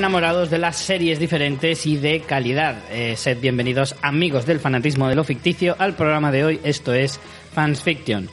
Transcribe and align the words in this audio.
enamorados 0.00 0.48
de 0.48 0.56
las 0.56 0.78
series 0.78 1.18
diferentes 1.18 1.84
y 1.84 1.98
de 1.98 2.20
calidad. 2.20 2.74
Eh, 2.90 3.16
sed 3.18 3.38
bienvenidos, 3.38 3.94
amigos 4.00 4.46
del 4.46 4.58
fanatismo 4.58 5.10
de 5.10 5.14
lo 5.14 5.24
ficticio, 5.24 5.76
al 5.78 5.92
programa 5.92 6.32
de 6.32 6.42
hoy. 6.42 6.60
Esto 6.64 6.94
es 6.94 7.20
Fans 7.52 7.82
Fiction. 7.82 8.30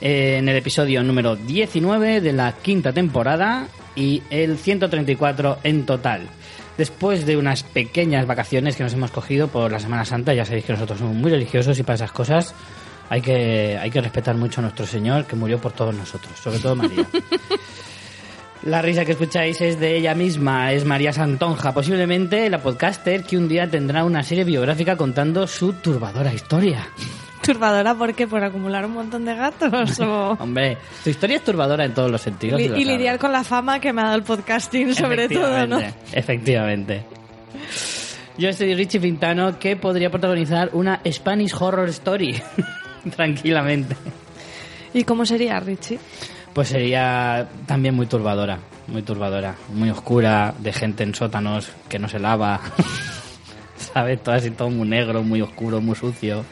Eh, 0.00 0.36
en 0.38 0.48
el 0.48 0.56
episodio 0.56 1.02
número 1.02 1.36
19 1.36 2.22
de 2.22 2.32
la 2.32 2.52
quinta 2.52 2.94
temporada 2.94 3.68
y 3.94 4.22
el 4.30 4.56
134 4.56 5.58
en 5.64 5.84
total. 5.84 6.22
Después 6.78 7.26
de 7.26 7.36
unas 7.36 7.62
pequeñas 7.62 8.26
vacaciones 8.26 8.76
que 8.76 8.82
nos 8.82 8.94
hemos 8.94 9.10
cogido 9.10 9.48
por 9.48 9.70
la 9.70 9.80
Semana 9.80 10.06
Santa, 10.06 10.32
ya 10.32 10.46
sabéis 10.46 10.64
que 10.64 10.72
nosotros 10.72 10.98
somos 10.98 11.14
muy 11.14 11.30
religiosos 11.30 11.78
y 11.78 11.82
para 11.82 11.96
esas 11.96 12.12
cosas 12.12 12.54
hay 13.10 13.20
que, 13.20 13.76
hay 13.78 13.90
que 13.90 14.00
respetar 14.00 14.34
mucho 14.34 14.60
a 14.60 14.62
nuestro 14.62 14.86
Señor 14.86 15.26
que 15.26 15.36
murió 15.36 15.60
por 15.60 15.72
todos 15.72 15.94
nosotros, 15.94 16.38
sobre 16.38 16.58
todo 16.58 16.74
María. 16.74 17.04
La 18.64 18.80
risa 18.80 19.04
que 19.04 19.12
escucháis 19.12 19.60
es 19.60 19.80
de 19.80 19.96
ella 19.96 20.14
misma, 20.14 20.72
es 20.72 20.84
María 20.84 21.12
Santonja, 21.12 21.74
posiblemente 21.74 22.48
la 22.48 22.62
podcaster 22.62 23.24
que 23.24 23.36
un 23.36 23.48
día 23.48 23.68
tendrá 23.68 24.04
una 24.04 24.22
serie 24.22 24.44
biográfica 24.44 24.96
contando 24.96 25.48
su 25.48 25.72
turbadora 25.72 26.32
historia. 26.32 26.88
¿Turbadora 27.42 27.96
por 27.96 28.14
qué? 28.14 28.28
¿Por 28.28 28.44
acumular 28.44 28.86
un 28.86 28.92
montón 28.92 29.24
de 29.24 29.34
gatos? 29.34 29.98
O... 29.98 30.30
Hombre, 30.38 30.78
tu 31.02 31.10
historia 31.10 31.38
es 31.38 31.44
turbadora 31.44 31.84
en 31.84 31.92
todos 31.92 32.08
los 32.08 32.20
sentidos. 32.20 32.60
y, 32.60 32.68
lidiar 32.84 33.18
con 33.18 33.32
la 33.32 33.42
fama 33.42 33.80
que 33.80 33.92
me 33.92 34.00
ha 34.00 34.04
dado 34.04 34.16
el 34.16 34.22
podcasting, 34.22 34.94
sobre 34.94 35.28
todo, 35.28 35.66
¿no? 35.66 35.80
Efectivamente, 35.80 37.02
Efectivamente. 37.02 37.04
Yo 38.38 38.52
soy 38.52 38.74
Richie 38.76 39.00
Pintano, 39.00 39.58
que 39.58 39.74
podría 39.74 40.08
protagonizar 40.08 40.70
una 40.72 41.00
Spanish 41.10 41.52
Horror 41.58 41.88
Story. 41.88 42.40
Tranquilamente. 43.16 43.96
¿Y 44.94 45.02
cómo 45.02 45.26
sería, 45.26 45.58
Richie? 45.58 45.98
Pues 46.54 46.68
sería 46.68 47.48
también 47.66 47.94
muy 47.94 48.06
turbadora, 48.06 48.58
muy 48.86 49.02
turbadora, 49.02 49.54
muy 49.72 49.90
oscura, 49.90 50.54
de 50.58 50.72
gente 50.72 51.02
en 51.02 51.14
sótanos 51.14 51.70
que 51.88 51.98
no 51.98 52.08
se 52.08 52.18
lava. 52.18 52.60
¿Sabes? 53.76 54.22
Todo 54.22 54.34
así, 54.34 54.50
todo 54.50 54.68
muy 54.68 54.86
negro, 54.86 55.22
muy 55.22 55.40
oscuro, 55.40 55.80
muy 55.80 55.96
sucio. 55.96 56.44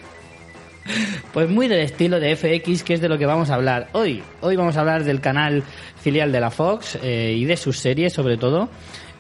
Pues 1.33 1.49
muy 1.49 1.69
del 1.69 1.81
estilo 1.81 2.19
de 2.19 2.35
FX, 2.35 2.83
que 2.83 2.95
es 2.95 3.01
de 3.01 3.09
lo 3.09 3.19
que 3.19 3.27
vamos 3.27 3.51
a 3.51 3.55
hablar 3.55 3.89
hoy. 3.93 4.23
Hoy 4.41 4.57
vamos 4.57 4.77
a 4.77 4.81
hablar 4.81 5.05
del 5.05 5.21
canal 5.21 5.63
filial 6.01 6.33
de 6.33 6.41
la 6.41 6.51
Fox 6.51 6.99
eh, 7.03 7.35
y 7.37 7.45
de 7.45 7.57
sus 7.57 7.79
series, 7.79 8.13
sobre 8.13 8.37
todo. 8.37 8.69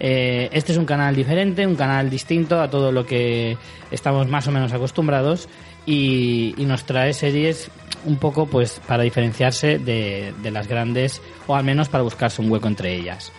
Eh, 0.01 0.48
este 0.53 0.73
es 0.73 0.78
un 0.78 0.86
canal 0.86 1.14
diferente, 1.14 1.67
un 1.67 1.77
canal 1.77 2.08
distinto 2.08 2.61
a 2.61 2.70
todo 2.70 2.91
lo 2.91 3.05
que 3.05 3.58
estamos 3.91 4.27
más 4.28 4.48
o 4.48 4.51
menos 4.51 4.73
acostumbrados 4.73 5.47
y, 5.86 6.55
nos 6.59 6.84
trae 6.84 7.12
series 7.12 7.70
un 8.05 8.17
poco 8.17 8.47
pues 8.47 8.81
para 8.86 9.03
diferenciarse 9.03 9.78
de, 9.78 10.33
de 10.42 10.50
las 10.50 10.69
grandes 10.69 11.20
o 11.47 11.55
al 11.55 11.64
menos 11.64 11.89
para 11.89 12.03
buscarse 12.03 12.41
un 12.41 12.50
hueco 12.50 12.69
entre 12.69 12.95
ellas. 12.95 13.33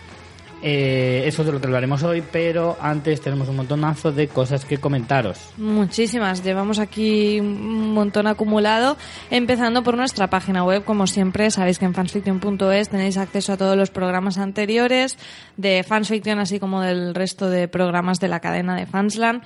Eh, 0.64 1.24
eso 1.26 1.42
es 1.42 1.46
de 1.46 1.52
lo 1.52 1.60
que 1.60 1.66
hablaremos 1.66 2.04
hoy, 2.04 2.22
pero 2.22 2.76
antes 2.80 3.20
tenemos 3.20 3.48
un 3.48 3.56
montonazo 3.56 4.12
de 4.12 4.28
cosas 4.28 4.64
que 4.64 4.78
comentaros. 4.78 5.38
Muchísimas. 5.56 6.44
Llevamos 6.44 6.78
aquí 6.78 7.40
un 7.40 7.92
montón 7.92 8.28
acumulado, 8.28 8.96
empezando 9.30 9.82
por 9.82 9.96
nuestra 9.96 10.30
página 10.30 10.62
web. 10.62 10.84
Como 10.84 11.08
siempre, 11.08 11.50
sabéis 11.50 11.80
que 11.80 11.84
en 11.84 11.94
fansfiction.es 11.94 12.88
tenéis 12.88 13.16
acceso 13.16 13.52
a 13.52 13.56
todos 13.56 13.76
los 13.76 13.90
programas 13.90 14.38
anteriores 14.38 15.18
de 15.56 15.82
Fansfiction, 15.82 16.38
así 16.38 16.60
como 16.60 16.80
del 16.80 17.12
resto 17.12 17.50
de 17.50 17.66
programas 17.66 18.20
de 18.20 18.28
la 18.28 18.38
cadena 18.38 18.76
de 18.76 18.86
Fansland. 18.86 19.42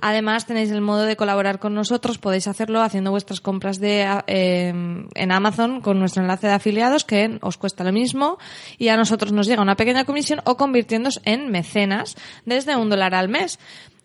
Además, 0.00 0.46
tenéis 0.46 0.70
el 0.70 0.80
modo 0.80 1.02
de 1.02 1.16
colaborar 1.16 1.58
con 1.58 1.74
nosotros. 1.74 2.18
Podéis 2.18 2.48
hacerlo 2.48 2.80
haciendo 2.80 3.10
vuestras 3.10 3.40
compras 3.40 3.78
de, 3.78 4.06
eh, 4.26 4.68
en 4.68 5.32
Amazon 5.32 5.80
con 5.80 5.98
nuestro 5.98 6.22
enlace 6.22 6.46
de 6.46 6.54
afiliados, 6.54 7.04
que 7.04 7.38
os 7.42 7.58
cuesta 7.58 7.84
lo 7.84 7.92
mismo. 7.92 8.38
Y 8.78 8.88
a 8.88 8.96
nosotros 8.96 9.32
nos 9.32 9.46
llega 9.46 9.62
una 9.62 9.76
pequeña 9.76 10.04
comisión 10.04 10.40
o 10.44 10.56
convirtiéndose 10.56 11.20
en 11.24 11.50
mecenas 11.50 12.16
desde 12.44 12.76
un 12.76 12.88
dólar 12.88 13.14
al 13.14 13.28
mes. 13.28 13.58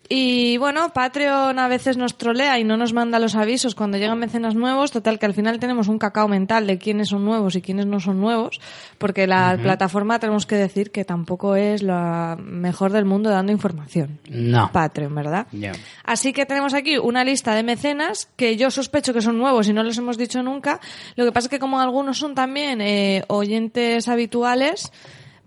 Y 0.08 0.56
bueno, 0.58 0.92
Patreon 0.92 1.58
a 1.58 1.68
veces 1.68 1.96
nos 1.96 2.16
trolea 2.16 2.58
y 2.58 2.64
no 2.64 2.76
nos 2.76 2.92
manda 2.92 3.18
los 3.18 3.34
avisos 3.34 3.74
cuando 3.74 3.98
llegan 3.98 4.18
mecenas 4.18 4.54
nuevos. 4.54 4.92
Total, 4.92 5.18
que 5.18 5.26
al 5.26 5.34
final 5.34 5.58
tenemos 5.58 5.88
un 5.88 5.98
cacao 5.98 6.28
mental 6.28 6.66
de 6.66 6.78
quiénes 6.78 7.08
son 7.08 7.24
nuevos 7.24 7.56
y 7.56 7.62
quiénes 7.62 7.86
no 7.86 8.00
son 8.00 8.20
nuevos. 8.20 8.60
Porque 8.98 9.26
la 9.26 9.58
plataforma 9.60 10.18
tenemos 10.18 10.46
que 10.46 10.56
decir 10.56 10.90
que 10.90 11.04
tampoco 11.04 11.56
es 11.56 11.82
la 11.82 12.36
mejor 12.40 12.92
del 12.92 13.04
mundo 13.04 13.30
dando 13.30 13.52
información. 13.52 14.18
No. 14.28 14.70
Patreon, 14.72 15.14
¿verdad? 15.14 15.46
Ya. 15.52 15.72
Así 16.04 16.32
que 16.32 16.46
tenemos 16.46 16.74
aquí 16.74 16.98
una 16.98 17.24
lista 17.24 17.54
de 17.54 17.62
mecenas 17.62 18.28
que 18.36 18.56
yo 18.56 18.70
sospecho 18.70 19.12
que 19.12 19.22
son 19.22 19.38
nuevos 19.38 19.68
y 19.68 19.72
no 19.72 19.82
les 19.82 19.98
hemos 19.98 20.18
dicho 20.18 20.42
nunca. 20.42 20.80
Lo 21.16 21.24
que 21.24 21.32
pasa 21.32 21.46
es 21.46 21.50
que 21.50 21.58
como 21.58 21.80
algunos 21.80 22.18
son 22.18 22.34
también 22.34 22.80
eh, 22.80 23.24
oyentes 23.28 24.08
habituales, 24.08 24.92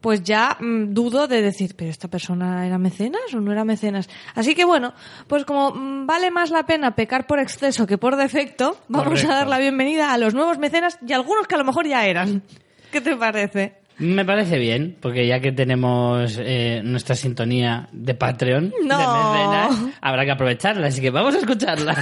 pues 0.02 0.24
ya 0.24 0.58
mm, 0.60 0.94
dudo 0.94 1.28
de 1.28 1.42
decir, 1.42 1.76
pero 1.76 1.90
esta 1.90 2.08
persona 2.08 2.66
era 2.66 2.78
mecenas 2.78 3.34
o 3.34 3.40
no 3.42 3.52
era 3.52 3.66
mecenas. 3.66 4.10
Así 4.36 4.56
que 4.56 4.66
bueno, 4.66 4.94
pues 5.28 5.46
como 5.46 5.72
mm, 5.72 6.06
vale 6.08 6.32
más 6.32 6.50
la 6.52 6.66
pena 6.66 6.96
pecar 6.96 7.28
por 7.28 7.40
exceso 7.40 7.86
que 7.88 7.98
por 7.98 8.16
defecto, 8.16 8.78
vamos 8.88 9.10
Correcto. 9.10 9.32
a 9.32 9.36
dar 9.36 9.48
la 9.48 9.60
bienvenida 9.60 10.14
a 10.14 10.18
los 10.18 10.34
nuevos 10.34 10.58
mecenas 10.58 10.98
y 11.06 11.14
algunos 11.14 11.48
que 11.48 11.56
a 11.56 11.58
lo 11.60 11.66
mejor 11.66 11.88
ya 11.88 12.06
eran. 12.06 12.44
¿Qué 12.92 13.02
te 13.02 13.16
parece? 13.16 13.76
Me 14.00 14.24
parece 14.24 14.58
bien, 14.58 14.98
porque 15.02 15.28
ya 15.28 15.42
que 15.42 15.52
tenemos 15.52 16.38
eh, 16.40 16.82
nuestra 16.86 17.16
sintonía 17.16 17.90
de 17.92 18.14
Patreon, 18.14 18.74
No. 18.86 18.98
de 18.98 19.06
mecenas, 19.06 19.96
habrá 20.00 20.24
que 20.24 20.32
aprovecharla, 20.32 20.88
así 20.88 21.02
que 21.02 21.10
vamos 21.10 21.36
a 21.36 21.40
escucharla. 21.40 21.94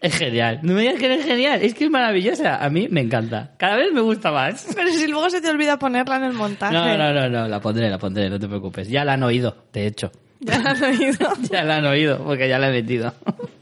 Es 0.00 0.16
genial. 0.16 0.60
No 0.62 0.74
me 0.74 0.82
digas 0.82 0.98
que 0.98 1.14
es 1.14 1.24
genial, 1.24 1.62
es 1.62 1.74
que 1.74 1.84
es 1.84 1.90
maravillosa. 1.90 2.64
A 2.64 2.68
mí 2.70 2.88
me 2.90 3.00
encanta. 3.00 3.52
Cada 3.56 3.76
vez 3.76 3.92
me 3.92 4.00
gusta 4.00 4.30
más. 4.32 4.66
Pero 4.74 4.88
si 4.90 5.06
luego 5.06 5.30
se 5.30 5.40
te 5.40 5.48
olvida 5.50 5.78
ponerla 5.78 6.16
en 6.16 6.24
el 6.24 6.32
montaje. 6.32 6.74
No, 6.74 6.96
no, 6.96 7.12
no, 7.12 7.28
no, 7.28 7.48
la 7.48 7.60
pondré, 7.60 7.88
la 7.88 7.98
pondré, 7.98 8.28
no 8.28 8.38
te 8.38 8.48
preocupes. 8.48 8.88
Ya 8.88 9.04
la 9.04 9.14
han 9.14 9.22
oído, 9.22 9.56
de 9.72 9.86
hecho. 9.86 10.10
Ya 10.40 10.58
lo 10.58 10.68
has 10.70 10.82
oído. 10.82 11.28
Ya 11.50 11.62
la 11.62 11.76
han 11.76 11.86
oído, 11.86 12.18
porque 12.24 12.48
ya 12.48 12.58
la 12.58 12.68
he 12.68 12.72
metido. 12.72 13.14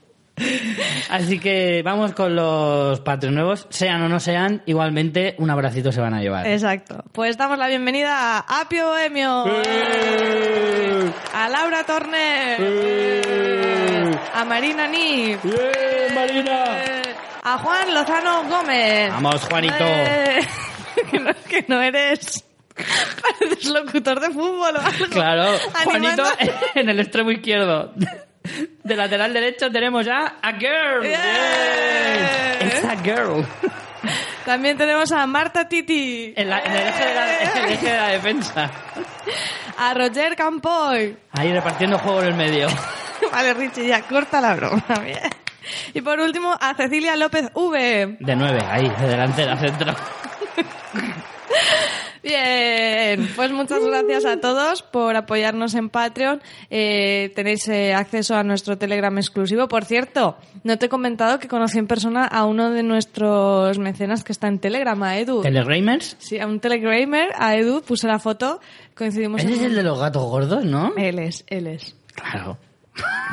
Así 1.10 1.38
que 1.38 1.82
vamos 1.84 2.12
con 2.12 2.34
los 2.36 3.00
Patreon 3.00 3.34
nuevos, 3.34 3.66
sean 3.70 4.02
o 4.02 4.08
no 4.08 4.20
sean, 4.20 4.62
igualmente 4.66 5.34
un 5.38 5.50
abracito 5.50 5.92
se 5.92 6.00
van 6.00 6.14
a 6.14 6.20
llevar. 6.20 6.46
Exacto. 6.46 7.04
Pues 7.12 7.36
damos 7.36 7.58
la 7.58 7.66
bienvenida 7.68 8.38
a 8.38 8.60
Apio 8.62 8.86
Bohemio, 8.88 9.44
¡Eh! 9.64 11.10
a 11.34 11.48
Laura 11.48 11.84
Torner, 11.84 12.56
¡Eh! 12.60 14.10
a 14.34 14.44
Marina 14.44 14.86
Nif, 14.86 15.42
¡Bien, 15.44 16.14
Marina! 16.14 16.64
eh, 16.84 17.02
a 17.42 17.58
Juan 17.58 17.94
Lozano 17.94 18.44
Gómez. 18.48 19.10
Vamos, 19.12 19.42
Juanito. 19.44 19.74
Eh, 19.80 20.40
que, 21.10 21.18
no, 21.20 21.30
que 21.48 21.64
no 21.68 21.80
eres... 21.82 22.44
Pareces 23.40 23.66
locutor 23.66 24.20
de 24.20 24.30
fútbol 24.30 24.74
o 24.76 24.80
algo. 24.80 25.06
Claro, 25.10 25.42
Animando- 25.74 26.24
Juanito 26.24 26.24
en 26.74 26.88
el 26.88 27.00
extremo 27.00 27.30
izquierdo. 27.30 27.92
De 28.84 28.96
lateral 28.96 29.32
derecho 29.32 29.70
tenemos 29.70 30.04
ya 30.06 30.36
a 30.42 30.52
Girl. 30.52 31.06
A 32.88 32.96
girl. 33.02 33.44
También 34.44 34.76
tenemos 34.78 35.12
a 35.12 35.26
Marta 35.26 35.68
Titi, 35.68 36.32
En, 36.36 36.48
la- 36.48 36.60
en 36.60 36.72
el, 36.72 36.86
eje 36.88 37.04
de 37.06 37.14
la, 37.14 37.42
en 37.42 37.58
el 37.64 37.72
eje 37.72 37.86
de 37.90 37.96
la 37.96 38.08
defensa. 38.08 38.70
a 39.76 39.94
Roger 39.94 40.34
Campoy. 40.34 41.16
Ahí 41.32 41.52
repartiendo 41.52 41.98
juego 41.98 42.20
en 42.22 42.26
el 42.28 42.34
medio. 42.34 42.68
Vale, 43.32 43.52
Richie, 43.54 43.86
ya, 43.86 44.00
corta 44.02 44.40
la 44.40 44.54
broma. 44.54 44.82
Bien. 45.04 45.18
Y 45.92 46.00
por 46.00 46.18
último, 46.18 46.56
a 46.58 46.74
Cecilia 46.74 47.14
López 47.16 47.50
V. 47.54 48.16
De 48.18 48.34
nueve, 48.36 48.60
ahí, 48.68 48.88
de 48.88 49.06
delantera, 49.06 49.56
centro. 49.58 49.94
Bien, 52.22 53.28
pues 53.34 53.50
muchas 53.50 53.84
gracias 53.84 54.24
a 54.26 54.40
todos 54.40 54.82
por 54.82 55.16
apoyarnos 55.16 55.74
en 55.74 55.88
Patreon. 55.88 56.42
Eh, 56.68 57.32
tenéis 57.34 57.66
eh, 57.68 57.94
acceso 57.94 58.34
a 58.34 58.42
nuestro 58.42 58.76
Telegram 58.76 59.16
exclusivo. 59.16 59.68
Por 59.68 59.84
cierto, 59.84 60.36
no 60.62 60.78
te 60.78 60.86
he 60.86 60.88
comentado 60.88 61.38
que 61.38 61.48
conocí 61.48 61.78
en 61.78 61.86
persona 61.86 62.26
a 62.26 62.44
uno 62.44 62.70
de 62.70 62.82
nuestros 62.82 63.78
mecenas 63.78 64.22
que 64.22 64.32
está 64.32 64.48
en 64.48 64.58
Telegram, 64.58 65.02
a 65.02 65.18
Edu. 65.18 65.42
¿Telegramers? 65.42 66.16
sí, 66.18 66.38
a 66.38 66.46
un 66.46 66.60
Telegramer, 66.60 67.30
a 67.38 67.56
Edu, 67.56 67.82
puse 67.82 68.06
la 68.06 68.18
foto, 68.18 68.60
coincidimos 68.94 69.42
es 69.42 69.62
el 69.62 69.74
de 69.74 69.82
los 69.82 69.98
gatos 69.98 70.22
gordos, 70.24 70.64
¿no? 70.64 70.92
Él 70.96 71.18
es, 71.18 71.44
él 71.48 71.66
es. 71.66 71.96
Claro. 72.14 72.58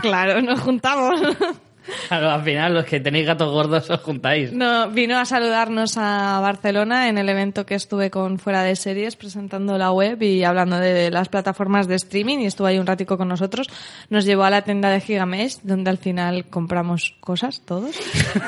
Claro, 0.01 0.42
nos 0.42 0.62
juntamos. 0.62 1.19
Claro, 2.07 2.30
al 2.31 2.44
final 2.44 2.74
los 2.74 2.86
que 2.86 3.00
tenéis 3.00 3.25
gatos 3.25 3.51
gordos 3.51 3.89
os 3.89 4.00
juntáis. 4.01 4.51
No, 4.51 4.89
vino 4.89 5.18
a 5.18 5.25
saludarnos 5.25 5.98
a 5.98 6.39
Barcelona 6.42 7.10
en 7.10 7.18
el 7.18 7.28
evento 7.30 7.66
que 7.66 7.75
estuve 7.75 8.10
con 8.10 8.39
Fuera 8.39 8.63
de 8.63 8.75
Series 8.75 9.16
presentando 9.16 9.78
la 9.78 9.92
web 9.92 10.22
y 10.22 10.44
hablando 10.44 10.78
de 10.80 11.10
las 11.12 11.30
plataformas 11.30 11.88
de 11.88 11.95
streaming 11.95 12.39
y 12.39 12.45
estuvo 12.45 12.68
ahí 12.68 12.80
un 12.80 12.86
ratico 12.88 13.18
con 13.18 13.28
nosotros. 13.28 13.68
Nos 14.10 14.25
llevó 14.25 14.44
a 14.44 14.50
la 14.50 14.62
tienda 14.63 14.89
de 14.89 15.01
Gigamesh 15.01 15.57
donde 15.63 15.89
al 15.89 15.98
final 15.98 16.45
compramos 16.50 17.16
cosas 17.19 17.62
todos 17.66 17.95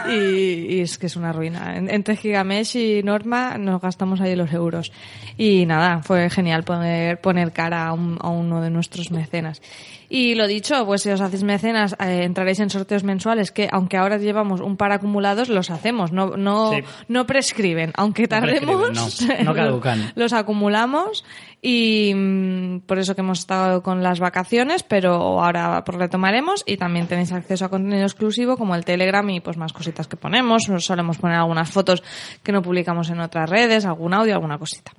y, 0.10 0.76
y 0.76 0.80
es 0.82 0.98
que 0.98 1.08
es 1.08 1.16
una 1.16 1.32
ruina. 1.34 1.76
En- 1.78 1.90
Entre 1.90 2.16
Gigamesh 2.16 2.76
y 2.78 3.04
Norma 3.04 3.58
nos 3.58 3.82
gastamos 3.82 4.22
ahí 4.22 4.36
los 4.36 4.52
euros 4.54 4.92
y 5.38 5.66
nada, 5.66 6.02
fue 6.04 6.30
genial 6.30 6.64
poner, 6.64 7.20
poner 7.22 7.52
cara 7.52 7.88
a, 7.88 7.94
un- 7.94 8.18
a 8.22 8.30
uno 8.30 8.62
de 8.62 8.70
nuestros 8.70 9.12
mecenas. 9.12 9.62
Y 10.12 10.34
lo 10.34 10.48
dicho, 10.48 10.86
pues 10.88 11.04
si 11.04 11.12
os 11.12 11.22
hacéis 11.22 11.44
mecenas, 11.44 11.96
eh, 12.00 12.24
entraréis 12.24 12.60
en 12.60 12.72
sorteos 12.72 13.04
mensuales 13.04 13.52
que, 13.52 13.70
aunque 13.72 13.96
ahora 13.96 14.18
llevamos 14.18 14.60
un 14.60 14.76
par 14.76 14.92
acumulados, 14.92 15.50
los 15.50 15.70
hacemos, 15.70 16.12
no, 16.12 16.36
no, 16.36 16.72
Sí. 16.74 16.80
no 17.08 17.28
prescriben. 17.28 17.92
Aunque 17.96 18.28
tardemos, 18.28 18.90
prescriben, 18.90 19.46
no, 19.46 19.52
no 19.52 19.56
caducan. 19.56 20.12
los 20.16 20.34
acumulamos 20.34 21.24
y 21.62 22.14
mm, 22.16 22.80
por 22.88 22.98
eso 22.98 23.14
que 23.14 23.22
hemos 23.22 23.40
estado 23.40 23.84
con 23.84 24.02
las 24.02 24.20
vacaciones, 24.20 24.82
pero 24.82 25.14
ahora 25.44 25.84
pues 25.86 25.98
retomaremos 26.00 26.64
y 26.66 26.78
también 26.78 27.06
tenéis 27.08 27.32
acceso 27.32 27.66
a 27.66 27.70
contenido 27.70 28.04
exclusivo 28.06 28.58
como 28.58 28.74
el 28.74 28.86
Telegram 28.86 29.30
y 29.30 29.42
pues 29.42 29.58
más 29.58 29.74
cositas 29.74 30.08
que 30.08 30.18
ponemos. 30.18 30.70
Nos 30.70 30.86
solemos 30.86 31.20
poner 31.20 31.38
algunas 31.38 31.70
fotos 31.70 32.02
que 32.42 32.52
no 32.52 32.64
publicamos 32.64 33.12
en 33.12 33.20
otras 33.20 33.48
redes, 33.48 33.86
algún 33.86 34.16
audio, 34.16 34.34
alguna 34.34 34.58
cosita. 34.58 34.92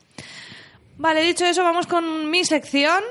Vale, 0.99 1.23
dicho 1.23 1.47
eso, 1.47 1.65
vamos 1.65 1.87
con 1.87 2.31
mi 2.31 2.45
sección. 2.45 3.03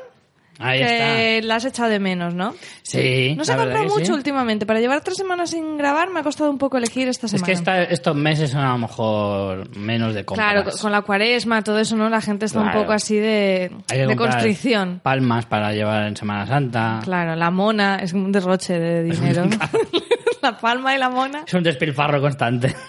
Ahí 0.60 0.80
que 0.80 1.38
está. 1.38 1.48
la 1.48 1.56
has 1.56 1.66
echado 1.66 1.90
de 1.90 2.00
menos, 2.00 2.34
¿no? 2.34 2.54
Sí, 2.84 3.34
No 3.38 3.46
se 3.46 3.56
que 3.56 3.66
mucho 3.88 4.06
sí. 4.06 4.12
últimamente. 4.12 4.66
Para 4.66 4.80
llevar 4.80 5.02
tres 5.02 5.18
semanas 5.18 5.52
sin 5.52 5.78
grabar 5.78 6.10
me 6.10 6.20
ha 6.20 6.24
costado 6.24 6.50
un 6.50 6.58
poco 6.58 6.78
elegir 6.78 7.08
esta 7.08 7.26
Es 7.28 7.32
semana. 7.32 7.46
que 7.46 7.52
esta- 7.54 7.84
estos 7.84 8.16
meses 8.16 8.52
son 8.52 8.62
a 8.62 8.72
lo 8.74 8.78
mejor 8.80 9.76
menos 9.78 10.14
de 10.14 10.26
compras. 10.26 10.52
Claro, 10.52 10.70
con 10.82 10.92
la 10.92 11.02
cuaresma, 11.02 11.64
todo 11.64 11.80
eso, 11.80 11.96
¿no? 11.96 12.10
La 12.10 12.22
gente 12.22 12.46
está 12.46 12.60
un 12.60 12.72
poco 12.72 12.92
así 12.92 13.16
de, 13.18 13.72
Hay 13.90 13.98
que 14.00 14.08
de 14.08 14.16
constricción. 14.16 15.00
Palmas 15.02 15.46
para 15.46 15.72
llevar 15.74 16.08
en 16.08 16.16
Semana 16.16 16.46
Santa. 16.46 17.00
Claro, 17.04 17.36
la 17.36 17.52
mona 17.52 17.98
es 17.98 18.14
un 18.14 18.32
derroche 18.32 18.78
de 18.78 19.04
dinero. 19.04 19.46
la 20.42 20.58
palma 20.58 20.96
y 20.96 21.00
la 21.00 21.10
mona. 21.10 21.44
Es 21.48 21.54
un 21.54 21.64
despilfarro 21.64 22.22
constante. 22.22 22.76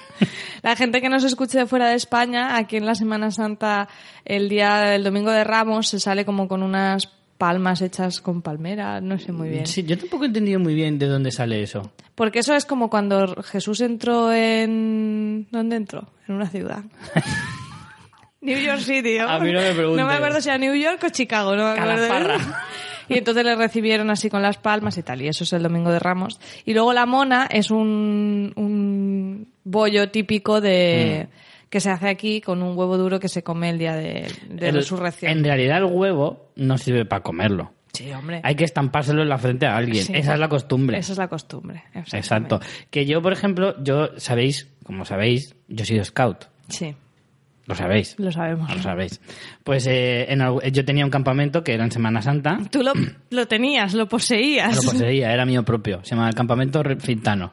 La 0.63 0.77
gente 0.77 1.01
que 1.01 1.09
nos 1.09 1.25
escuche 1.25 1.57
de 1.57 1.67
fuera 1.67 1.89
de 1.89 1.95
España, 1.95 2.59
aquí 2.59 2.77
en 2.77 2.85
la 2.85 2.95
Semana 2.95 3.31
Santa, 3.31 3.89
el 4.27 4.51
día 4.51 4.77
del 4.81 5.03
Domingo 5.03 5.31
de 5.31 5.43
Ramos, 5.43 5.89
se 5.89 5.99
sale 5.99 6.27
como 6.27 6.49
con 6.49 6.63
unas 6.63 7.07
palmas 7.41 7.81
hechas 7.81 8.21
con 8.21 8.43
palmera, 8.43 9.01
no 9.01 9.19
sé 9.19 9.33
muy 9.33 9.49
bien. 9.49 9.67
Sí, 9.67 9.83
yo 9.83 9.97
tampoco 9.97 10.25
he 10.25 10.27
entendido 10.27 10.61
muy 10.61 10.75
bien 10.75 10.99
de 10.99 11.07
dónde 11.07 11.33
sale 11.33 11.63
eso. 11.63 11.91
Porque 12.15 12.41
eso 12.41 12.55
es 12.55 12.67
como 12.67 12.91
cuando 12.91 13.43
Jesús 13.43 13.81
entró 13.81 14.31
en... 14.31 15.49
¿Dónde 15.51 15.77
entró? 15.77 16.13
En 16.29 16.35
una 16.35 16.51
ciudad. 16.51 16.85
New 18.43 18.59
York 18.59 18.81
City. 18.81 19.17
¿no? 19.19 19.31
A 19.31 19.41
mí 19.41 19.53
no 19.53 19.61
me 19.63 19.73
preguntes. 19.73 20.05
No 20.05 20.07
me 20.07 20.17
acuerdo 20.17 20.43
si 20.43 20.51
era 20.51 20.59
New 20.59 20.75
York 20.75 21.03
o 21.03 21.09
Chicago. 21.09 21.57
No 21.57 21.65
me 21.65 21.81
acuerdo. 21.81 22.09
Calaparra. 22.09 22.65
Y 23.09 23.17
entonces 23.17 23.43
le 23.43 23.57
recibieron 23.57 24.11
así 24.11 24.29
con 24.29 24.43
las 24.43 24.59
palmas 24.59 24.99
y 24.99 25.03
tal. 25.03 25.23
Y 25.23 25.29
eso 25.29 25.45
es 25.45 25.53
el 25.55 25.63
Domingo 25.63 25.91
de 25.91 25.99
Ramos. 25.99 26.39
Y 26.67 26.75
luego 26.75 26.93
la 26.93 27.07
mona 27.07 27.49
es 27.51 27.71
un, 27.71 28.53
un 28.55 29.49
bollo 29.65 30.11
típico 30.11 30.61
de... 30.61 31.29
que 31.71 31.81
se 31.81 31.89
hace 31.91 32.09
aquí 32.09 32.41
con 32.43 32.63
un 32.63 32.77
huevo 32.77 32.99
duro 32.99 33.19
que 33.21 33.29
se 33.29 33.43
come 33.43 33.71
el 33.71 33.79
día 33.79 33.95
de, 33.95 34.27
de 34.51 34.69
El- 34.69 34.75
resurrección. 34.75 35.31
En 35.33 35.43
realidad 35.45 35.79
el 35.79 35.85
huevo 35.85 36.51
no 36.57 36.77
sirve 36.77 37.05
para 37.07 37.23
comerlo. 37.23 37.73
Sí, 37.93 38.11
hombre. 38.13 38.41
Hay 38.45 38.55
que 38.55 38.65
estampárselo 38.65 39.23
en 39.23 39.29
la 39.29 39.39
frente 39.39 39.67
a 39.67 39.77
alguien. 39.77 40.05
Sí. 40.05 40.13
Esa 40.15 40.35
es 40.35 40.39
la 40.41 40.49
costumbre. 40.49 40.99
Esa 40.99 41.13
es 41.13 41.19
la 41.19 41.27
costumbre. 41.29 41.83
Exacto. 41.95 42.61
Que 42.91 43.05
yo, 43.07 43.21
por 43.23 43.33
ejemplo, 43.33 43.75
yo, 43.83 44.11
sabéis, 44.17 44.69
como 44.85 45.05
sabéis, 45.05 45.55
yo 45.69 45.83
he 45.83 45.87
sido 45.87 46.05
scout. 46.05 46.45
Sí, 46.69 46.95
Lo 47.67 47.75
sabéis. 47.75 48.15
lo 48.19 48.31
sabemos. 48.31 48.73
Lo 48.75 48.81
sabéis. 48.83 49.21
Pues 49.65 49.89
eh, 49.89 50.27
en 50.33 50.41
yo 50.73 50.85
tenía 50.85 51.05
un 51.05 51.11
campamento 51.11 51.65
que 51.65 51.75
era 51.75 51.83
en 51.85 51.91
Semana 51.91 52.23
Santa. 52.23 52.59
Tú 52.71 52.83
lo, 52.85 52.93
lo 53.31 53.47
tenías, 53.49 53.93
lo 53.95 54.09
poseías. 54.09 54.77
Lo 54.77 54.93
poseía, 54.93 55.33
era 55.33 55.45
mío 55.45 55.65
propio. 55.65 55.99
Se 56.05 56.15
llama 56.15 56.29
el 56.29 56.35
campamento 56.37 56.83
Fintano. 57.01 57.53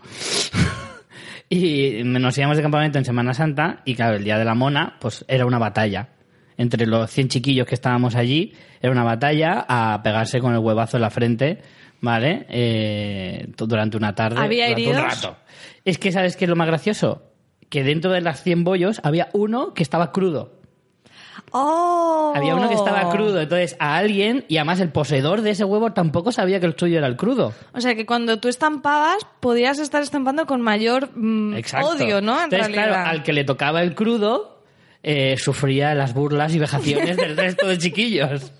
Y 1.49 2.01
nos 2.03 2.37
íbamos 2.37 2.57
de 2.57 2.63
campamento 2.63 2.97
en 2.97 3.05
Semana 3.05 3.33
Santa 3.33 3.81
y 3.85 3.95
claro, 3.95 4.17
el 4.17 4.23
día 4.23 4.37
de 4.37 4.45
la 4.45 4.55
mona, 4.55 4.97
pues 4.99 5.23
era 5.27 5.45
una 5.45 5.59
batalla. 5.59 6.09
Entre 6.57 6.87
los 6.87 7.09
100 7.11 7.29
chiquillos 7.29 7.67
que 7.67 7.75
estábamos 7.75 8.15
allí, 8.15 8.53
era 8.81 8.91
una 8.91 9.03
batalla 9.03 9.65
a 9.67 10.01
pegarse 10.03 10.39
con 10.39 10.53
el 10.53 10.59
huevazo 10.59 10.97
en 10.97 11.01
la 11.01 11.09
frente, 11.11 11.61
¿vale? 12.01 12.45
Eh, 12.49 13.47
durante 13.55 13.95
una 13.95 14.15
tarde. 14.15 14.39
¿Había 14.39 14.65
durante 14.69 14.89
un 14.89 14.95
heridos? 14.95 15.23
rato. 15.23 15.37
Es 15.85 15.97
que, 15.99 16.11
¿sabes 16.11 16.35
qué 16.35 16.45
es 16.45 16.49
lo 16.49 16.55
más 16.55 16.67
gracioso? 16.67 17.31
Que 17.69 17.83
dentro 17.83 18.11
de 18.11 18.21
las 18.21 18.41
100 18.43 18.63
bollos 18.63 18.99
había 19.03 19.29
uno 19.33 19.73
que 19.73 19.83
estaba 19.83 20.11
crudo. 20.11 20.56
¡Oh! 21.51 22.33
Había 22.35 22.55
uno 22.55 22.67
que 22.67 22.75
estaba 22.75 23.09
crudo. 23.09 23.41
Entonces, 23.41 23.75
a 23.79 23.97
alguien, 23.97 24.45
y 24.47 24.57
además 24.57 24.79
el 24.79 24.91
poseedor 24.91 25.41
de 25.41 25.51
ese 25.51 25.63
huevo 25.63 25.93
tampoco 25.93 26.31
sabía 26.31 26.59
que 26.59 26.65
el 26.65 26.75
suyo 26.77 26.97
era 26.97 27.07
el 27.07 27.15
crudo. 27.15 27.53
O 27.73 27.81
sea 27.81 27.95
que 27.95 28.05
cuando 28.05 28.39
tú 28.39 28.47
estampabas, 28.47 29.25
podías 29.39 29.79
estar 29.79 30.01
estampando 30.01 30.45
con 30.45 30.61
mayor 30.61 31.09
mm, 31.15 31.55
odio, 31.83 32.21
¿no? 32.21 32.37
En 32.37 32.43
Entonces, 32.45 32.67
realidad. 32.67 32.87
claro, 32.87 33.09
al 33.09 33.23
que 33.23 33.33
le 33.33 33.43
tocaba 33.43 33.81
el 33.81 33.95
crudo, 33.95 34.56
eh, 35.03 35.35
sufría 35.37 35.93
las 35.95 36.13
burlas 36.13 36.53
y 36.53 36.59
vejaciones 36.59 37.17
del 37.17 37.35
resto 37.37 37.67
de 37.67 37.77
chiquillos. 37.77 38.51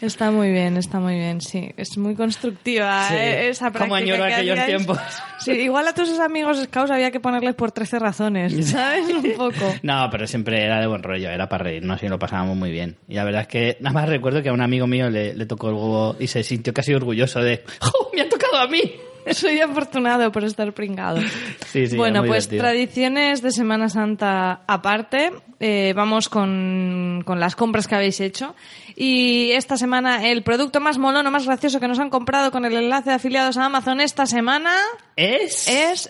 Está 0.00 0.30
muy 0.30 0.50
bien, 0.50 0.76
está 0.76 1.00
muy 1.00 1.14
bien, 1.14 1.40
sí. 1.40 1.70
Es 1.78 1.96
muy 1.96 2.14
constructiva 2.14 3.08
Sí. 3.08 3.14
eh, 3.14 3.48
esa 3.48 3.70
práctica. 3.70 3.84
Cómo 3.84 3.94
añoro 3.94 4.26
que 4.26 4.34
aquellos 4.34 4.66
tiempos. 4.66 4.98
Sí, 5.38 5.52
igual 5.52 5.88
a 5.88 5.94
tus 5.94 6.18
amigos 6.18 6.62
scouts 6.64 6.90
había 6.90 7.10
que 7.10 7.20
ponerles 7.20 7.54
por 7.54 7.72
13 7.72 7.98
razones, 8.00 8.66
¿sabes? 8.70 9.06
Un 9.08 9.32
poco. 9.36 9.74
No, 9.82 10.08
pero 10.10 10.26
siempre 10.26 10.62
era 10.62 10.80
de 10.80 10.86
buen 10.86 11.02
rollo, 11.02 11.30
era 11.30 11.48
para 11.48 11.64
reírnos 11.64 12.02
y 12.02 12.08
lo 12.08 12.18
pasábamos 12.18 12.56
muy 12.56 12.70
bien. 12.70 12.96
Y 13.08 13.14
la 13.14 13.24
verdad 13.24 13.42
es 13.42 13.48
que 13.48 13.76
nada 13.80 13.94
más 13.94 14.08
recuerdo 14.08 14.42
que 14.42 14.50
a 14.50 14.52
un 14.52 14.60
amigo 14.60 14.86
mío 14.86 15.08
le, 15.08 15.32
le 15.34 15.46
tocó 15.46 15.68
el 15.68 15.74
huevo 15.74 16.16
y 16.18 16.26
se 16.26 16.42
sintió 16.42 16.74
casi 16.74 16.92
orgulloso 16.92 17.40
de 17.40 17.64
¡Oh, 17.80 18.10
me 18.14 18.20
ha 18.22 18.28
tocado 18.28 18.58
a 18.58 18.66
mí! 18.68 18.80
Soy 19.32 19.60
afortunado 19.60 20.30
por 20.32 20.44
estar 20.44 20.72
pringado. 20.72 21.20
Sí, 21.66 21.86
sí, 21.86 21.96
bueno, 21.96 22.20
pues 22.24 22.48
divertido. 22.48 22.62
tradiciones 22.62 23.42
de 23.42 23.50
Semana 23.50 23.88
Santa 23.88 24.62
aparte. 24.66 25.32
eh, 25.60 25.92
vamos 25.96 26.28
con, 26.28 27.22
con 27.24 27.40
las 27.40 27.56
compras 27.56 27.86
que 27.88 27.94
habéis 27.94 28.20
hecho. 28.20 28.54
Y 28.96 29.50
esta 29.52 29.76
semana 29.76 30.28
el 30.28 30.42
producto 30.42 30.80
más 30.80 30.98
molón 30.98 31.26
o 31.26 31.30
más 31.30 31.46
gracioso 31.46 31.80
que 31.80 31.88
nos 31.88 31.98
han 31.98 32.10
comprado 32.10 32.50
con 32.50 32.64
el 32.64 32.74
enlace 32.74 33.10
de 33.10 33.16
afiliados 33.16 33.56
a 33.56 33.64
Amazon 33.64 34.00
esta 34.00 34.26
semana 34.26 34.72
Es... 35.16 35.66
es... 35.68 36.08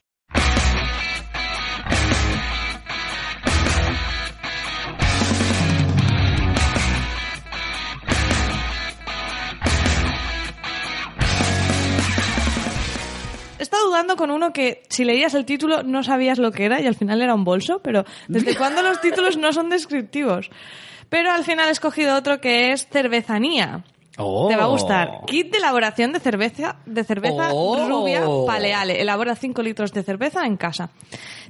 estado 13.74 13.88
dudando 13.88 14.16
con 14.16 14.31
uno 14.31 14.52
que 14.52 14.82
si 14.88 15.04
leías 15.04 15.34
el 15.34 15.44
título 15.44 15.82
no 15.82 16.04
sabías 16.04 16.38
lo 16.38 16.52
que 16.52 16.64
era 16.64 16.81
y 16.81 16.86
al 16.86 16.94
final 16.94 17.20
era 17.20 17.34
un 17.34 17.44
bolso, 17.44 17.81
pero 17.81 18.04
¿desde 18.28 18.54
cuándo 18.58 18.82
los 18.82 19.00
títulos 19.00 19.36
no 19.36 19.52
son 19.52 19.69
descriptivos? 19.69 20.50
Pero 21.08 21.32
al 21.32 21.44
final 21.44 21.69
he 21.69 21.72
escogido 21.72 22.16
otro 22.16 22.40
que 22.40 22.72
es 22.72 22.86
cervezanía. 22.88 23.84
Oh. 24.17 24.49
Te 24.49 24.56
va 24.56 24.65
a 24.65 24.69
gustar. 24.69 25.21
Kit 25.27 25.51
de 25.51 25.59
elaboración 25.59 26.13
de 26.13 26.21
cerveza, 26.21 26.77
de 26.87 27.03
cerveza 27.05 27.49
Oh. 27.53 27.89
rubia 27.89 28.23
paleale. 28.47 29.01
Elabora 29.01 29.35
5 29.35 29.61
litros 29.63 29.93
de 29.93 30.03
cerveza 30.05 30.47
en 30.47 30.56
casa. 30.56 30.91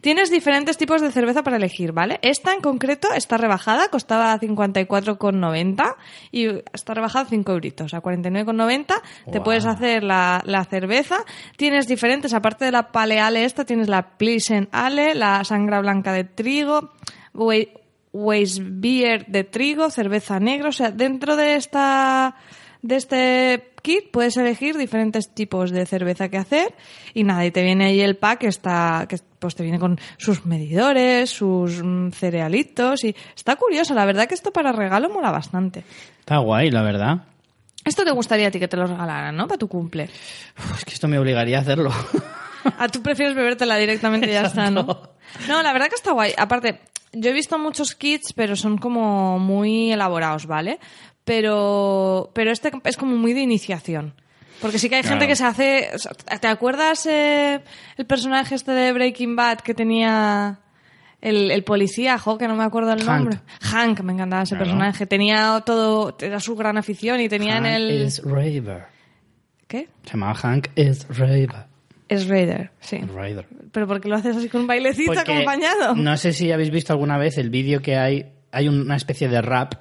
Tienes 0.00 0.30
diferentes 0.30 0.76
tipos 0.76 1.00
de 1.02 1.10
cerveza 1.12 1.42
para 1.42 1.56
elegir, 1.56 1.92
¿vale? 1.92 2.18
Esta 2.22 2.52
en 2.54 2.60
concreto 2.60 3.08
está 3.14 3.36
rebajada, 3.36 3.88
costaba 3.88 4.38
54,90 4.38 5.96
y 6.30 6.46
está 6.72 6.94
rebajada 6.94 7.26
5 7.26 7.52
euritos, 7.52 7.94
a 7.94 8.00
49,90. 8.00 8.94
Te 9.30 9.38
Wow. 9.38 9.44
puedes 9.44 9.66
hacer 9.66 10.02
la, 10.02 10.42
la 10.44 10.64
cerveza. 10.64 11.18
Tienes 11.56 11.86
diferentes, 11.86 12.34
aparte 12.34 12.64
de 12.64 12.72
la 12.72 12.92
paleale 12.92 13.44
esta, 13.44 13.64
tienes 13.64 13.88
la 13.88 14.16
Pilsen 14.16 14.68
Ale, 14.72 15.14
la 15.14 15.44
sangra 15.44 15.80
blanca 15.80 16.12
de 16.12 16.24
trigo, 16.24 16.90
Weissbier 18.14 19.26
de 19.26 19.44
trigo, 19.44 19.90
cerveza 19.90 20.40
negra. 20.40 20.70
O 20.70 20.72
sea, 20.72 20.90
dentro 20.90 21.36
de 21.36 21.56
esta 21.56 22.36
de 22.80 22.96
este 22.96 23.72
kit 23.82 24.10
puedes 24.10 24.36
elegir 24.36 24.76
diferentes 24.76 25.34
tipos 25.34 25.70
de 25.70 25.86
cerveza 25.86 26.28
que 26.28 26.36
hacer 26.36 26.74
y 27.14 27.24
nada, 27.24 27.44
y 27.44 27.50
te 27.50 27.62
viene 27.62 27.86
ahí 27.86 28.00
el 28.00 28.16
pack 28.16 28.40
que 28.40 28.46
está 28.46 29.06
que 29.08 29.18
pues 29.38 29.54
te 29.54 29.62
viene 29.62 29.78
con 29.78 29.98
sus 30.18 30.44
medidores, 30.44 31.30
sus 31.30 31.82
mm, 31.82 32.10
cerealitos 32.10 33.04
y 33.04 33.16
está 33.34 33.56
curioso, 33.56 33.94
la 33.94 34.04
verdad 34.04 34.26
que 34.28 34.34
esto 34.34 34.52
para 34.52 34.70
regalo 34.70 35.08
mola 35.08 35.30
bastante. 35.30 35.82
Está 36.20 36.38
guay, 36.38 36.70
la 36.70 36.82
verdad. 36.82 37.24
Esto 37.84 38.04
te 38.04 38.10
gustaría 38.12 38.48
a 38.48 38.50
ti 38.50 38.60
que 38.60 38.68
te 38.68 38.76
lo 38.76 38.86
regalaran, 38.86 39.36
¿no? 39.36 39.48
Para 39.48 39.58
tu 39.58 39.68
cumple. 39.68 40.04
Es 40.76 40.84
que 40.84 40.94
esto 40.94 41.08
me 41.08 41.18
obligaría 41.18 41.58
a 41.58 41.62
hacerlo. 41.62 41.90
Ah, 42.78 42.88
tú 42.88 43.02
prefieres 43.02 43.34
bebértela 43.34 43.76
directamente 43.76 44.26
y 44.26 44.32
ya 44.32 44.42
está, 44.46 44.70
¿no? 44.70 44.86
No, 45.48 45.62
la 45.62 45.70
verdad 45.74 45.88
que 45.88 45.96
está 45.96 46.12
guay. 46.12 46.32
Aparte, 46.34 46.80
yo 47.16 47.30
he 47.30 47.32
visto 47.32 47.58
muchos 47.58 47.94
kits, 47.94 48.32
pero 48.32 48.56
son 48.56 48.78
como 48.78 49.38
muy 49.38 49.92
elaborados, 49.92 50.46
¿vale? 50.46 50.78
Pero, 51.24 52.30
pero 52.34 52.50
este 52.52 52.70
es 52.84 52.96
como 52.96 53.16
muy 53.16 53.32
de 53.32 53.40
iniciación. 53.40 54.14
Porque 54.60 54.78
sí 54.78 54.88
que 54.88 54.96
hay 54.96 55.02
gente 55.02 55.26
que 55.26 55.36
se 55.36 55.44
hace... 55.44 55.90
¿Te 56.40 56.46
acuerdas 56.46 57.06
eh, 57.06 57.60
el 57.96 58.06
personaje 58.06 58.54
este 58.54 58.72
de 58.72 58.92
Breaking 58.92 59.36
Bad 59.36 59.58
que 59.58 59.74
tenía 59.74 60.60
el, 61.20 61.50
el 61.50 61.64
policía, 61.64 62.18
jo, 62.18 62.38
que 62.38 62.46
no 62.48 62.54
me 62.56 62.64
acuerdo 62.64 62.92
el 62.92 63.00
Hank. 63.04 63.08
nombre? 63.18 63.38
Hank, 63.60 64.00
me 64.00 64.12
encantaba 64.12 64.42
ese 64.44 64.54
Claro. 64.54 64.64
personaje. 64.70 65.06
Tenía 65.06 65.62
todo... 65.66 66.16
Era 66.20 66.40
su 66.40 66.54
gran 66.56 66.78
afición 66.78 67.20
y 67.20 67.28
tenía 67.28 67.56
en 67.58 67.64
Hank 67.64 67.74
el... 67.76 68.02
is 68.06 68.22
Raver. 68.24 68.84
¿Qué? 69.66 69.88
Se 70.04 70.12
llamaba 70.12 70.34
Hank 70.34 70.68
is 70.76 71.06
Raver. 71.08 71.66
Es 72.08 72.28
Raider, 72.28 72.70
sí. 72.80 72.98
Raider. 72.98 73.46
Pero 73.72 73.86
porque 73.86 74.08
lo 74.08 74.16
haces 74.16 74.36
así 74.36 74.48
con 74.48 74.62
un 74.62 74.66
bailecito 74.66 75.12
Porque 75.14 75.32
acompañado. 75.32 75.94
No 75.96 76.16
sé 76.16 76.32
si 76.32 76.52
habéis 76.52 76.70
visto 76.70 76.92
alguna 76.92 77.16
vez 77.18 77.38
el 77.38 77.50
vídeo 77.50 77.80
que 77.80 77.96
hay. 77.96 78.26
Hay 78.52 78.68
una 78.68 78.96
especie 78.96 79.28
de 79.28 79.40
rap 79.42 79.74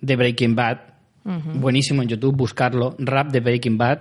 de 0.00 0.16
Breaking 0.16 0.54
Bad. 0.54 0.78
Buenísimo 1.24 2.02
en 2.02 2.08
YouTube, 2.08 2.34
buscarlo. 2.36 2.94
Rap 2.98 3.30
de 3.30 3.40
Breaking 3.40 3.76
Bad. 3.78 3.98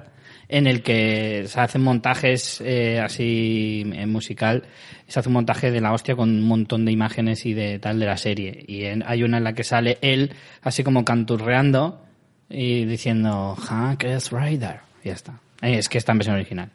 en 0.51 0.65
el 0.65 0.81
que 0.81 1.43
se 1.47 1.59
hacen 1.59 1.83
montajes 1.83 2.59
eh, 2.65 2.99
así 2.99 3.83
en 3.93 4.11
musical, 4.11 4.63
se 5.07 5.19
hace 5.19 5.29
un 5.29 5.33
montaje 5.33 5.69
de 5.69 5.79
la 5.79 5.93
hostia 5.93 6.15
con 6.15 6.27
un 6.29 6.41
montón 6.41 6.85
de 6.85 6.91
imágenes 6.91 7.45
y 7.45 7.53
de 7.53 7.77
tal 7.77 7.99
de 7.99 8.07
la 8.07 8.17
serie. 8.17 8.63
Y 8.67 8.85
en- 8.85 9.03
hay 9.05 9.21
una 9.21 9.37
en 9.37 9.43
la 9.43 9.53
que 9.53 9.63
sale 9.63 9.99
él 10.01 10.31
así 10.63 10.83
como 10.83 11.05
canturreando 11.05 12.03
y 12.49 12.85
diciendo, 12.85 13.55
Hank 13.55 14.05
es 14.05 14.31
Rider. 14.31 14.79
Y 15.03 15.09
ya 15.09 15.13
está. 15.13 15.33
Eh, 15.61 15.77
Es 15.77 15.87
que 15.87 15.99
está 15.99 16.13
en 16.13 16.17
versión 16.17 16.35
original. 16.37 16.71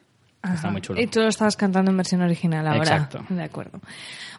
Está 0.52 0.70
muy 0.70 0.80
chulo. 0.80 1.00
Y 1.00 1.06
tú 1.06 1.20
lo 1.20 1.28
estabas 1.28 1.56
cantando 1.56 1.90
en 1.90 1.96
versión 1.96 2.20
original 2.22 2.66
ahora. 2.66 2.82
Exacto. 2.82 3.24
De 3.28 3.42
acuerdo. 3.42 3.80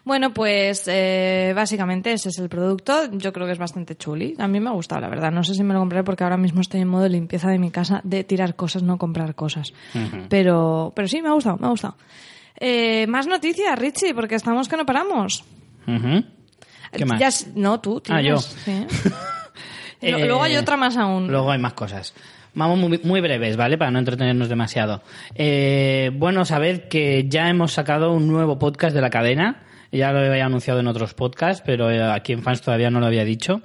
Bueno, 0.04 0.32
pues 0.32 0.84
eh, 0.86 1.52
básicamente 1.56 2.12
ese 2.12 2.28
es 2.28 2.38
el 2.38 2.48
producto. 2.48 3.10
Yo 3.12 3.32
creo 3.32 3.46
que 3.46 3.52
es 3.52 3.58
bastante 3.58 3.96
chuli. 3.96 4.34
A 4.38 4.46
mí 4.46 4.60
me 4.60 4.68
ha 4.68 4.72
gustado, 4.72 5.00
la 5.00 5.08
verdad. 5.08 5.32
No 5.32 5.42
sé 5.42 5.54
si 5.54 5.64
me 5.64 5.74
lo 5.74 5.80
compraré 5.80 6.04
porque 6.04 6.22
ahora 6.22 6.36
mismo 6.36 6.60
estoy 6.60 6.80
en 6.82 6.88
modo 6.88 7.02
de 7.02 7.08
limpieza 7.08 7.48
de 7.48 7.58
mi 7.58 7.70
casa, 7.72 8.00
de 8.04 8.22
tirar 8.22 8.54
cosas, 8.54 8.82
no 8.84 8.98
comprar 8.98 9.34
cosas. 9.34 9.72
pero, 10.28 10.92
pero 10.94 11.08
sí, 11.08 11.20
me 11.22 11.28
ha 11.28 11.32
gustado, 11.32 11.56
me 11.58 11.66
ha 11.66 11.70
gustado. 11.70 11.96
Eh, 12.58 13.06
más 13.08 13.26
noticias, 13.26 13.76
Richie, 13.78 14.14
porque 14.14 14.36
estamos 14.36 14.68
que 14.68 14.76
no 14.76 14.86
paramos. 14.86 15.44
¿Qué 16.92 17.04
más? 17.04 17.18
Ya 17.20 17.28
s- 17.28 17.50
no, 17.54 17.80
tú. 17.80 18.00
Ah, 18.08 18.20
yo. 18.22 18.36
tienes, 18.64 18.90
sí. 18.92 19.10
Eh, 20.02 20.26
Luego 20.26 20.42
hay 20.42 20.56
otra 20.56 20.76
más 20.76 20.96
aún. 20.98 21.26
Luego 21.28 21.50
hay 21.50 21.58
más 21.58 21.72
cosas. 21.72 22.12
Vamos 22.56 22.78
muy, 22.78 22.98
muy 23.04 23.20
breves, 23.20 23.58
¿vale? 23.58 23.76
Para 23.76 23.90
no 23.90 23.98
entretenernos 23.98 24.48
demasiado. 24.48 25.02
Eh, 25.34 26.10
bueno, 26.14 26.46
saber 26.46 26.88
que 26.88 27.26
ya 27.28 27.50
hemos 27.50 27.72
sacado 27.72 28.12
un 28.12 28.28
nuevo 28.28 28.58
podcast 28.58 28.94
de 28.94 29.02
la 29.02 29.10
cadena. 29.10 29.62
Ya 29.92 30.10
lo 30.10 30.20
había 30.20 30.46
anunciado 30.46 30.80
en 30.80 30.86
otros 30.86 31.12
podcasts, 31.12 31.62
pero 31.64 31.90
eh, 31.90 32.02
aquí 32.02 32.32
en 32.32 32.42
Fans 32.42 32.62
todavía 32.62 32.90
no 32.90 32.98
lo 32.98 33.06
había 33.06 33.26
dicho. 33.26 33.60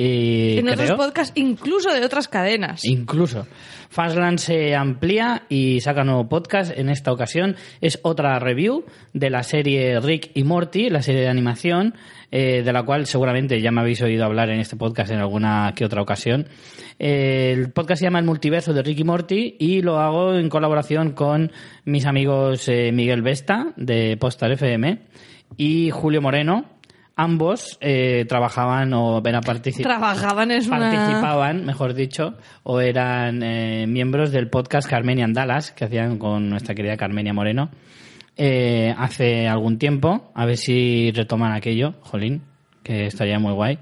Y 0.00 0.58
en 0.58 0.68
otros 0.68 0.92
podcasts, 0.92 1.32
incluso 1.34 1.92
de 1.92 2.04
otras 2.04 2.28
cadenas. 2.28 2.84
Incluso. 2.84 3.48
Fansland 3.90 4.38
se 4.38 4.76
amplía 4.76 5.42
y 5.48 5.80
saca 5.80 6.04
nuevo 6.04 6.28
podcast. 6.28 6.70
En 6.76 6.88
esta 6.88 7.10
ocasión 7.10 7.56
es 7.80 7.98
otra 8.02 8.38
review 8.38 8.84
de 9.12 9.30
la 9.30 9.42
serie 9.42 9.98
Rick 9.98 10.30
y 10.34 10.44
Morty, 10.44 10.88
la 10.88 11.02
serie 11.02 11.22
de 11.22 11.28
animación, 11.28 11.94
eh, 12.30 12.62
de 12.62 12.72
la 12.72 12.84
cual 12.84 13.06
seguramente 13.06 13.60
ya 13.60 13.72
me 13.72 13.80
habéis 13.80 14.00
oído 14.00 14.24
hablar 14.24 14.50
en 14.50 14.60
este 14.60 14.76
podcast 14.76 15.10
en 15.10 15.18
alguna 15.18 15.72
que 15.74 15.84
otra 15.84 16.00
ocasión. 16.00 16.46
Eh, 17.00 17.54
el 17.56 17.72
podcast 17.72 17.98
se 17.98 18.06
llama 18.06 18.20
El 18.20 18.26
Multiverso 18.26 18.72
de 18.72 18.82
Rick 18.82 19.00
y 19.00 19.04
Morty 19.04 19.56
y 19.58 19.82
lo 19.82 19.98
hago 19.98 20.34
en 20.34 20.48
colaboración 20.48 21.10
con 21.10 21.50
mis 21.84 22.06
amigos 22.06 22.68
eh, 22.68 22.92
Miguel 22.92 23.22
Vesta 23.22 23.72
de 23.76 24.16
Postar 24.16 24.52
FM 24.52 25.00
y 25.56 25.90
Julio 25.90 26.22
Moreno. 26.22 26.77
Ambos 27.20 27.78
eh, 27.80 28.26
trabajaban 28.28 28.94
o 28.94 29.20
eran 29.26 29.42
Trabajaban 29.42 30.52
es 30.52 30.68
una... 30.68 30.78
participaban, 30.78 31.66
mejor 31.66 31.94
dicho, 31.94 32.34
o 32.62 32.80
eran 32.80 33.42
eh, 33.42 33.88
miembros 33.88 34.30
del 34.30 34.48
podcast 34.48 34.88
Carmenia 34.88 35.24
en 35.24 35.32
Dallas, 35.32 35.72
que 35.72 35.84
hacían 35.84 36.18
con 36.18 36.48
nuestra 36.48 36.76
querida 36.76 36.96
Carmenia 36.96 37.34
Moreno, 37.34 37.70
eh, 38.36 38.94
hace 38.96 39.48
algún 39.48 39.78
tiempo. 39.78 40.30
A 40.32 40.46
ver 40.46 40.56
si 40.56 41.10
retoman 41.10 41.50
aquello, 41.50 41.94
jolín, 42.02 42.42
que 42.84 43.06
estaría 43.06 43.40
muy 43.40 43.52
guay. 43.52 43.80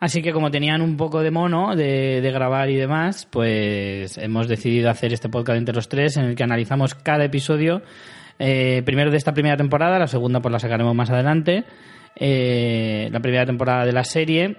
Así 0.00 0.20
que 0.20 0.32
como 0.32 0.50
tenían 0.50 0.82
un 0.82 0.96
poco 0.96 1.20
de 1.22 1.30
mono 1.30 1.76
de, 1.76 2.20
de 2.20 2.32
grabar 2.32 2.68
y 2.68 2.74
demás, 2.74 3.28
pues 3.30 4.18
hemos 4.18 4.48
decidido 4.48 4.90
hacer 4.90 5.12
este 5.12 5.28
podcast 5.28 5.56
entre 5.56 5.72
los 5.72 5.88
tres 5.88 6.16
en 6.16 6.24
el 6.24 6.34
que 6.34 6.42
analizamos 6.42 6.96
cada 6.96 7.24
episodio, 7.24 7.82
eh, 8.40 8.82
primero 8.84 9.12
de 9.12 9.18
esta 9.18 9.32
primera 9.32 9.56
temporada, 9.56 10.00
la 10.00 10.08
segunda 10.08 10.40
pues 10.40 10.50
la 10.50 10.58
sacaremos 10.58 10.96
más 10.96 11.10
adelante, 11.10 11.64
eh, 12.16 13.08
la 13.10 13.20
primera 13.20 13.46
temporada 13.46 13.84
de 13.84 13.92
la 13.92 14.04
serie, 14.04 14.56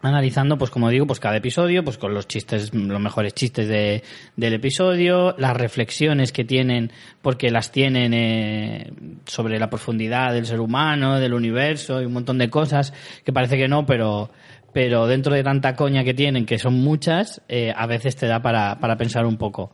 analizando, 0.00 0.58
pues 0.58 0.70
como 0.70 0.90
digo, 0.90 1.06
pues 1.06 1.20
cada 1.20 1.36
episodio, 1.36 1.84
pues 1.84 1.98
con 1.98 2.14
los 2.14 2.28
chistes, 2.28 2.72
los 2.72 3.00
mejores 3.00 3.34
chistes 3.34 3.68
de, 3.68 4.02
del 4.36 4.54
episodio, 4.54 5.34
las 5.38 5.56
reflexiones 5.56 6.32
que 6.32 6.44
tienen, 6.44 6.92
porque 7.20 7.50
las 7.50 7.72
tienen 7.72 8.14
eh, 8.14 8.92
sobre 9.26 9.58
la 9.58 9.70
profundidad 9.70 10.32
del 10.32 10.46
ser 10.46 10.60
humano, 10.60 11.18
del 11.18 11.34
universo 11.34 12.00
y 12.00 12.06
un 12.06 12.12
montón 12.12 12.38
de 12.38 12.48
cosas 12.48 12.92
que 13.24 13.32
parece 13.32 13.56
que 13.56 13.68
no, 13.68 13.86
pero 13.86 14.30
pero 14.72 15.06
dentro 15.06 15.34
de 15.34 15.42
tanta 15.42 15.74
coña 15.74 16.04
que 16.04 16.14
tienen, 16.14 16.46
que 16.46 16.58
son 16.58 16.74
muchas, 16.74 17.42
eh, 17.48 17.72
a 17.74 17.86
veces 17.86 18.16
te 18.16 18.26
da 18.26 18.42
para, 18.42 18.78
para 18.78 18.96
pensar 18.96 19.26
un 19.26 19.36
poco. 19.36 19.72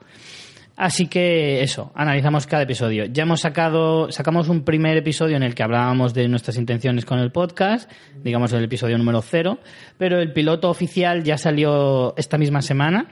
Así 0.77 1.07
que 1.07 1.63
eso, 1.63 1.93
analizamos 1.95 2.47
cada 2.47 2.65
episodio. 2.65 3.05
Ya 3.05 3.23
hemos 3.23 3.41
sacado, 3.41 4.11
sacamos 4.11 4.49
un 4.49 4.65
primer 4.65 4.97
episodio 4.97 5.37
en 5.37 5.45
el 5.45 5.55
que 5.55 5.63
hablábamos 5.63 6.15
de 6.15 6.27
nuestras 6.27 6.57
intenciones 6.57 7.05
con 7.05 7.21
el 7.21 7.31
podcast, 7.31 7.89
digamos 8.25 8.53
el 8.53 8.65
episodio 8.65 8.99
número 8.99 9.23
cero, 9.23 9.61
pero 9.99 10.21
el 10.21 10.33
piloto 10.33 10.69
oficial 10.69 11.23
ya 11.23 11.39
salió 11.39 12.17
esta 12.17 12.39
misma 12.39 12.61
semana, 12.61 13.07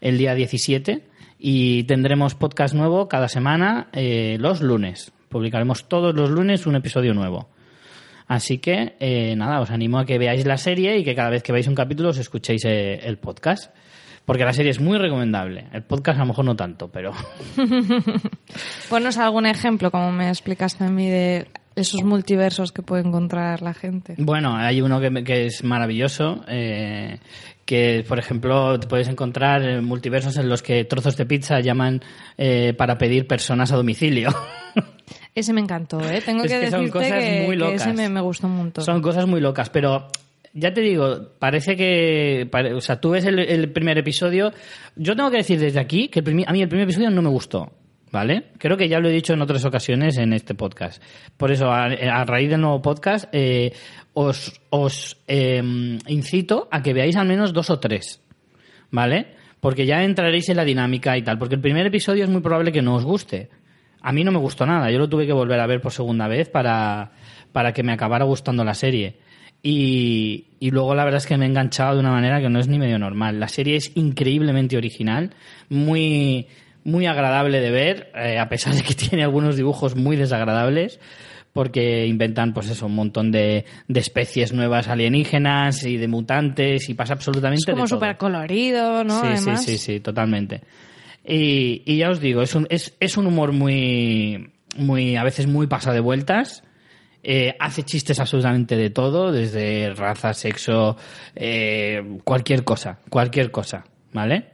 el 0.00 0.18
día 0.18 0.34
17, 0.34 1.06
y 1.38 1.84
tendremos 1.84 2.34
podcast 2.34 2.74
nuevo 2.74 3.06
cada 3.08 3.28
semana 3.28 3.88
eh, 3.92 4.36
los 4.40 4.60
lunes. 4.60 5.12
Publicaremos 5.28 5.88
todos 5.88 6.16
los 6.16 6.30
lunes 6.30 6.66
un 6.66 6.74
episodio 6.74 7.14
nuevo. 7.14 7.48
Así 8.26 8.58
que, 8.58 8.96
eh, 8.98 9.36
nada, 9.36 9.60
os 9.60 9.70
animo 9.70 9.98
a 9.98 10.06
que 10.06 10.18
veáis 10.18 10.46
la 10.46 10.56
serie 10.56 10.98
y 10.98 11.04
que 11.04 11.14
cada 11.14 11.30
vez 11.30 11.42
que 11.42 11.52
veáis 11.52 11.68
un 11.68 11.74
capítulo 11.74 12.08
os 12.08 12.18
escuchéis 12.18 12.64
eh, 12.64 13.00
el 13.04 13.18
podcast. 13.18 13.72
Porque 14.24 14.44
la 14.44 14.52
serie 14.52 14.70
es 14.70 14.80
muy 14.80 14.96
recomendable. 14.98 15.66
El 15.72 15.82
podcast 15.82 16.18
a 16.18 16.22
lo 16.22 16.28
mejor 16.28 16.44
no 16.44 16.56
tanto, 16.56 16.88
pero... 16.88 17.12
Ponos 18.88 19.18
algún 19.18 19.46
ejemplo, 19.46 19.90
como 19.90 20.12
me 20.12 20.28
explicaste 20.28 20.84
a 20.84 20.88
mí, 20.88 21.08
de 21.10 21.46
esos 21.76 22.04
multiversos 22.04 22.72
que 22.72 22.82
puede 22.82 23.02
encontrar 23.02 23.62
la 23.62 23.74
gente. 23.74 24.14
Bueno, 24.18 24.56
hay 24.56 24.80
uno 24.80 25.00
que, 25.00 25.24
que 25.24 25.46
es 25.46 25.64
maravilloso, 25.64 26.44
eh, 26.48 27.18
que 27.64 28.04
por 28.06 28.18
ejemplo 28.18 28.78
te 28.78 28.86
puedes 28.86 29.08
encontrar 29.08 29.82
multiversos 29.82 30.36
en 30.36 30.48
los 30.48 30.62
que 30.62 30.84
trozos 30.84 31.16
de 31.16 31.26
pizza 31.26 31.60
llaman 31.60 32.00
eh, 32.38 32.74
para 32.76 32.96
pedir 32.96 33.26
personas 33.26 33.72
a 33.72 33.76
domicilio. 33.76 34.30
Ese 35.34 35.52
me 35.52 35.60
encantó, 35.60 36.00
¿eh? 36.00 36.22
Tengo 36.24 36.44
Es 36.44 36.52
que, 36.52 36.60
que 36.60 36.70
son 36.70 36.80
decirte 36.84 36.98
cosas 36.98 37.24
que, 37.24 37.42
muy 37.44 37.56
que 37.56 37.56
locas. 37.56 37.82
ese 37.82 37.92
me, 37.92 38.08
me 38.08 38.20
gustó 38.20 38.46
un 38.46 38.56
montón. 38.56 38.84
Son 38.84 39.02
cosas 39.02 39.26
muy 39.26 39.40
locas, 39.40 39.68
pero 39.68 40.06
ya 40.54 40.72
te 40.72 40.80
digo, 40.80 41.32
parece 41.40 41.76
que, 41.76 42.48
o 42.74 42.80
sea, 42.80 43.00
tú 43.00 43.10
ves 43.10 43.24
el, 43.24 43.72
primer 43.72 43.98
episodio. 43.98 44.52
Yo 44.94 45.16
tengo 45.16 45.30
que 45.30 45.38
decir 45.38 45.58
desde 45.58 45.80
aquí 45.80 46.08
que 46.08 46.20
el 46.20 46.44
a 46.46 46.52
mí 46.52 46.62
el 46.62 46.68
primer 46.68 46.84
episodio 46.84 47.10
no 47.10 47.22
me 47.22 47.28
gustó. 47.28 47.72
¿Vale? 48.12 48.52
Creo 48.58 48.76
que 48.76 48.88
ya 48.88 49.00
lo 49.00 49.08
he 49.08 49.12
dicho 49.12 49.32
en 49.32 49.42
otras 49.42 49.64
ocasiones 49.64 50.18
en 50.18 50.32
este 50.32 50.54
podcast. 50.54 51.02
Por 51.36 51.50
eso, 51.50 51.66
a, 51.66 51.86
a 51.86 52.24
raíz 52.24 52.48
del 52.48 52.60
nuevo 52.60 52.80
podcast, 52.80 53.24
eh, 53.32 53.72
os, 54.12 54.60
os 54.70 55.20
eh, 55.26 55.60
incito 56.06 56.68
a 56.70 56.80
que 56.80 56.92
veáis 56.92 57.16
al 57.16 57.26
menos 57.26 57.52
dos 57.52 57.70
o 57.70 57.80
tres. 57.80 58.22
¿Vale? 58.92 59.34
Porque 59.58 59.84
ya 59.84 60.04
entraréis 60.04 60.48
en 60.48 60.58
la 60.58 60.64
dinámica 60.64 61.18
y 61.18 61.22
tal. 61.22 61.38
Porque 61.38 61.56
el 61.56 61.60
primer 61.60 61.86
episodio 61.86 62.22
es 62.22 62.30
muy 62.30 62.40
probable 62.40 62.70
que 62.70 62.82
no 62.82 62.94
os 62.94 63.04
guste. 63.04 63.50
A 64.00 64.12
mí 64.12 64.22
no 64.22 64.30
me 64.30 64.38
gustó 64.38 64.64
nada. 64.64 64.88
Yo 64.92 65.00
lo 65.00 65.08
tuve 65.08 65.26
que 65.26 65.32
volver 65.32 65.58
a 65.58 65.66
ver 65.66 65.80
por 65.80 65.90
segunda 65.90 66.28
vez 66.28 66.48
para, 66.48 67.10
para 67.50 67.72
que 67.72 67.82
me 67.82 67.92
acabara 67.92 68.24
gustando 68.24 68.62
la 68.62 68.74
serie. 68.74 69.18
Y, 69.66 70.44
y 70.60 70.70
luego 70.70 70.94
la 70.94 71.04
verdad 71.04 71.16
es 71.22 71.26
que 71.26 71.38
me 71.38 71.46
he 71.46 71.48
enganchado 71.48 71.94
de 71.94 72.00
una 72.00 72.10
manera 72.10 72.38
que 72.38 72.50
no 72.50 72.60
es 72.60 72.68
ni 72.68 72.78
medio 72.78 72.98
normal. 72.98 73.40
La 73.40 73.48
serie 73.48 73.76
es 73.76 73.92
increíblemente 73.94 74.76
original, 74.76 75.30
muy, 75.70 76.48
muy 76.84 77.06
agradable 77.06 77.60
de 77.60 77.70
ver, 77.70 78.12
eh, 78.14 78.38
a 78.38 78.46
pesar 78.50 78.74
de 78.74 78.82
que 78.82 78.92
tiene 78.94 79.24
algunos 79.24 79.56
dibujos 79.56 79.96
muy 79.96 80.16
desagradables, 80.16 81.00
porque 81.54 82.06
inventan, 82.06 82.52
pues 82.52 82.68
eso, 82.68 82.84
un 82.84 82.94
montón 82.94 83.32
de, 83.32 83.64
de 83.88 84.00
especies 84.00 84.52
nuevas 84.52 84.88
alienígenas 84.88 85.82
y 85.86 85.96
de 85.96 86.08
mutantes 86.08 86.90
y 86.90 86.94
pasa 86.94 87.14
absolutamente 87.14 87.62
es 87.66 87.74
como 87.74 87.88
súper 87.88 88.18
colorido, 88.18 89.02
¿no? 89.02 89.18
Sí, 89.22 89.28
Además. 89.28 89.64
sí, 89.64 89.78
sí, 89.78 89.92
sí, 89.94 90.00
totalmente. 90.00 90.60
Y, 91.26 91.80
y 91.86 91.96
ya 91.96 92.10
os 92.10 92.20
digo, 92.20 92.42
es 92.42 92.54
un, 92.54 92.66
es, 92.68 92.94
es 93.00 93.16
un 93.16 93.26
humor 93.26 93.52
muy, 93.52 94.50
muy, 94.76 95.16
a 95.16 95.24
veces 95.24 95.46
muy 95.46 95.68
pasa 95.68 95.94
de 95.94 96.00
vueltas. 96.00 96.64
Eh, 97.26 97.56
hace 97.58 97.84
chistes 97.84 98.20
absolutamente 98.20 98.76
de 98.76 98.90
todo, 98.90 99.32
desde 99.32 99.94
raza, 99.94 100.34
sexo, 100.34 100.98
eh, 101.34 102.18
cualquier 102.22 102.64
cosa, 102.64 102.98
cualquier 103.08 103.50
cosa, 103.50 103.86
¿vale? 104.12 104.50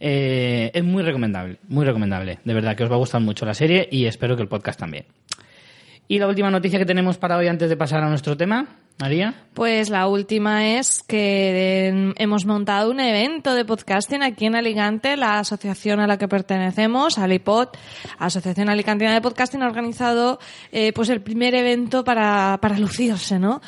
Eh, 0.00 0.72
es 0.74 0.82
muy 0.82 1.04
recomendable, 1.04 1.58
muy 1.68 1.84
recomendable. 1.84 2.40
De 2.44 2.54
verdad 2.54 2.74
que 2.74 2.82
os 2.82 2.90
va 2.90 2.96
a 2.96 2.98
gustar 2.98 3.20
mucho 3.20 3.46
la 3.46 3.54
serie 3.54 3.88
y 3.88 4.06
espero 4.06 4.34
que 4.34 4.42
el 4.42 4.48
podcast 4.48 4.80
también. 4.80 5.04
Y 6.08 6.18
la 6.18 6.26
última 6.26 6.50
noticia 6.50 6.80
que 6.80 6.84
tenemos 6.84 7.18
para 7.18 7.36
hoy 7.36 7.46
antes 7.46 7.68
de 7.68 7.76
pasar 7.76 8.02
a 8.02 8.08
nuestro 8.08 8.36
tema, 8.36 8.66
María. 8.98 9.34
Pues 9.54 9.90
la 9.90 10.06
última 10.06 10.78
es 10.78 11.02
que 11.02 12.12
hemos 12.16 12.46
montado 12.46 12.90
un 12.90 13.00
evento 13.00 13.54
de 13.54 13.64
podcasting 13.64 14.22
aquí 14.22 14.46
en 14.46 14.54
Alicante. 14.54 15.16
La 15.16 15.38
asociación 15.38 16.00
a 16.00 16.06
la 16.06 16.18
que 16.18 16.28
pertenecemos, 16.28 17.18
Alipod, 17.18 17.68
Asociación 18.18 18.68
Alicantina 18.68 19.12
de 19.12 19.20
Podcasting, 19.20 19.62
ha 19.62 19.66
organizado 19.66 20.38
eh, 20.70 20.92
pues 20.92 21.08
el 21.08 21.20
primer 21.20 21.54
evento 21.54 22.04
para, 22.04 22.58
para 22.60 22.78
lucirse, 22.78 23.38
¿no? 23.38 23.60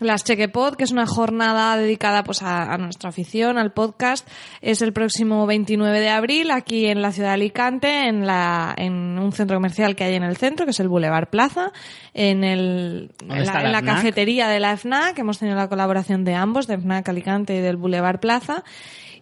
Las 0.00 0.22
Chequepod, 0.22 0.76
que 0.76 0.84
es 0.84 0.92
una 0.92 1.06
jornada 1.06 1.76
dedicada 1.76 2.22
pues 2.22 2.42
a, 2.42 2.72
a, 2.72 2.78
nuestra 2.78 3.10
afición, 3.10 3.58
al 3.58 3.72
podcast, 3.72 4.28
es 4.60 4.80
el 4.80 4.92
próximo 4.92 5.46
29 5.46 5.98
de 6.00 6.08
abril 6.08 6.50
aquí 6.52 6.86
en 6.86 7.02
la 7.02 7.10
ciudad 7.10 7.30
de 7.30 7.34
Alicante, 7.34 8.06
en, 8.08 8.26
la, 8.26 8.74
en 8.76 9.18
un 9.18 9.32
centro 9.32 9.56
comercial 9.56 9.96
que 9.96 10.04
hay 10.04 10.14
en 10.14 10.22
el 10.22 10.36
centro, 10.36 10.66
que 10.66 10.70
es 10.70 10.80
el 10.80 10.88
Boulevard 10.88 11.28
Plaza, 11.28 11.72
en, 12.14 12.44
el, 12.44 13.10
en 13.22 13.28
la, 13.28 13.38
está 13.42 13.60
la 13.60 13.66
en 13.66 13.72
la 13.72 13.80
FNAC? 13.80 13.94
cafetería 13.96 14.48
de 14.48 14.60
la 14.60 14.76
FNAC, 14.76 15.18
hemos 15.18 15.38
tenido 15.38 15.56
la 15.56 15.68
colaboración 15.68 16.24
de 16.24 16.34
ambos, 16.34 16.68
de 16.68 16.78
FNAC 16.78 17.08
Alicante 17.08 17.56
y 17.56 17.60
del 17.60 17.76
Boulevard 17.76 18.20
Plaza, 18.20 18.62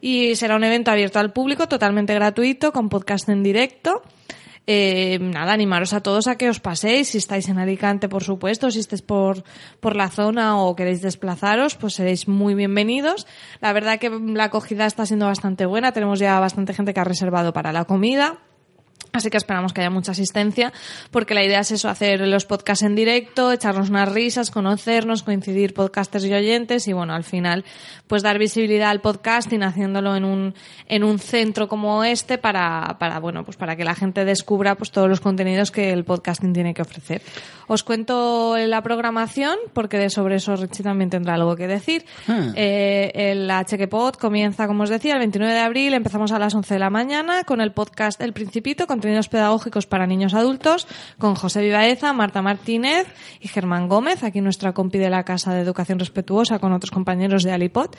y 0.00 0.36
será 0.36 0.56
un 0.56 0.64
evento 0.64 0.90
abierto 0.90 1.18
al 1.18 1.32
público, 1.32 1.68
totalmente 1.68 2.12
gratuito, 2.14 2.72
con 2.72 2.90
podcast 2.90 3.28
en 3.30 3.42
directo. 3.42 4.02
Eh, 4.68 5.18
nada, 5.20 5.52
animaros 5.52 5.92
a 5.92 6.02
todos 6.02 6.26
a 6.26 6.34
que 6.34 6.50
os 6.50 6.58
paséis, 6.58 7.14
si 7.14 7.18
estáis 7.18 7.48
en 7.48 7.58
Alicante, 7.58 8.08
por 8.08 8.24
supuesto, 8.24 8.70
si 8.70 8.80
estáis 8.80 9.00
por, 9.00 9.44
por 9.78 9.94
la 9.94 10.10
zona 10.10 10.58
o 10.58 10.74
queréis 10.74 11.02
desplazaros, 11.02 11.76
pues 11.76 11.94
seréis 11.94 12.26
muy 12.26 12.54
bienvenidos. 12.54 13.26
La 13.60 13.72
verdad 13.72 14.00
que 14.00 14.10
la 14.10 14.44
acogida 14.44 14.86
está 14.86 15.06
siendo 15.06 15.26
bastante 15.26 15.66
buena, 15.66 15.92
tenemos 15.92 16.18
ya 16.18 16.40
bastante 16.40 16.74
gente 16.74 16.92
que 16.92 17.00
ha 17.00 17.04
reservado 17.04 17.52
para 17.52 17.72
la 17.72 17.84
comida. 17.84 18.38
Así 19.16 19.30
que 19.30 19.38
esperamos 19.38 19.72
que 19.72 19.80
haya 19.80 19.90
mucha 19.90 20.12
asistencia, 20.12 20.72
porque 21.10 21.34
la 21.34 21.42
idea 21.42 21.60
es 21.60 21.70
eso, 21.70 21.88
hacer 21.88 22.20
los 22.20 22.44
podcasts 22.44 22.84
en 22.84 22.94
directo, 22.94 23.50
echarnos 23.50 23.88
unas 23.88 24.12
risas, 24.12 24.50
conocernos, 24.50 25.22
coincidir 25.22 25.72
podcasters 25.72 26.26
y 26.26 26.34
oyentes 26.34 26.86
y 26.86 26.92
bueno, 26.92 27.14
al 27.14 27.24
final, 27.24 27.64
pues 28.06 28.22
dar 28.22 28.38
visibilidad 28.38 28.90
al 28.90 29.00
podcasting 29.00 29.62
haciéndolo 29.62 30.16
en 30.16 30.24
un, 30.24 30.54
en 30.86 31.02
un 31.02 31.18
centro 31.18 31.66
como 31.66 32.04
este 32.04 32.36
para, 32.36 32.96
para, 32.98 33.18
bueno, 33.20 33.44
pues 33.44 33.56
para 33.56 33.74
que 33.74 33.84
la 33.84 33.94
gente 33.94 34.24
descubra 34.24 34.74
pues 34.74 34.90
todos 34.90 35.08
los 35.08 35.20
contenidos 35.20 35.70
que 35.70 35.92
el 35.92 36.04
podcasting 36.04 36.52
tiene 36.52 36.74
que 36.74 36.82
ofrecer. 36.82 37.22
Os 37.68 37.82
cuento 37.82 38.56
la 38.58 38.82
programación, 38.82 39.56
porque 39.72 39.98
de 39.98 40.10
sobre 40.10 40.36
eso 40.36 40.54
Richie 40.54 40.84
también 40.84 41.10
tendrá 41.10 41.34
algo 41.34 41.56
que 41.56 41.66
decir. 41.66 42.04
Ah. 42.28 42.52
Eh, 42.54 43.10
el 43.14 43.50
HQPod 43.50 44.14
comienza, 44.14 44.66
como 44.66 44.84
os 44.84 44.90
decía, 44.90 45.14
el 45.14 45.18
29 45.18 45.52
de 45.52 45.60
abril, 45.60 45.94
empezamos 45.94 46.30
a 46.32 46.38
las 46.38 46.54
11 46.54 46.74
de 46.74 46.80
la 46.80 46.90
mañana 46.90 47.44
con 47.44 47.60
el 47.60 47.72
podcast 47.72 48.20
El 48.20 48.32
Principito, 48.32 48.86
contenidos 49.06 49.28
pedagógicos 49.28 49.86
para 49.86 50.04
niños 50.08 50.34
adultos, 50.34 50.88
con 51.16 51.36
José 51.36 51.62
Vivaeza, 51.62 52.12
Marta 52.12 52.42
Martínez 52.42 53.06
y 53.40 53.46
Germán 53.46 53.86
Gómez, 53.86 54.24
aquí 54.24 54.40
nuestra 54.40 54.72
compi 54.72 54.98
de 54.98 55.10
la 55.10 55.22
Casa 55.22 55.54
de 55.54 55.60
Educación 55.60 56.00
Respetuosa 56.00 56.58
con 56.58 56.72
otros 56.72 56.90
compañeros 56.90 57.44
de 57.44 57.52
Alipod. 57.52 57.90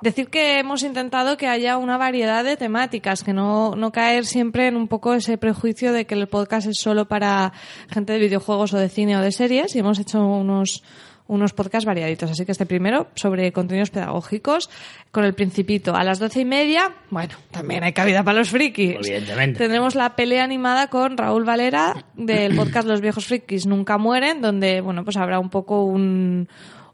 Decir 0.00 0.28
que 0.28 0.58
hemos 0.58 0.82
intentado 0.82 1.36
que 1.36 1.46
haya 1.46 1.76
una 1.76 1.98
variedad 1.98 2.42
de 2.42 2.56
temáticas, 2.56 3.22
que 3.22 3.34
no, 3.34 3.76
no 3.76 3.92
caer 3.92 4.24
siempre 4.24 4.66
en 4.66 4.76
un 4.76 4.88
poco 4.88 5.12
ese 5.12 5.36
prejuicio 5.36 5.92
de 5.92 6.06
que 6.06 6.14
el 6.14 6.26
podcast 6.26 6.68
es 6.68 6.78
solo 6.78 7.06
para 7.06 7.52
gente 7.90 8.14
de 8.14 8.18
videojuegos 8.18 8.72
o 8.72 8.78
de 8.78 8.88
cine 8.88 9.18
o 9.18 9.20
de 9.20 9.32
series 9.32 9.76
y 9.76 9.80
hemos 9.80 9.98
hecho 9.98 10.24
unos, 10.26 10.82
unos 11.28 11.52
podcasts 11.52 11.84
variaditos. 11.84 12.30
Así 12.30 12.44
que 12.44 12.52
este 12.52 12.66
primero 12.66 13.08
sobre 13.14 13.52
contenidos 13.52 13.90
pedagógicos 13.90 14.70
con 15.10 15.24
el 15.24 15.34
principito. 15.34 15.94
A 15.94 16.04
las 16.04 16.18
doce 16.18 16.40
y 16.40 16.44
media, 16.44 16.94
bueno, 17.10 17.34
también 17.50 17.84
hay 17.84 17.92
cabida 17.92 18.22
para 18.22 18.38
los 18.38 18.50
frikis. 18.50 18.96
Evidentemente. 18.96 19.58
Tendremos 19.58 19.94
la 19.94 20.16
pelea 20.16 20.44
animada 20.44 20.88
con 20.88 21.16
Raúl 21.16 21.44
Valera 21.44 22.04
del 22.14 22.54
podcast 22.54 22.86
Los 22.86 23.00
viejos 23.00 23.26
frikis 23.26 23.66
nunca 23.66 23.98
mueren, 23.98 24.40
donde, 24.40 24.80
bueno, 24.80 25.04
pues 25.04 25.16
habrá 25.16 25.38
un 25.38 25.50
poco 25.50 25.84
un, 25.84 26.48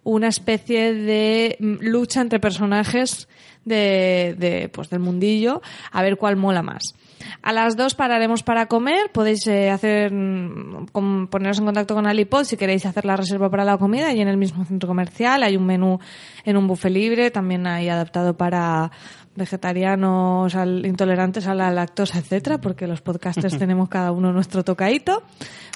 una 0.05 0.29
especie 0.29 0.95
de 0.95 1.57
lucha 1.61 2.21
entre 2.21 2.41
personajes 2.41 3.29
de, 3.65 4.35
de, 4.39 4.69
pues 4.69 4.91
del 4.91 5.01
mundillo, 5.01 5.63
a 5.91 6.03
ver 6.03 6.17
cuál 6.17 6.37
mola 6.37 6.63
más. 6.63 6.95
A 7.43 7.53
las 7.53 7.77
dos 7.77 7.95
pararemos 7.95 8.43
para 8.43 8.67
comer. 8.67 9.11
Podéis 9.13 9.47
eh, 9.47 9.71
hacer 9.71 10.13
mm, 10.13 10.87
con- 10.93 11.29
poneros 11.29 11.59
en 11.59 11.65
contacto 11.65 11.95
con 11.95 12.07
Alipod 12.07 12.45
si 12.45 12.57
queréis 12.57 12.87
hacer 12.87 13.05
la 13.05 13.17
reserva 13.17 13.51
para 13.51 13.65
la 13.65 13.77
comida 13.79 14.13
y 14.13 14.21
en 14.21 14.29
el 14.29 14.37
mismo 14.37 14.65
centro 14.65 14.89
comercial 14.89 15.43
hay 15.43 15.57
un 15.57 15.67
menú 15.67 15.99
en 16.45 16.57
un 16.57 16.67
buffet 16.67 16.93
libre, 16.93 17.31
también 17.31 17.67
hay 17.67 17.89
adaptado 17.89 18.37
para 18.37 18.91
vegetarianos, 19.35 20.55
al- 20.55 20.85
intolerantes 20.85 21.47
a 21.47 21.55
la 21.55 21.71
lactosa, 21.71 22.19
etcétera, 22.19 22.61
porque 22.61 22.87
los 22.87 23.01
podcasters 23.01 23.59
tenemos 23.63 23.89
cada 23.89 24.13
uno 24.13 24.33
nuestro 24.33 24.63
tocadito. 24.65 25.23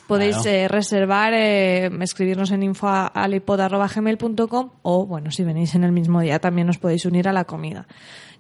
Podéis 0.07 0.37
Claro. 0.37 0.51
eh, 0.51 0.69
reservar, 0.69 1.33
eh, 1.35 1.87
escribirnos 2.01 2.51
en 2.53 2.63
info.alipod.gmail.com 2.63 4.71
o, 4.83 5.07
bueno, 5.07 5.31
si 5.31 5.43
venís 5.45 5.75
en 5.75 5.85
el 5.85 5.93
mismo 5.93 6.21
día 6.21 6.39
también 6.39 6.69
os 6.69 6.79
podéis 6.79 7.05
unir 7.07 7.29
a 7.29 7.33
la 7.33 7.45
comida. 7.45 7.87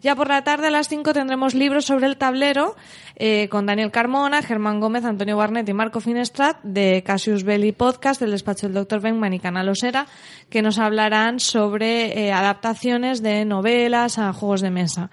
Ya 0.02 0.14
por 0.14 0.28
la 0.28 0.44
tarde 0.44 0.68
a 0.68 0.70
las 0.70 0.88
5 0.88 1.12
tendremos 1.12 1.54
libros 1.54 1.86
sobre 1.86 2.06
el 2.06 2.16
tablero 2.16 2.76
eh, 3.16 3.48
con 3.48 3.66
Daniel 3.66 3.90
Carmona, 3.90 4.42
Germán 4.42 4.80
Gómez, 4.80 5.04
Antonio 5.04 5.36
Barnett 5.36 5.68
y 5.68 5.72
Marco 5.72 6.00
Finestrat 6.00 6.62
de 6.62 7.02
Cassius 7.04 7.44
Belli 7.44 7.72
Podcast 7.72 8.20
del 8.20 8.30
despacho 8.30 8.66
del 8.66 8.74
Dr. 8.74 9.00
Benkman 9.00 9.34
y 9.34 9.40
Canal 9.40 9.68
Osera 9.68 10.06
que 10.50 10.62
nos 10.62 10.78
hablarán 10.78 11.40
sobre 11.40 12.26
eh, 12.26 12.32
adaptaciones 12.32 13.22
de 13.22 13.44
novelas 13.44 14.18
a 14.18 14.32
juegos 14.32 14.60
de 14.60 14.70
mesa. 14.70 15.10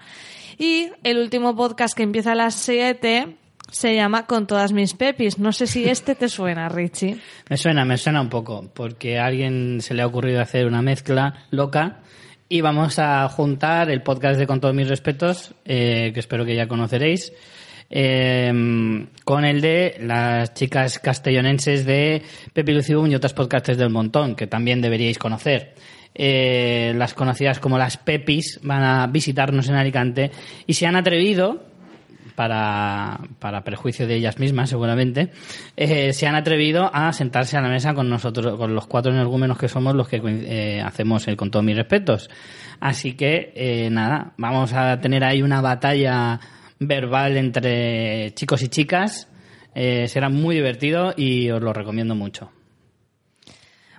Y 0.58 0.90
el 1.02 1.18
último 1.18 1.56
podcast 1.56 1.96
que 1.96 2.02
empieza 2.02 2.32
a 2.32 2.36
las 2.36 2.54
7 2.54 3.36
se 3.70 3.94
llama 3.94 4.26
Con 4.26 4.46
todas 4.46 4.72
mis 4.72 4.94
pepis. 4.94 5.38
No 5.38 5.52
sé 5.52 5.66
si 5.66 5.84
este 5.84 6.14
te 6.14 6.28
suena, 6.28 6.68
Richie. 6.68 7.18
Me 7.48 7.56
suena, 7.56 7.84
me 7.84 7.98
suena 7.98 8.20
un 8.20 8.28
poco, 8.28 8.70
porque 8.72 9.18
a 9.18 9.26
alguien 9.26 9.80
se 9.80 9.94
le 9.94 10.02
ha 10.02 10.06
ocurrido 10.06 10.40
hacer 10.40 10.66
una 10.66 10.82
mezcla 10.82 11.46
loca 11.50 12.00
y 12.48 12.60
vamos 12.60 12.98
a 12.98 13.28
juntar 13.28 13.90
el 13.90 14.02
podcast 14.02 14.38
de 14.38 14.46
Con 14.46 14.60
todos 14.60 14.74
mis 14.74 14.88
respetos, 14.88 15.54
eh, 15.64 16.10
que 16.12 16.20
espero 16.20 16.44
que 16.44 16.54
ya 16.54 16.68
conoceréis, 16.68 17.32
eh, 17.90 19.06
con 19.24 19.44
el 19.44 19.60
de 19.60 19.96
las 20.00 20.54
chicas 20.54 20.98
castellonenses 20.98 21.84
de 21.86 22.22
Pepi 22.52 22.72
Lucibum 22.72 23.06
y 23.10 23.14
otros 23.14 23.34
podcasters 23.34 23.78
del 23.78 23.90
montón, 23.90 24.34
que 24.34 24.46
también 24.46 24.80
deberíais 24.80 25.18
conocer. 25.18 25.74
Eh, 26.16 26.92
las 26.96 27.12
conocidas 27.12 27.58
como 27.58 27.76
las 27.76 27.96
Pepis 27.96 28.60
van 28.62 28.82
a 28.84 29.06
visitarnos 29.08 29.68
en 29.68 29.74
Alicante 29.74 30.30
y 30.64 30.74
se 30.74 30.86
han 30.86 30.94
atrevido 30.94 31.73
para, 32.34 33.20
para 33.38 33.64
prejuicio 33.64 34.06
de 34.06 34.16
ellas 34.16 34.38
mismas, 34.38 34.70
seguramente, 34.70 35.30
eh, 35.76 36.12
se 36.12 36.26
han 36.26 36.34
atrevido 36.34 36.90
a 36.92 37.12
sentarse 37.12 37.56
a 37.56 37.60
la 37.60 37.68
mesa 37.68 37.94
con 37.94 38.08
nosotros, 38.08 38.56
con 38.56 38.74
los 38.74 38.86
cuatro 38.86 39.12
energúmenos 39.12 39.58
que 39.58 39.68
somos 39.68 39.94
los 39.94 40.08
que 40.08 40.20
eh, 40.24 40.80
hacemos 40.80 41.26
el 41.28 41.36
con 41.36 41.50
todos 41.50 41.64
mis 41.64 41.76
respetos. 41.76 42.30
Así 42.80 43.14
que, 43.14 43.52
eh, 43.54 43.88
nada, 43.90 44.32
vamos 44.36 44.72
a 44.72 45.00
tener 45.00 45.24
ahí 45.24 45.42
una 45.42 45.60
batalla 45.60 46.40
verbal 46.78 47.36
entre 47.36 48.32
chicos 48.34 48.62
y 48.62 48.68
chicas. 48.68 49.28
Será 49.74 50.28
muy 50.28 50.54
divertido 50.54 51.14
y 51.16 51.50
os 51.50 51.60
lo 51.60 51.72
recomiendo 51.72 52.14
mucho. 52.14 52.53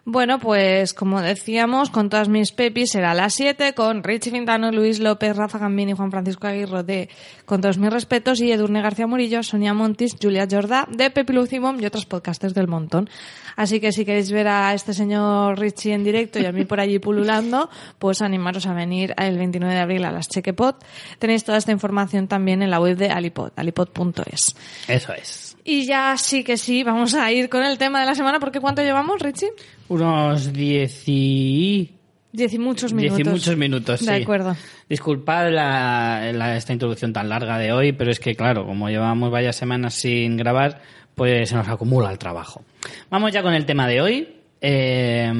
Bueno, 0.07 0.37
pues 0.37 0.93
como 0.93 1.19
decíamos, 1.19 1.89
con 1.89 2.09
todas 2.09 2.29
mis 2.29 2.51
pepis 2.51 2.91
será 2.91 3.15
las 3.15 3.33
7 3.33 3.73
con 3.73 4.03
Richie 4.03 4.29
Fintano, 4.29 4.71
Luis 4.71 4.99
López, 4.99 5.35
Rafa 5.35 5.57
Gambini, 5.57 5.93
Juan 5.93 6.11
Francisco 6.11 6.45
Aguirre 6.45 6.83
de 6.83 7.09
Con 7.45 7.59
todos 7.59 7.79
mis 7.79 7.91
respetos 7.91 8.39
y 8.39 8.51
Edurne 8.51 8.83
García 8.83 9.07
Murillo, 9.07 9.41
Sonia 9.41 9.73
Montis, 9.73 10.15
Julia 10.21 10.47
Jordá 10.47 10.87
de 10.91 11.09
Pepi 11.09 11.33
Lucimum 11.33 11.81
y 11.81 11.87
otros 11.87 12.05
podcasters 12.05 12.53
del 12.53 12.67
montón. 12.67 13.09
Así 13.55 13.79
que 13.79 13.91
si 13.91 14.05
queréis 14.05 14.31
ver 14.31 14.47
a 14.47 14.75
este 14.75 14.93
señor 14.93 15.57
Richie 15.57 15.93
en 15.93 16.03
directo 16.03 16.37
y 16.37 16.45
a 16.45 16.51
mí 16.51 16.65
por 16.65 16.79
allí 16.79 16.99
pululando, 16.99 17.71
pues 17.97 18.21
animaros 18.21 18.67
a 18.67 18.73
venir 18.75 19.15
el 19.17 19.39
29 19.39 19.73
de 19.73 19.81
abril 19.81 20.05
a 20.05 20.11
las 20.11 20.29
Chequepot. 20.29 20.85
Tenéis 21.17 21.43
toda 21.43 21.57
esta 21.57 21.71
información 21.71 22.27
también 22.27 22.61
en 22.61 22.69
la 22.69 22.79
web 22.79 22.95
de 22.95 23.09
Alipod, 23.09 23.53
alipod.es. 23.55 24.55
Eso 24.87 25.13
es. 25.13 25.54
Y 25.67 25.85
ya 25.87 26.15
sí 26.17 26.43
que 26.43 26.57
sí, 26.57 26.83
vamos 26.83 27.15
a 27.15 27.31
ir 27.31 27.49
con 27.49 27.63
el 27.63 27.77
tema 27.79 27.99
de 27.99 28.05
la 28.05 28.13
semana, 28.15 28.39
porque 28.39 28.59
¿cuánto 28.59 28.83
llevamos, 28.83 29.19
Richie? 29.19 29.49
Unos 29.89 30.53
diez 30.53 31.03
y... 31.07 31.91
Diez 32.31 32.53
y 32.53 32.59
muchos 32.59 32.91
Diez 32.95 33.13
minutos. 33.13 33.19
y 33.27 33.29
muchos 33.31 33.57
minutos, 33.57 34.05
De 34.05 34.15
sí. 34.17 34.21
acuerdo. 34.23 34.55
Disculpad 34.89 35.49
la, 35.51 36.31
la- 36.33 36.55
esta 36.57 36.73
introducción 36.73 37.13
tan 37.13 37.29
larga 37.29 37.57
de 37.57 37.71
hoy, 37.71 37.93
pero 37.93 38.11
es 38.11 38.19
que, 38.19 38.35
claro, 38.35 38.65
como 38.65 38.89
llevamos 38.89 39.31
varias 39.31 39.55
semanas 39.55 39.95
sin 39.95 40.37
grabar, 40.37 40.81
pues 41.15 41.49
se 41.49 41.55
nos 41.55 41.67
acumula 41.67 42.11
el 42.11 42.19
trabajo. 42.19 42.63
Vamos 43.09 43.31
ya 43.31 43.41
con 43.41 43.53
el 43.53 43.65
tema 43.65 43.87
de 43.87 44.01
hoy. 44.01 44.35
Eh, 44.61 45.31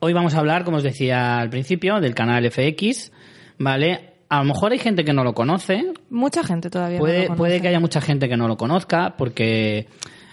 hoy 0.00 0.12
vamos 0.12 0.34
a 0.34 0.38
hablar, 0.38 0.64
como 0.64 0.78
os 0.78 0.82
decía 0.82 1.38
al 1.38 1.50
principio, 1.50 2.00
del 2.00 2.14
canal 2.14 2.50
FX, 2.50 3.12
¿vale? 3.58 4.11
A 4.32 4.38
lo 4.38 4.44
mejor 4.44 4.72
hay 4.72 4.78
gente 4.78 5.04
que 5.04 5.12
no 5.12 5.24
lo 5.24 5.34
conoce, 5.34 5.92
Mucha 6.08 6.42
gente 6.42 6.70
todavía. 6.70 6.96
no 6.96 7.02
Puede, 7.02 7.18
lo 7.18 7.26
conoce. 7.26 7.38
puede 7.38 7.60
que 7.60 7.68
haya 7.68 7.80
mucha 7.80 8.00
gente 8.00 8.30
que 8.30 8.36
no 8.38 8.48
lo 8.48 8.56
conozca, 8.56 9.14
porque 9.18 9.88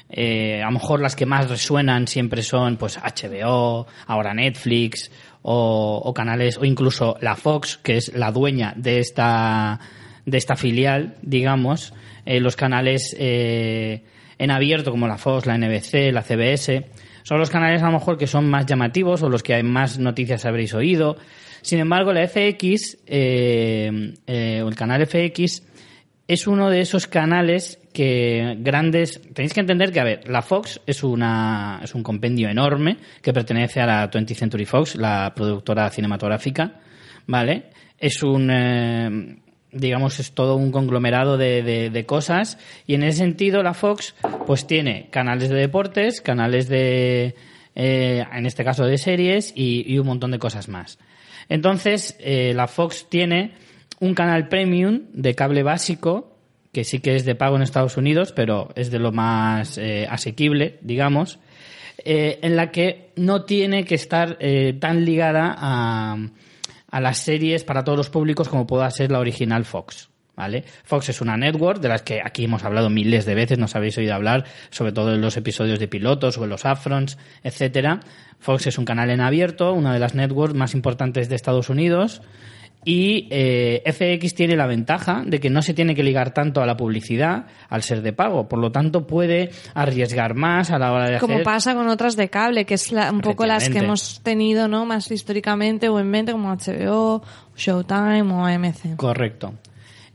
eh, 0.10 0.62
a 0.64 0.68
lo 0.68 0.72
mejor 0.72 1.02
las 1.02 1.18
que 1.18 1.26
más 1.26 1.50
resuenan 1.50 2.08
siempre 2.08 2.42
son 2.42 2.78
pues 2.78 2.98
HBO, 2.98 3.88
ahora 4.08 4.34
Netflix, 4.34 5.12
o, 5.42 6.02
o 6.02 6.14
canales, 6.14 6.58
o 6.58 6.64
incluso 6.64 7.18
la 7.20 7.36
Fox, 7.36 7.78
que 7.84 7.98
es 7.98 8.14
la 8.16 8.32
dueña 8.32 8.74
de 8.78 9.00
esta, 9.00 9.82
de 10.26 10.38
esta 10.38 10.56
filial, 10.56 11.16
digamos, 11.22 11.94
eh, 12.26 12.40
los 12.40 12.56
canales 12.56 13.14
eh, 13.20 14.06
en 14.38 14.50
abierto 14.50 14.92
como 14.92 15.10
la 15.10 15.18
Fox, 15.18 15.46
la 15.46 15.58
NBC, 15.58 16.14
la 16.14 16.22
CBS, 16.22 16.86
son 17.24 17.38
los 17.38 17.50
canales 17.50 17.82
a 17.84 17.88
lo 17.88 18.00
mejor 18.00 18.18
que 18.18 18.28
son 18.28 18.50
más 18.50 18.66
llamativos 18.66 19.24
o 19.24 19.30
los 19.30 19.44
que 19.44 19.56
hay 19.56 19.64
más 19.64 20.00
noticias 20.00 20.46
habréis 20.46 20.74
oído. 20.74 21.18
Sin 21.62 21.80
embargo, 21.80 22.14
la 22.14 22.28
FX, 22.28 23.00
eh, 23.08 24.14
eh, 24.28 24.62
o 24.64 24.68
el 24.68 24.76
canal 24.76 25.06
FX, 25.06 25.64
es 26.28 26.46
uno 26.46 26.70
de 26.70 26.82
esos 26.82 27.08
canales 27.08 27.80
que 27.92 28.56
grandes... 28.60 29.20
Tenéis 29.34 29.54
que 29.54 29.62
entender 29.62 29.92
que, 29.92 30.00
a 30.00 30.04
ver, 30.04 30.30
la 30.30 30.44
Fox 30.44 30.80
es, 30.86 31.04
una, 31.04 31.82
es 31.84 31.96
un 31.96 32.04
compendio 32.04 32.50
enorme 32.50 32.98
que 33.22 33.34
pertenece 33.34 33.82
a 33.82 33.88
la 33.88 34.12
20th 34.12 34.36
Century 34.36 34.66
Fox, 34.66 34.96
la 34.96 35.34
productora 35.36 35.90
cinematográfica, 35.90 36.80
¿vale? 37.26 37.72
Es 37.98 38.22
un... 38.22 38.50
eh, 38.52 39.38
digamos, 39.72 40.20
es 40.20 40.34
todo 40.34 40.56
un 40.56 40.72
conglomerado 40.72 41.38
de, 41.38 42.04
cosas 42.08 42.58
y 42.88 42.96
en 42.96 43.04
ese 43.04 43.20
sentido 43.20 43.62
la 43.62 43.74
Fox 43.74 44.16
pues 44.48 44.66
tiene 44.66 45.10
canales 45.12 45.50
de 45.50 45.56
deportes, 45.56 46.22
canales 46.22 46.68
de, 46.68 47.36
eh, 47.76 48.26
en 48.32 48.46
este 48.46 48.64
caso 48.64 48.86
de 48.86 48.98
series 48.98 49.52
y 49.56 49.98
un 49.98 50.08
montón 50.08 50.32
de 50.32 50.40
cosas 50.40 50.70
más. 50.70 50.98
Entonces, 51.50 52.16
eh, 52.20 52.54
la 52.56 52.68
Fox 52.68 53.08
tiene 53.10 53.56
un 54.00 54.14
canal 54.14 54.48
premium 54.48 55.02
de 55.12 55.36
cable 55.36 55.64
básico 55.64 56.38
que 56.72 56.84
sí 56.84 57.00
que 57.00 57.16
es 57.16 57.26
de 57.26 57.34
pago 57.34 57.56
en 57.56 57.64
Estados 57.64 57.98
Unidos, 57.98 58.32
pero 58.32 58.70
es 58.76 58.92
de 58.92 59.00
lo 59.00 59.12
más 59.12 59.80
eh, 59.80 60.06
asequible, 60.08 60.78
digamos, 60.82 61.40
eh, 61.98 62.38
en 62.44 62.56
la 62.56 62.70
que 62.70 63.12
no 63.16 63.44
tiene 63.44 63.84
que 63.86 63.96
estar 63.96 64.38
tan 64.80 65.04
ligada 65.04 65.56
a, 65.58 66.18
a 66.92 67.02
las 67.02 67.18
series 67.18 67.64
para 67.64 67.84
todos 67.84 67.98
los 67.98 68.12
públicos 68.12 68.48
como 68.48 68.68
pueda 68.68 68.90
ser 68.92 69.12
la 69.12 69.20
original 69.20 69.66
Fox. 69.66 70.09
¿Vale? 70.40 70.64
Fox 70.86 71.10
es 71.10 71.20
una 71.22 71.36
network 71.36 71.82
de 71.82 71.90
las 71.90 72.02
que 72.02 72.22
aquí 72.24 72.46
hemos 72.46 72.64
hablado 72.64 72.90
miles 72.90 73.26
de 73.26 73.36
veces, 73.36 73.60
nos 73.60 73.76
habéis 73.76 73.98
oído 73.98 74.14
hablar, 74.16 74.46
sobre 74.70 74.94
todo 74.94 75.14
en 75.14 75.20
los 75.22 75.36
episodios 75.36 75.80
de 75.80 75.88
pilotos 75.90 76.38
o 76.38 76.46
en 76.46 76.50
los 76.50 76.64
upfronts, 76.64 77.18
etcétera. 77.44 78.00
Fox 78.40 78.68
es 78.68 78.78
un 78.78 78.86
canal 78.86 79.10
en 79.10 79.20
abierto, 79.20 79.74
una 79.74 79.94
de 79.94 80.00
las 80.00 80.16
networks 80.16 80.56
más 80.56 80.74
importantes 80.74 81.28
de 81.28 81.36
Estados 81.36 81.70
Unidos. 81.70 82.22
Y 82.86 83.28
eh, 83.30 83.84
FX 83.86 84.34
tiene 84.36 84.56
la 84.56 84.66
ventaja 84.66 85.24
de 85.26 85.42
que 85.42 85.50
no 85.50 85.62
se 85.62 85.74
tiene 85.74 85.94
que 85.94 86.02
ligar 86.04 86.34
tanto 86.34 86.62
a 86.62 86.66
la 86.66 86.78
publicidad 86.78 87.48
al 87.68 87.84
ser 87.84 88.02
de 88.02 88.14
pago, 88.14 88.48
por 88.48 88.58
lo 88.60 88.72
tanto 88.72 89.06
puede 89.06 89.52
arriesgar 89.74 90.34
más 90.34 90.72
a 90.72 90.80
la 90.80 90.94
hora 90.94 91.10
de 91.10 91.20
Como 91.20 91.34
hacer. 91.34 91.44
pasa 91.44 91.76
con 91.76 91.90
otras 91.90 92.16
de 92.16 92.30
cable, 92.30 92.64
que 92.64 92.76
es 92.76 92.94
la- 92.94 93.12
un 93.12 93.20
poco 93.20 93.46
las 93.46 93.68
que 93.70 93.80
hemos 93.80 94.22
tenido 94.24 94.70
¿no? 94.70 94.86
más 94.86 95.12
históricamente 95.12 95.90
o 95.90 96.00
en 96.00 96.10
mente, 96.10 96.32
como 96.32 96.50
HBO, 96.56 97.22
Showtime 97.58 98.22
o 98.32 98.46
AMC. 98.46 98.96
Correcto. 98.96 99.56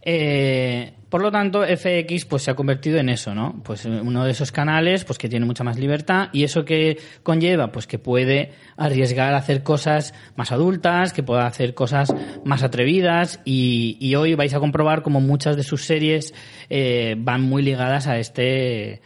Eh, 0.06 0.92
por 1.08 1.22
lo 1.22 1.30
tanto, 1.30 1.62
FX 1.64 2.26
pues 2.26 2.42
se 2.42 2.50
ha 2.50 2.54
convertido 2.54 2.98
en 2.98 3.08
eso, 3.08 3.34
¿no? 3.34 3.62
Pues 3.64 3.84
uno 3.86 4.24
de 4.24 4.32
esos 4.32 4.52
canales 4.52 5.04
pues 5.04 5.16
que 5.16 5.28
tiene 5.28 5.46
mucha 5.46 5.64
más 5.64 5.78
libertad 5.78 6.28
y 6.32 6.44
eso 6.44 6.64
que 6.64 6.98
conlleva 7.22 7.72
pues 7.72 7.86
que 7.86 7.98
puede 7.98 8.52
arriesgar 8.76 9.32
a 9.32 9.38
hacer 9.38 9.62
cosas 9.62 10.12
más 10.36 10.52
adultas, 10.52 11.12
que 11.12 11.22
pueda 11.22 11.46
hacer 11.46 11.72
cosas 11.72 12.12
más 12.44 12.62
atrevidas 12.64 13.40
y, 13.44 14.14
hoy 14.16 14.34
vais 14.34 14.52
a 14.54 14.60
comprobar 14.60 15.02
como 15.02 15.20
muchas 15.20 15.56
de 15.56 15.62
sus 15.62 15.84
series 15.84 16.34
eh, 16.68 17.14
van 17.16 17.42
muy 17.42 17.62
ligadas 17.62 18.06
a 18.06 18.18
este 18.18 19.00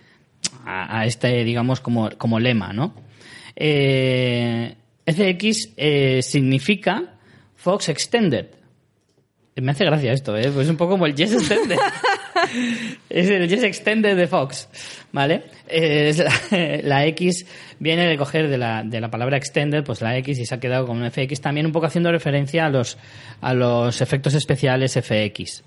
a, 0.64 1.06
este 1.06 1.44
digamos 1.44 1.80
como, 1.80 2.10
como 2.16 2.40
lema, 2.40 2.72
¿no? 2.72 2.94
Eh, 3.54 4.74
FX 5.06 5.74
eh, 5.76 6.22
significa 6.22 7.18
Fox 7.54 7.88
Extended. 7.88 8.57
Me 9.60 9.72
hace 9.72 9.84
gracia 9.84 10.12
esto, 10.12 10.36
¿eh? 10.36 10.50
Pues 10.52 10.66
es 10.66 10.70
un 10.70 10.76
poco 10.76 10.92
como 10.92 11.06
el 11.06 11.14
Yes 11.14 11.32
Extended. 11.32 11.78
es 13.10 13.30
el 13.30 13.48
Yes 13.48 13.62
Extended 13.62 14.16
de 14.16 14.26
Fox, 14.26 14.68
¿vale? 15.12 15.44
Eh, 15.68 16.08
es 16.10 16.18
la, 16.18 16.32
la 16.82 17.06
X 17.06 17.46
viene 17.78 18.06
de 18.06 18.16
coger 18.16 18.48
de 18.48 18.58
la, 18.58 18.82
de 18.84 19.00
la 19.00 19.10
palabra 19.10 19.36
extended, 19.36 19.84
pues 19.84 20.00
la 20.00 20.16
X 20.18 20.38
y 20.38 20.46
se 20.46 20.54
ha 20.54 20.60
quedado 20.60 20.86
con 20.86 21.00
un 21.00 21.10
FX, 21.10 21.40
también 21.40 21.66
un 21.66 21.72
poco 21.72 21.86
haciendo 21.86 22.10
referencia 22.12 22.66
a 22.66 22.70
los, 22.70 22.98
a 23.40 23.54
los 23.54 24.00
efectos 24.00 24.34
especiales 24.34 24.92
FX, 24.92 25.64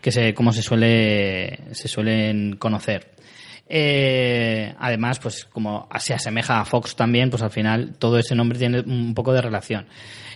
que 0.00 0.10
se, 0.10 0.34
como 0.34 0.52
se 0.52 0.62
suele, 0.62 1.58
se 1.72 1.88
suelen 1.88 2.56
conocer. 2.56 3.14
Eh, 3.66 4.74
además, 4.78 5.18
pues 5.18 5.46
como 5.46 5.88
se 5.98 6.14
asemeja 6.14 6.60
a 6.60 6.64
Fox 6.64 6.96
también, 6.96 7.30
pues 7.30 7.42
al 7.42 7.50
final 7.50 7.94
todo 7.98 8.18
ese 8.18 8.34
nombre 8.34 8.58
tiene 8.58 8.80
un 8.80 9.14
poco 9.14 9.32
de 9.32 9.40
relación. 9.40 9.86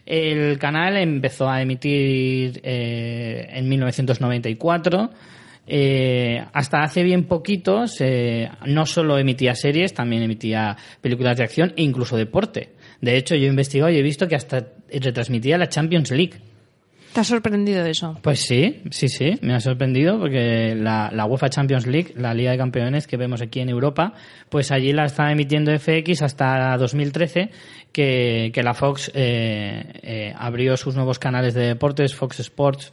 El 0.07 0.59
canal 0.59 0.97
empezó 0.97 1.49
a 1.49 1.61
emitir 1.63 2.61
eh, 2.63 3.47
en 3.51 3.69
1994. 3.69 5.11
Eh, 5.71 6.43
hasta 6.55 6.83
hace 6.83 7.03
bien 7.03 7.25
poquito 7.25 7.87
se- 7.87 8.49
no 8.67 8.87
solo 8.87 9.19
emitía 9.19 9.55
series, 9.55 9.93
también 9.93 10.23
emitía 10.23 10.77
películas 11.03 11.37
de 11.37 11.45
acción 11.45 11.75
e 11.77 11.83
incluso 11.83 12.17
deporte. 12.17 12.71
De 13.03 13.17
hecho, 13.17 13.35
yo 13.37 13.45
he 13.45 13.51
investigado 13.51 13.91
y 13.91 13.99
he 13.99 14.03
visto 14.03 14.27
que 14.29 14.35
hasta 14.37 14.67
retransmitía 14.91 15.59
la 15.59 15.69
Champions 15.69 16.11
League. 16.11 16.35
¿Te 17.13 17.21
ha 17.21 17.25
sorprendido 17.25 17.85
eso? 17.85 18.19
Pues 18.23 18.41
sí, 18.41 18.83
sí, 18.91 19.09
sí, 19.09 19.35
me 19.41 19.55
ha 19.55 19.61
sorprendido 19.61 20.19
porque 20.19 20.75
la, 20.77 21.11
la 21.13 21.25
UEFA 21.25 21.49
Champions 21.49 21.87
League, 21.87 22.13
la 22.17 22.35
Liga 22.35 22.53
de 22.53 22.59
Campeones 22.59 23.07
que 23.07 23.17
vemos 23.17 23.41
aquí 23.41 23.61
en 23.61 23.69
Europa, 23.69 24.13
pues 24.49 24.71
allí 24.71 24.93
la 24.93 25.07
está 25.07 25.31
emitiendo 25.33 25.77
FX 25.77 26.23
hasta 26.23 26.77
2013, 26.77 27.51
que, 27.93 28.51
que 28.53 28.63
la 28.63 28.75
Fox 28.75 29.11
eh, 29.15 29.85
eh, 30.03 30.35
abrió 30.37 30.77
sus 30.77 30.95
nuevos 30.95 31.19
canales 31.19 31.55
de 31.55 31.67
deportes, 31.67 32.15
Fox 32.15 32.41
Sports, 32.41 32.93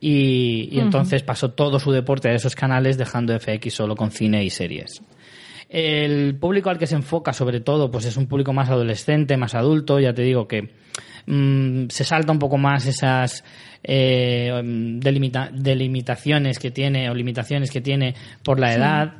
y, 0.00 0.68
y 0.72 0.80
entonces 0.80 1.22
pasó 1.22 1.52
todo 1.52 1.78
su 1.78 1.92
deporte 1.92 2.28
a 2.28 2.34
esos 2.34 2.54
canales 2.54 2.98
dejando 2.98 3.38
FX 3.38 3.72
solo 3.72 3.94
con 3.94 4.10
cine 4.10 4.44
y 4.44 4.50
series. 4.50 5.00
El 5.76 6.36
público 6.38 6.70
al 6.70 6.78
que 6.78 6.86
se 6.86 6.94
enfoca, 6.94 7.32
sobre 7.32 7.58
todo, 7.60 7.90
pues 7.90 8.04
es 8.04 8.16
un 8.16 8.26
público 8.28 8.52
más 8.52 8.70
adolescente, 8.70 9.36
más 9.36 9.56
adulto. 9.56 9.98
Ya 9.98 10.14
te 10.14 10.22
digo 10.22 10.46
que 10.46 10.70
mm, 11.26 11.88
se 11.88 12.04
salta 12.04 12.30
un 12.30 12.38
poco 12.38 12.58
más 12.58 12.86
esas 12.86 13.42
eh, 13.82 14.52
delimita- 15.00 15.50
delimitaciones 15.52 16.60
que 16.60 16.70
tiene 16.70 17.10
o 17.10 17.14
limitaciones 17.14 17.72
que 17.72 17.80
tiene 17.80 18.14
por 18.44 18.60
la 18.60 18.72
edad 18.72 19.12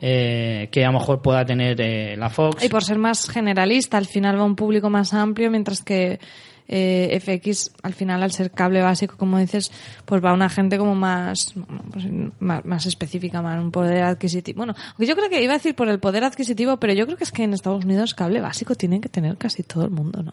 eh, 0.00 0.68
que 0.70 0.84
a 0.84 0.88
lo 0.92 0.98
mejor 0.98 1.22
pueda 1.22 1.44
tener 1.44 1.80
eh, 1.80 2.16
la 2.16 2.30
Fox. 2.30 2.62
Y 2.64 2.68
por 2.68 2.84
ser 2.84 2.98
más 2.98 3.28
generalista, 3.28 3.96
al 3.96 4.06
final 4.06 4.36
va 4.38 4.42
a 4.42 4.44
un 4.46 4.54
público 4.54 4.88
más 4.90 5.12
amplio, 5.12 5.50
mientras 5.50 5.82
que 5.82 6.20
eh, 6.68 7.18
FX, 7.20 7.72
al 7.82 7.94
final, 7.94 8.22
al 8.22 8.32
ser 8.32 8.50
cable 8.50 8.82
básico, 8.82 9.16
como 9.16 9.38
dices, 9.38 9.70
pues 10.04 10.24
va 10.24 10.30
a 10.30 10.34
una 10.34 10.48
gente 10.48 10.78
como 10.78 10.94
más, 10.94 11.54
pues, 11.92 12.06
más, 12.40 12.64
más 12.64 12.86
específica, 12.86 13.42
más 13.42 13.62
un 13.62 13.70
poder 13.70 14.02
adquisitivo. 14.02 14.58
Bueno, 14.58 14.74
yo 14.98 15.14
creo 15.16 15.28
que 15.28 15.42
iba 15.42 15.52
a 15.52 15.56
decir 15.58 15.74
por 15.74 15.88
el 15.88 15.98
poder 15.98 16.24
adquisitivo, 16.24 16.78
pero 16.78 16.92
yo 16.92 17.06
creo 17.06 17.16
que 17.16 17.24
es 17.24 17.32
que 17.32 17.44
en 17.44 17.54
Estados 17.54 17.84
Unidos 17.84 18.14
cable 18.14 18.40
básico 18.40 18.74
tiene 18.74 19.00
que 19.00 19.08
tener 19.08 19.36
casi 19.36 19.62
todo 19.62 19.84
el 19.84 19.90
mundo, 19.90 20.22
¿no? 20.22 20.32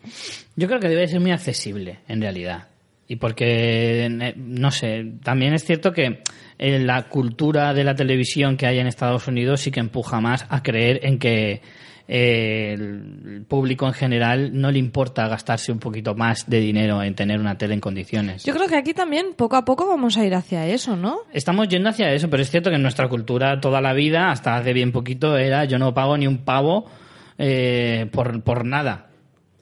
Yo 0.55 0.67
creo 0.67 0.79
que 0.79 0.89
debe 0.89 1.07
ser 1.07 1.19
muy 1.19 1.31
accesible, 1.31 1.99
en 2.07 2.21
realidad. 2.21 2.67
Y 3.07 3.17
porque, 3.17 4.05
eh, 4.05 4.33
no 4.37 4.71
sé, 4.71 5.05
también 5.23 5.53
es 5.53 5.65
cierto 5.65 5.91
que 5.91 6.23
la 6.57 7.09
cultura 7.09 7.73
de 7.73 7.83
la 7.83 7.95
televisión 7.95 8.57
que 8.57 8.65
hay 8.65 8.79
en 8.79 8.87
Estados 8.87 9.27
Unidos 9.27 9.61
sí 9.61 9.71
que 9.71 9.81
empuja 9.81 10.21
más 10.21 10.45
a 10.49 10.63
creer 10.63 11.01
en 11.03 11.19
que 11.19 11.61
eh, 12.07 12.73
el 12.73 13.45
público 13.47 13.87
en 13.87 13.93
general 13.93 14.59
no 14.59 14.71
le 14.71 14.79
importa 14.79 15.27
gastarse 15.27 15.71
un 15.71 15.79
poquito 15.79 16.15
más 16.15 16.49
de 16.49 16.59
dinero 16.59 17.01
en 17.01 17.15
tener 17.15 17.39
una 17.39 17.57
tele 17.57 17.75
en 17.75 17.79
condiciones. 17.79 18.43
Yo 18.43 18.53
creo 18.53 18.67
que 18.67 18.75
aquí 18.75 18.93
también 18.93 19.33
poco 19.35 19.55
a 19.55 19.63
poco 19.63 19.87
vamos 19.87 20.17
a 20.17 20.25
ir 20.25 20.35
hacia 20.35 20.67
eso, 20.67 20.95
¿no? 20.97 21.19
Estamos 21.31 21.69
yendo 21.69 21.89
hacia 21.89 22.11
eso, 22.11 22.29
pero 22.29 22.43
es 22.43 22.49
cierto 22.49 22.69
que 22.69 22.75
en 22.75 22.81
nuestra 22.81 23.07
cultura 23.07 23.59
toda 23.61 23.79
la 23.79 23.93
vida, 23.93 24.31
hasta 24.31 24.55
hace 24.55 24.73
bien 24.73 24.91
poquito, 24.91 25.37
era 25.37 25.65
yo 25.65 25.79
no 25.79 25.93
pago 25.93 26.17
ni 26.17 26.27
un 26.27 26.39
pavo 26.39 26.85
eh, 27.37 28.07
por, 28.11 28.43
por 28.43 28.65
nada. 28.65 29.09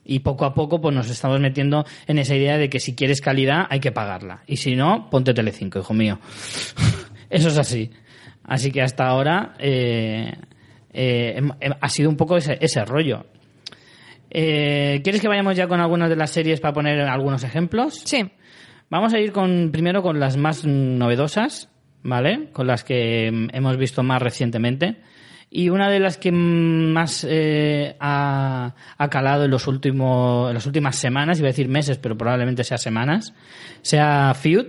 Y 0.04 0.18
poco 0.18 0.44
a 0.44 0.52
poco 0.52 0.80
pues 0.80 0.94
nos 0.94 1.08
estamos 1.10 1.38
metiendo 1.38 1.84
en 2.08 2.18
esa 2.18 2.34
idea 2.34 2.58
de 2.58 2.68
que 2.68 2.80
si 2.80 2.96
quieres 2.96 3.20
calidad 3.20 3.66
hay 3.70 3.78
que 3.78 3.92
pagarla. 3.92 4.42
Y 4.48 4.56
si 4.56 4.74
no, 4.74 5.08
ponte 5.10 5.32
Telecinco, 5.32 5.78
hijo 5.78 5.94
mío. 5.94 6.18
Eso 7.30 7.48
es 7.48 7.58
así. 7.58 7.90
Así 8.44 8.72
que 8.72 8.82
hasta 8.82 9.06
ahora 9.06 9.54
eh, 9.58 10.34
eh, 10.92 11.34
hem- 11.38 11.56
hem- 11.60 11.76
ha 11.80 11.88
sido 11.88 12.08
un 12.10 12.16
poco 12.16 12.36
ese, 12.36 12.58
ese 12.60 12.84
rollo. 12.84 13.24
Eh, 14.30 15.00
¿Quieres 15.04 15.20
que 15.20 15.28
vayamos 15.28 15.56
ya 15.56 15.66
con 15.68 15.80
algunas 15.80 16.08
de 16.08 16.16
las 16.16 16.30
series 16.30 16.60
para 16.60 16.72
poner 16.72 17.00
algunos 17.02 17.44
ejemplos? 17.44 18.00
Sí. 18.04 18.30
Vamos 18.88 19.12
a 19.14 19.18
ir 19.20 19.32
con 19.32 19.70
primero 19.72 20.02
con 20.02 20.18
las 20.20 20.36
más 20.36 20.64
novedosas, 20.66 21.68
¿vale? 22.02 22.48
Con 22.52 22.66
las 22.66 22.84
que 22.84 23.30
mm, 23.30 23.48
hemos 23.56 23.76
visto 23.76 24.02
más 24.02 24.20
recientemente. 24.22 24.96
Y 25.50 25.68
una 25.68 25.90
de 25.90 26.00
las 26.00 26.16
que 26.16 26.32
más 26.32 27.26
eh, 27.28 27.94
ha, 28.00 28.74
ha 28.96 29.08
calado 29.10 29.44
en, 29.44 29.50
los 29.50 29.66
últimos, 29.66 30.48
en 30.48 30.54
las 30.54 30.64
últimas 30.64 30.96
semanas, 30.96 31.38
iba 31.38 31.48
a 31.48 31.52
decir 31.52 31.68
meses, 31.68 31.98
pero 31.98 32.16
probablemente 32.16 32.64
sea 32.64 32.78
semanas, 32.78 33.34
sea 33.82 34.32
Feud. 34.34 34.66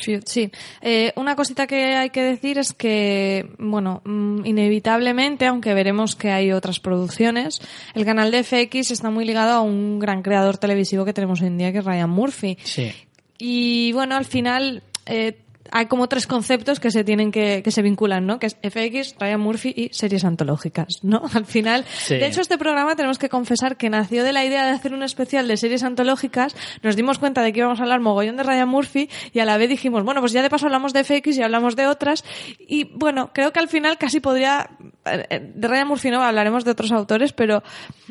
Sí. 0.00 0.50
Eh, 0.80 1.12
una 1.16 1.36
cosita 1.36 1.66
que 1.66 1.96
hay 1.96 2.10
que 2.10 2.22
decir 2.22 2.58
es 2.58 2.72
que, 2.72 3.50
bueno, 3.58 4.02
mm, 4.04 4.44
inevitablemente, 4.44 5.46
aunque 5.46 5.74
veremos 5.74 6.16
que 6.16 6.30
hay 6.30 6.52
otras 6.52 6.80
producciones, 6.80 7.60
el 7.94 8.04
canal 8.04 8.30
de 8.30 8.42
FX 8.42 8.90
está 8.90 9.10
muy 9.10 9.24
ligado 9.24 9.52
a 9.52 9.60
un 9.60 9.98
gran 9.98 10.22
creador 10.22 10.58
televisivo 10.58 11.04
que 11.04 11.12
tenemos 11.12 11.40
hoy 11.40 11.48
en 11.48 11.58
día, 11.58 11.72
que 11.72 11.78
es 11.78 11.84
Ryan 11.84 12.10
Murphy. 12.10 12.58
Sí. 12.62 12.92
Y 13.38 13.92
bueno, 13.92 14.16
al 14.16 14.26
final, 14.26 14.82
eh, 15.06 15.38
hay 15.72 15.86
como 15.86 16.08
tres 16.08 16.26
conceptos 16.26 16.80
que 16.80 16.90
se 16.90 17.04
tienen 17.04 17.30
que, 17.32 17.62
que 17.62 17.70
se 17.70 17.82
vinculan, 17.82 18.26
¿no? 18.26 18.38
Que 18.38 18.46
es 18.46 18.56
FX, 18.62 19.14
Ryan 19.18 19.40
Murphy 19.40 19.72
y 19.76 19.88
series 19.92 20.24
antológicas, 20.24 20.88
¿no? 21.02 21.22
Al 21.34 21.46
final, 21.46 21.84
Sí. 21.98 22.14
de 22.16 22.26
hecho, 22.26 22.40
este 22.40 22.58
programa 22.58 22.96
tenemos 22.96 23.18
que 23.18 23.28
confesar 23.28 23.76
que 23.76 23.90
nació 23.90 24.24
de 24.24 24.32
la 24.32 24.44
idea 24.44 24.64
de 24.66 24.72
hacer 24.72 24.94
un 24.94 25.02
especial 25.02 25.46
de 25.48 25.56
series 25.56 25.82
antológicas. 25.82 26.54
Nos 26.82 26.96
dimos 26.96 27.18
cuenta 27.18 27.42
de 27.42 27.52
que 27.52 27.60
íbamos 27.60 27.80
a 27.80 27.82
hablar 27.82 28.00
mogollón 28.00 28.36
de 28.36 28.42
Ryan 28.42 28.68
Murphy 28.68 29.08
y 29.32 29.38
a 29.40 29.44
la 29.44 29.56
vez 29.56 29.68
dijimos, 29.68 30.04
bueno, 30.04 30.20
pues 30.20 30.32
ya 30.32 30.42
de 30.42 30.50
paso 30.50 30.66
hablamos 30.66 30.92
de 30.92 31.04
FX 31.04 31.36
y 31.38 31.42
hablamos 31.42 31.76
de 31.76 31.86
otras. 31.86 32.24
Y 32.58 32.84
bueno, 32.96 33.30
creo 33.32 33.52
que 33.52 33.60
al 33.60 33.68
final 33.68 33.98
casi 33.98 34.20
podría, 34.20 34.70
de 35.16 35.68
Ryan 35.68 35.88
Murphy 35.88 36.10
no, 36.10 36.22
hablaremos 36.22 36.64
de 36.64 36.70
otros 36.72 36.92
autores, 36.92 37.32
pero 37.32 37.62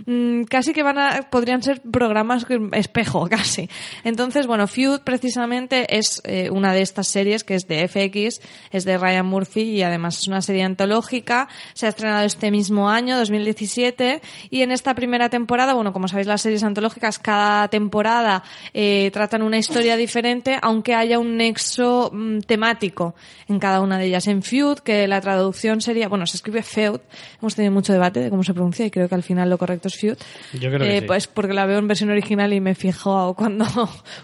mm, 0.06 0.44
casi 0.44 0.74
que 0.74 0.84
van 0.84 0.98
a, 0.98 1.30
podrían 1.30 1.64
ser 1.64 1.82
programas 1.82 2.46
espejo, 2.74 3.28
casi. 3.30 3.70
Entonces, 4.04 4.48
bueno, 4.48 4.68
Feud 4.68 5.02
precisamente 5.02 5.98
es 5.98 6.22
eh, 6.26 6.50
una 6.50 6.74
de 6.74 6.82
estas 6.82 7.08
series 7.08 7.44
que 7.44 7.56
es 7.56 7.68
de 7.68 7.88
FX, 7.88 8.42
es 8.72 8.86
de 8.86 8.98
Ryan 8.98 9.26
Murphy 9.26 9.62
y 9.62 9.84
además 9.84 10.20
es 10.20 10.28
una 10.28 10.42
serie 10.42 10.64
antológica. 10.64 11.48
Se 11.74 11.86
ha 11.86 11.90
estrenado 11.90 12.26
este 12.26 12.52
mismo 12.52 12.90
año, 12.90 13.18
2017, 13.18 14.22
y 14.50 14.62
en 14.62 14.72
esta 14.72 14.94
primera 14.94 15.30
temporada, 15.30 15.74
bueno, 15.74 15.94
como 15.94 16.08
sabéis, 16.08 16.28
las 16.28 16.42
series 16.42 16.64
antológicas 16.64 17.20
cada 17.20 17.68
temporada 17.68 18.44
eh, 18.74 19.10
tratan 19.14 19.42
una 19.42 19.58
historia 19.58 19.96
diferente, 19.98 20.58
aunque 20.62 20.96
haya 20.96 21.20
un 21.20 21.38
nexo 21.38 22.12
mm, 22.14 22.40
temático 22.40 23.16
en 23.48 23.60
cada 23.60 23.82
una 23.82 23.98
de 23.98 24.06
ellas. 24.06 24.28
En 24.28 24.44
Feud, 24.44 24.80
que 24.80 25.08
la 25.08 25.22
traducción 25.22 25.82
sería, 25.82 26.08
bueno, 26.08 26.26
se 26.26 26.38
escribe 26.38 26.64
Feud, 26.92 27.02
hemos 27.42 27.56
tenido 27.56 27.74
mucho 27.74 27.94
debate 27.94 28.20
de 28.20 28.30
cómo 28.30 28.44
se 28.44 28.54
pronuncia 28.54 28.86
y 28.86 28.92
creo 28.92 29.08
que 29.10 29.16
al 29.16 29.24
final 29.24 29.50
lo 29.50 29.58
correcto 29.58 29.88
es 29.88 29.96
Feud. 29.96 30.18
Yo 30.54 30.70
creo 30.70 30.80
que 30.80 30.98
Eh, 30.98 31.00
sí. 31.02 31.06
Pues 31.08 31.28
porque 31.28 31.54
la 31.54 31.66
veo 31.66 31.80
en 31.80 31.88
versión 31.88 32.10
original 32.10 32.54
y 32.54 32.60
me 32.60 32.76
fijo 32.76 33.34
cuando, 33.38 33.66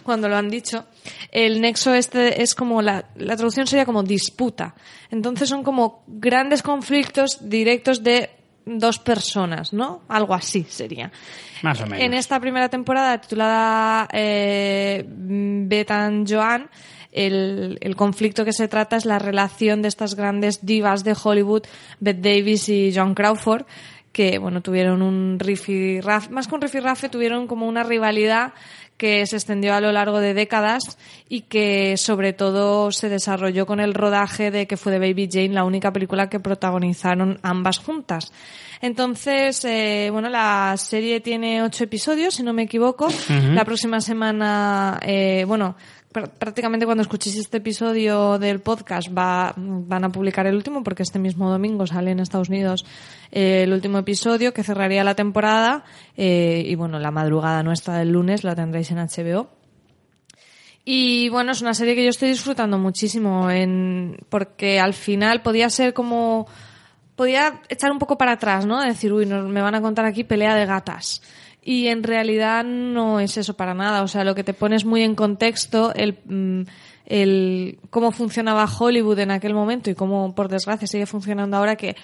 cuando 0.03 0.27
lo 0.29 0.37
han 0.37 0.49
dicho. 0.49 0.85
El 1.31 1.61
nexo 1.61 1.93
este 1.93 2.41
es 2.41 2.55
como 2.55 2.81
la, 2.81 3.05
la 3.15 3.35
traducción 3.35 3.67
sería 3.67 3.85
como 3.85 4.03
disputa. 4.03 4.75
Entonces 5.11 5.49
son 5.49 5.63
como 5.63 6.03
grandes 6.07 6.61
conflictos 6.61 7.49
directos 7.49 8.03
de 8.03 8.29
dos 8.65 8.97
personas, 8.97 9.73
¿no? 9.73 10.01
Algo 10.07 10.33
así 10.33 10.65
sería. 10.67 11.11
Más 11.61 11.79
o 11.81 11.85
menos. 11.85 11.99
En 12.03 12.13
esta 12.13 12.39
primera 12.39 12.67
temporada 12.67 13.19
titulada 13.21 14.07
eh, 14.11 15.05
Bet 15.07 15.91
and 15.91 16.27
Joan, 16.27 16.67
el, 17.15 17.77
el 17.81 17.95
conflicto 17.95 18.45
que 18.45 18.53
se 18.53 18.67
trata 18.67 18.97
es 18.97 19.05
la 19.05 19.19
relación 19.19 19.81
de 19.81 19.87
estas 19.87 20.15
grandes 20.15 20.65
divas 20.65 21.03
de 21.03 21.15
Hollywood, 21.21 21.63
Bette 21.99 22.21
Davis 22.21 22.69
y 22.69 22.91
John 22.93 23.15
Crawford, 23.15 23.65
que 24.11 24.37
bueno 24.37 24.61
tuvieron 24.61 25.01
un 25.01 25.39
rifirrafe, 25.39 26.29
más 26.29 26.47
que 26.47 26.55
un 26.55 26.61
rifirrafe, 26.61 27.09
tuvieron 27.09 27.47
como 27.47 27.67
una 27.67 27.83
rivalidad 27.83 28.53
que 28.97 29.25
se 29.25 29.35
extendió 29.35 29.73
a 29.73 29.81
lo 29.81 29.91
largo 29.91 30.19
de 30.19 30.33
décadas 30.33 30.97
y 31.27 31.41
que 31.41 31.97
sobre 31.97 32.31
todo 32.31 32.91
se 32.91 33.09
desarrolló 33.09 33.65
con 33.65 33.79
el 33.79 33.93
rodaje 33.93 34.51
de 34.51 34.67
que 34.67 34.77
fue 34.77 34.93
de 34.93 34.99
Baby 34.99 35.27
Jane 35.29 35.49
la 35.49 35.65
única 35.65 35.91
película 35.91 36.29
que 36.29 36.39
protagonizaron 36.39 37.39
ambas 37.43 37.79
juntas. 37.79 38.31
Entonces, 38.81 39.65
eh, 39.65 40.09
bueno, 40.11 40.29
la 40.29 40.75
serie 40.77 41.19
tiene 41.19 41.63
ocho 41.63 41.83
episodios, 41.83 42.35
si 42.35 42.43
no 42.43 42.53
me 42.53 42.63
equivoco. 42.63 43.07
La 43.29 43.65
próxima 43.65 43.99
semana, 43.99 44.99
eh, 45.01 45.43
bueno, 45.47 45.75
prácticamente 46.23 46.85
cuando 46.85 47.01
escuchéis 47.01 47.37
este 47.37 47.57
episodio 47.57 48.39
del 48.39 48.61
podcast 48.61 49.09
va, 49.09 49.53
van 49.57 50.03
a 50.03 50.09
publicar 50.09 50.47
el 50.47 50.55
último 50.55 50.83
porque 50.83 51.03
este 51.03 51.19
mismo 51.19 51.49
domingo 51.49 51.85
sale 51.85 52.11
en 52.11 52.19
Estados 52.19 52.49
Unidos 52.49 52.85
eh, 53.31 53.63
el 53.63 53.73
último 53.73 53.97
episodio 53.97 54.53
que 54.53 54.63
cerraría 54.63 55.03
la 55.03 55.15
temporada 55.15 55.83
eh, 56.15 56.63
y 56.65 56.75
bueno, 56.75 56.99
la 56.99 57.11
madrugada 57.11 57.63
nuestra 57.63 57.97
del 57.97 58.11
lunes 58.11 58.43
la 58.43 58.55
tendréis 58.55 58.91
en 58.91 58.97
HBO. 58.97 59.49
Y 60.87 61.29
bueno, 61.29 61.51
es 61.51 61.61
una 61.61 61.73
serie 61.73 61.95
que 61.95 62.03
yo 62.03 62.11
estoy 62.11 62.29
disfrutando 62.29 62.77
muchísimo 62.77 63.49
en, 63.49 64.17
porque 64.29 64.79
al 64.79 64.93
final 64.93 65.41
podía 65.41 65.69
ser 65.71 65.93
como, 65.95 66.47
podía 67.15 67.61
echar 67.69 67.91
un 67.91 67.97
poco 67.97 68.17
para 68.17 68.33
atrás, 68.33 68.67
¿no? 68.67 68.79
Decir, 68.79 69.11
uy, 69.11 69.25
nos, 69.25 69.47
me 69.47 69.61
van 69.61 69.73
a 69.73 69.81
contar 69.81 70.05
aquí 70.05 70.23
pelea 70.23 70.55
de 70.55 70.67
gatas. 70.67 71.23
Y 71.67 71.87
en 71.87 72.03
realidad 72.03 72.63
no 72.63 73.19
es 73.19 73.37
eso 73.37 73.55
para 73.55 73.73
nada. 73.73 74.03
O 74.03 74.07
sea, 74.07 74.23
lo 74.23 74.35
que 74.35 74.43
te 74.43 74.53
pones 74.53 74.85
muy 74.85 75.01
en 75.01 75.15
contexto, 75.15 75.91
el, 75.95 76.19
mm, 76.23 76.61
el 77.07 77.79
cómo 77.89 78.11
funcionaba 78.11 78.67
Hollywood 78.67 79.17
en 79.17 79.31
aquel 79.31 79.55
momento 79.55 79.89
y 79.89 79.95
cómo, 79.95 80.35
por 80.35 80.47
desgracia, 80.47 80.87
sigue 80.87 81.07
funcionando 81.07 81.57
ahora 81.57 81.75
que 81.75 81.95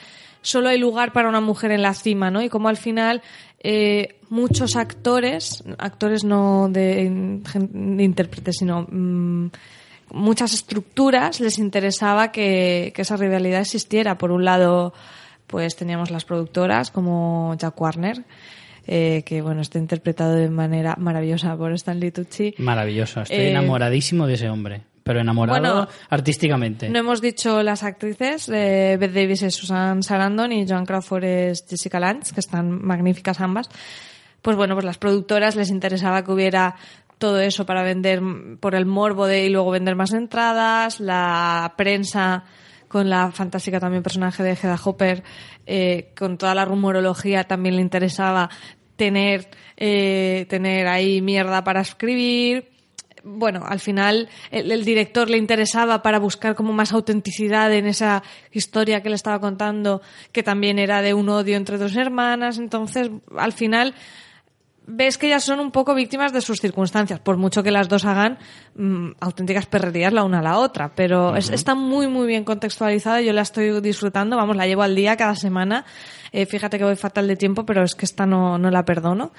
solo 0.42 0.70
hay 0.70 0.80
lugar 0.80 1.14
para 1.14 1.30
una 1.30 1.42
mujer 1.42 1.70
en 1.70 1.84
la 1.84 1.94
cima, 1.94 2.32
¿no? 2.32 2.42
Y 2.42 2.50
cómo 2.50 2.70
al 2.70 2.78
final 2.78 3.22
eh, 3.60 4.16
muchos 4.30 4.76
actores, 4.76 5.64
actores 5.78 6.24
no 6.24 6.68
de, 6.68 7.04
intérpretes, 7.04 8.56
sino 8.58 8.88
mm, 8.90 9.52
muchas 10.10 10.56
estructuras 10.56 11.40
les 11.40 11.60
interesaba 11.60 12.32
que, 12.32 12.92
que 12.96 13.04
esa 13.04 13.16
rivalidad 13.16 13.62
existiera. 13.62 14.18
Por 14.18 14.32
un 14.32 14.44
lado, 14.44 14.92
pues 15.46 15.76
teníamos 15.76 16.10
las 16.10 16.26
productoras 16.26 16.90
como 16.90 17.54
Jack 17.60 17.80
Warner, 17.80 18.26
eh, 18.88 19.24
que 19.26 19.42
bueno, 19.42 19.62
está 19.62 19.80
interpretado 19.80 20.36
de 20.36 20.50
manera 20.50 20.96
maravillosa 20.98 21.56
por 21.56 21.72
Stanley 21.74 22.12
Tucci. 22.12 22.56
Maravilloso. 22.58 23.22
Estoy 23.22 23.38
Eh, 23.38 23.52
enamoradísimo 23.52 24.28
de 24.28 24.34
ese 24.34 24.50
hombre. 24.50 24.82
Pero 25.04 25.20
enamorado 25.20 25.60
Bueno, 25.60 25.88
artísticamente. 26.10 26.88
No 26.88 27.00
hemos 27.00 27.22
dicho 27.22 27.64
las 27.64 27.82
actrices, 27.84 28.48
eh, 28.50 28.98
Beth 29.00 29.14
Davis 29.14 29.42
es 29.42 29.56
Susan 29.56 30.04
Sarandon 30.04 30.52
y 30.52 30.68
Joan 30.68 30.86
Crawford 30.86 31.24
es 31.24 31.66
Jessica 31.68 32.00
Lange, 32.00 32.32
que 32.34 32.40
están 32.40 32.70
magníficas 32.86 33.42
ambas. 33.42 33.68
Pues 34.44 34.56
bueno, 34.56 34.76
pues 34.76 34.86
las 34.86 35.00
productoras 35.00 35.56
les 35.56 35.72
interesaba 35.72 36.24
que 36.24 36.32
hubiera 36.32 36.76
todo 37.18 37.40
eso 37.40 37.66
para 37.66 37.82
vender 37.84 38.22
por 38.60 38.76
el 38.76 38.86
morbo 38.86 39.26
de 39.26 39.46
y 39.46 39.50
luego 39.50 39.72
vender 39.72 39.96
más 39.96 40.14
entradas, 40.14 41.00
la 41.00 41.74
prensa 41.78 42.44
con 42.92 43.10
la 43.10 43.32
fantástica 43.32 43.80
también 43.80 44.04
personaje 44.04 44.44
de 44.44 44.52
Hedda 44.52 44.78
Hopper, 44.84 45.24
eh, 45.66 46.12
con 46.18 46.38
toda 46.38 46.54
la 46.54 46.66
rumorología 46.66 47.46
también 47.46 47.78
le 47.78 47.82
interesaba 47.82 48.50
tener, 48.98 49.48
eh, 49.78 50.46
tener 50.50 50.88
ahí 50.88 51.22
mierda 51.22 51.64
para 51.64 51.80
escribir, 51.80 52.70
bueno, 53.24 53.64
al 53.66 53.80
final 53.80 54.28
el, 54.50 54.72
el 54.72 54.84
director 54.84 55.30
le 55.30 55.38
interesaba 55.38 56.02
para 56.02 56.20
buscar 56.20 56.54
como 56.54 56.74
más 56.74 56.92
autenticidad 56.92 57.72
en 57.74 57.86
esa 57.86 58.24
historia 58.52 59.02
que 59.02 59.10
le 59.10 59.16
estaba 59.16 59.40
contando, 59.40 60.02
que 60.34 60.44
también 60.44 60.78
era 60.78 61.02
de 61.02 61.14
un 61.14 61.30
odio 61.30 61.56
entre 61.56 61.78
dos 61.78 61.96
hermanas. 61.96 62.58
Entonces, 62.58 63.10
al 63.38 63.54
final, 63.54 63.94
ves 64.88 65.18
que 65.18 65.28
ellas 65.28 65.44
son 65.44 65.60
un 65.60 65.72
poco 65.72 65.94
víctimas 65.96 66.34
de 66.34 66.42
sus 66.42 66.60
circunstancias, 66.60 67.20
por 67.20 67.38
mucho 67.38 67.64
que 67.64 67.72
las 67.72 67.88
dos 67.88 68.04
hagan 68.06 68.38
mm, 68.76 69.12
auténticas 69.20 69.66
perrerías 69.66 70.12
la 70.14 70.24
una 70.24 70.40
a 70.40 70.42
la 70.42 70.58
otra. 70.58 70.94
Pero 70.96 71.36
es- 71.36 71.50
está 71.50 71.76
muy, 71.76 72.08
muy 72.08 72.28
bien 72.28 72.44
contextualizada. 72.44 73.22
Yo 73.22 73.34
la 73.34 73.42
estoy 73.42 73.80
disfrutando, 73.82 74.36
vamos, 74.38 74.56
la 74.56 74.68
llevo 74.68 74.82
al 74.84 74.96
día 74.96 75.16
cada 75.18 75.36
semana. 75.36 75.86
Eh, 76.32 76.46
fíjate 76.46 76.78
que 76.78 76.84
voy 76.84 76.96
fatal 76.96 77.28
de 77.28 77.36
tiempo, 77.36 77.66
pero 77.66 77.84
es 77.84 77.96
que 77.96 78.06
esta 78.06 78.26
no, 78.26 78.58
no 78.58 78.70
la 78.72 78.84
perdono. 78.86 79.32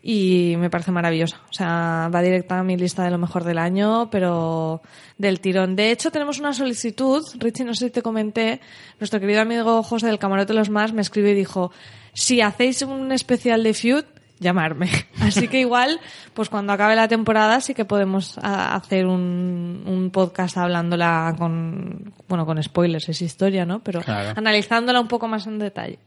Y 0.00 0.54
me 0.58 0.70
parece 0.70 0.92
maravillosa. 0.92 1.40
O 1.50 1.52
sea, 1.52 2.08
va 2.14 2.22
directa 2.22 2.58
a 2.58 2.62
mi 2.62 2.76
lista 2.76 3.02
de 3.02 3.10
lo 3.10 3.18
mejor 3.18 3.42
del 3.42 3.58
año, 3.58 4.08
pero 4.10 4.80
del 5.18 5.40
tirón. 5.40 5.74
De 5.74 5.90
hecho, 5.90 6.12
tenemos 6.12 6.38
una 6.38 6.52
solicitud. 6.52 7.22
Richie, 7.38 7.64
no 7.64 7.74
sé 7.74 7.86
si 7.86 7.90
te 7.90 8.00
comenté. 8.02 8.60
Nuestro 9.00 9.18
querido 9.18 9.40
amigo 9.40 9.82
José 9.82 10.06
del 10.06 10.20
Camarote 10.20 10.52
de 10.52 10.58
los 10.60 10.70
Más 10.70 10.92
me 10.92 11.02
escribe 11.02 11.32
y 11.32 11.34
dijo, 11.34 11.72
si 12.14 12.40
hacéis 12.40 12.82
un 12.82 13.10
especial 13.10 13.64
de 13.64 13.74
Feud, 13.74 14.04
llamarme. 14.40 14.88
Así 15.20 15.48
que 15.48 15.60
igual, 15.60 16.00
pues 16.34 16.48
cuando 16.48 16.72
acabe 16.72 16.94
la 16.96 17.08
temporada 17.08 17.60
sí 17.60 17.74
que 17.74 17.84
podemos 17.84 18.38
hacer 18.42 19.06
un, 19.06 19.82
un 19.86 20.10
podcast 20.10 20.56
hablándola 20.56 21.34
con, 21.38 22.12
bueno, 22.28 22.46
con 22.46 22.62
spoilers, 22.62 23.08
es 23.08 23.22
historia, 23.22 23.64
¿no? 23.66 23.80
Pero 23.80 24.00
Claro. 24.02 24.32
analizándola 24.36 25.00
un 25.00 25.08
poco 25.08 25.28
más 25.28 25.46
en 25.46 25.58
detalle. 25.58 25.98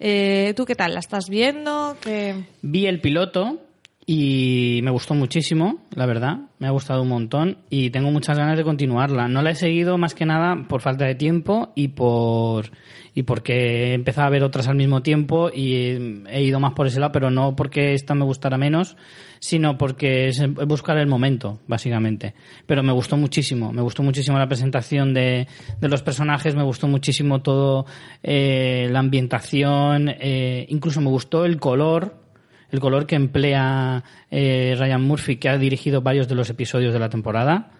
Eh, 0.00 0.52
¿Tú 0.56 0.64
qué 0.64 0.74
tal? 0.74 0.94
¿La 0.94 1.00
estás 1.00 1.28
viendo? 1.28 1.96
¿Qué... 2.00 2.44
Vi 2.62 2.86
el 2.86 3.00
piloto 3.00 3.58
y 4.06 4.80
me 4.84 4.90
gustó 4.90 5.14
muchísimo, 5.14 5.84
la 5.94 6.06
verdad. 6.06 6.38
Me 6.58 6.66
ha 6.66 6.70
gustado 6.70 7.02
un 7.02 7.08
montón 7.08 7.58
y 7.68 7.90
tengo 7.90 8.10
muchas 8.10 8.38
ganas 8.38 8.56
de 8.56 8.64
continuarla. 8.64 9.28
No 9.28 9.42
la 9.42 9.50
he 9.50 9.54
seguido 9.54 9.98
más 9.98 10.14
que 10.14 10.24
nada 10.24 10.56
por 10.68 10.80
falta 10.80 11.04
de 11.04 11.14
tiempo 11.14 11.72
y 11.74 11.88
por 11.88 12.70
y 13.18 13.24
porque 13.24 13.90
he 13.90 13.94
empezado 13.94 14.28
a 14.28 14.30
ver 14.30 14.44
otras 14.44 14.68
al 14.68 14.76
mismo 14.76 15.02
tiempo 15.02 15.50
y 15.52 16.22
he 16.30 16.40
ido 16.40 16.60
más 16.60 16.74
por 16.74 16.86
ese 16.86 17.00
lado, 17.00 17.10
pero 17.10 17.32
no 17.32 17.56
porque 17.56 17.92
esta 17.92 18.14
me 18.14 18.24
gustara 18.24 18.58
menos, 18.58 18.96
sino 19.40 19.76
porque 19.76 20.28
es 20.28 20.40
buscar 20.68 20.98
el 20.98 21.08
momento, 21.08 21.58
básicamente. 21.66 22.34
Pero 22.64 22.84
me 22.84 22.92
gustó 22.92 23.16
muchísimo, 23.16 23.72
me 23.72 23.82
gustó 23.82 24.04
muchísimo 24.04 24.38
la 24.38 24.46
presentación 24.46 25.14
de, 25.14 25.48
de 25.80 25.88
los 25.88 26.00
personajes, 26.02 26.54
me 26.54 26.62
gustó 26.62 26.86
muchísimo 26.86 27.42
todo 27.42 27.86
eh, 28.22 28.86
la 28.92 29.00
ambientación, 29.00 30.10
eh, 30.10 30.66
incluso 30.68 31.00
me 31.00 31.08
gustó 31.08 31.44
el 31.44 31.58
color, 31.58 32.22
el 32.70 32.78
color 32.78 33.04
que 33.04 33.16
emplea 33.16 34.04
eh, 34.30 34.76
Ryan 34.78 35.02
Murphy, 35.02 35.38
que 35.38 35.48
ha 35.48 35.58
dirigido 35.58 36.02
varios 36.02 36.28
de 36.28 36.36
los 36.36 36.50
episodios 36.50 36.92
de 36.92 37.00
la 37.00 37.08
temporada. 37.08 37.72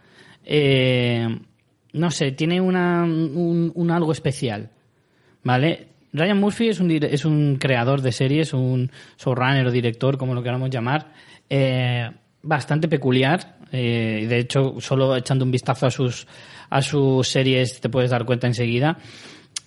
Eh, 0.45 1.29
no 1.93 2.11
sé, 2.11 2.33
tiene 2.33 2.61
una, 2.61 3.05
un, 3.05 3.71
un 3.73 3.91
algo 3.93 4.11
especial, 4.11 4.73
¿vale? 5.43 5.89
Ryan 6.13 6.39
Murphy 6.39 6.69
es 6.69 6.81
un, 6.81 6.91
es 6.91 7.25
un 7.25 7.57
creador 7.57 8.01
de 8.01 8.13
series, 8.13 8.55
un 8.55 8.91
showrunner 9.19 9.67
o 9.67 9.71
director, 9.71 10.17
como 10.17 10.35
lo 10.35 10.43
queramos 10.43 10.71
llamar, 10.71 11.13
eh, 11.49 12.11
bastante 12.43 12.89
peculiar. 12.89 13.59
eh, 13.71 14.27
de 14.29 14.39
hecho, 14.39 14.81
solo 14.81 15.15
echando 15.17 15.45
un 15.45 15.51
vistazo 15.51 15.87
a 15.87 15.91
sus, 15.91 16.27
a 16.71 16.81
sus 16.81 17.29
series 17.29 17.81
te 17.81 17.89
puedes 17.89 18.11
dar 18.11 18.25
cuenta 18.25 18.47
enseguida. 18.47 18.99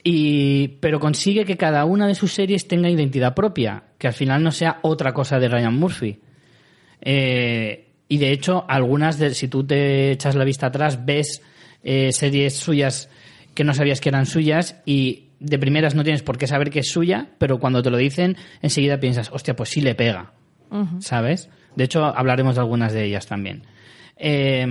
Y, 0.03 0.67
pero 0.79 0.99
consigue 0.99 1.45
que 1.45 1.57
cada 1.57 1.85
una 1.85 2.07
de 2.07 2.15
sus 2.15 2.33
series 2.33 2.67
tenga 2.67 2.89
identidad 2.89 3.35
propia, 3.35 3.83
que 3.99 4.07
al 4.07 4.13
final 4.13 4.41
no 4.41 4.51
sea 4.51 4.79
otra 4.81 5.13
cosa 5.13 5.39
de 5.39 5.47
Ryan 5.47 5.75
Murphy. 5.75 6.19
Eh, 7.01 7.87
y 8.07 8.17
de 8.17 8.31
hecho, 8.31 8.65
algunas, 8.67 9.19
de, 9.19 9.33
si 9.35 9.47
tú 9.47 9.63
te 9.63 10.11
echas 10.11 10.35
la 10.35 10.43
vista 10.43 10.67
atrás, 10.67 11.05
ves 11.05 11.41
eh, 11.83 12.11
series 12.11 12.55
suyas 12.55 13.09
que 13.53 13.63
no 13.63 13.73
sabías 13.73 14.01
que 14.01 14.09
eran 14.09 14.25
suyas 14.25 14.81
y 14.85 15.30
de 15.41 15.57
primeras 15.57 15.95
no 15.95 16.03
tienes 16.03 16.21
por 16.21 16.37
qué 16.37 16.47
saber 16.47 16.69
que 16.69 16.79
es 16.79 16.91
suya, 16.91 17.31
pero 17.39 17.59
cuando 17.59 17.81
te 17.81 17.89
lo 17.89 17.97
dicen, 17.97 18.37
enseguida 18.61 18.99
piensas, 18.99 19.31
hostia, 19.33 19.55
pues 19.55 19.69
sí 19.69 19.81
le 19.81 19.95
pega. 19.95 20.33
¿Sabes? 20.99 21.49
De 21.75 21.83
hecho, 21.83 22.05
hablaremos 22.05 22.55
de 22.55 22.61
algunas 22.61 22.93
de 22.93 23.03
ellas 23.03 23.27
también. 23.27 23.63
Eh, 24.15 24.65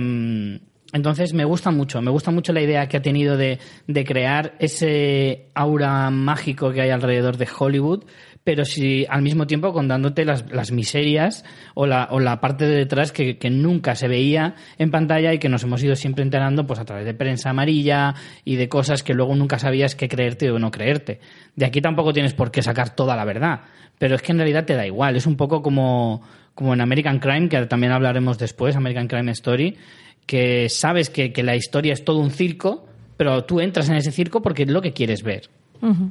entonces, 0.93 1.33
me 1.33 1.45
gusta 1.45 1.71
mucho, 1.71 2.01
me 2.01 2.09
gusta 2.09 2.31
mucho 2.31 2.53
la 2.53 2.61
idea 2.61 2.87
que 2.87 2.97
ha 2.97 3.01
tenido 3.01 3.37
de, 3.37 3.59
de 3.87 4.03
crear 4.03 4.55
ese 4.59 5.49
aura 5.53 6.09
mágico 6.09 6.71
que 6.71 6.81
hay 6.81 6.89
alrededor 6.89 7.37
de 7.37 7.47
Hollywood, 7.57 8.05
pero 8.43 8.65
sí 8.65 9.05
al 9.09 9.21
mismo 9.21 9.45
tiempo 9.45 9.71
contándote 9.71 10.25
las, 10.25 10.51
las 10.51 10.71
miserias 10.71 11.45
o 11.75 11.85
la, 11.85 12.07
o 12.11 12.19
la 12.19 12.41
parte 12.41 12.65
de 12.65 12.75
detrás 12.75 13.11
que, 13.11 13.37
que 13.37 13.49
nunca 13.49 13.95
se 13.95 14.07
veía 14.07 14.55
en 14.77 14.89
pantalla 14.89 15.33
y 15.33 15.39
que 15.39 15.49
nos 15.49 15.63
hemos 15.63 15.83
ido 15.83 15.95
siempre 15.95 16.23
enterando 16.23 16.65
pues 16.65 16.79
a 16.79 16.85
través 16.85 17.05
de 17.05 17.13
prensa 17.13 17.51
amarilla 17.51 18.15
y 18.43 18.55
de 18.55 18.67
cosas 18.67 19.03
que 19.03 19.13
luego 19.13 19.35
nunca 19.35 19.59
sabías 19.59 19.95
qué 19.95 20.07
creerte 20.07 20.49
o 20.49 20.57
no 20.57 20.71
creerte. 20.71 21.19
De 21.55 21.65
aquí 21.65 21.81
tampoco 21.81 22.13
tienes 22.13 22.33
por 22.33 22.51
qué 22.51 22.61
sacar 22.61 22.95
toda 22.95 23.15
la 23.15 23.25
verdad, 23.25 23.61
pero 23.99 24.15
es 24.15 24.21
que 24.21 24.31
en 24.31 24.39
realidad 24.39 24.65
te 24.65 24.75
da 24.75 24.87
igual, 24.87 25.15
es 25.15 25.27
un 25.27 25.37
poco 25.37 25.61
como, 25.61 26.21
como 26.55 26.73
en 26.73 26.81
American 26.81 27.19
Crime, 27.19 27.49
que 27.49 27.65
también 27.67 27.91
hablaremos 27.91 28.39
después, 28.39 28.75
American 28.75 29.07
Crime 29.07 29.31
Story, 29.31 29.77
que 30.25 30.69
sabes 30.69 31.09
que, 31.09 31.31
que 31.31 31.43
la 31.43 31.55
historia 31.55 31.93
es 31.93 32.03
todo 32.03 32.19
un 32.19 32.31
circo, 32.31 32.87
pero 33.17 33.43
tú 33.43 33.59
entras 33.59 33.89
en 33.89 33.97
ese 33.97 34.11
circo 34.11 34.41
porque 34.41 34.63
es 34.63 34.69
lo 34.69 34.81
que 34.81 34.93
quieres 34.93 35.21
ver. 35.21 35.49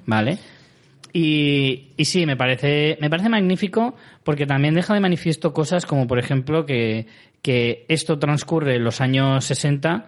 ¿Vale? 0.04 0.38
Y, 1.12 1.88
sí, 2.04 2.24
me 2.26 2.36
parece, 2.36 2.96
me 3.00 3.10
parece 3.10 3.28
magnífico 3.28 3.94
porque 4.22 4.46
también 4.46 4.74
deja 4.74 4.94
de 4.94 5.00
manifiesto 5.00 5.52
cosas 5.52 5.86
como, 5.86 6.06
por 6.06 6.18
ejemplo, 6.18 6.64
que, 6.66 7.06
que 7.42 7.84
esto 7.88 8.18
transcurre 8.18 8.76
en 8.76 8.84
los 8.84 9.00
años 9.00 9.44
60 9.44 10.06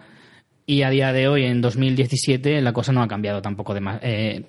y 0.65 0.83
a 0.83 0.89
día 0.89 1.11
de 1.11 1.27
hoy, 1.27 1.43
en 1.45 1.59
2017, 1.61 2.61
la 2.61 2.71
cosa 2.71 2.93
no 2.93 3.01
ha 3.03 3.07
cambiado 3.07 3.41
tampoco 3.41 3.73
de 3.73 3.81
más, 3.81 3.99
eh, 4.01 4.43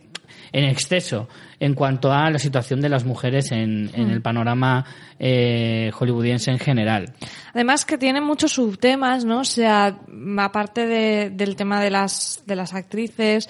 en 0.52 0.64
exceso 0.64 1.28
en 1.58 1.74
cuanto 1.74 2.12
a 2.12 2.30
la 2.30 2.38
situación 2.38 2.80
de 2.80 2.88
las 2.88 3.04
mujeres 3.04 3.50
en, 3.50 3.90
en 3.92 4.10
el 4.10 4.22
panorama 4.22 4.84
eh, 5.18 5.90
hollywoodiense 5.92 6.52
en 6.52 6.60
general. 6.60 7.14
Además 7.52 7.84
que 7.84 7.98
tiene 7.98 8.20
muchos 8.20 8.52
subtemas, 8.52 9.24
¿no? 9.24 9.40
O 9.40 9.44
sea, 9.44 9.98
aparte 10.38 10.86
de- 10.86 11.30
del 11.30 11.56
tema 11.56 11.80
de 11.82 11.90
las, 11.90 12.44
de 12.46 12.54
las 12.54 12.74
actrices, 12.74 13.48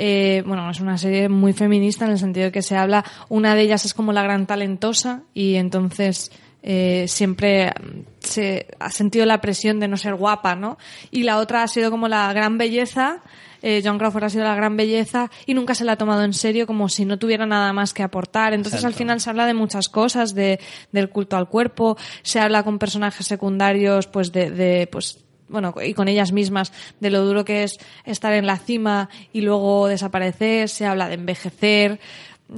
eh, 0.00 0.44
bueno, 0.46 0.70
es 0.70 0.78
una 0.78 0.96
serie 0.96 1.28
muy 1.28 1.52
feminista 1.52 2.04
en 2.04 2.12
el 2.12 2.18
sentido 2.18 2.46
de 2.46 2.52
que 2.52 2.62
se 2.62 2.76
habla, 2.76 3.04
una 3.28 3.56
de 3.56 3.62
ellas 3.62 3.84
es 3.84 3.94
como 3.94 4.12
la 4.12 4.22
gran 4.22 4.46
talentosa 4.46 5.22
y 5.34 5.56
entonces 5.56 6.30
eh, 6.62 7.06
siempre 7.08 7.72
se 8.20 8.68
ha 8.78 8.90
sentido 8.90 9.26
la 9.26 9.40
presión 9.40 9.80
de 9.80 9.88
no 9.88 9.96
ser 9.96 10.14
guapa, 10.14 10.54
¿no? 10.54 10.78
Y 11.10 11.24
la 11.24 11.38
otra 11.38 11.64
ha 11.64 11.68
sido 11.68 11.90
como 11.90 12.06
la 12.06 12.32
gran 12.32 12.58
belleza, 12.58 13.22
eh, 13.60 13.82
John 13.84 13.98
Crawford 13.98 14.22
ha 14.22 14.30
sido 14.30 14.44
la 14.44 14.54
gran 14.54 14.76
belleza 14.76 15.32
y 15.46 15.54
nunca 15.54 15.74
se 15.74 15.84
la 15.84 15.92
ha 15.92 15.96
tomado 15.96 16.22
en 16.22 16.32
serio 16.32 16.68
como 16.68 16.88
si 16.88 17.04
no 17.04 17.18
tuviera 17.18 17.44
nada 17.44 17.72
más 17.72 17.92
que 17.92 18.04
aportar. 18.04 18.54
Entonces 18.54 18.84
al 18.84 18.94
final 18.94 19.20
se 19.20 19.30
habla 19.30 19.46
de 19.46 19.54
muchas 19.54 19.88
cosas, 19.88 20.32
de, 20.32 20.60
del 20.92 21.10
culto 21.10 21.36
al 21.36 21.48
cuerpo, 21.48 21.96
se 22.22 22.38
habla 22.38 22.62
con 22.62 22.78
personajes 22.78 23.26
secundarios, 23.26 24.06
pues 24.06 24.30
de, 24.30 24.52
de, 24.52 24.88
pues 24.90 25.24
bueno, 25.48 25.74
y 25.84 25.94
con 25.94 26.08
ellas 26.08 26.32
mismas, 26.32 26.72
de 27.00 27.10
lo 27.10 27.24
duro 27.24 27.44
que 27.44 27.62
es 27.64 27.78
estar 28.04 28.32
en 28.32 28.46
la 28.46 28.58
cima 28.58 29.08
y 29.32 29.40
luego 29.40 29.88
desaparecer, 29.88 30.68
se 30.68 30.86
habla 30.86 31.08
de 31.08 31.14
envejecer, 31.14 32.00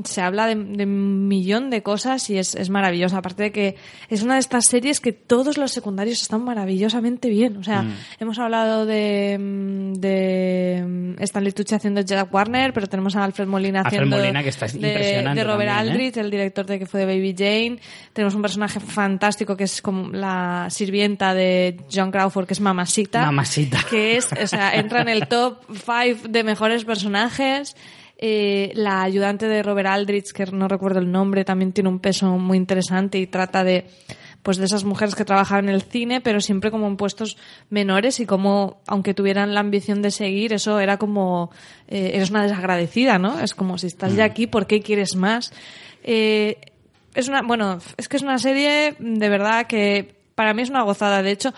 se 0.04 0.20
habla 0.20 0.46
de, 0.46 0.54
de 0.54 0.84
un 0.84 1.26
millón 1.26 1.68
de 1.68 1.82
cosas 1.82 2.30
y 2.30 2.38
es, 2.38 2.54
es 2.54 2.70
maravilloso. 2.70 3.16
Aparte 3.16 3.44
de 3.44 3.52
que 3.52 3.76
es 4.08 4.22
una 4.22 4.34
de 4.34 4.40
estas 4.40 4.66
series 4.66 5.00
que 5.00 5.12
todos 5.12 5.58
los 5.58 5.72
secundarios 5.72 6.22
están 6.22 6.44
maravillosamente 6.44 7.28
bien. 7.28 7.56
O 7.56 7.64
sea, 7.64 7.84
hemos 8.18 8.38
hablado 8.38 8.86
de, 8.86 9.36
mm, 9.38 9.92
de 9.94 10.84
mm, 10.86 11.22
Stanley 11.22 11.52
Tucci 11.52 11.74
haciendo 11.74 12.02
Jack 12.02 12.32
Warner, 12.32 12.72
pero 12.72 12.86
tenemos 12.86 13.16
a 13.16 13.24
Alfred 13.24 13.46
Molina 13.46 13.80
Alfred 13.80 13.98
haciendo 13.98 14.16
Molina, 14.16 14.42
que 14.42 14.48
está 14.48 14.66
de, 14.66 14.74
impresionante 14.76 15.40
de 15.40 15.44
Robert 15.44 15.70
también, 15.70 15.86
¿eh? 15.86 15.90
Aldrich, 15.90 16.16
el 16.18 16.30
director 16.30 16.66
de 16.66 16.78
que 16.78 16.86
fue 16.86 17.00
de 17.00 17.06
Baby 17.06 17.34
Jane. 17.36 17.78
Tenemos 18.12 18.34
un 18.34 18.42
personaje 18.42 18.78
fantástico 18.78 19.56
que 19.56 19.64
es 19.64 19.82
como 19.82 20.10
la 20.10 20.68
sirvienta 20.70 21.34
de 21.34 21.80
John 21.92 22.12
Crawford, 22.12 22.46
que 22.46 22.54
es 22.54 22.60
Mamasita. 22.60 23.26
Mamasita. 23.26 23.84
Que 23.90 24.16
es, 24.16 24.28
o 24.32 24.46
sea, 24.46 24.74
entra 24.74 25.02
en 25.02 25.08
el 25.08 25.26
top 25.26 25.64
5 25.68 26.28
de 26.28 26.44
mejores 26.44 26.84
personajes. 26.84 27.74
Eh, 28.22 28.72
la 28.74 29.00
ayudante 29.00 29.48
de 29.48 29.62
Robert 29.62 29.88
Aldrich, 29.88 30.32
que 30.32 30.44
no 30.44 30.68
recuerdo 30.68 30.98
el 30.98 31.10
nombre, 31.10 31.42
también 31.42 31.72
tiene 31.72 31.88
un 31.88 32.00
peso 32.00 32.26
muy 32.36 32.58
interesante 32.58 33.18
y 33.18 33.26
trata 33.26 33.64
de 33.64 33.86
pues 34.42 34.58
de 34.58 34.66
esas 34.66 34.84
mujeres 34.84 35.14
que 35.14 35.24
trabajaban 35.24 35.68
en 35.68 35.74
el 35.74 35.82
cine, 35.82 36.20
pero 36.20 36.40
siempre 36.40 36.70
como 36.70 36.86
en 36.86 36.96
puestos 36.96 37.38
menores 37.70 38.20
y 38.20 38.26
como, 38.26 38.80
aunque 38.86 39.14
tuvieran 39.14 39.54
la 39.54 39.60
ambición 39.60 40.02
de 40.02 40.10
seguir, 40.10 40.52
eso 40.52 40.80
era 40.80 40.98
como, 40.98 41.50
eh, 41.88 42.12
eres 42.14 42.30
una 42.30 42.42
desagradecida, 42.42 43.18
¿no? 43.18 43.40
Es 43.40 43.54
como 43.54 43.78
si 43.78 43.86
estás 43.86 44.14
ya 44.14 44.24
aquí, 44.24 44.46
¿por 44.46 44.66
qué 44.66 44.80
quieres 44.80 45.16
más? 45.16 45.52
Eh, 46.04 46.58
es 47.14 47.28
una, 47.28 47.42
bueno, 47.42 47.78
es 47.96 48.08
que 48.08 48.16
es 48.16 48.22
una 48.22 48.38
serie 48.38 48.96
de 48.98 49.28
verdad 49.28 49.66
que 49.66 50.14
para 50.34 50.54
mí 50.54 50.62
es 50.62 50.70
una 50.70 50.82
gozada. 50.82 51.22
De 51.22 51.32
hecho, 51.32 51.50
mm, 51.50 51.54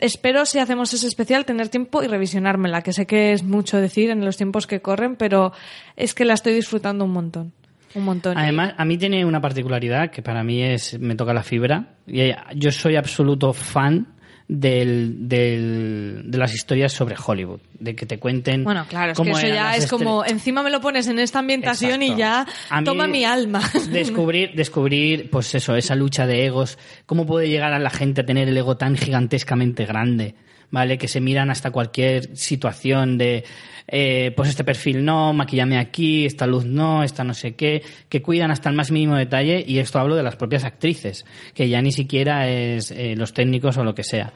espero 0.00 0.44
si 0.46 0.58
hacemos 0.58 0.92
ese 0.92 1.06
especial 1.06 1.44
tener 1.44 1.68
tiempo 1.68 2.02
y 2.02 2.06
revisionármela, 2.06 2.82
que 2.82 2.92
sé 2.92 3.06
que 3.06 3.32
es 3.32 3.42
mucho 3.42 3.78
decir 3.78 4.10
en 4.10 4.24
los 4.24 4.36
tiempos 4.36 4.66
que 4.66 4.80
corren, 4.80 5.16
pero 5.16 5.52
es 5.96 6.14
que 6.14 6.24
la 6.24 6.34
estoy 6.34 6.54
disfrutando 6.54 7.04
un 7.04 7.12
montón. 7.12 7.52
Un 7.94 8.04
montón. 8.04 8.36
Además, 8.36 8.74
a 8.76 8.84
mí 8.84 8.98
tiene 8.98 9.24
una 9.24 9.40
particularidad 9.40 10.10
que 10.10 10.22
para 10.22 10.44
mí 10.44 10.62
es 10.62 10.98
me 11.00 11.14
toca 11.14 11.32
la 11.32 11.42
fibra. 11.42 11.94
Y 12.06 12.30
yo 12.54 12.70
soy 12.70 12.96
absoluto 12.96 13.52
fan 13.52 14.17
del, 14.48 15.28
del- 15.28 16.22
de 16.24 16.38
las 16.38 16.54
historias 16.54 16.92
sobre 16.92 17.14
Hollywood, 17.24 17.60
de 17.78 17.94
que 17.94 18.06
te 18.06 18.18
cuenten. 18.18 18.64
Bueno, 18.64 18.86
claro, 18.88 19.12
es 19.12 19.18
que 19.20 19.30
eso 19.30 19.46
ya 19.46 19.76
es 19.76 19.86
como, 19.86 20.24
encima 20.24 20.62
me 20.62 20.70
lo 20.70 20.80
pones 20.80 21.06
en 21.06 21.18
esta 21.18 21.38
ambientación 21.40 22.02
y 22.02 22.16
ya 22.16 22.46
A 22.70 22.82
toma 22.82 23.06
mi 23.06 23.24
alma. 23.24 23.60
Descubrir, 23.90 24.52
descubrir, 24.54 25.28
pues 25.30 25.54
eso, 25.54 25.76
esa 25.76 25.94
lucha 25.94 26.26
de 26.26 26.46
egos, 26.46 26.78
cómo 27.06 27.26
puede 27.26 27.48
llegar 27.48 27.72
a 27.74 27.78
la 27.78 27.90
gente 27.90 28.22
a 28.22 28.26
tener 28.26 28.48
el 28.48 28.56
ego 28.56 28.76
tan 28.78 28.96
gigantescamente 28.96 29.84
grande, 29.84 30.34
¿vale? 30.70 30.96
Que 30.98 31.08
se 31.08 31.20
miran 31.20 31.50
hasta 31.50 31.70
cualquier 31.70 32.34
situación 32.36 33.18
de, 33.18 33.44
eh, 33.88 34.32
pues 34.36 34.50
este 34.50 34.64
perfil 34.64 35.04
no, 35.04 35.32
maquillame 35.32 35.78
aquí, 35.78 36.26
esta 36.26 36.46
luz 36.46 36.64
no, 36.66 37.02
esta 37.02 37.24
no 37.24 37.32
sé 37.34 37.54
qué, 37.56 37.82
que 38.08 38.22
cuidan 38.22 38.50
hasta 38.50 38.68
el 38.68 38.76
más 38.76 38.90
mínimo 38.90 39.16
detalle, 39.16 39.64
y 39.66 39.78
esto 39.78 39.98
hablo 39.98 40.14
de 40.14 40.22
las 40.22 40.36
propias 40.36 40.64
actrices, 40.64 41.24
que 41.54 41.68
ya 41.68 41.80
ni 41.82 41.90
siquiera 41.92 42.48
es 42.48 42.90
eh, 42.90 43.14
los 43.16 43.32
técnicos 43.32 43.76
o 43.78 43.84
lo 43.84 43.94
que 43.94 44.04
sea. 44.04 44.32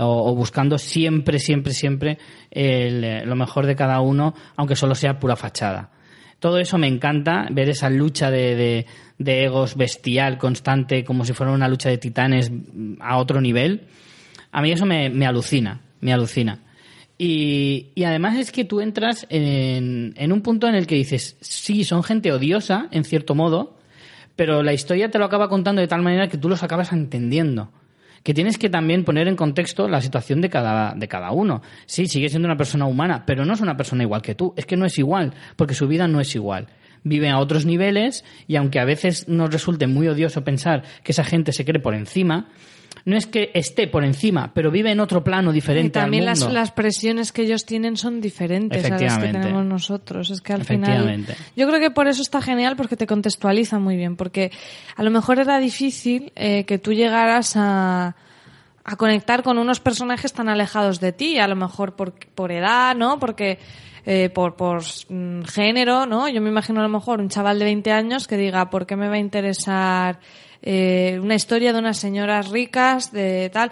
O, 0.00 0.34
buscando 0.34 0.78
siempre, 0.78 1.38
siempre, 1.38 1.72
siempre 1.72 2.18
el, 2.50 3.02
eh, 3.02 3.24
lo 3.26 3.34
mejor 3.34 3.66
de 3.66 3.74
cada 3.74 4.00
uno, 4.00 4.34
aunque 4.56 4.76
solo 4.76 4.94
sea 4.94 5.18
pura 5.18 5.34
fachada. 5.34 5.90
Todo 6.38 6.58
eso 6.58 6.78
me 6.78 6.86
encanta, 6.86 7.48
ver 7.50 7.68
esa 7.68 7.90
lucha 7.90 8.30
de, 8.30 8.54
de- 8.54 8.86
de 9.18 9.44
egos 9.44 9.74
bestial, 9.76 10.38
constante, 10.38 11.02
como 11.02 11.24
si 11.24 11.32
fuera 11.32 11.50
una 11.52 11.66
lucha 11.66 11.88
de 11.88 11.98
titanes 11.98 12.50
mm, 12.52 12.94
a 13.00 13.16
otro 13.16 13.40
nivel. 13.40 13.88
A 14.52 14.62
mí 14.62 14.70
eso 14.70 14.86
me, 14.86 15.10
me 15.10 15.26
alucina, 15.26 15.80
me 16.00 16.12
alucina. 16.12 16.60
Y, 17.18 17.88
y 17.96 18.04
además 18.04 18.38
es 18.38 18.52
que 18.52 18.64
tú 18.64 18.80
entras 18.80 19.26
en, 19.28 20.14
en 20.16 20.32
un 20.32 20.40
punto 20.40 20.68
en 20.68 20.76
el 20.76 20.86
que 20.86 20.94
dices, 20.94 21.36
sí, 21.40 21.82
son 21.82 22.04
gente 22.04 22.32
odiosa, 22.32 22.86
en 22.92 23.02
cierto 23.02 23.34
modo, 23.34 23.76
pero 24.36 24.62
la 24.62 24.72
historia 24.72 25.10
te 25.10 25.18
lo 25.18 25.24
acaba 25.24 25.48
contando 25.48 25.80
de 25.80 25.88
tal 25.88 26.00
manera 26.00 26.28
que 26.28 26.38
tú 26.38 26.48
los 26.48 26.62
acabas 26.62 26.92
entendiendo. 26.92 27.72
Que 28.22 28.34
tienes 28.34 28.56
que 28.56 28.70
también 28.70 29.04
poner 29.04 29.26
en 29.26 29.34
contexto 29.34 29.88
la 29.88 30.00
situación 30.00 30.40
de 30.40 30.48
cada, 30.48 30.94
de 30.94 31.08
cada 31.08 31.32
uno. 31.32 31.60
Sí, 31.86 32.06
sigue 32.06 32.28
siendo 32.28 32.46
una 32.46 32.56
persona 32.56 32.86
humana, 32.86 33.24
pero 33.26 33.44
no 33.44 33.54
es 33.54 33.60
una 33.60 33.76
persona 33.76 34.04
igual 34.04 34.22
que 34.22 34.36
tú. 34.36 34.54
Es 34.56 34.64
que 34.64 34.76
no 34.76 34.86
es 34.86 34.96
igual, 34.96 35.34
porque 35.56 35.74
su 35.74 35.88
vida 35.88 36.06
no 36.06 36.20
es 36.20 36.36
igual. 36.36 36.68
Vive 37.02 37.30
a 37.30 37.38
otros 37.38 37.66
niveles 37.66 38.24
y 38.46 38.54
aunque 38.54 38.78
a 38.78 38.84
veces 38.84 39.28
nos 39.28 39.50
resulte 39.50 39.88
muy 39.88 40.06
odioso 40.06 40.44
pensar 40.44 40.84
que 41.02 41.10
esa 41.10 41.24
gente 41.24 41.52
se 41.52 41.64
cree 41.64 41.80
por 41.80 41.94
encima, 41.94 42.48
no 43.08 43.16
es 43.16 43.26
que 43.26 43.50
esté 43.54 43.86
por 43.88 44.04
encima, 44.04 44.52
pero 44.52 44.70
vive 44.70 44.92
en 44.92 45.00
otro 45.00 45.24
plano 45.24 45.50
Y 45.50 45.54
diferente 45.54 45.98
también 45.98 46.24
al 46.24 46.26
las, 46.26 46.40
mundo. 46.40 46.54
las 46.54 46.72
presiones 46.72 47.32
que 47.32 47.40
ellos 47.40 47.64
tienen 47.64 47.96
son 47.96 48.20
diferentes 48.20 48.84
a 48.84 48.98
las 48.98 49.18
que 49.18 49.28
tenemos 49.28 49.64
nosotros. 49.64 50.30
Es 50.30 50.42
que 50.42 50.52
al 50.52 50.66
final. 50.66 51.24
Yo 51.56 51.66
creo 51.66 51.80
que 51.80 51.90
por 51.90 52.06
eso 52.06 52.20
está 52.20 52.42
genial, 52.42 52.76
porque 52.76 52.96
te 52.96 53.06
contextualiza 53.06 53.78
muy 53.78 53.96
bien. 53.96 54.16
Porque 54.16 54.52
a 54.94 55.02
lo 55.02 55.10
mejor 55.10 55.38
era 55.38 55.58
difícil 55.58 56.32
eh, 56.36 56.64
que 56.64 56.78
tú 56.78 56.92
llegaras 56.92 57.54
a, 57.56 58.14
a 58.84 58.96
conectar 58.96 59.42
con 59.42 59.56
unos 59.56 59.80
personajes 59.80 60.34
tan 60.34 60.50
alejados 60.50 61.00
de 61.00 61.12
ti, 61.12 61.38
a 61.38 61.48
lo 61.48 61.56
mejor 61.56 61.96
por, 61.96 62.12
por 62.12 62.52
edad, 62.52 62.94
¿no? 62.94 63.18
Porque. 63.18 63.58
eh, 64.04 64.28
por, 64.28 64.54
por 64.54 64.82
mm, 65.08 65.44
género, 65.44 66.04
¿no? 66.04 66.28
Yo 66.28 66.40
me 66.42 66.50
imagino 66.50 66.80
a 66.80 66.82
lo 66.82 66.88
mejor 66.90 67.20
un 67.20 67.30
chaval 67.30 67.58
de 67.58 67.64
20 67.64 67.90
años 67.90 68.26
que 68.26 68.36
diga, 68.36 68.68
¿por 68.68 68.86
qué 68.86 68.96
me 68.96 69.08
va 69.08 69.14
a 69.14 69.18
interesar 69.18 70.18
eh, 70.62 71.18
una 71.22 71.34
historia 71.34 71.72
de 71.72 71.78
unas 71.78 71.98
señoras 71.98 72.48
ricas, 72.50 73.12
de 73.12 73.50
tal. 73.52 73.70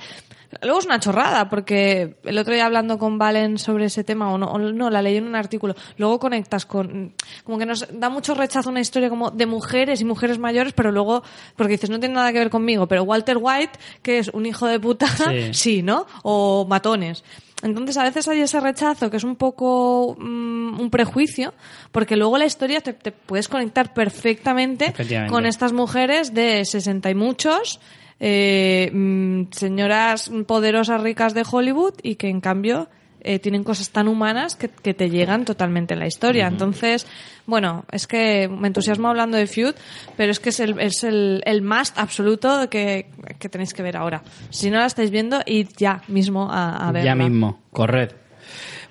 Luego 0.62 0.78
es 0.78 0.86
una 0.86 1.00
chorrada, 1.00 1.48
porque 1.48 2.16
el 2.24 2.38
otro 2.38 2.54
día 2.54 2.66
hablando 2.66 2.98
con 2.98 3.18
Valen 3.18 3.58
sobre 3.58 3.86
ese 3.86 4.04
tema, 4.04 4.32
o 4.32 4.38
no, 4.38 4.46
o 4.46 4.58
no, 4.58 4.90
la 4.90 5.02
leí 5.02 5.16
en 5.16 5.26
un 5.26 5.34
artículo, 5.34 5.74
luego 5.98 6.18
conectas 6.18 6.66
con, 6.66 7.14
como 7.44 7.58
que 7.58 7.66
nos 7.66 7.86
da 7.92 8.08
mucho 8.08 8.34
rechazo 8.34 8.70
una 8.70 8.80
historia 8.80 9.10
como 9.10 9.30
de 9.30 9.46
mujeres 9.46 10.00
y 10.00 10.04
mujeres 10.04 10.38
mayores, 10.38 10.72
pero 10.72 10.92
luego, 10.92 11.22
porque 11.56 11.72
dices, 11.72 11.90
no 11.90 11.98
tiene 11.98 12.14
nada 12.14 12.32
que 12.32 12.38
ver 12.38 12.50
conmigo, 12.50 12.86
pero 12.86 13.02
Walter 13.02 13.38
White, 13.40 13.78
que 14.02 14.18
es 14.18 14.28
un 14.28 14.46
hijo 14.46 14.66
de 14.66 14.80
puta, 14.80 15.06
Sí. 15.08 15.52
sí, 15.52 15.82
¿no? 15.82 16.06
O 16.22 16.64
matones. 16.68 17.24
Entonces 17.62 17.96
a 17.96 18.04
veces 18.04 18.28
hay 18.28 18.40
ese 18.40 18.60
rechazo 18.60 19.10
que 19.10 19.16
es 19.16 19.24
un 19.24 19.36
poco 19.36 20.16
mm, 20.18 20.78
un 20.78 20.90
prejuicio, 20.90 21.54
porque 21.90 22.16
luego 22.16 22.36
la 22.36 22.44
historia 22.44 22.80
te, 22.80 22.92
te 22.92 23.12
puedes 23.12 23.48
conectar 23.48 23.94
perfectamente 23.94 24.92
con 25.28 25.46
estas 25.46 25.72
mujeres 25.72 26.34
de 26.34 26.64
60 26.64 27.10
y 27.10 27.14
muchos, 27.14 27.80
eh, 28.20 28.90
mm, 28.92 29.44
señoras 29.52 30.30
poderosas 30.46 31.02
ricas 31.02 31.32
de 31.32 31.44
Hollywood 31.50 31.94
y 32.02 32.16
que 32.16 32.28
en 32.28 32.40
cambio 32.40 32.88
eh, 33.26 33.38
tienen 33.38 33.64
cosas 33.64 33.90
tan 33.90 34.08
humanas 34.08 34.56
que, 34.56 34.68
que 34.68 34.94
te 34.94 35.10
llegan 35.10 35.44
totalmente 35.44 35.94
en 35.94 36.00
la 36.00 36.06
historia. 36.06 36.46
Entonces, 36.46 37.06
bueno, 37.44 37.84
es 37.92 38.06
que 38.06 38.48
me 38.48 38.68
entusiasmo 38.68 39.08
hablando 39.08 39.36
de 39.36 39.46
Feud, 39.46 39.74
pero 40.16 40.30
es 40.32 40.40
que 40.40 40.50
es 40.50 40.60
el, 40.60 40.78
es 40.80 41.04
el, 41.04 41.42
el 41.44 41.62
must 41.62 41.98
absoluto 41.98 42.70
que, 42.70 43.10
que 43.38 43.48
tenéis 43.48 43.74
que 43.74 43.82
ver 43.82 43.96
ahora. 43.96 44.22
Si 44.50 44.70
no 44.70 44.78
la 44.78 44.86
estáis 44.86 45.10
viendo, 45.10 45.40
id 45.44 45.68
ya 45.76 46.02
mismo 46.08 46.48
a, 46.50 46.88
a 46.88 46.92
verla. 46.92 47.04
Ya 47.04 47.14
mismo, 47.14 47.60
corred. 47.72 48.10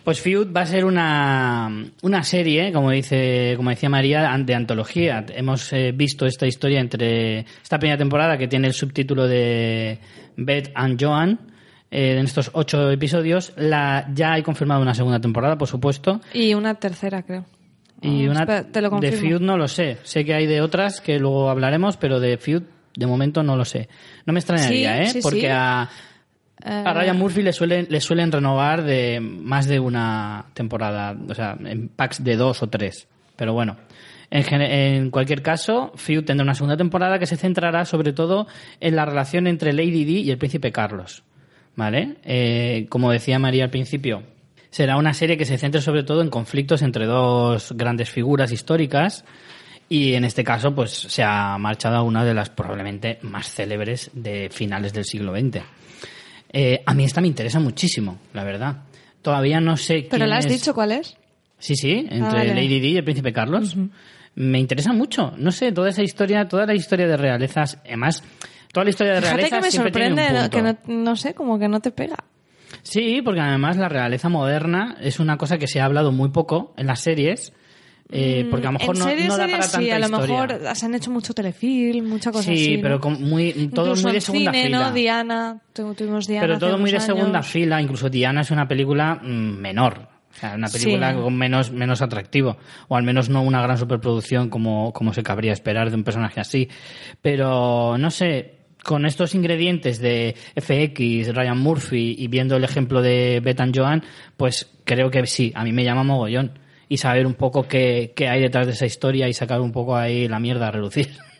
Pues 0.03 0.21
Feud 0.21 0.55
va 0.55 0.61
a 0.61 0.65
ser 0.67 0.85
una, 0.85 1.67
una 2.03 2.23
serie, 2.23 2.71
como 2.71 2.91
dice, 2.91 3.55
como 3.57 3.71
decía 3.71 3.89
María, 3.89 4.37
de 4.37 4.53
antología. 4.53 5.25
Hemos 5.29 5.73
eh, 5.73 5.93
visto 5.93 6.27
esta 6.27 6.45
historia 6.45 6.79
entre 6.79 7.39
esta 7.63 7.79
primera 7.79 7.97
temporada 7.97 8.37
que 8.37 8.47
tiene 8.47 8.67
el 8.67 8.73
subtítulo 8.73 9.27
de 9.27 9.97
Beth 10.37 10.69
and 10.75 11.01
Joan. 11.01 11.39
Eh, 11.95 12.17
en 12.19 12.25
estos 12.25 12.51
ocho 12.53 12.91
episodios, 12.91 13.53
la, 13.57 14.07
ya 14.13 14.33
hay 14.33 14.43
confirmado 14.43 14.81
una 14.81 14.93
segunda 14.93 15.19
temporada, 15.19 15.57
por 15.57 15.67
supuesto. 15.67 16.21
Y 16.33 16.53
una 16.53 16.75
tercera, 16.75 17.23
creo. 17.23 17.45
Y 18.01 18.25
Ah, 18.27 18.31
una 18.31 18.39
espera, 18.41 18.63
te 18.63 18.81
lo 18.81 18.89
de. 18.99 19.11
Feud 19.13 19.39
no 19.41 19.57
lo 19.57 19.67
sé. 19.67 19.97
Sé 20.03 20.25
que 20.25 20.33
hay 20.33 20.45
de 20.45 20.61
otras 20.61 20.99
que 21.01 21.17
luego 21.19 21.49
hablaremos, 21.49 21.97
pero 21.97 22.19
de 22.19 22.37
Feud 22.37 22.63
de 22.95 23.07
momento 23.07 23.41
no 23.43 23.55
lo 23.55 23.65
sé. 23.65 23.87
No 24.25 24.33
me 24.33 24.39
extrañaría, 24.39 24.97
Sí, 24.97 25.03
¿eh? 25.03 25.09
sí, 25.13 25.19
Porque 25.23 25.41
sí. 25.41 25.47
a 25.49 25.89
Eh, 26.63 26.83
a 26.85 26.93
Ryan 26.93 27.17
Murphy 27.17 27.41
le 27.41 27.51
suelen, 27.51 27.87
le 27.89 27.99
suelen 27.99 28.31
renovar 28.31 28.83
de 28.83 29.19
más 29.19 29.67
de 29.67 29.79
una 29.79 30.45
temporada, 30.53 31.15
o 31.27 31.33
sea, 31.33 31.57
en 31.63 31.89
packs 31.89 32.23
de 32.23 32.35
dos 32.37 32.63
o 32.63 32.67
tres. 32.67 33.07
Pero 33.35 33.51
bueno, 33.53 33.75
en, 34.31 34.61
en 34.61 35.11
cualquier 35.11 35.41
caso, 35.41 35.91
Feud 35.95 36.23
tendrá 36.23 36.43
una 36.43 36.55
segunda 36.55 36.77
temporada 36.77 37.19
que 37.19 37.25
se 37.25 37.35
centrará 37.35 37.83
sobre 37.85 38.13
todo 38.13 38.47
en 38.79 38.95
la 38.95 39.05
relación 39.05 39.47
entre 39.47 39.73
Lady 39.73 40.05
Di 40.05 40.19
y 40.21 40.31
el 40.31 40.37
príncipe 40.37 40.71
Carlos. 40.71 41.23
¿Vale? 41.75 42.15
Eh, 42.23 42.85
como 42.89 43.11
decía 43.11 43.37
María 43.39 43.65
al 43.65 43.69
principio, 43.69 44.23
será 44.69 44.97
una 44.97 45.13
serie 45.13 45.37
que 45.37 45.45
se 45.45 45.57
centre 45.57 45.81
sobre 45.81 46.03
todo 46.03 46.21
en 46.21 46.29
conflictos 46.29 46.81
entre 46.81 47.05
dos 47.05 47.73
grandes 47.75 48.09
figuras 48.09 48.51
históricas. 48.51 49.25
Y 49.87 50.13
en 50.13 50.23
este 50.25 50.43
caso, 50.43 50.73
pues 50.73 50.91
se 50.91 51.21
ha 51.23 51.57
marchado 51.59 51.97
a 51.97 52.01
una 52.01 52.25
de 52.25 52.33
las 52.33 52.49
probablemente 52.49 53.19
más 53.21 53.47
célebres 53.51 54.09
de 54.13 54.49
finales 54.51 54.93
del 54.93 55.05
siglo 55.05 55.31
XX. 55.37 55.61
Eh, 56.51 56.81
a 56.85 56.93
mí 56.93 57.03
esta 57.03 57.21
me 57.21 57.27
interesa 57.27 57.59
muchísimo, 57.59 58.19
la 58.33 58.43
verdad. 58.43 58.77
Todavía 59.21 59.59
no 59.59 59.75
sé 59.77 60.07
¿Pero 60.09 60.25
la 60.25 60.37
has 60.37 60.45
es- 60.45 60.53
dicho 60.53 60.73
cuál 60.73 60.93
es? 60.93 61.17
Sí, 61.59 61.75
sí, 61.75 62.07
entre 62.09 62.27
Ah, 62.27 62.33
vale. 62.33 62.55
Lady 62.55 62.79
Di 62.79 62.87
y 62.93 62.97
el 62.97 63.03
Príncipe 63.03 63.31
Carlos. 63.33 63.75
Me 64.35 64.59
interesa 64.59 64.91
mucho. 64.91 65.33
No 65.37 65.51
sé, 65.51 65.71
toda 65.71 65.89
esa 65.89 66.03
historia, 66.03 66.47
toda 66.47 66.65
la 66.65 66.73
historia 66.73 67.07
de 67.07 67.15
realezas, 67.17 67.77
además, 67.85 68.23
toda 68.75 68.83
la 68.83 68.89
historia 68.89 69.13
de 69.13 69.21
Fíjate 69.21 69.35
realezas 69.37 69.59
que 69.59 69.65
me 69.65 69.71
siempre 69.71 69.91
tiene 69.91 70.07
un 70.11 70.17
sorprende, 70.17 70.49
punto. 70.49 70.83
que 70.85 70.93
no, 70.93 71.03
no 71.03 71.15
sé, 71.15 71.33
como 71.33 71.57
que 71.57 71.67
no 71.69 71.79
te 71.79 71.91
pega. 71.91 72.17
Sí, 72.83 73.21
porque 73.23 73.39
además 73.39 73.77
la 73.77 73.87
realeza 73.89 74.27
moderna 74.29 74.97
es 75.01 75.19
una 75.19 75.37
cosa 75.37 75.57
que 75.57 75.67
se 75.67 75.79
ha 75.79 75.85
hablado 75.85 76.11
muy 76.11 76.29
poco 76.29 76.73
en 76.77 76.87
las 76.87 76.99
series, 76.99 77.53
eh, 78.11 78.45
porque 78.51 78.67
a 78.67 78.71
lo 78.71 78.77
mejor 78.79 78.97
no, 78.97 79.05
series, 79.05 79.27
no 79.27 79.37
da 79.37 79.43
series, 79.45 79.57
para 79.59 79.71
tanta 79.71 79.79
sí, 79.85 79.89
a 79.91 79.99
lo 79.99 80.05
historia. 80.05 80.27
mejor 80.59 80.75
se 80.75 80.85
han 80.85 80.93
hecho 80.95 81.09
mucho 81.11 81.33
telefilm, 81.33 82.07
mucha 82.07 82.31
cosa 82.31 82.43
sí, 82.43 82.51
así. 82.53 82.77
pero 82.79 82.95
¿no? 82.95 83.01
con 83.01 83.23
muy, 83.23 83.53
todo 83.73 83.85
Incluso 83.87 84.03
muy 84.03 84.11
de 84.13 84.21
segunda 84.21 84.51
cine, 84.51 84.63
fila. 84.65 84.79
¿no? 84.79 84.91
Diana, 84.91 85.61
tu- 85.73 85.93
tuvimos 85.95 86.27
Diana. 86.27 86.45
pero 86.45 86.59
todo 86.59 86.77
muy 86.77 86.91
de 86.91 86.97
unos 86.97 87.05
segunda 87.05 87.39
años. 87.39 87.47
fila. 87.47 87.81
Incluso 87.81 88.09
Diana 88.09 88.41
es 88.41 88.51
una 88.51 88.67
película 88.67 89.15
mm, 89.23 89.57
menor. 89.57 90.09
O 90.35 90.37
sea, 90.37 90.53
una 90.55 90.67
película 90.67 91.13
Sí. 91.13 91.19
con 91.21 91.33
menos, 91.37 91.71
menos 91.71 92.01
atractivo. 92.01 92.57
O 92.89 92.97
al 92.97 93.03
menos 93.03 93.29
no 93.29 93.41
una 93.41 93.61
gran 93.61 93.77
superproducción 93.77 94.49
como, 94.49 94.91
como 94.91 95.13
se 95.13 95.23
cabría 95.23 95.53
esperar 95.53 95.89
de 95.89 95.95
un 95.95 96.03
personaje 96.03 96.41
así. 96.41 96.67
Pero, 97.21 97.97
no 97.97 98.11
sé, 98.11 98.54
con 98.85 99.05
estos 99.05 99.33
ingredientes 99.33 99.99
de 99.99 100.35
FX, 100.55 101.33
Ryan 101.33 101.57
Murphy 101.57 102.15
y 102.17 102.27
viendo 102.27 102.55
el 102.55 102.63
ejemplo 102.63 103.01
de 103.01 103.41
Beth 103.43 103.59
and 103.59 103.75
Joan, 103.75 104.03
pues 104.37 104.69
creo 104.83 105.09
que 105.09 105.25
sí, 105.25 105.51
a 105.55 105.63
mí 105.63 105.71
me 105.71 105.83
llama 105.83 106.03
mogollón. 106.03 106.59
Y 106.87 106.97
saber 106.97 107.25
un 107.25 107.33
poco 107.33 107.67
qué, 107.67 108.13
qué 108.15 108.29
hay 108.29 108.41
detrás 108.41 108.67
de 108.67 108.73
esa 108.73 108.85
historia 108.85 109.27
y 109.27 109.33
sacar 109.33 109.59
un 109.59 109.71
poco 109.71 109.95
ahí 109.95 110.27
la 110.27 110.39
mierda 110.39 110.67
a 110.67 110.71
relucir. 110.71 111.09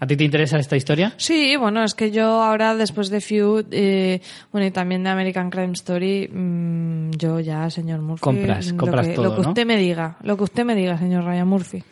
¿A 0.00 0.06
ti 0.06 0.16
te 0.16 0.24
interesa 0.24 0.58
esta 0.58 0.76
historia? 0.76 1.12
Sí, 1.16 1.56
bueno, 1.56 1.82
es 1.84 1.94
que 1.94 2.10
yo 2.10 2.42
ahora, 2.42 2.74
después 2.74 3.10
de 3.10 3.20
Feud, 3.20 3.66
eh, 3.70 4.20
bueno, 4.50 4.66
y 4.66 4.70
también 4.70 5.04
de 5.04 5.10
American 5.10 5.50
Crime 5.50 5.72
Story, 5.72 6.26
mm, 6.26 7.10
yo 7.18 7.38
ya, 7.40 7.68
señor 7.68 8.00
Murphy. 8.00 8.22
Compras, 8.22 8.70
lo 8.72 8.76
compras 8.78 9.08
que, 9.08 9.14
todo, 9.14 9.24
Lo 9.24 9.36
que 9.36 9.42
¿no? 9.42 9.48
usted 9.48 9.66
me 9.66 9.76
diga, 9.76 10.16
lo 10.22 10.38
que 10.38 10.44
usted 10.44 10.64
me 10.64 10.74
diga, 10.74 10.96
señor 10.98 11.24
Ryan 11.24 11.48
Murphy. 11.48 11.82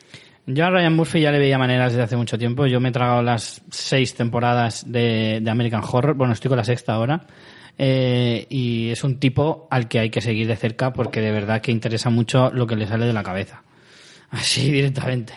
Yo 0.51 0.65
a 0.65 0.71
Ryan 0.71 0.97
Murphy 0.97 1.21
ya 1.21 1.31
le 1.31 1.39
veía 1.39 1.59
maneras 1.59 1.93
desde 1.93 2.05
hace 2.05 2.17
mucho 2.17 2.39
tiempo. 2.39 2.67
Yo 2.67 2.81
me 2.81 2.89
he 2.89 2.93
tragado 2.93 3.23
las 3.23 3.61
seis 3.71 4.15
temporadas 4.15 4.91
de, 4.91 5.41
de 5.43 5.51
American 5.51 5.83
Horror. 5.85 6.15
Bueno, 6.15 6.33
estoy 6.33 6.49
con 6.49 6.57
la 6.57 6.65
sexta 6.65 6.95
ahora. 6.95 7.27
Eh, 7.77 8.47
y 8.49 8.89
es 8.89 9.05
un 9.05 9.21
tipo 9.21 9.69
al 9.71 9.89
que 9.89 9.99
hay 9.99 10.09
que 10.09 10.23
seguir 10.23 10.49
de 10.49 10.57
cerca 10.57 10.95
porque 10.95 11.21
de 11.21 11.33
verdad 11.33 11.61
que 11.61 11.71
interesa 11.71 12.09
mucho 12.09 12.51
lo 12.51 12.67
que 12.67 12.77
le 12.77 12.87
sale 12.87 13.05
de 13.05 13.13
la 13.13 13.23
cabeza. 13.23 13.63
Así 14.31 14.73
directamente. 14.73 15.35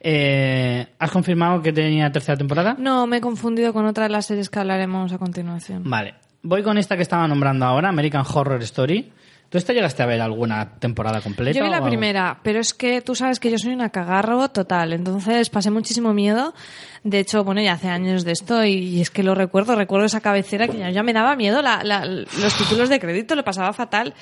Eh, 0.00 0.86
¿Has 1.00 1.10
confirmado 1.10 1.60
que 1.60 1.72
tenía 1.72 2.12
tercera 2.12 2.38
temporada? 2.38 2.76
No, 2.78 3.08
me 3.08 3.16
he 3.16 3.20
confundido 3.20 3.72
con 3.72 3.84
otra 3.84 4.04
de 4.04 4.10
las 4.10 4.26
series 4.26 4.48
que 4.48 4.60
hablaremos 4.60 5.12
a 5.12 5.18
continuación. 5.18 5.82
Vale. 5.84 6.14
Voy 6.42 6.62
con 6.62 6.78
esta 6.78 6.94
que 6.94 7.02
estaba 7.02 7.26
nombrando 7.26 7.66
ahora, 7.66 7.88
American 7.88 8.24
Horror 8.32 8.62
Story. 8.62 9.10
¿Tú 9.50 9.58
esta 9.58 9.72
llegaste 9.72 10.02
a 10.02 10.06
ver 10.06 10.20
alguna 10.20 10.76
temporada 10.78 11.20
completa? 11.20 11.58
Yo 11.58 11.64
vi 11.64 11.70
la 11.70 11.82
primera, 11.84 12.38
pero 12.42 12.60
es 12.60 12.72
que 12.72 13.02
tú 13.02 13.14
sabes 13.16 13.40
que 13.40 13.50
yo 13.50 13.58
soy 13.58 13.72
una 13.72 13.90
cagarro 13.90 14.48
total, 14.50 14.92
entonces 14.92 15.50
pasé 15.50 15.70
muchísimo 15.72 16.14
miedo. 16.14 16.54
De 17.02 17.18
hecho, 17.18 17.42
bueno, 17.44 17.60
ya 17.60 17.72
hace 17.72 17.88
años 17.88 18.24
de 18.24 18.30
esto 18.32 18.64
y, 18.64 18.74
y 18.74 19.00
es 19.00 19.10
que 19.10 19.22
lo 19.24 19.34
recuerdo, 19.34 19.74
recuerdo 19.74 20.06
esa 20.06 20.20
cabecera 20.20 20.68
que 20.68 20.78
ya, 20.78 20.90
ya 20.90 21.02
me 21.02 21.12
daba 21.12 21.34
miedo, 21.34 21.62
la- 21.62 21.82
la- 21.82 22.06
los 22.06 22.54
títulos 22.56 22.88
de 22.88 23.00
crédito 23.00 23.34
lo 23.34 23.42
pasaba 23.44 23.72
fatal. 23.72 24.14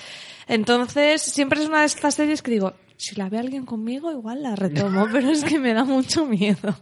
Entonces, 0.48 1.20
siempre 1.20 1.60
es 1.60 1.68
una 1.68 1.80
de 1.80 1.86
estas 1.86 2.14
series 2.14 2.40
que 2.40 2.50
digo, 2.50 2.72
si 2.96 3.14
la 3.16 3.28
ve 3.28 3.38
alguien 3.38 3.66
conmigo, 3.66 4.10
igual 4.10 4.42
la 4.42 4.56
retomo, 4.56 5.06
pero 5.12 5.30
es 5.30 5.44
que 5.44 5.58
me 5.58 5.74
da 5.74 5.84
mucho 5.84 6.24
miedo. 6.24 6.74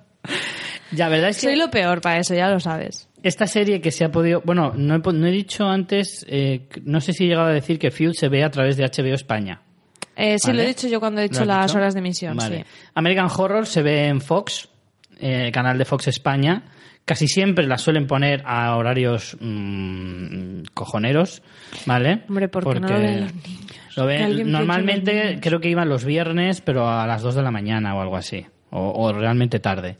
Ya, 0.92 1.08
verdad 1.08 1.30
es 1.30 1.36
que... 1.36 1.46
Soy 1.46 1.56
lo 1.56 1.70
peor 1.70 2.00
para 2.00 2.18
eso, 2.18 2.34
ya 2.34 2.48
lo 2.48 2.60
sabes. 2.60 3.08
Esta 3.22 3.46
serie 3.46 3.80
que 3.80 3.90
se 3.90 4.04
ha 4.04 4.10
podido. 4.12 4.40
Bueno, 4.44 4.72
no 4.76 4.94
he, 4.94 5.00
po- 5.00 5.12
no 5.12 5.26
he 5.26 5.30
dicho 5.32 5.64
antes. 5.66 6.24
eh, 6.28 6.68
no 6.84 7.00
sé 7.00 7.12
si 7.12 7.24
he 7.24 7.28
llegado 7.28 7.48
a 7.48 7.52
decir 7.52 7.78
que 7.78 7.90
Feud 7.90 8.12
se 8.12 8.28
ve 8.28 8.44
a 8.44 8.50
través 8.50 8.76
de 8.76 8.84
HBO 8.84 9.14
España. 9.14 9.62
Eh, 10.14 10.36
sí, 10.38 10.48
¿Vale? 10.48 10.56
lo 10.58 10.62
he 10.64 10.68
dicho 10.68 10.88
yo 10.88 11.00
cuando 11.00 11.20
he 11.20 11.24
¿Lo 11.24 11.28
dicho 11.30 11.44
las 11.44 11.66
dicho? 11.66 11.78
horas 11.78 11.94
de 11.94 12.00
emisión, 12.00 12.36
Vale. 12.36 12.58
sí. 12.58 12.64
American 12.94 13.28
Horror 13.36 13.66
se 13.66 13.82
ve 13.82 14.06
en 14.06 14.20
Fox, 14.20 14.68
eh, 15.18 15.50
canal 15.52 15.76
de 15.76 15.84
Fox 15.84 16.08
España. 16.08 16.62
Casi 17.04 17.28
siempre 17.28 17.66
la 17.66 17.78
suelen 17.78 18.06
poner 18.06 18.42
a 18.46 18.74
horarios 18.76 19.36
mm, 19.40 20.62
cojoneros, 20.74 21.42
¿vale? 21.86 22.22
Hombre, 22.28 22.48
¿por 22.48 22.72
qué 22.72 22.80
no 22.80 22.88
lo 22.88 22.98
ven 22.98 23.20
los 23.20 23.34
niños? 23.34 23.96
lo 23.96 24.06
ven- 24.06 24.18
Que 24.18 24.24
alguien 24.24 24.36
piense 24.36 24.40
en 24.40 24.52
los 24.52 24.52
normalmente 24.52 25.38
creo 25.40 25.60
que 25.60 25.68
iban 25.68 25.88
los 25.88 26.04
viernes, 26.04 26.60
pero 26.60 26.88
a 26.88 27.06
las 27.06 27.22
2 27.22 27.34
de 27.34 27.42
la 27.42 27.50
mañana 27.50 27.94
o 27.94 28.00
algo 28.00 28.16
así. 28.16 28.46
O, 28.70 28.90
o 29.04 29.12
realmente 29.12 29.60
tarde. 29.60 29.96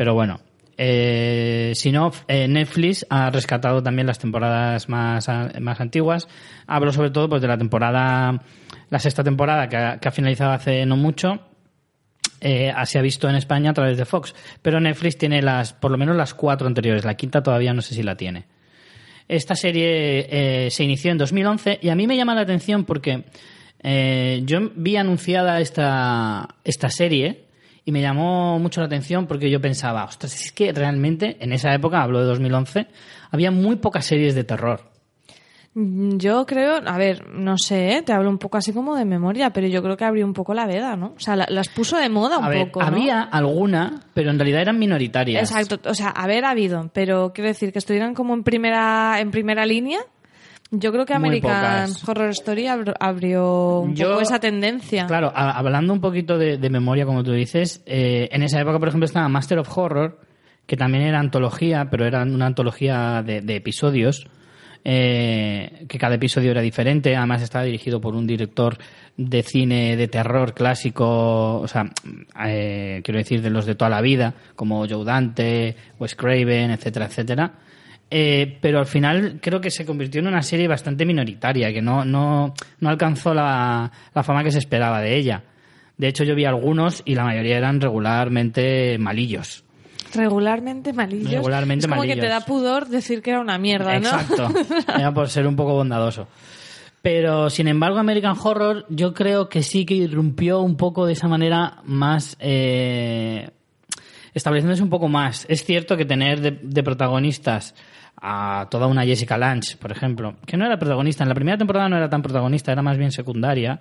Pero 0.00 0.14
bueno. 0.14 0.40
eh, 0.78 1.72
si 1.74 1.92
no, 1.92 2.10
eh, 2.26 2.48
Netflix 2.48 3.04
ha 3.10 3.28
rescatado 3.28 3.82
también 3.82 4.06
las 4.06 4.18
temporadas 4.18 4.88
más, 4.88 5.28
más 5.60 5.78
antiguas. 5.78 6.26
Hablo 6.66 6.90
sobre 6.90 7.10
todo 7.10 7.28
pues, 7.28 7.42
de 7.42 7.48
la 7.48 7.58
temporada, 7.58 8.40
la 8.88 8.98
sexta 8.98 9.22
temporada 9.22 9.68
que 9.68 10.08
ha, 10.08 10.10
finalizado 10.10 10.52
hace 10.52 10.86
no 10.86 10.96
mucho. 10.96 11.40
Eh, 12.40 12.72
se 12.86 12.98
ha 12.98 13.02
visto 13.02 13.28
en 13.28 13.34
España 13.34 13.72
a 13.72 13.74
través 13.74 13.98
de 13.98 14.06
Fox. 14.06 14.34
Pero 14.62 14.80
Netflix 14.80 15.18
tiene 15.18 15.42
las, 15.42 15.74
por 15.74 15.90
lo 15.90 15.98
menos 15.98 16.16
las 16.16 16.32
cuatro 16.32 16.66
anteriores. 16.66 17.04
La 17.04 17.16
quinta 17.16 17.42
todavía 17.42 17.74
no 17.74 17.82
sé 17.82 17.94
si 17.94 18.02
la 18.02 18.16
tiene. 18.16 18.46
Esta 19.28 19.54
serie 19.54 20.28
eh, 20.30 20.70
se 20.70 20.82
inició 20.82 21.10
en 21.10 21.18
2011 21.18 21.78
y 21.82 21.90
a 21.90 21.94
mí 21.94 22.06
me 22.06 22.16
llama 22.16 22.34
la 22.34 22.40
atención 22.40 22.86
porque 22.86 23.24
yo 23.82 24.60
vi 24.76 24.96
anunciada 24.96 25.60
esta, 25.60 26.56
esta 26.64 26.88
serie 26.88 27.49
y 27.84 27.92
me 27.92 28.00
llamó 28.02 28.58
mucho 28.58 28.80
la 28.80 28.86
atención 28.86 29.26
porque 29.26 29.50
yo 29.50 29.60
pensaba, 29.60 30.04
ostras, 30.04 30.34
es 30.40 30.52
que 30.52 30.72
realmente 30.72 31.36
en 31.40 31.52
esa 31.52 31.72
época, 31.74 32.02
hablo 32.02 32.20
de 32.20 32.26
2011, 32.26 32.86
había 33.30 33.50
muy 33.50 33.76
pocas 33.76 34.04
series 34.04 34.34
de 34.34 34.44
terror. 34.44 34.80
Mm, 35.74 36.16
Yo 36.18 36.46
creo, 36.46 36.80
a 36.84 36.98
ver, 36.98 37.28
no 37.28 37.56
sé, 37.56 37.96
¿eh? 37.96 38.02
te 38.02 38.12
hablo 38.12 38.28
un 38.28 38.38
poco 38.38 38.58
así 38.58 38.72
como 38.72 38.96
de 38.96 39.04
memoria, 39.04 39.50
pero 39.50 39.68
yo 39.68 39.82
creo 39.82 39.96
que 39.96 40.04
abrió 40.04 40.26
un 40.26 40.32
poco 40.34 40.52
la 40.52 40.66
veda, 40.66 40.96
¿no? 40.96 41.14
O 41.16 41.20
sea, 41.20 41.36
la- 41.36 41.46
las 41.48 41.68
puso 41.68 41.96
de 41.96 42.08
moda 42.08 42.38
un 42.38 42.44
A 42.46 42.48
ver, 42.48 42.66
poco, 42.66 42.80
¿no? 42.80 42.86
había 42.88 43.22
alguna, 43.22 44.00
pero 44.12 44.30
en 44.30 44.38
realidad 44.38 44.62
eran 44.62 44.78
minoritarias. 44.80 45.48
Exacto, 45.50 45.88
o 45.88 45.94
sea, 45.94 46.08
haber 46.08 46.44
habido, 46.44 46.90
pero 46.92 47.32
quiero 47.32 47.48
decir 47.48 47.72
que 47.72 47.78
estuvieran 47.78 48.14
como 48.14 48.34
en 48.34 48.42
primera 48.42 49.20
en 49.20 49.30
primera 49.30 49.64
línea. 49.64 50.00
Yo 50.72 50.92
creo 50.92 51.04
que 51.04 51.14
American. 51.14 51.90
Horror 52.06 52.30
Story 52.30 52.66
abr- 52.66 52.94
abrió 53.00 53.80
un 53.80 53.96
Yo- 53.96 54.10
poco 54.10 54.20
esa 54.22 54.38
tendencia. 54.38 55.06
Claro, 55.06 55.32
a- 55.34 55.52
hablando 55.58 55.92
un 55.92 56.00
poquito 56.00 56.38
de, 56.38 56.58
de 56.58 56.70
memoria, 56.70 57.04
como 57.04 57.24
tú 57.24 57.32
dices, 57.32 57.82
eh, 57.86 58.28
en 58.30 58.42
esa 58.42 58.60
época, 58.60 58.78
por 58.78 58.88
ejemplo, 58.88 59.06
estaba 59.06 59.28
Master 59.28 59.58
of 59.58 59.76
Horror, 59.76 60.20
que 60.66 60.76
también 60.76 61.02
era 61.02 61.18
antología, 61.18 61.88
pero 61.90 62.06
era 62.06 62.22
una 62.22 62.46
antología 62.46 63.22
de, 63.26 63.40
de 63.40 63.56
episodios, 63.56 64.28
eh, 64.84 65.84
que 65.88 65.98
cada 65.98 66.14
episodio 66.14 66.52
era 66.52 66.60
diferente, 66.62 67.14
además 67.16 67.42
estaba 67.42 67.64
dirigido 67.64 68.00
por 68.00 68.14
un 68.14 68.26
director 68.26 68.78
de 69.16 69.42
cine 69.42 69.96
de 69.96 70.08
terror 70.08 70.54
clásico, 70.54 71.60
o 71.60 71.68
sea, 71.68 71.90
eh, 72.46 73.00
quiero 73.04 73.18
decir, 73.18 73.42
de 73.42 73.50
los 73.50 73.66
de 73.66 73.74
toda 73.74 73.90
la 73.90 74.00
vida, 74.00 74.34
como 74.56 74.86
Joe 74.88 75.04
Dante, 75.04 75.76
Wes 75.98 76.14
Craven, 76.14 76.70
etcétera, 76.70 77.06
etcétera. 77.06 77.52
Eh, 78.12 78.58
pero 78.60 78.80
al 78.80 78.86
final 78.86 79.38
creo 79.40 79.60
que 79.60 79.70
se 79.70 79.86
convirtió 79.86 80.20
en 80.20 80.26
una 80.26 80.42
serie 80.42 80.66
bastante 80.66 81.06
minoritaria, 81.06 81.72
que 81.72 81.80
no, 81.80 82.04
no, 82.04 82.54
no 82.80 82.88
alcanzó 82.88 83.32
la, 83.32 83.90
la 84.12 84.22
fama 84.24 84.42
que 84.42 84.50
se 84.50 84.58
esperaba 84.58 85.00
de 85.00 85.16
ella. 85.16 85.44
De 85.96 86.08
hecho, 86.08 86.24
yo 86.24 86.34
vi 86.34 86.44
algunos 86.44 87.02
y 87.04 87.14
la 87.14 87.24
mayoría 87.24 87.56
eran 87.58 87.80
regularmente 87.80 88.96
malillos. 88.98 89.64
Regularmente 90.12 90.92
malillos. 90.92 91.30
Regularmente 91.34 91.86
es 91.86 91.88
como 91.88 92.02
que 92.02 92.08
malillos. 92.08 92.26
te 92.26 92.32
da 92.32 92.40
pudor 92.40 92.88
decir 92.88 93.22
que 93.22 93.30
era 93.30 93.40
una 93.40 93.58
mierda, 93.58 94.00
¿no? 94.00 94.08
Exacto. 94.08 94.48
Era 94.98 95.14
por 95.14 95.28
ser 95.28 95.46
un 95.46 95.54
poco 95.54 95.74
bondadoso. 95.74 96.26
Pero, 97.02 97.48
sin 97.48 97.68
embargo, 97.68 97.98
American 97.98 98.36
Horror 98.42 98.86
yo 98.88 99.14
creo 99.14 99.48
que 99.48 99.62
sí 99.62 99.86
que 99.86 99.94
irrumpió 99.94 100.60
un 100.60 100.76
poco 100.76 101.06
de 101.06 101.12
esa 101.12 101.28
manera 101.28 101.78
más... 101.84 102.36
eh, 102.40 103.50
estableciéndose 104.34 104.82
un 104.82 104.90
poco 104.90 105.08
más. 105.08 105.46
Es 105.48 105.64
cierto 105.64 105.96
que 105.96 106.04
tener 106.04 106.40
de, 106.40 106.58
de 106.62 106.82
protagonistas 106.82 107.74
a 108.20 108.66
toda 108.70 108.86
una 108.86 109.04
Jessica 109.04 109.38
Lange, 109.38 109.76
por 109.76 109.92
ejemplo, 109.92 110.36
que 110.46 110.56
no 110.56 110.66
era 110.66 110.78
protagonista, 110.78 111.24
en 111.24 111.28
la 111.28 111.34
primera 111.34 111.58
temporada 111.58 111.88
no 111.88 111.96
era 111.96 112.08
tan 112.08 112.22
protagonista, 112.22 112.72
era 112.72 112.82
más 112.82 112.98
bien 112.98 113.12
secundaria, 113.12 113.80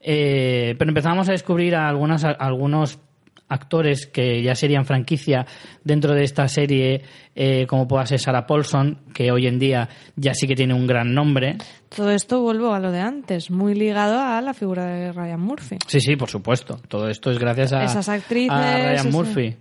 eh, 0.00 0.74
pero 0.78 0.90
empezamos 0.90 1.28
a 1.28 1.32
descubrir 1.32 1.74
a 1.74 1.88
algunas, 1.88 2.24
a 2.24 2.30
algunos 2.32 2.98
actores 3.48 4.06
que 4.06 4.42
ya 4.42 4.54
serían 4.54 4.84
franquicia 4.84 5.46
dentro 5.82 6.14
de 6.14 6.24
esta 6.24 6.48
serie, 6.48 7.02
eh, 7.34 7.66
como 7.68 7.86
pueda 7.86 8.06
ser 8.06 8.18
Sarah 8.18 8.46
Paulson, 8.46 8.98
que 9.12 9.30
hoy 9.30 9.46
en 9.46 9.58
día 9.58 9.88
ya 10.16 10.34
sí 10.34 10.46
que 10.46 10.54
tiene 10.54 10.74
un 10.74 10.86
gran 10.86 11.14
nombre. 11.14 11.56
Todo 11.94 12.10
esto 12.10 12.40
vuelvo 12.40 12.72
a 12.72 12.80
lo 12.80 12.90
de 12.90 13.00
antes, 13.00 13.50
muy 13.50 13.74
ligado 13.74 14.18
a 14.18 14.40
la 14.40 14.54
figura 14.54 14.86
de 14.86 15.12
Ryan 15.12 15.40
Murphy. 15.40 15.76
Sí, 15.86 16.00
sí, 16.00 16.16
por 16.16 16.30
supuesto. 16.30 16.80
Todo 16.88 17.08
esto 17.08 17.30
es 17.30 17.38
gracias 17.38 17.72
a, 17.72 17.84
Esas 17.84 18.08
actrices, 18.08 18.50
a 18.50 18.76
Ryan 18.76 19.10
Murphy, 19.10 19.56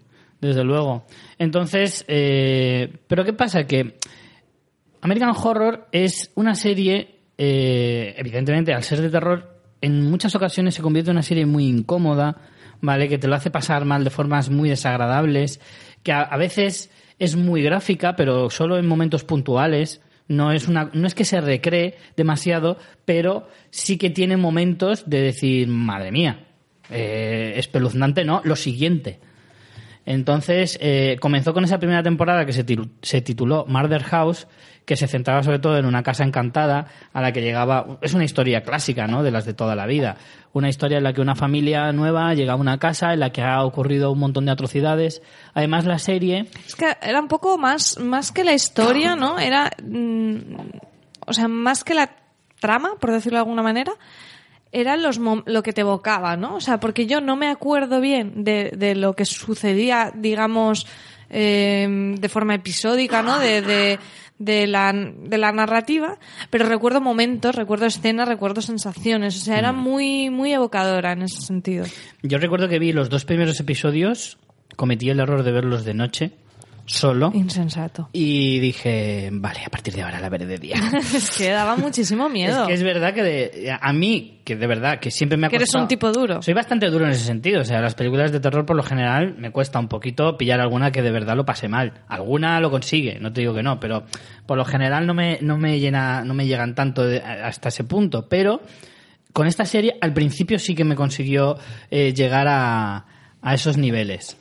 desde 0.48 0.64
luego. 0.64 1.06
Entonces, 1.40 2.06
eh, 2.08 2.92
pero 3.08 3.24
¿qué 3.24 3.34
pasa? 3.34 3.66
Que 3.66 3.98
American 5.02 5.34
Horror 5.36 5.88
es 5.92 6.32
una 6.36 6.56
serie, 6.56 7.20
eh, 7.38 8.16
evidentemente, 8.18 8.74
al 8.74 8.84
ser 8.84 9.02
de 9.02 9.10
terror, 9.10 9.60
en 9.82 10.10
muchas 10.10 10.34
ocasiones 10.36 10.76
se 10.76 10.82
convierte 10.82 11.12
en 11.12 11.18
una 11.18 11.24
serie 11.24 11.46
muy 11.46 11.68
incómoda, 11.68 12.38
¿vale? 12.80 13.10
Que 13.10 13.18
te 13.18 13.28
lo 13.28 13.36
hace 13.36 13.52
pasar 13.52 13.84
mal 13.84 14.06
de 14.06 14.10
formas 14.10 14.50
muy 14.50 14.70
desagradables, 14.70 15.60
que 16.04 16.14
a, 16.14 16.38
veces 16.38 16.90
es 17.20 17.36
muy 17.36 17.62
gráfica, 17.62 18.16
pero 18.16 18.50
solo 18.50 18.78
en 18.78 18.88
momentos 18.88 19.26
puntuales. 19.26 20.02
No 20.30 20.54
es, 20.54 20.70
una, 20.70 20.90
no 20.94 21.06
es 21.06 21.16
que 21.16 21.26
se 21.26 21.42
recree 21.42 21.96
demasiado, 22.16 22.78
pero 23.04 23.50
sí 23.72 23.98
que 23.98 24.10
tiene 24.10 24.38
momentos 24.38 25.10
de 25.10 25.22
decir, 25.22 25.68
madre 25.68 26.14
mía, 26.14 26.46
eh, 26.90 27.56
espeluznante, 27.58 28.24
¿no? 28.24 28.40
Lo 28.46 28.56
siguiente. 28.56 29.20
Entonces, 30.06 30.78
eh, 30.82 31.18
comenzó 31.22 31.54
con 31.54 31.64
esa 31.64 31.80
primera 31.80 32.04
temporada 32.04 32.46
que 32.46 32.54
se, 32.54 32.66
se 33.02 33.22
tituló 33.22 33.66
Murder 33.68 34.04
House, 34.04 34.48
que 34.86 34.98
se 34.98 35.08
centraba 35.08 35.44
sobre 35.44 35.60
todo 35.60 35.78
en 35.78 35.86
una 35.86 36.04
casa 36.04 36.24
encantada 36.24 36.88
a 37.14 37.22
la 37.22 37.32
que 37.32 37.42
llegaba. 37.42 38.00
Es 38.02 38.14
una 38.14 38.26
historia 38.26 38.64
clásica, 38.64 39.08
¿no? 39.08 39.24
De 39.24 39.32
las 39.32 39.46
de 39.46 39.54
toda 39.54 39.76
la 39.76 39.86
vida. 39.86 40.18
Una 40.52 40.70
historia 40.70 40.98
en 40.98 41.04
la 41.04 41.14
que 41.14 41.22
una 41.22 41.36
familia 41.36 41.92
nueva 41.94 42.34
llega 42.34 42.54
a 42.54 42.58
una 42.58 42.80
casa 42.80 43.14
en 43.14 43.22
la 43.22 43.32
que 43.32 43.42
ha 43.42 43.64
ocurrido 43.64 44.12
un 44.12 44.20
montón 44.20 44.46
de 44.46 44.52
atrocidades. 44.52 45.22
Además, 45.54 45.86
la 45.86 46.00
serie. 46.00 46.48
Es 46.68 46.76
que 46.76 46.98
era 47.02 47.22
un 47.22 47.28
poco 47.28 47.58
más, 47.58 47.98
más 48.00 48.32
que 48.32 48.44
la 48.44 48.54
historia, 48.54 49.16
¿no? 49.16 49.40
Era, 49.40 49.72
mm, 49.82 50.38
o 51.26 51.34
sea, 51.34 51.48
más 51.48 51.84
que 51.84 51.94
la 51.94 52.18
trama, 52.60 52.96
por 53.00 53.12
decirlo 53.12 53.38
de 53.38 53.44
alguna 53.44 53.64
manera, 53.64 53.94
era 54.74 54.98
los 54.98 55.20
lo 55.20 55.64
que 55.64 55.72
te 55.72 55.82
evocaba, 55.82 56.36
¿no? 56.36 56.56
O 56.56 56.60
sea, 56.60 56.80
porque 56.80 57.06
yo 57.06 57.22
no 57.22 57.36
me 57.36 57.48
acuerdo 57.48 58.02
bien 58.02 58.44
de, 58.44 58.72
de 58.76 58.96
lo 58.96 59.14
que 59.14 59.24
sucedía, 59.24 60.12
digamos, 60.14 60.88
eh, 61.30 62.16
de 62.20 62.30
forma 62.30 62.56
episódica, 62.56 63.22
¿no? 63.22 63.38
De, 63.40 63.62
de, 63.62 64.00
de 64.40 64.68
la, 64.68 64.92
de 64.92 65.38
la 65.38 65.52
narrativa, 65.52 66.18
pero 66.50 66.68
recuerdo 66.68 67.02
momentos, 67.02 67.56
recuerdo 67.56 67.86
escenas, 67.86 68.28
recuerdo 68.28 68.62
sensaciones, 68.62 69.38
o 69.38 69.40
sea, 69.40 69.60
era 69.60 69.72
muy, 69.72 70.32
muy 70.32 70.52
evocadora 70.52 71.14
en 71.14 71.22
ese 71.22 71.42
sentido. 71.42 71.86
Yo 72.24 72.40
recuerdo 72.40 72.68
que 72.68 72.80
vi 72.80 72.92
los 72.94 73.10
dos 73.10 73.26
primeros 73.26 73.60
episodios, 73.60 74.40
cometí 74.76 75.10
el 75.10 75.20
error 75.20 75.44
de 75.44 75.52
verlos 75.52 75.86
de 75.86 75.94
noche, 75.94 76.32
solo. 76.86 77.32
Insensato. 77.34 78.10
Y 78.14 78.60
dije, 78.60 79.30
vale, 79.32 79.62
a 79.66 79.70
partir 79.70 79.94
de 79.94 80.02
ahora 80.02 80.20
la 80.20 80.30
veré 80.30 80.46
de 80.46 80.58
día. 80.58 80.76
es 81.16 81.38
que 81.38 81.50
daba 81.50 81.76
muchísimo 81.78 82.28
miedo. 82.30 82.62
Es 82.64 82.68
que 82.68 82.74
es 82.74 82.84
verdad 82.84 83.14
que 83.14 83.24
de- 83.24 83.78
a 83.80 83.94
mí, 83.94 84.42
que 84.44 84.56
de 84.56 84.68
verdad, 84.68 85.00
que 85.00 85.10
siempre 85.12 85.38
me 85.38 85.48
ha 85.48 85.50
Que 85.50 85.56
eres 85.58 85.74
un 85.76 85.88
tipo 85.88 86.12
duro. 86.12 86.42
Soy 86.42 86.54
bastante 86.54 86.88
duro 86.90 87.06
en 87.06 87.12
ese 87.12 87.24
sentido. 87.26 87.62
O 87.62 87.64
sea, 87.64 87.80
las 87.82 87.96
películas 87.96 88.32
de 88.32 88.40
terror 88.40 88.66
por 88.66 88.76
lo 88.76 88.84
general 88.84 89.36
me 89.38 89.52
cuesta 89.52 89.80
un 89.80 89.88
poquito 89.88 90.38
pillar 90.38 90.60
alguna 90.60 90.92
que 90.92 91.02
de 91.02 91.12
verdad 91.12 91.36
lo 91.36 91.46
pase 91.46 91.68
mal. 91.68 91.94
Alguna 92.08 92.60
lo 92.60 92.70
consigue, 92.70 93.18
no 93.20 93.32
te 93.32 93.42
digo 93.42 93.54
que 93.54 93.64
no, 93.64 93.80
pero 93.80 94.04
por 94.46 94.58
lo 94.58 94.66
general 94.66 95.08
no 95.08 95.14
me, 95.14 95.40
no 95.42 95.58
me 95.58 95.80
llena, 95.80 96.24
no 96.26 96.34
me 96.34 96.46
llegan 96.48 96.76
tanto 96.76 97.06
de- 97.06 97.22
hasta 97.22 97.70
ese 97.70 97.84
punto. 97.86 98.28
Pero 98.28 98.62
con 99.32 99.48
esta 99.48 99.66
serie 99.66 99.96
al 100.02 100.14
principio 100.14 100.60
sí 100.60 100.76
que 100.76 100.84
me 100.84 100.96
consiguió 100.96 101.58
eh, 101.90 102.14
llegar 102.14 102.48
a, 102.50 103.06
a 103.42 103.54
esos 103.54 103.78
niveles. 103.78 104.38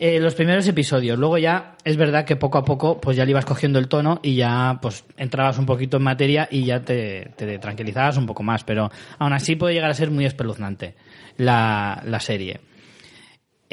Eh, 0.00 0.18
los 0.18 0.34
primeros 0.34 0.66
episodios. 0.66 1.18
Luego 1.18 1.38
ya 1.38 1.76
es 1.84 1.96
verdad 1.96 2.24
que 2.24 2.34
poco 2.34 2.58
a 2.58 2.64
poco 2.64 3.00
pues 3.00 3.16
ya 3.16 3.24
le 3.24 3.30
ibas 3.30 3.44
cogiendo 3.44 3.78
el 3.78 3.88
tono 3.88 4.18
y 4.22 4.34
ya 4.34 4.78
pues 4.82 5.04
entrabas 5.16 5.56
un 5.58 5.66
poquito 5.66 5.98
en 5.98 6.02
materia 6.02 6.48
y 6.50 6.64
ya 6.64 6.80
te, 6.80 7.30
te 7.36 7.58
tranquilizabas 7.58 8.16
un 8.16 8.26
poco 8.26 8.42
más. 8.42 8.64
Pero 8.64 8.90
aún 9.18 9.32
así 9.32 9.54
puede 9.54 9.74
llegar 9.74 9.90
a 9.90 9.94
ser 9.94 10.10
muy 10.10 10.26
espeluznante 10.26 10.94
la, 11.36 12.02
la 12.04 12.18
serie. 12.18 12.60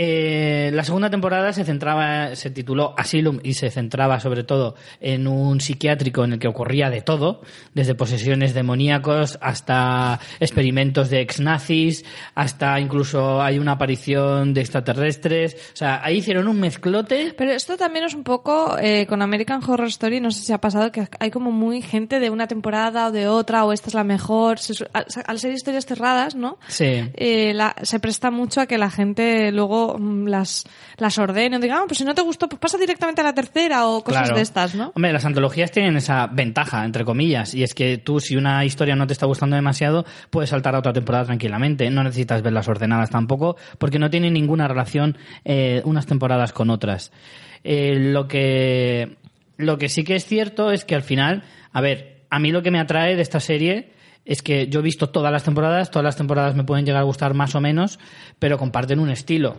Eh, 0.04 0.72
la 0.74 0.84
segunda 0.84 1.12
temporada 1.12 1.54
se 1.54 1.64
centraba, 1.64 2.36
se 2.36 2.50
tituló 2.50 2.96
Asylum 2.98 3.40
y 3.44 3.54
se 3.54 3.70
centraba 3.70 4.20
sobre 4.20 4.44
todo 4.44 4.74
en 5.00 5.28
un 5.28 5.62
psiquiátrico 5.62 6.24
en 6.24 6.34
el 6.34 6.40
que 6.40 6.48
ocurría 6.48 6.90
de 6.90 7.02
todo, 7.04 7.42
desde 7.76 7.94
posesiones 7.94 8.56
demoníacos 8.56 9.38
hasta 9.42 10.20
experimentos 10.40 11.12
de 11.12 11.22
ex-nazis, 11.22 12.04
hasta 12.34 12.80
incluso 12.80 13.44
hay 13.44 13.60
una 13.60 13.74
aparición 13.74 14.56
de 14.56 14.62
extraterrestres. 14.62 15.54
O 15.74 15.76
sea, 15.76 16.02
ahí 16.04 16.18
hicieron 16.18 16.48
un 16.48 16.60
mezclote. 16.60 17.36
Pero 17.38 17.52
esto 17.52 17.78
también 17.78 18.06
es 18.06 18.16
un 18.16 18.24
poco 18.24 18.78
eh, 18.80 19.06
con 19.08 19.22
American 19.22 19.62
Horror 19.64 19.88
Story, 19.90 20.20
no 20.20 20.32
sé 20.32 20.42
si 20.42 20.52
ha 20.52 20.58
pasado 20.60 20.92
que 20.92 21.08
hay 21.20 21.30
como 21.30 21.52
muy 21.52 21.84
gente 21.84 22.20
de 22.20 22.32
una 22.32 22.48
temporada 22.48 23.08
o 23.10 23.12
de 23.12 23.28
otra, 23.28 23.66
o 23.66 23.72
esta 23.72 23.90
es 23.90 23.94
la 23.94 24.04
mejor. 24.04 24.58
Al, 24.94 25.06
al 25.28 25.38
ser 25.40 25.52
historias 25.54 25.86
cerradas, 25.86 26.34
¿no? 26.34 26.58
Sí. 26.70 27.04
Eh, 27.14 27.54
la- 27.54 27.76
se 27.84 28.00
presta 28.00 28.32
mucho 28.32 28.62
a 28.62 28.66
que 28.66 28.80
la 28.80 28.90
gente 28.90 29.52
luego 29.52 29.91
mm, 29.98 30.28
las, 30.28 30.66
las 30.98 31.18
ordene 31.18 31.58
o 31.58 31.60
diga, 31.60 31.78
ah, 31.78 31.84
pues 31.88 31.98
si 31.98 32.04
no 32.04 32.14
te 32.14 32.22
gustó, 32.22 32.48
pues 32.50 32.60
pasa 32.60 32.78
directamente 32.78 33.22
a 33.22 33.24
la 33.24 33.34
tercera 33.34 33.88
o 33.88 34.04
cosas 34.04 34.24
Claro. 34.24 34.36
de 34.36 34.42
estas, 34.42 34.76
¿no? 34.76 34.92
Hombre, 34.96 35.14
las 35.14 35.26
antologías 35.26 35.72
tienen 35.72 35.96
esa 35.98 36.28
ventaja, 36.28 36.86
entre 36.86 37.06
comillas, 37.06 37.54
y 37.54 37.64
es 37.64 37.74
que 37.74 37.98
tú, 37.98 38.20
si 38.20 38.36
una 38.36 38.64
historia 38.66 38.96
no 38.96 39.08
te 39.08 39.14
está 39.14 39.26
gustando 39.26 39.56
demasiado, 39.56 40.06
puedes 40.30 40.50
saltar 40.50 40.76
a 40.76 40.80
otra 40.80 40.94
temporada 40.94 41.26
tranquilamente. 41.26 41.90
No 41.90 42.04
necesitas 42.04 42.42
verlas 42.42 42.68
ordenadas 42.68 43.10
tampoco, 43.10 43.58
porque 43.78 44.00
no 44.00 44.10
tienen 44.10 44.34
ninguna 44.34 44.68
relación 44.68 45.18
eh, 45.46 45.82
unas 45.86 46.06
temporadas 46.06 46.54
con 46.54 46.70
otras. 46.70 47.12
Eh, 47.64 47.96
lo 48.00 48.28
que 48.28 49.18
lo 49.58 49.78
que 49.78 49.90
sí 49.90 50.04
que 50.04 50.16
es 50.16 50.26
cierto 50.26 50.72
es 50.72 50.86
que 50.86 50.96
al 50.96 51.04
final, 51.04 51.44
a 51.72 51.82
ver, 51.82 52.24
a 52.30 52.40
mí 52.40 52.52
lo 52.52 52.64
que 52.64 52.72
me 52.72 52.80
atrae 52.80 53.16
de 53.16 53.22
esta 53.22 53.40
serie 53.40 53.92
es 54.26 54.42
que 54.42 54.68
yo 54.68 54.80
he 54.80 54.84
visto 54.84 55.10
todas 55.10 55.32
las 55.32 55.44
temporadas, 55.44 55.92
todas 55.92 56.04
las 56.04 56.16
temporadas 56.16 56.56
me 56.56 56.64
pueden 56.64 56.86
llegar 56.86 57.02
a 57.02 57.06
gustar 57.06 57.34
más 57.34 57.54
o 57.56 57.62
menos, 57.62 58.00
pero 58.40 58.58
comparten 58.58 59.00
un 59.00 59.10
estilo 59.10 59.58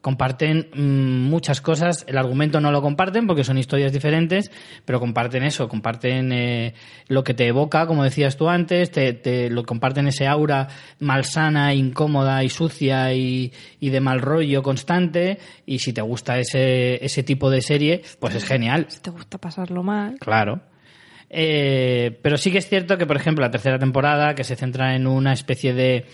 comparten 0.00 0.68
mm, 0.74 1.28
muchas 1.28 1.60
cosas. 1.60 2.04
El 2.08 2.18
argumento 2.18 2.60
no 2.60 2.70
lo 2.70 2.80
comparten 2.82 3.26
porque 3.26 3.44
son 3.44 3.58
historias 3.58 3.92
diferentes, 3.92 4.50
pero 4.84 5.00
comparten 5.00 5.42
eso, 5.42 5.68
comparten 5.68 6.32
eh, 6.32 6.74
lo 7.08 7.24
que 7.24 7.34
te 7.34 7.46
evoca, 7.46 7.86
como 7.86 8.04
decías 8.04 8.36
tú 8.36 8.48
antes, 8.48 8.90
te, 8.90 9.12
te- 9.12 9.50
lo 9.50 9.64
comparten 9.64 10.06
ese 10.08 10.26
aura 10.26 10.68
malsana, 11.00 11.74
incómoda 11.74 12.42
y 12.44 12.48
sucia 12.48 13.12
y, 13.14 13.52
y 13.80 13.90
de 13.90 14.00
mal 14.00 14.20
rollo 14.20 14.62
constante. 14.62 15.38
Y 15.66 15.80
si 15.80 15.92
te 15.92 16.00
gusta 16.02 16.38
ese, 16.38 17.04
ese 17.04 17.22
tipo 17.22 17.50
de 17.50 17.60
serie, 17.62 18.02
pues 18.20 18.34
es 18.34 18.44
genial. 18.44 18.86
Si 18.88 19.00
te 19.00 19.10
gusta 19.10 19.38
pasarlo 19.38 19.82
mal. 19.82 20.16
Claro. 20.20 20.60
Eh, 21.30 22.18
pero 22.22 22.38
sí 22.38 22.50
que 22.50 22.58
es 22.58 22.68
cierto 22.68 22.96
que, 22.96 23.04
por 23.06 23.16
ejemplo, 23.16 23.44
la 23.44 23.50
tercera 23.50 23.78
temporada, 23.78 24.34
que 24.34 24.44
se 24.44 24.56
centra 24.56 24.94
en 24.96 25.06
una 25.06 25.32
especie 25.32 25.74
de... 25.74 26.06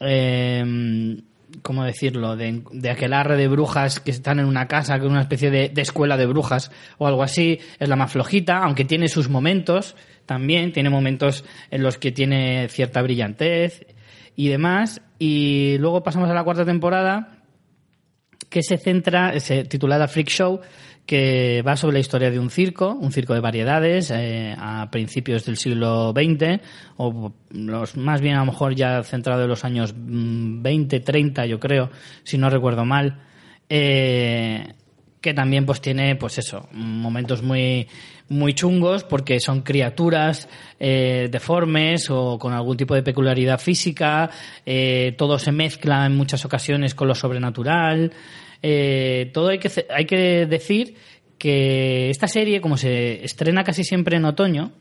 Eh, 0.00 1.16
¿Cómo 1.62 1.84
decirlo? 1.84 2.36
De, 2.36 2.62
de 2.72 2.90
aquelarre 2.90 3.36
de 3.36 3.48
brujas 3.48 4.00
que 4.00 4.10
están 4.10 4.38
en 4.38 4.46
una 4.46 4.68
casa, 4.68 4.98
que 4.98 5.06
es 5.06 5.10
una 5.10 5.22
especie 5.22 5.50
de, 5.50 5.68
de 5.70 5.82
escuela 5.82 6.16
de 6.16 6.26
brujas 6.26 6.70
o 6.98 7.06
algo 7.06 7.22
así, 7.22 7.58
es 7.78 7.88
la 7.88 7.96
más 7.96 8.12
flojita, 8.12 8.58
aunque 8.58 8.84
tiene 8.84 9.08
sus 9.08 9.28
momentos 9.28 9.96
también, 10.26 10.72
tiene 10.72 10.90
momentos 10.90 11.44
en 11.70 11.82
los 11.82 11.96
que 11.96 12.12
tiene 12.12 12.68
cierta 12.68 13.00
brillantez 13.00 13.86
y 14.36 14.48
demás. 14.48 15.00
Y 15.18 15.78
luego 15.78 16.02
pasamos 16.02 16.28
a 16.30 16.34
la 16.34 16.44
cuarta 16.44 16.64
temporada, 16.64 17.42
que 18.48 18.62
se 18.62 18.76
centra, 18.76 19.32
titulada 19.68 20.06
Freak 20.06 20.28
Show, 20.28 20.60
que 21.08 21.62
va 21.66 21.74
sobre 21.74 21.94
la 21.94 22.00
historia 22.00 22.30
de 22.30 22.38
un 22.38 22.50
circo, 22.50 22.92
un 22.92 23.12
circo 23.12 23.32
de 23.32 23.40
variedades, 23.40 24.10
eh, 24.10 24.54
a 24.58 24.90
principios 24.90 25.46
del 25.46 25.56
siglo 25.56 26.12
XX, 26.12 26.60
o 26.98 27.32
los, 27.48 27.96
más 27.96 28.20
bien 28.20 28.34
a 28.34 28.40
lo 28.40 28.52
mejor 28.52 28.74
ya 28.74 29.02
centrado 29.04 29.44
en 29.44 29.48
los 29.48 29.64
años 29.64 29.94
mm, 29.96 30.60
20, 30.60 31.00
30, 31.00 31.46
yo 31.46 31.58
creo, 31.58 31.90
si 32.24 32.36
no 32.36 32.50
recuerdo 32.50 32.84
mal, 32.84 33.22
eh, 33.70 34.74
que 35.22 35.32
también 35.32 35.64
pues 35.64 35.80
tiene, 35.80 36.14
pues 36.16 36.36
eso, 36.36 36.68
momentos 36.72 37.42
muy, 37.42 37.88
muy 38.28 38.52
chungos 38.52 39.02
porque 39.02 39.40
son 39.40 39.62
criaturas 39.62 40.46
eh, 40.78 41.30
deformes 41.32 42.10
o 42.10 42.38
con 42.38 42.52
algún 42.52 42.76
tipo 42.76 42.94
de 42.94 43.02
peculiaridad 43.02 43.58
física, 43.58 44.28
todo 45.16 45.38
se 45.38 45.52
mezcla 45.52 46.04
en 46.04 46.14
muchas 46.14 46.44
ocasiones 46.44 46.94
con 46.94 47.08
lo 47.08 47.14
sobrenatural, 47.14 48.12
eh, 48.62 49.30
todo 49.32 49.48
hay 49.48 49.58
que, 49.58 49.70
hay 49.90 50.04
que 50.04 50.46
decir 50.46 50.96
que 51.38 52.10
esta 52.10 52.26
serie, 52.26 52.60
como 52.60 52.76
se 52.76 53.24
estrena 53.24 53.64
casi 53.64 53.84
siempre 53.84 54.16
en 54.16 54.24
otoño, 54.24 54.72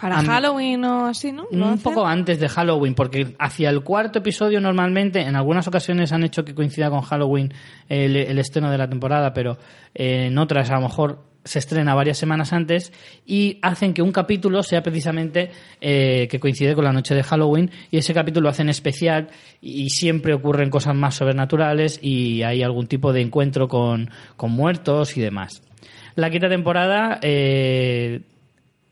Para 0.00 0.22
Halloween 0.22 0.84
o 0.84 1.06
así, 1.06 1.30
¿no? 1.30 1.46
¿Lo 1.52 1.68
un 1.68 1.78
poco 1.78 2.04
antes 2.04 2.40
de 2.40 2.48
Halloween, 2.48 2.94
porque 2.94 3.36
hacia 3.38 3.70
el 3.70 3.82
cuarto 3.82 4.18
episodio 4.18 4.60
normalmente, 4.60 5.20
en 5.20 5.36
algunas 5.36 5.68
ocasiones 5.68 6.12
han 6.12 6.24
hecho 6.24 6.44
que 6.44 6.54
coincida 6.54 6.90
con 6.90 7.02
Halloween 7.02 7.52
el, 7.88 8.16
el 8.16 8.38
estreno 8.38 8.70
de 8.70 8.78
la 8.78 8.88
temporada, 8.88 9.32
pero 9.32 9.58
eh, 9.94 10.26
en 10.26 10.38
otras 10.38 10.70
a 10.70 10.74
lo 10.74 10.82
mejor 10.82 11.31
se 11.44 11.58
estrena 11.58 11.94
varias 11.94 12.18
semanas 12.18 12.52
antes 12.52 12.92
y 13.26 13.58
hacen 13.62 13.94
que 13.94 14.02
un 14.02 14.12
capítulo 14.12 14.62
sea 14.62 14.82
precisamente 14.82 15.50
eh, 15.80 16.28
que 16.30 16.38
coincide 16.38 16.74
con 16.74 16.84
la 16.84 16.92
noche 16.92 17.14
de 17.14 17.22
Halloween 17.22 17.70
y 17.90 17.98
ese 17.98 18.14
capítulo 18.14 18.44
lo 18.44 18.50
hacen 18.50 18.68
especial 18.68 19.28
y 19.60 19.90
siempre 19.90 20.34
ocurren 20.34 20.70
cosas 20.70 20.94
más 20.94 21.16
sobrenaturales 21.16 21.98
y 22.02 22.42
hay 22.42 22.62
algún 22.62 22.86
tipo 22.86 23.12
de 23.12 23.20
encuentro 23.20 23.68
con, 23.68 24.10
con 24.36 24.52
muertos 24.52 25.16
y 25.16 25.20
demás. 25.20 25.62
La 26.14 26.30
quinta 26.30 26.48
temporada 26.48 27.18
eh, 27.22 28.20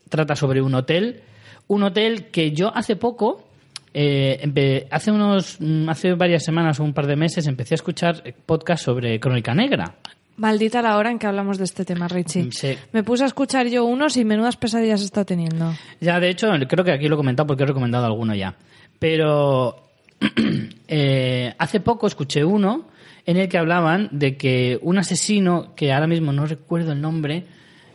trata 0.09 0.35
sobre 0.35 0.61
un 0.61 0.73
hotel, 0.75 1.21
un 1.67 1.83
hotel 1.83 2.27
que 2.31 2.51
yo 2.51 2.75
hace 2.75 2.95
poco, 2.95 3.47
eh, 3.93 4.87
hace 4.89 5.11
unos, 5.11 5.57
mm, 5.59 5.89
hace 5.89 6.13
varias 6.13 6.43
semanas 6.43 6.79
o 6.79 6.83
un 6.83 6.93
par 6.93 7.07
de 7.07 7.15
meses 7.15 7.47
empecé 7.47 7.75
a 7.75 7.77
escuchar 7.77 8.23
podcast 8.45 8.83
sobre 8.83 9.19
Crónica 9.19 9.53
Negra. 9.53 9.95
Maldita 10.41 10.81
la 10.81 10.97
hora 10.97 11.11
en 11.11 11.19
que 11.19 11.27
hablamos 11.27 11.59
de 11.59 11.65
este 11.65 11.85
tema, 11.85 12.07
Richie. 12.07 12.51
Sí. 12.51 12.75
Me 12.93 13.03
puse 13.03 13.23
a 13.23 13.27
escuchar 13.27 13.67
yo 13.67 13.85
unos 13.85 14.17
y 14.17 14.25
menudas 14.25 14.57
pesadillas 14.57 15.03
estado 15.03 15.23
teniendo. 15.23 15.71
Ya, 15.99 16.19
de 16.19 16.31
hecho, 16.31 16.47
creo 16.67 16.83
que 16.83 16.91
aquí 16.91 17.07
lo 17.07 17.13
he 17.13 17.17
comentado 17.17 17.45
porque 17.45 17.61
he 17.61 17.67
recomendado 17.67 18.07
alguno 18.07 18.33
ya. 18.33 18.55
Pero 18.97 19.83
eh, 20.87 21.53
hace 21.59 21.79
poco 21.79 22.07
escuché 22.07 22.43
uno 22.43 22.87
en 23.27 23.37
el 23.37 23.47
que 23.49 23.59
hablaban 23.59 24.09
de 24.11 24.35
que 24.35 24.79
un 24.81 24.97
asesino, 24.97 25.75
que 25.75 25.93
ahora 25.93 26.07
mismo 26.07 26.33
no 26.33 26.47
recuerdo 26.47 26.93
el 26.93 27.01
nombre, 27.01 27.45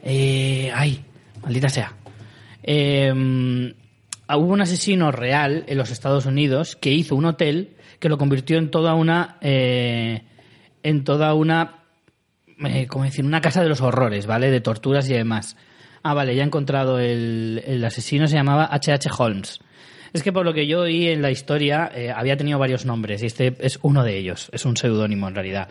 eh, 0.05 0.71
ay, 0.73 1.05
maldita 1.43 1.69
sea. 1.69 1.95
Eh, 2.63 3.13
hubo 3.13 4.53
un 4.53 4.61
asesino 4.61 5.11
real 5.11 5.65
en 5.67 5.79
los 5.79 5.91
Estados 5.91 6.27
Unidos 6.27 6.77
que 6.77 6.93
hizo 6.93 7.17
un 7.17 7.25
hotel 7.25 7.71
que 7.99 8.09
lo 8.09 8.19
convirtió 8.19 8.57
en 8.57 8.71
toda 8.71 8.95
una 8.95 9.37
eh, 9.41 10.23
en 10.85 11.03
toda 11.03 11.35
una 11.35 11.86
eh, 12.65 12.87
¿cómo 12.87 13.05
decir? 13.05 13.25
una 13.25 13.41
casa 13.41 13.63
de 13.63 13.69
los 13.69 13.81
horrores, 13.81 14.27
¿vale? 14.27 14.51
De 14.51 14.61
torturas 14.61 15.09
y 15.09 15.15
demás. 15.15 15.57
Ah, 16.03 16.15
vale, 16.15 16.35
ya 16.35 16.43
he 16.43 16.47
encontrado 16.47 16.99
el, 16.99 17.63
el 17.67 17.85
asesino, 17.85 18.27
se 18.27 18.37
llamaba 18.37 18.69
H.H. 18.71 19.11
Holmes. 19.19 19.61
Es 20.13 20.23
que 20.23 20.33
por 20.33 20.47
lo 20.47 20.55
que 20.55 20.67
yo 20.67 20.81
oí 20.81 21.09
en 21.09 21.21
la 21.21 21.31
historia, 21.31 21.91
eh, 21.95 22.11
había 22.11 22.37
tenido 22.37 22.59
varios 22.59 22.87
nombres 22.87 23.23
y 23.23 23.27
este 23.27 23.55
es 23.61 23.79
uno 23.83 24.03
de 24.03 24.17
ellos, 24.17 24.49
es 24.53 24.65
un 24.65 24.77
seudónimo 24.77 25.29
en 25.29 25.35
realidad. 25.35 25.69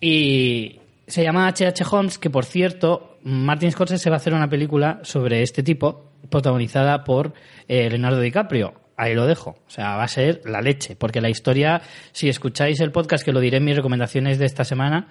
Y 0.00 0.80
se 1.06 1.22
llama 1.22 1.46
H.H. 1.46 1.84
Holmes, 1.90 2.18
que 2.18 2.30
por 2.30 2.44
cierto, 2.44 3.18
Martin 3.22 3.70
Scorsese 3.70 4.10
va 4.10 4.16
a 4.16 4.18
hacer 4.18 4.34
una 4.34 4.48
película 4.48 5.00
sobre 5.02 5.42
este 5.42 5.62
tipo, 5.62 6.10
protagonizada 6.28 7.04
por 7.04 7.34
eh, 7.68 7.88
Leonardo 7.88 8.20
DiCaprio. 8.20 8.74
Ahí 8.96 9.14
lo 9.14 9.26
dejo. 9.26 9.50
O 9.66 9.70
sea, 9.70 9.96
va 9.96 10.04
a 10.04 10.08
ser 10.08 10.42
la 10.44 10.60
leche. 10.60 10.96
Porque 10.96 11.20
la 11.20 11.30
historia, 11.30 11.82
si 12.12 12.28
escucháis 12.28 12.80
el 12.80 12.92
podcast, 12.92 13.24
que 13.24 13.32
lo 13.32 13.40
diré 13.40 13.58
en 13.58 13.64
mis 13.64 13.76
recomendaciones 13.76 14.38
de 14.38 14.46
esta 14.46 14.64
semana, 14.64 15.08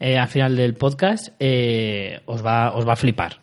eh, 0.00 0.18
al 0.18 0.28
final 0.28 0.56
del 0.56 0.74
podcast, 0.74 1.28
eh, 1.38 2.20
os, 2.26 2.44
va, 2.44 2.72
os 2.74 2.86
va 2.86 2.94
a 2.94 2.96
flipar. 2.96 3.40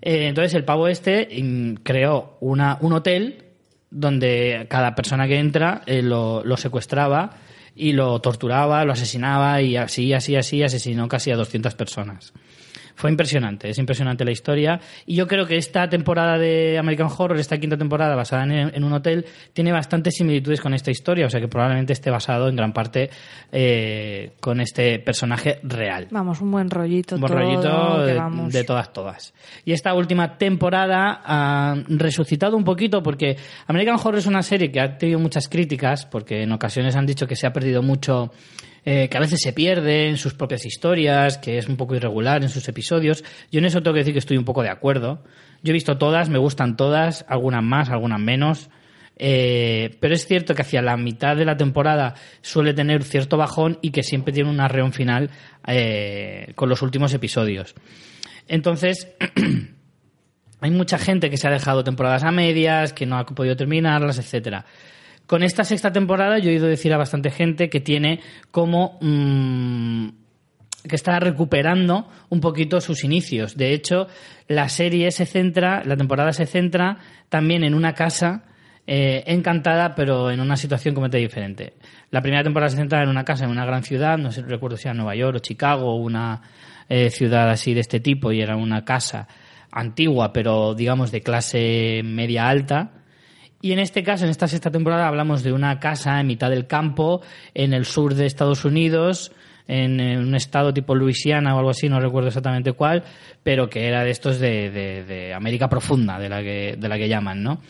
Eh, 0.00 0.28
entonces 0.28 0.54
el 0.54 0.64
pavo 0.64 0.88
este 0.88 1.28
mm, 1.42 1.82
creó 1.82 2.36
una, 2.40 2.78
un 2.80 2.92
hotel 2.92 3.44
donde 3.90 4.66
cada 4.68 4.94
persona 4.94 5.26
que 5.26 5.38
entra 5.38 5.82
eh, 5.86 6.02
lo, 6.02 6.44
lo 6.44 6.56
secuestraba 6.56 7.38
y 7.74 7.92
lo 7.92 8.20
torturaba, 8.20 8.84
lo 8.84 8.92
asesinaba 8.92 9.60
y 9.62 9.76
así, 9.76 10.12
así, 10.12 10.36
así 10.36 10.62
asesinó 10.62 11.08
casi 11.08 11.30
a 11.30 11.36
200 11.36 11.74
personas. 11.74 12.32
Fue 12.96 13.10
impresionante, 13.10 13.68
es 13.68 13.78
impresionante 13.78 14.24
la 14.24 14.32
historia. 14.32 14.80
Y 15.06 15.14
yo 15.14 15.26
creo 15.26 15.46
que 15.46 15.56
esta 15.56 15.88
temporada 15.88 16.38
de 16.38 16.78
American 16.78 17.08
Horror, 17.16 17.38
esta 17.38 17.58
quinta 17.58 17.76
temporada 17.76 18.16
basada 18.16 18.44
en, 18.44 18.52
en 18.74 18.84
un 18.84 18.92
hotel, 18.92 19.24
tiene 19.52 19.70
bastantes 19.70 20.14
similitudes 20.14 20.60
con 20.60 20.74
esta 20.74 20.90
historia. 20.90 21.26
O 21.26 21.30
sea 21.30 21.40
que 21.40 21.48
probablemente 21.48 21.92
esté 21.92 22.10
basado 22.10 22.48
en 22.48 22.56
gran 22.56 22.72
parte 22.72 23.10
eh, 23.52 24.32
con 24.40 24.60
este 24.60 24.98
personaje 24.98 25.60
real. 25.62 26.08
Vamos, 26.10 26.40
un 26.40 26.50
buen 26.50 26.70
rollito. 26.70 27.16
Un 27.16 27.20
buen 27.20 27.32
todo, 27.32 27.40
rollito 27.40 27.96
que 27.98 28.12
de, 28.12 28.14
vamos. 28.14 28.52
de 28.52 28.64
todas, 28.64 28.92
todas. 28.92 29.34
Y 29.64 29.72
esta 29.72 29.94
última 29.94 30.38
temporada 30.38 31.20
ha 31.24 31.74
resucitado 31.88 32.56
un 32.56 32.64
poquito 32.64 33.02
porque 33.02 33.36
American 33.66 33.96
Horror 33.96 34.16
es 34.18 34.26
una 34.26 34.42
serie 34.42 34.70
que 34.70 34.80
ha 34.80 34.98
tenido 34.98 35.18
muchas 35.18 35.48
críticas 35.48 36.06
porque 36.06 36.42
en 36.42 36.52
ocasiones 36.52 36.96
han 36.96 37.06
dicho 37.06 37.26
que 37.26 37.36
se 37.36 37.46
ha 37.46 37.52
perdido 37.52 37.82
mucho, 37.82 38.32
eh, 38.88 39.08
que 39.08 39.16
a 39.16 39.20
veces 39.20 39.40
se 39.42 39.52
pierde 39.52 40.08
en 40.08 40.16
sus 40.16 40.34
propias 40.34 40.64
historias, 40.64 41.38
que 41.38 41.58
es 41.58 41.68
un 41.68 41.76
poco 41.76 41.96
irregular 41.96 42.44
en 42.44 42.48
sus 42.48 42.68
episodios. 42.68 43.24
Yo 43.50 43.58
en 43.58 43.64
eso 43.64 43.82
tengo 43.82 43.94
que 43.94 43.98
decir 43.98 44.14
que 44.14 44.20
estoy 44.20 44.36
un 44.36 44.44
poco 44.44 44.62
de 44.62 44.68
acuerdo. 44.68 45.24
Yo 45.64 45.70
he 45.70 45.72
visto 45.72 45.98
todas, 45.98 46.28
me 46.28 46.38
gustan 46.38 46.76
todas, 46.76 47.24
algunas 47.28 47.64
más, 47.64 47.90
algunas 47.90 48.20
menos. 48.20 48.70
Eh, 49.18 49.96
pero 49.98 50.14
es 50.14 50.24
cierto 50.28 50.54
que 50.54 50.62
hacia 50.62 50.82
la 50.82 50.96
mitad 50.96 51.34
de 51.36 51.44
la 51.44 51.56
temporada 51.56 52.14
suele 52.42 52.74
tener 52.74 53.02
cierto 53.02 53.36
bajón 53.36 53.80
y 53.82 53.90
que 53.90 54.04
siempre 54.04 54.32
tiene 54.32 54.50
un 54.50 54.60
arreón 54.60 54.92
final 54.92 55.30
eh, 55.66 56.52
con 56.54 56.68
los 56.68 56.80
últimos 56.80 57.12
episodios. 57.12 57.74
Entonces, 58.46 59.08
hay 60.60 60.70
mucha 60.70 60.98
gente 60.98 61.28
que 61.28 61.38
se 61.38 61.48
ha 61.48 61.50
dejado 61.50 61.82
temporadas 61.82 62.22
a 62.22 62.30
medias, 62.30 62.92
que 62.92 63.04
no 63.04 63.18
ha 63.18 63.26
podido 63.26 63.56
terminarlas, 63.56 64.18
etcétera. 64.18 64.64
Con 65.26 65.42
esta 65.42 65.64
sexta 65.64 65.92
temporada 65.92 66.38
yo 66.38 66.50
he 66.50 66.54
oído 66.54 66.66
decir 66.66 66.92
a 66.92 66.98
bastante 66.98 67.30
gente 67.30 67.68
que 67.68 67.80
tiene 67.80 68.20
como 68.50 68.98
mm, 69.00 70.08
que 70.88 70.96
está 70.96 71.18
recuperando 71.18 72.08
un 72.28 72.40
poquito 72.40 72.80
sus 72.80 73.04
inicios. 73.04 73.56
De 73.56 73.72
hecho, 73.72 74.06
la 74.48 74.68
serie 74.68 75.10
se 75.10 75.26
centra, 75.26 75.82
la 75.84 75.96
temporada 75.96 76.32
se 76.32 76.46
centra 76.46 76.98
también 77.28 77.64
en 77.64 77.74
una 77.74 77.94
casa 77.94 78.44
eh, 78.86 79.24
encantada, 79.26 79.94
pero 79.96 80.30
en 80.30 80.40
una 80.40 80.56
situación 80.56 80.94
completamente 80.94 81.18
diferente. 81.18 81.72
La 82.10 82.22
primera 82.22 82.44
temporada 82.44 82.70
se 82.70 82.76
centra 82.76 83.02
en 83.02 83.08
una 83.08 83.24
casa 83.24 83.44
en 83.44 83.50
una 83.50 83.66
gran 83.66 83.82
ciudad, 83.82 84.16
no 84.16 84.30
sé, 84.30 84.42
recuerdo 84.42 84.76
si 84.76 84.86
era 84.86 84.94
Nueva 84.94 85.16
York 85.16 85.36
o 85.36 85.40
Chicago, 85.40 85.96
una 85.96 86.40
eh, 86.88 87.10
ciudad 87.10 87.50
así 87.50 87.74
de 87.74 87.80
este 87.80 87.98
tipo, 87.98 88.30
y 88.30 88.40
era 88.40 88.54
una 88.54 88.84
casa 88.84 89.26
antigua, 89.72 90.32
pero 90.32 90.74
digamos 90.74 91.10
de 91.10 91.20
clase 91.20 92.02
media 92.04 92.48
alta. 92.48 92.92
Y 93.66 93.72
en 93.72 93.80
este 93.80 94.04
caso, 94.04 94.24
en 94.24 94.30
esta 94.30 94.46
sexta 94.46 94.70
temporada, 94.70 95.08
hablamos 95.08 95.42
de 95.42 95.52
una 95.52 95.80
casa 95.80 96.20
en 96.20 96.28
mitad 96.28 96.50
del 96.50 96.68
campo, 96.68 97.20
en 97.52 97.72
el 97.72 97.84
sur 97.84 98.14
de 98.14 98.24
Estados 98.24 98.64
Unidos, 98.64 99.32
en, 99.66 100.00
un 100.00 100.36
estado 100.36 100.72
tipo 100.72 100.94
Luisiana 100.94 101.52
o 101.52 101.58
algo 101.58 101.70
así, 101.70 101.88
no 101.88 101.98
recuerdo 101.98 102.28
exactamente 102.28 102.74
cuál, 102.74 103.02
pero 103.42 103.68
que 103.68 103.88
era 103.88 104.04
de 104.04 104.10
estos 104.10 104.38
de, 104.38 104.70
de- 104.70 105.02
de 105.02 105.34
América 105.34 105.68
profunda, 105.68 106.16
de 106.20 106.28
la 106.28 106.42
que, 106.42 106.76
de 106.78 106.88
la 106.88 106.96
que 106.96 107.08
llaman, 107.08 107.42
¿no? 107.42 107.60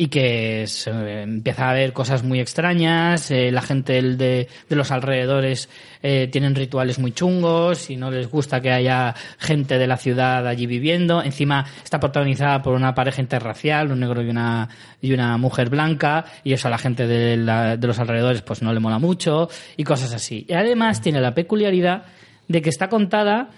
Y 0.00 0.06
que 0.06 0.64
se 0.68 0.90
empieza 1.22 1.68
a 1.68 1.72
ver 1.72 1.92
cosas 1.92 2.22
muy 2.22 2.38
extrañas, 2.38 3.32
eh, 3.32 3.50
la 3.50 3.62
gente 3.62 4.00
de, 4.00 4.46
de 4.68 4.76
los 4.76 4.92
alrededores 4.92 5.68
eh, 6.04 6.28
tienen 6.30 6.54
rituales 6.54 7.00
muy 7.00 7.10
chungos 7.10 7.90
y 7.90 7.96
no 7.96 8.08
les 8.08 8.30
gusta 8.30 8.60
que 8.60 8.70
haya 8.70 9.16
gente 9.38 9.76
de 9.76 9.88
la 9.88 9.96
ciudad 9.96 10.46
allí 10.46 10.66
viviendo. 10.66 11.20
Encima 11.20 11.66
está 11.82 11.98
protagonizada 11.98 12.62
por 12.62 12.74
una 12.74 12.94
pareja 12.94 13.20
interracial, 13.20 13.90
un 13.90 13.98
negro 13.98 14.22
y 14.22 14.30
una, 14.30 14.68
y 15.02 15.12
una 15.12 15.36
mujer 15.36 15.68
blanca, 15.68 16.24
y 16.44 16.52
eso 16.52 16.68
a 16.68 16.70
la 16.70 16.78
gente 16.78 17.08
de, 17.08 17.36
la- 17.36 17.76
de 17.76 17.86
los 17.88 17.98
alrededores 17.98 18.42
pues 18.42 18.62
no 18.62 18.72
le 18.72 18.78
mola 18.78 19.00
mucho 19.00 19.48
y 19.76 19.82
cosas 19.82 20.14
así. 20.14 20.46
Y 20.48 20.52
además 20.52 21.00
tiene 21.02 21.20
la 21.20 21.34
peculiaridad 21.34 22.04
de 22.46 22.62
que 22.62 22.70
está 22.70 22.88
contada 22.88 23.50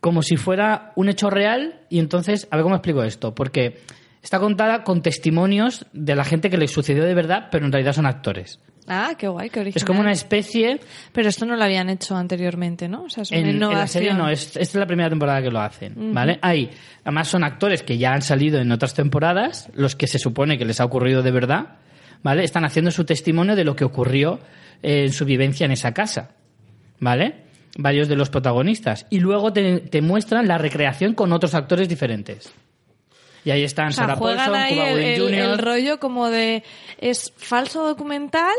como 0.00 0.22
si 0.22 0.36
fuera 0.36 0.92
un 0.94 1.08
hecho 1.08 1.30
real 1.30 1.80
y 1.90 1.98
entonces, 1.98 2.46
a 2.52 2.56
ver 2.56 2.62
cómo 2.62 2.76
explico 2.76 3.02
esto, 3.02 3.34
porque 3.34 3.80
está 4.22 4.38
contada 4.38 4.84
con 4.84 5.02
testimonios 5.02 5.86
de 5.92 6.14
la 6.14 6.24
gente 6.24 6.50
que 6.50 6.58
le 6.58 6.68
sucedió 6.68 7.04
de 7.04 7.14
verdad, 7.14 7.48
pero 7.50 7.66
en 7.66 7.72
realidad 7.72 7.92
son 7.92 8.06
actores. 8.06 8.60
Ah, 8.86 9.14
qué 9.16 9.28
guay, 9.28 9.50
qué 9.50 9.60
original. 9.60 9.76
Es 9.76 9.84
como 9.84 10.00
una 10.00 10.10
especie... 10.10 10.80
Pero 11.12 11.28
esto 11.28 11.46
no 11.46 11.54
lo 11.54 11.62
habían 11.62 11.88
hecho 11.90 12.16
anteriormente, 12.16 12.88
¿no? 12.88 13.04
O 13.04 13.08
sea, 13.08 13.22
es 13.22 13.30
una 13.30 13.40
En, 13.40 13.46
en 13.46 13.60
la 13.60 13.86
serie 13.86 14.12
no, 14.14 14.28
es, 14.28 14.48
esta 14.48 14.60
es 14.60 14.74
la 14.74 14.86
primera 14.86 15.08
temporada 15.08 15.40
que 15.40 15.50
lo 15.50 15.60
hacen, 15.60 16.12
¿vale? 16.12 16.38
Hay, 16.42 16.70
además 17.04 17.28
son 17.28 17.44
actores 17.44 17.84
que 17.84 17.98
ya 17.98 18.12
han 18.12 18.22
salido 18.22 18.58
en 18.58 18.72
otras 18.72 18.94
temporadas, 18.94 19.70
los 19.74 19.94
que 19.94 20.08
se 20.08 20.18
supone 20.18 20.58
que 20.58 20.64
les 20.64 20.80
ha 20.80 20.84
ocurrido 20.84 21.22
de 21.22 21.30
verdad, 21.30 21.76
¿vale? 22.22 22.42
Están 22.42 22.64
haciendo 22.64 22.90
su 22.90 23.04
testimonio 23.04 23.54
de 23.54 23.64
lo 23.64 23.76
que 23.76 23.84
ocurrió 23.84 24.40
eh, 24.82 25.04
en 25.04 25.12
su 25.12 25.24
vivencia 25.24 25.66
en 25.66 25.72
esa 25.72 25.92
casa, 25.92 26.30
¿vale? 26.98 27.44
Varios 27.78 28.08
de 28.08 28.16
los 28.16 28.28
protagonistas. 28.28 29.06
Y 29.10 29.20
luego 29.20 29.52
te, 29.52 29.78
te 29.80 30.02
muestran 30.02 30.48
la 30.48 30.58
recreación 30.58 31.14
con 31.14 31.32
otros 31.32 31.54
actores 31.54 31.88
diferentes. 31.88 32.52
Y 33.44 33.50
ahí 33.50 33.64
están 33.64 33.88
O 33.88 33.92
sea, 33.92 34.04
Sarah 34.06 34.18
Paulson, 34.18 34.46
Cuba 34.46 34.90
el- 34.90 35.20
Jr. 35.20 35.34
el 35.34 35.58
rollo 35.58 36.00
como 36.00 36.28
de... 36.28 36.62
¿Es 36.98 37.32
falso 37.36 37.86
documental? 37.86 38.54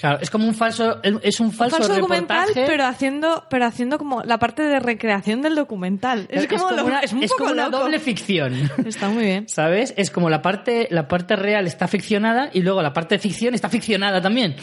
Claro, 0.00 0.18
es 0.22 0.30
como 0.30 0.46
un 0.48 0.54
falso, 0.54 0.98
es 1.22 1.40
un 1.40 1.52
falso, 1.52 1.76
falso 1.76 1.94
documental, 1.94 2.48
pero 2.54 2.86
haciendo, 2.86 3.44
pero 3.50 3.66
haciendo 3.66 3.98
como 3.98 4.22
la 4.22 4.38
parte 4.38 4.62
de 4.62 4.80
recreación 4.80 5.42
del 5.42 5.54
documental. 5.54 6.26
Es, 6.30 6.46
como, 6.46 6.70
lo- 6.70 6.86
una, 6.86 7.00
es 7.00 7.12
un 7.12 7.22
es 7.22 7.30
poco 7.30 7.44
como 7.44 7.52
una 7.52 7.68
doble 7.68 7.98
ficción. 7.98 8.54
Está 8.86 9.10
muy 9.10 9.24
bien. 9.24 9.46
¿Sabes? 9.46 9.92
Es 9.98 10.10
como 10.10 10.30
la 10.30 10.40
parte, 10.40 10.88
la 10.90 11.06
parte 11.06 11.36
real 11.36 11.66
está 11.66 11.86
ficcionada 11.86 12.48
y 12.52 12.62
luego 12.62 12.80
la 12.80 12.94
parte 12.94 13.16
de 13.16 13.18
ficción 13.18 13.52
está 13.54 13.68
ficcionada 13.68 14.22
también. 14.22 14.56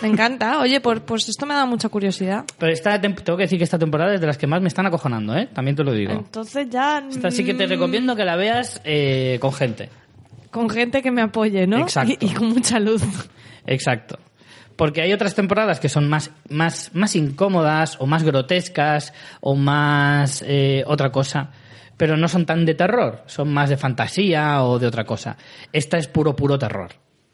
Me 0.00 0.08
encanta. 0.08 0.58
Oye, 0.60 0.80
por- 0.80 1.02
pues 1.02 1.28
esto 1.28 1.44
me 1.44 1.52
da 1.52 1.66
mucha 1.66 1.90
curiosidad. 1.90 2.44
Pero 2.58 2.72
esta 2.72 2.98
tengo 2.98 3.36
que 3.36 3.42
decir 3.42 3.58
que 3.58 3.64
esta 3.64 3.78
temporada 3.78 4.14
es 4.14 4.20
de 4.22 4.26
las 4.28 4.38
que 4.38 4.46
más 4.46 4.62
me 4.62 4.68
están 4.68 4.86
acojonando, 4.86 5.36
¿eh? 5.36 5.46
También 5.52 5.76
te 5.76 5.84
lo 5.84 5.92
digo. 5.92 6.12
Entonces 6.12 6.68
ya... 6.70 7.04
Esta 7.06 7.30
sí 7.30 7.44
que 7.44 7.52
te 7.52 7.66
mm, 7.66 7.70
recomiendo 7.70 8.16
que 8.16 8.24
la 8.24 8.36
veas 8.36 8.80
eh, 8.84 9.36
con 9.42 9.52
gente. 9.52 9.90
Con 10.50 10.70
gente 10.70 11.02
que 11.02 11.10
me 11.10 11.20
apoye, 11.20 11.66
¿no? 11.66 11.76
Exacto. 11.80 12.14
Y, 12.18 12.26
y 12.26 12.28
con 12.30 12.48
mucha 12.48 12.80
luz. 12.80 13.02
Exacto. 13.66 14.18
Porque 14.80 15.02
hay 15.02 15.12
otras 15.12 15.34
temporadas 15.34 15.78
que 15.78 15.90
son 15.90 16.08
más, 16.08 16.30
más, 16.48 16.90
más 16.94 17.14
incómodas 17.14 17.98
o 18.00 18.06
más 18.06 18.22
grotescas 18.22 19.12
o 19.42 19.54
más 19.54 20.42
eh, 20.46 20.84
otra 20.86 21.12
cosa, 21.12 21.50
pero 21.98 22.16
no 22.16 22.28
son 22.28 22.46
tan 22.46 22.64
de 22.64 22.74
terror, 22.74 23.22
son 23.26 23.52
más 23.52 23.68
de 23.68 23.76
fantasía 23.76 24.64
o 24.64 24.78
de 24.78 24.86
otra 24.86 25.04
cosa. 25.04 25.36
Esta 25.70 25.98
es 25.98 26.08
puro, 26.08 26.34
puro 26.34 26.58
terror. 26.58 26.92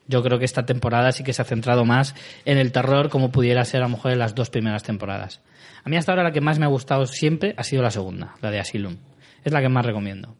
Yo 0.08 0.24
creo 0.24 0.40
que 0.40 0.44
esta 0.44 0.66
temporada 0.66 1.12
sí 1.12 1.22
que 1.22 1.32
se 1.32 1.40
ha 1.40 1.44
centrado 1.44 1.84
más 1.84 2.16
en 2.44 2.58
el 2.58 2.72
terror 2.72 3.10
como 3.10 3.30
pudiera 3.30 3.64
ser 3.64 3.82
a 3.82 3.84
lo 3.84 3.90
mejor 3.90 4.10
en 4.10 4.18
las 4.18 4.34
dos 4.34 4.50
primeras 4.50 4.82
temporadas. 4.82 5.40
A 5.84 5.88
mí 5.88 5.96
hasta 5.96 6.10
ahora 6.10 6.24
la 6.24 6.32
que 6.32 6.40
más 6.40 6.58
me 6.58 6.64
ha 6.64 6.68
gustado 6.68 7.06
siempre 7.06 7.54
ha 7.56 7.62
sido 7.62 7.80
la 7.80 7.92
segunda, 7.92 8.34
la 8.42 8.50
de 8.50 8.58
Asylum. 8.58 8.96
Es 9.44 9.52
la 9.52 9.60
que 9.60 9.68
más 9.68 9.86
recomiendo. 9.86 10.34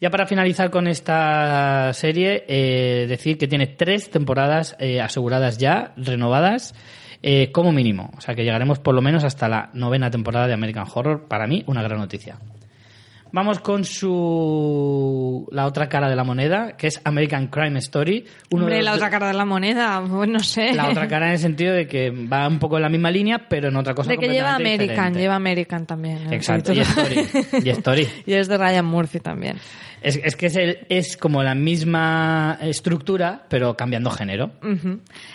Ya 0.00 0.10
para 0.10 0.26
finalizar 0.26 0.70
con 0.70 0.86
esta 0.86 1.92
serie, 1.92 2.44
eh, 2.46 3.06
decir 3.08 3.36
que 3.36 3.48
tiene 3.48 3.66
tres 3.66 4.10
temporadas 4.10 4.76
eh, 4.78 5.00
aseguradas 5.00 5.58
ya, 5.58 5.92
renovadas, 5.96 6.74
eh, 7.22 7.50
como 7.50 7.72
mínimo. 7.72 8.12
O 8.16 8.20
sea 8.20 8.36
que 8.36 8.44
llegaremos 8.44 8.78
por 8.78 8.94
lo 8.94 9.02
menos 9.02 9.24
hasta 9.24 9.48
la 9.48 9.70
novena 9.72 10.10
temporada 10.10 10.46
de 10.46 10.54
American 10.54 10.86
Horror. 10.92 11.26
Para 11.26 11.48
mí, 11.48 11.64
una 11.66 11.82
gran 11.82 11.98
noticia. 11.98 12.38
Vamos 13.30 13.60
con 13.60 13.84
su 13.84 15.46
la 15.52 15.66
otra 15.66 15.88
cara 15.88 16.08
de 16.08 16.16
la 16.16 16.24
moneda, 16.24 16.76
que 16.76 16.86
es 16.86 17.00
American 17.04 17.48
Crime 17.48 17.78
Story. 17.78 18.24
Uno 18.50 18.62
Hombre, 18.64 18.76
de 18.76 18.82
la 18.82 18.94
otra 18.94 19.10
cara 19.10 19.28
de 19.28 19.34
la 19.34 19.44
moneda, 19.44 20.02
pues 20.08 20.28
no 20.28 20.40
sé. 20.40 20.74
la 20.74 20.88
otra 20.88 21.06
cara 21.08 21.26
en 21.26 21.32
el 21.32 21.38
sentido 21.38 21.74
de 21.74 21.86
que 21.86 22.10
va 22.10 22.48
un 22.48 22.58
poco 22.58 22.76
en 22.76 22.82
la 22.82 22.88
misma 22.88 23.10
línea, 23.10 23.46
pero 23.48 23.68
en 23.68 23.76
otra 23.76 23.94
cosa 23.94 24.10
de 24.10 24.18
que 24.18 24.28
lleva 24.28 24.54
American, 24.54 24.88
diferente. 24.88 25.18
lleva 25.20 25.34
American 25.36 25.86
también. 25.86 26.18
el 26.26 26.32
Exacto, 26.32 26.72
y. 26.72 26.80
Story. 26.80 27.26
Y 27.64 27.68
Story. 27.70 28.08
Y 28.26 28.32
es 28.32 28.48
de 28.48 28.56
Ryan 28.58 28.86
Murphy 28.86 29.20
también. 29.20 29.58
Es, 30.00 30.16
es 30.22 30.36
que 30.36 30.46
es, 30.46 30.56
el- 30.56 30.78
es 30.88 31.16
como 31.16 31.42
la 31.42 31.54
misma 31.54 32.56
estructura, 32.62 33.44
pero 33.48 33.76
cambiando 33.76 34.10
género. 34.10 34.52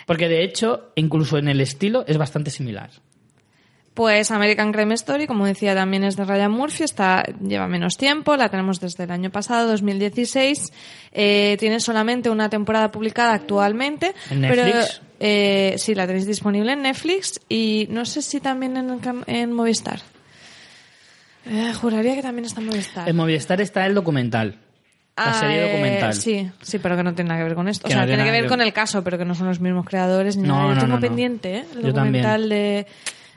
Porque 0.06 0.28
de 0.28 0.42
hecho, 0.42 0.90
incluso 0.96 1.38
en 1.38 1.48
el 1.48 1.60
estilo, 1.60 2.04
es 2.08 2.16
bastante 2.18 2.50
similar. 2.50 2.90
Pues 3.94 4.32
American 4.32 4.72
Crime 4.72 4.92
Story, 4.94 5.28
como 5.28 5.46
decía, 5.46 5.72
también 5.74 6.02
es 6.02 6.16
de 6.16 6.24
Ryan 6.24 6.50
Murphy, 6.50 6.82
está, 6.82 7.22
lleva 7.40 7.68
menos 7.68 7.96
tiempo, 7.96 8.36
la 8.36 8.48
tenemos 8.48 8.80
desde 8.80 9.04
el 9.04 9.10
año 9.12 9.30
pasado, 9.30 9.68
2016. 9.70 10.72
Eh, 11.12 11.56
tiene 11.60 11.78
solamente 11.78 12.28
una 12.28 12.48
temporada 12.50 12.90
publicada 12.90 13.34
actualmente. 13.34 14.12
¿En 14.30 14.40
Netflix? 14.40 14.64
Pero, 14.64 15.06
eh, 15.20 15.74
sí, 15.78 15.94
la 15.94 16.08
tenéis 16.08 16.26
disponible 16.26 16.72
en 16.72 16.82
Netflix 16.82 17.40
y 17.48 17.86
no 17.90 18.04
sé 18.04 18.20
si 18.22 18.40
también 18.40 18.76
en, 18.76 19.00
en 19.28 19.52
Movistar. 19.52 20.00
Eh, 21.46 21.72
juraría 21.74 22.14
que 22.16 22.22
también 22.22 22.46
está 22.46 22.60
en 22.60 22.66
Movistar. 22.66 23.08
En 23.08 23.16
Movistar 23.16 23.60
está 23.60 23.86
el 23.86 23.94
documental. 23.94 24.58
La 25.16 25.24
Ah, 25.26 25.34
serie 25.34 25.58
eh, 25.64 25.70
documental. 25.70 26.14
sí, 26.14 26.50
sí, 26.60 26.78
pero 26.80 26.96
que 26.96 27.04
no 27.04 27.14
tiene 27.14 27.28
nada 27.28 27.40
que 27.40 27.44
ver 27.44 27.54
con 27.54 27.68
esto. 27.68 27.86
O 27.86 27.90
sea, 27.90 28.00
no 28.00 28.06
tiene 28.06 28.24
tiene 28.24 28.28
que 28.28 28.32
ver 28.32 28.42
que 28.44 28.48
con 28.48 28.60
el 28.60 28.72
caso, 28.72 29.04
pero 29.04 29.16
que 29.18 29.24
no 29.24 29.36
son 29.36 29.46
los 29.46 29.60
mismos 29.60 29.86
creadores 29.86 30.36
ni 30.36 30.48
No, 30.48 30.54
nada. 30.54 30.68
Yo 30.70 30.74
no, 30.74 30.80
tengo 30.80 31.00
pendiente, 31.00 31.58
¿eh? 31.58 31.64
El 31.76 31.82
Yo 31.82 31.92
documental 31.92 32.48
de, 32.48 32.86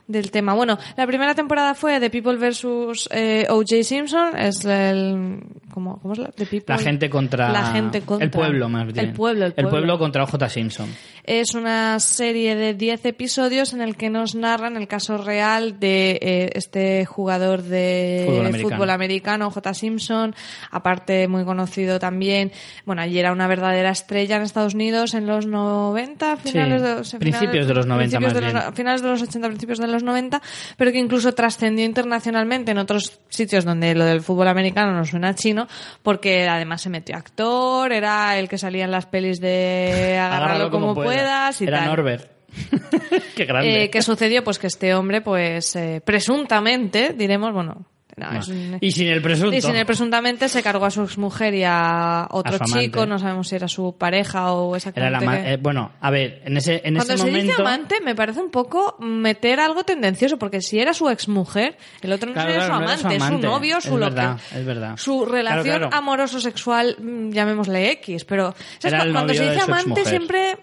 del 0.07 0.31
tema. 0.31 0.53
Bueno, 0.53 0.77
la 0.95 1.05
primera 1.05 1.35
temporada 1.35 1.75
fue 1.75 1.99
The 1.99 2.09
People 2.09 2.37
vs. 2.37 3.09
eh, 3.11 3.45
O.J. 3.49 3.83
Simpson. 3.83 4.37
Es 4.37 4.63
el... 4.65 5.39
¿Cómo, 5.73 5.99
cómo 5.99 6.13
es 6.13 6.19
la? 6.19 6.31
The 6.31 6.45
People. 6.45 6.75
La 6.75 6.81
gente 6.81 7.09
contra... 7.09 7.51
La 7.51 7.71
gente 7.71 8.01
contra... 8.01 8.25
El 8.25 8.31
pueblo, 8.31 8.69
más 8.69 8.91
bien. 8.91 9.07
El 9.07 9.13
pueblo, 9.13 9.45
el 9.45 9.67
pueblo. 9.67 9.99
contra 9.99 10.23
O.J. 10.23 10.49
Simpson. 10.49 10.89
Es 11.23 11.53
una 11.55 11.99
serie 11.99 12.55
de 12.55 12.73
10 12.73 13.05
episodios 13.05 13.73
en 13.73 13.81
el 13.81 13.97
que 13.97 14.09
nos 14.09 14.33
narran 14.33 14.77
el 14.77 14.87
caso 14.87 15.17
real 15.17 15.79
de 15.79 16.19
eh, 16.21 16.49
este 16.53 17.05
jugador 17.05 17.63
de 17.63 18.23
Fútbol 18.25 18.45
americano. 18.45 18.69
fútbol 18.69 18.89
americano, 18.89 19.51
J. 19.51 19.73
Simpson, 19.73 20.35
aparte 20.71 21.27
muy 21.27 21.43
conocido 21.43 21.99
también. 21.99 22.51
Bueno, 22.85 23.01
allí 23.01 23.19
era 23.19 23.33
una 23.33 23.47
verdadera 23.47 23.91
estrella 23.91 24.37
en 24.37 24.43
Estados 24.43 24.73
Unidos 24.73 25.13
en 25.13 25.27
los 25.27 25.45
90, 25.45 26.37
finales 26.37 26.81
de 26.81 26.95
los, 26.95 27.13
principios 27.15 27.67
de 27.67 27.73
los 27.73 27.85
90 27.85 28.17
principios 28.17 28.23
más 28.23 28.33
de 28.33 28.41
los 28.41 28.63
bien. 28.63 28.73
finales 28.73 29.01
de 29.01 29.07
los 29.09 29.21
80, 29.21 29.47
principios 29.49 29.79
de 29.79 29.87
los 29.87 29.96
90, 30.03 30.41
pero 30.77 30.91
que 30.91 30.99
incluso 30.99 31.33
trascendió 31.33 31.85
internacionalmente 31.85 32.71
en 32.71 32.77
otros 32.77 33.19
sitios 33.29 33.65
donde 33.65 33.95
lo 33.95 34.05
del 34.05 34.21
fútbol 34.21 34.47
americano 34.47 34.93
no 34.93 35.05
suena 35.05 35.35
chino, 35.35 35.67
porque 36.03 36.47
además 36.47 36.81
se 36.81 36.89
metió 36.89 37.15
actor, 37.15 37.91
era 37.91 38.37
el 38.37 38.49
que 38.49 38.57
salía 38.57 38.85
en 38.85 38.91
las 38.91 39.05
pelis 39.05 39.39
de 39.39 40.17
agárralo, 40.21 40.69
como, 40.69 40.93
puedas 40.93 41.61
y 41.61 41.65
Era 41.65 41.79
tal. 41.79 41.87
Norbert. 41.87 42.31
Qué 43.35 43.45
grande. 43.45 43.83
Eh, 43.83 43.89
¿Qué 43.89 44.01
sucedió? 44.01 44.43
Pues 44.43 44.59
que 44.59 44.67
este 44.67 44.93
hombre, 44.93 45.21
pues 45.21 45.75
eh, 45.75 46.01
presuntamente, 46.03 47.13
diremos, 47.13 47.53
bueno, 47.53 47.85
no, 48.17 48.39
es 48.39 48.47
un- 48.47 48.77
Y 48.81 48.91
sin 48.91 49.07
el 49.07 49.21
presunto. 49.21 49.55
y 49.55 49.61
sin 49.61 49.75
el 49.75 49.85
presuntamente 49.85 50.49
se 50.49 50.63
cargó 50.63 50.85
a 50.85 50.91
su 50.91 51.03
exmujer 51.03 51.53
y 51.53 51.63
a 51.65 52.27
otro 52.31 52.53
A 52.53 52.55
amante. 52.57 52.85
chico, 52.85 53.05
no 53.05 53.19
sabemos 53.19 53.47
si 53.47 53.55
era 53.55 53.67
su 53.67 53.95
pareja 53.97 54.51
o 54.53 54.69
Era 54.75 54.77
exactamente. 54.77 55.25
la 55.25 55.43
qué. 55.43 55.53
eh, 55.53 55.57
bueno, 55.57 55.91
a 56.01 56.09
ver, 56.09 56.41
en 56.45 56.57
ese, 56.57 56.81
en 56.83 56.95
Cuando 56.95 57.13
ese 57.13 57.17
se 57.23 57.29
momento... 57.29 57.51
dice 57.51 57.61
amante, 57.61 57.95
me 58.03 58.15
parece 58.15 58.39
un 58.41 58.49
poco 58.49 58.95
meter 58.99 59.59
algo 59.59 59.83
tendencioso, 59.83 60.37
porque 60.37 60.61
si 60.61 60.79
era 60.79 60.93
su 60.93 61.09
exmujer, 61.09 61.77
el 62.01 62.11
otro 62.11 62.29
no 62.29 62.33
Claro, 62.33 62.51
su 62.51 62.57
no 62.57 62.63
era 62.65 62.75
amante, 62.75 63.01
su 63.01 63.07
es 63.09 63.17
su 63.17 63.23
amante. 63.23 63.47
novio, 63.47 63.81
su 63.81 63.93
Es 63.93 63.99
verdad, 63.99 64.39
es 64.55 64.65
verdad. 64.65 64.97
Su 64.97 65.25
relación 65.25 65.63
Claro, 65.77 65.89
amoroso-sexual, 65.93 66.97
mm, 66.99 67.29
llamémosle 67.31 67.91
X, 67.91 68.25
pero. 68.25 68.53
Era 68.83 69.05
cuando 69.11 69.33
se 69.33 69.43
dice 69.49 69.61
amante 69.61 70.03
siempre 70.05 70.57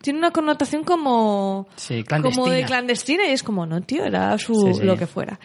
tiene 0.00 0.18
una 0.18 0.30
connotación 0.32 0.84
como 0.84 1.66
Sí, 1.76 2.02
como 2.04 2.48
de 2.48 2.64
clandestina. 2.64 2.66
clandestina 2.66 3.26
y 3.26 3.30
es 3.30 3.42
como 3.42 3.64
no 3.64 3.80
tío 3.80 4.04
era 4.04 4.36
su 4.38 4.54
Sí, 4.54 4.74
sí. 4.80 4.82
lo 4.82 4.96
que 4.98 5.06
fuera 5.06 5.38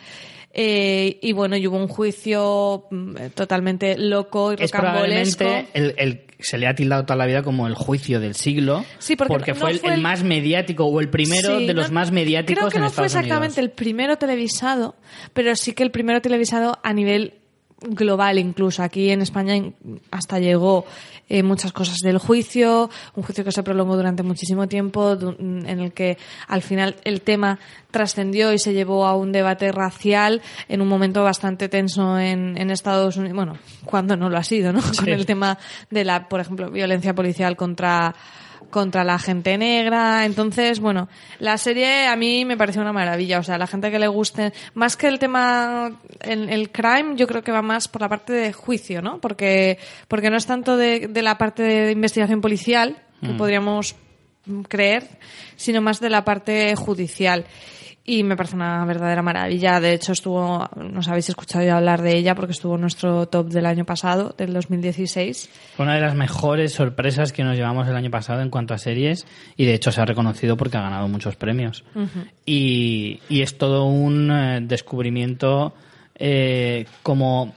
Eh, 0.51 1.19
y 1.21 1.31
bueno 1.33 1.55
y 1.57 1.67
hubo 1.67 1.77
un 1.77 1.87
juicio 1.87 2.85
mm, 2.89 3.15
totalmente 3.35 3.97
loco 3.99 4.53
y 4.53 4.63
es 4.63 4.71
probablemente 4.71 5.67
el, 5.75 5.93
el- 5.97 6.21
se 6.39 6.57
le 6.57 6.65
ha 6.65 6.73
tildado 6.73 7.03
toda 7.05 7.17
la 7.17 7.27
vida 7.27 7.43
como 7.43 7.67
el 7.67 7.75
juicio 7.75 8.19
del 8.19 8.33
siglo 8.33 8.83
Sí, 8.97 9.15
porque 9.15 9.51
no 9.51 9.59
fue, 9.59 9.71
el, 9.71 9.79
fue 9.79 9.93
el 9.93 10.01
más 10.01 10.23
mediático 10.23 10.85
o 10.85 10.99
el 11.01 11.09
primero 11.09 11.59
Sí, 11.59 11.67
de 11.67 11.73
los 11.75 11.89
no- 11.89 11.95
más 11.95 12.11
mediáticos 12.11 12.61
Creo 12.61 12.71
que 12.71 12.77
en 12.77 12.83
no 12.83 12.89
fue 12.89 13.05
Estados 13.05 13.23
exactamente 13.25 13.59
Unidos. 13.59 13.69
el 13.71 13.75
primero 13.75 14.17
televisado, 14.17 14.95
pero 15.33 15.55
sí 15.55 15.73
que 15.73 15.83
el 15.83 15.91
primero 15.91 16.19
televisado 16.19 16.79
a 16.81 16.93
nivel 16.93 17.35
global 17.81 18.39
incluso. 18.39 18.81
Aquí 18.83 19.09
en 19.11 19.21
España 19.21 19.53
hasta 20.11 20.39
llegó 20.39 20.85
eh, 21.29 21.43
muchas 21.43 21.71
cosas 21.71 21.97
del 21.99 22.17
juicio, 22.17 22.89
un 23.15 23.23
juicio 23.23 23.43
que 23.43 23.51
se 23.51 23.63
prolongó 23.63 23.95
durante 23.95 24.23
muchísimo 24.23 24.67
tiempo, 24.67 25.15
du- 25.15 25.35
en 25.39 25.79
el 25.79 25.93
que 25.93 26.17
al 26.47 26.61
final 26.61 26.95
el 27.03 27.21
tema 27.21 27.59
trascendió 27.91 28.51
y 28.53 28.59
se 28.59 28.73
llevó 28.73 29.05
a 29.07 29.15
un 29.15 29.31
debate 29.31 29.71
racial 29.71 30.41
en 30.67 30.81
un 30.81 30.87
momento 30.87 31.23
bastante 31.23 31.69
tenso 31.69 32.17
en, 32.19 32.57
en 32.57 32.69
Estados 32.71 33.17
Unidos. 33.17 33.35
Bueno, 33.35 33.57
cuando 33.85 34.15
no 34.17 34.29
lo 34.29 34.37
ha 34.37 34.43
sido, 34.43 34.73
¿no? 34.73 34.81
Con 34.81 34.93
Sí. 35.05 35.11
el 35.11 35.25
tema 35.25 35.57
de 35.89 36.03
la, 36.05 36.27
por 36.27 36.39
ejemplo, 36.39 36.69
violencia 36.71 37.13
policial 37.15 37.55
contra 37.55 38.13
contra 38.69 39.03
la 39.03 39.19
gente 39.19 39.57
negra. 39.57 40.25
Entonces, 40.25 40.79
bueno, 40.79 41.09
la 41.39 41.57
serie 41.57 42.07
a 42.07 42.15
mí 42.15 42.45
me 42.45 42.57
pareció 42.57 42.81
una 42.81 42.93
maravilla. 42.93 43.39
O 43.39 43.43
sea, 43.43 43.57
la 43.57 43.67
gente 43.67 43.91
que 43.91 43.99
le 43.99 44.07
guste, 44.07 44.53
más 44.73 44.95
que 44.95 45.07
el 45.07 45.19
tema, 45.19 45.99
el, 46.21 46.49
el 46.49 46.71
crime, 46.71 47.15
yo 47.15 47.27
creo 47.27 47.43
que 47.43 47.51
va 47.51 47.61
más 47.61 47.87
por 47.87 48.01
la 48.01 48.09
parte 48.09 48.33
de 48.33 48.53
juicio, 48.53 49.01
¿no? 49.01 49.19
Porque, 49.19 49.77
porque 50.07 50.29
no 50.29 50.37
es 50.37 50.45
tanto 50.45 50.77
de, 50.77 51.07
de 51.07 51.21
la 51.21 51.37
parte 51.37 51.63
de 51.63 51.91
investigación 51.91 52.41
policial, 52.41 52.97
que 53.21 53.33
podríamos 53.33 53.95
creer, 54.69 55.07
sino 55.55 55.81
más 55.81 55.99
de 55.99 56.09
la 56.09 56.23
parte 56.23 56.75
judicial. 56.75 57.45
Y 58.09 58.23
me 58.23 58.35
parece 58.35 58.55
una 58.55 58.83
verdadera 58.85 59.21
maravilla. 59.21 59.79
De 59.79 59.93
hecho, 59.93 60.13
estuvo, 60.13 60.67
nos 60.75 61.07
habéis 61.07 61.29
escuchado 61.29 61.63
ya 61.63 61.77
hablar 61.77 62.01
de 62.01 62.17
ella 62.17 62.33
porque 62.33 62.53
estuvo 62.53 62.73
en 62.73 62.81
nuestro 62.81 63.27
top 63.27 63.49
del 63.49 63.67
año 63.67 63.85
pasado, 63.85 64.33
del 64.35 64.51
2016. 64.51 65.47
Fue 65.75 65.85
una 65.85 65.93
de 65.93 66.01
las 66.01 66.15
mejores 66.15 66.73
sorpresas 66.73 67.31
que 67.31 67.43
nos 67.43 67.55
llevamos 67.55 67.87
el 67.87 67.95
año 67.95 68.09
pasado 68.09 68.41
en 68.41 68.49
cuanto 68.49 68.73
a 68.73 68.79
series 68.79 69.27
y 69.55 69.65
de 69.65 69.75
hecho 69.75 69.91
se 69.91 70.01
ha 70.01 70.05
reconocido 70.05 70.57
porque 70.57 70.77
ha 70.77 70.81
ganado 70.81 71.07
muchos 71.07 71.35
premios. 71.35 71.83
y, 72.47 73.19
y, 73.29 73.41
es 73.43 73.59
todo 73.59 73.85
un 73.85 74.31
eh, 74.31 74.59
descubrimiento 74.63 75.75
eh, 76.15 76.87
como, 77.03 77.53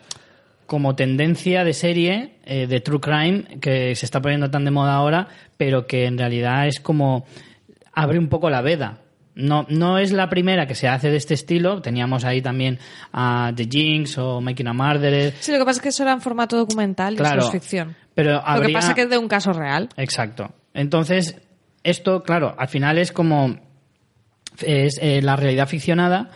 como 0.67 0.95
tendencia 0.95 1.65
de 1.65 1.73
serie 1.73 2.35
eh, 2.45 2.67
de 2.67 2.81
True 2.81 3.01
Crime 3.01 3.45
que 3.59 3.95
se 3.97 4.05
está 4.05 4.21
poniendo 4.21 4.51
tan 4.51 4.67
de 4.67 4.71
moda 4.71 4.97
ahora, 4.97 5.29
pero 5.57 5.87
que 5.87 6.05
en 6.05 6.19
realidad 6.19 6.67
es 6.67 6.79
como 6.79 7.25
abre 7.95 8.19
un 8.19 8.29
poco 8.29 8.51
la 8.51 8.61
veda 8.61 8.99
no, 9.35 9.67
no 9.69 9.99
es 9.99 10.13
la 10.13 10.29
primera 10.29 10.67
que 10.67 10.75
se 10.75 10.89
hace 10.89 11.11
de 11.11 11.17
este 11.17 11.35
estilo. 11.35 11.81
Teníamos 11.81 12.25
ahí 12.25 12.43
también 12.43 12.79
a 13.13 13.53
The 13.55 13.67
Jinx 13.71 14.19
o 14.19 14.41
Making 14.41 14.69
a 14.69 14.73
Murderer. 14.75 15.35
Sí, 15.41 15.53
lo 15.53 15.59
que 15.59 15.65
pasa 15.65 15.79
es 15.79 15.83
que 15.83 15.89
eso 15.89 16.03
era 16.03 16.13
en 16.13 16.21
formato 16.21 16.57
documental 16.57 17.15
y 17.15 17.17
Claro, 17.17 17.39
eso 17.39 17.49
es 17.49 17.53
ficción. 17.53 17.97
Pero 18.15 18.43
Lo 18.47 18.61
que 18.61 18.73
pasa 18.73 18.91
es 18.91 18.95
que 18.95 19.03
es 19.03 19.11
de 19.11 19.19
un 19.19 19.29
caso 19.29 19.53
real. 19.53 19.89
Exacto. 19.97 20.53
Entonces, 20.75 21.41
esto, 21.83 22.23
claro, 22.23 22.55
al 22.59 22.69
final 22.69 22.99
es 22.99 23.11
como 23.13 23.57
es 24.61 24.99
eh, 25.01 25.23
la 25.23 25.37
realidad 25.37 25.67
ficcionada, 25.67 26.31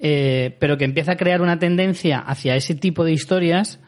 eh, 0.00 0.56
pero 0.58 0.76
que 0.76 0.84
empieza 0.84 1.12
a 1.12 1.16
crear 1.16 1.42
una 1.42 1.58
tendencia 1.58 2.18
hacia 2.18 2.56
ese 2.56 2.74
tipo 2.74 3.04
de 3.04 3.12
historias 3.12 3.78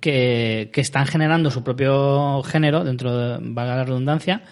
que, 0.00 0.70
que 0.72 0.80
están 0.80 1.06
generando 1.06 1.50
su 1.50 1.64
propio 1.64 2.42
género, 2.44 2.84
dentro 2.84 3.16
de, 3.16 3.38
valga 3.40 3.76
la 3.76 3.84
redundancia, 3.84 4.42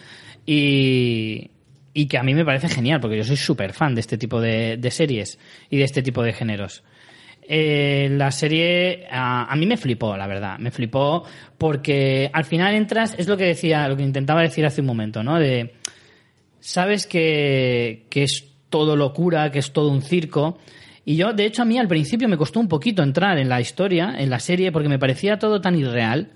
y, 0.46 1.50
y 1.94 2.06
que 2.06 2.18
a 2.18 2.22
mí 2.22 2.34
me 2.34 2.44
parece 2.44 2.68
genial, 2.68 3.00
porque 3.00 3.16
yo 3.16 3.24
soy 3.24 3.36
súper 3.36 3.72
fan 3.72 3.94
de 3.94 4.00
este 4.00 4.18
tipo 4.18 4.40
de, 4.40 4.78
series 4.90 5.38
y 5.70 5.78
de 5.78 5.84
este 5.84 6.02
tipo 6.02 6.22
de 6.22 6.32
géneros. 6.32 6.82
Eh, 7.42 8.08
la 8.12 8.30
serie 8.30 9.06
a, 9.10 9.52
a 9.52 9.56
mí 9.56 9.66
me 9.66 9.76
flipó, 9.76 10.16
la 10.16 10.26
verdad. 10.26 10.58
Me 10.58 10.70
flipó 10.70 11.24
porque 11.58 12.30
al 12.32 12.44
final 12.44 12.74
entras, 12.74 13.14
es 13.18 13.26
lo 13.28 13.36
que 13.36 13.44
decía, 13.44 13.88
lo 13.88 13.96
que 13.96 14.04
intentaba 14.04 14.42
decir 14.42 14.64
hace 14.64 14.80
un 14.80 14.86
momento, 14.86 15.22
¿no? 15.22 15.38
De 15.38 15.74
sabes 16.62 17.06
que, 17.06 18.06
que 18.08 18.22
es 18.22 18.52
todo 18.70 18.96
locura, 18.96 19.50
que 19.50 19.58
es 19.58 19.72
todo 19.72 19.90
un 19.90 20.00
circo. 20.00 20.58
Y 21.04 21.16
yo, 21.16 21.32
de 21.32 21.44
hecho, 21.44 21.62
a 21.62 21.64
mí 21.64 21.78
al 21.78 21.88
principio 21.88 22.28
me 22.28 22.38
costó 22.38 22.60
un 22.60 22.68
poquito 22.68 23.02
entrar 23.02 23.36
en 23.38 23.48
la 23.48 23.60
historia, 23.60 24.14
en 24.16 24.30
la 24.30 24.40
serie, 24.40 24.72
porque 24.72 24.88
me 24.88 24.98
parecía 24.98 25.38
todo 25.38 25.60
tan 25.60 25.76
irreal. 25.76 26.30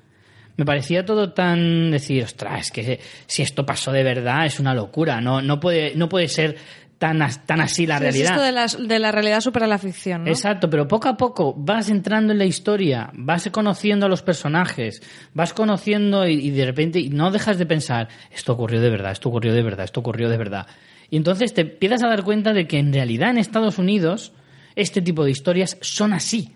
Me 0.56 0.64
parecía 0.64 1.04
todo 1.04 1.32
tan 1.32 1.90
decir, 1.90 2.24
ostras, 2.24 2.60
es 2.66 2.70
que 2.70 3.00
si 3.26 3.42
esto 3.42 3.66
pasó 3.66 3.92
de 3.92 4.02
verdad 4.02 4.46
es 4.46 4.58
una 4.60 4.74
locura. 4.74 5.20
No, 5.20 5.42
no 5.42 5.60
puede, 5.60 5.94
no 5.94 6.08
puede 6.08 6.28
ser 6.28 6.56
tan, 6.98 7.20
as- 7.20 7.44
tan 7.44 7.60
así 7.60 7.86
la 7.86 7.98
Sí, 7.98 8.04
es 8.06 8.14
realidad. 8.14 8.32
esto 8.32 8.42
de 8.44 8.52
la, 8.52 8.88
de 8.88 8.98
la 8.98 9.12
realidad 9.12 9.40
supera 9.42 9.66
la 9.66 9.76
ficción, 9.76 10.24
¿no? 10.24 10.30
Exacto, 10.30 10.70
pero 10.70 10.88
poco 10.88 11.08
a 11.10 11.16
poco 11.18 11.52
vas 11.54 11.90
entrando 11.90 12.32
en 12.32 12.38
la 12.38 12.46
historia, 12.46 13.10
vas 13.12 13.46
conociendo 13.52 14.06
a 14.06 14.08
los 14.08 14.22
personajes, 14.22 15.02
vas 15.34 15.52
conociendo 15.52 16.26
y, 16.26 16.32
y 16.46 16.50
de 16.52 16.64
repente 16.64 17.00
y 17.00 17.10
no 17.10 17.30
dejas 17.30 17.58
de 17.58 17.66
pensar, 17.66 18.08
esto 18.34 18.54
ocurrió 18.54 18.80
de 18.80 18.88
verdad, 18.88 19.12
esto 19.12 19.28
ocurrió 19.28 19.52
de 19.52 19.62
verdad, 19.62 19.84
esto 19.84 20.00
ocurrió 20.00 20.30
de 20.30 20.38
verdad. 20.38 20.66
Y 21.10 21.18
entonces 21.18 21.52
te 21.52 21.60
empiezas 21.60 22.02
a 22.02 22.08
dar 22.08 22.24
cuenta 22.24 22.54
de 22.54 22.66
que 22.66 22.78
en 22.78 22.94
realidad 22.94 23.28
en 23.28 23.36
Estados 23.38 23.76
Unidos 23.78 24.32
este 24.74 25.02
tipo 25.02 25.22
de 25.22 25.30
historias 25.32 25.76
son 25.82 26.14
así. 26.14 26.55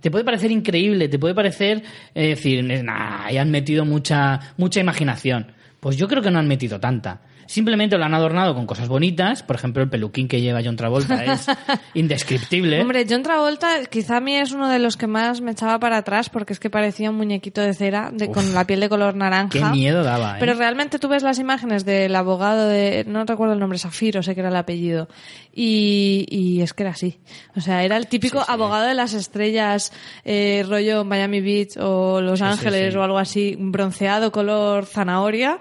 Te 0.00 0.10
puede 0.10 0.24
parecer 0.24 0.50
increíble, 0.50 1.08
te 1.08 1.18
puede 1.18 1.34
parecer 1.34 1.82
eh, 2.14 2.28
decir, 2.28 2.64
nah, 2.84 3.26
han 3.26 3.50
metido 3.50 3.84
mucha, 3.84 4.40
mucha 4.56 4.80
imaginación. 4.80 5.52
Pues 5.80 5.96
yo 5.96 6.08
creo 6.08 6.22
que 6.22 6.30
no 6.30 6.38
han 6.38 6.48
metido 6.48 6.80
tanta. 6.80 7.20
Simplemente 7.46 7.96
lo 7.98 8.04
han 8.04 8.14
adornado 8.14 8.54
con 8.54 8.66
cosas 8.66 8.88
bonitas. 8.88 9.42
Por 9.42 9.56
ejemplo, 9.56 9.82
el 9.82 9.88
peluquín 9.88 10.28
que 10.28 10.40
lleva 10.40 10.60
John 10.64 10.76
Travolta 10.76 11.24
es 11.24 11.46
indescriptible. 11.94 12.80
Hombre, 12.80 13.06
John 13.08 13.22
Travolta 13.22 13.84
quizá 13.86 14.18
a 14.18 14.20
mí 14.20 14.36
es 14.36 14.52
uno 14.52 14.68
de 14.68 14.78
los 14.78 14.96
que 14.96 15.06
más 15.06 15.40
me 15.40 15.52
echaba 15.52 15.78
para 15.78 15.98
atrás 15.98 16.30
porque 16.30 16.52
es 16.52 16.60
que 16.60 16.70
parecía 16.70 17.10
un 17.10 17.16
muñequito 17.16 17.60
de 17.60 17.74
cera 17.74 18.10
de, 18.12 18.30
con 18.30 18.54
la 18.54 18.66
piel 18.66 18.80
de 18.80 18.88
color 18.88 19.14
naranja. 19.14 19.50
Qué 19.50 19.64
miedo 19.64 20.02
daba, 20.02 20.32
¿eh? 20.32 20.36
Pero 20.40 20.54
realmente 20.54 20.98
tú 20.98 21.08
ves 21.08 21.22
las 21.22 21.38
imágenes 21.38 21.84
del 21.84 22.14
abogado 22.14 22.68
de, 22.68 23.04
no 23.06 23.24
recuerdo 23.24 23.54
el 23.54 23.60
nombre, 23.60 23.78
Zafiro, 23.78 24.22
sé 24.22 24.34
que 24.34 24.40
era 24.40 24.48
el 24.50 24.56
apellido, 24.56 25.08
y, 25.52 26.26
y 26.28 26.60
es 26.62 26.74
que 26.74 26.82
era 26.82 26.92
así. 26.92 27.18
O 27.54 27.60
sea, 27.60 27.84
era 27.84 27.96
el 27.96 28.06
típico 28.06 28.44
abogado 28.46 28.86
de 28.86 28.94
las 28.94 29.14
estrellas, 29.14 29.92
eh, 30.24 30.64
rollo 30.68 31.04
Miami 31.04 31.40
Beach 31.40 31.76
o 31.78 32.20
Los 32.20 32.40
Sí, 32.40 32.44
Ángeles 32.44 32.94
o 32.94 33.02
algo 33.02 33.18
así, 33.18 33.56
bronceado 33.58 34.32
color 34.32 34.86
zanahoria, 34.86 35.58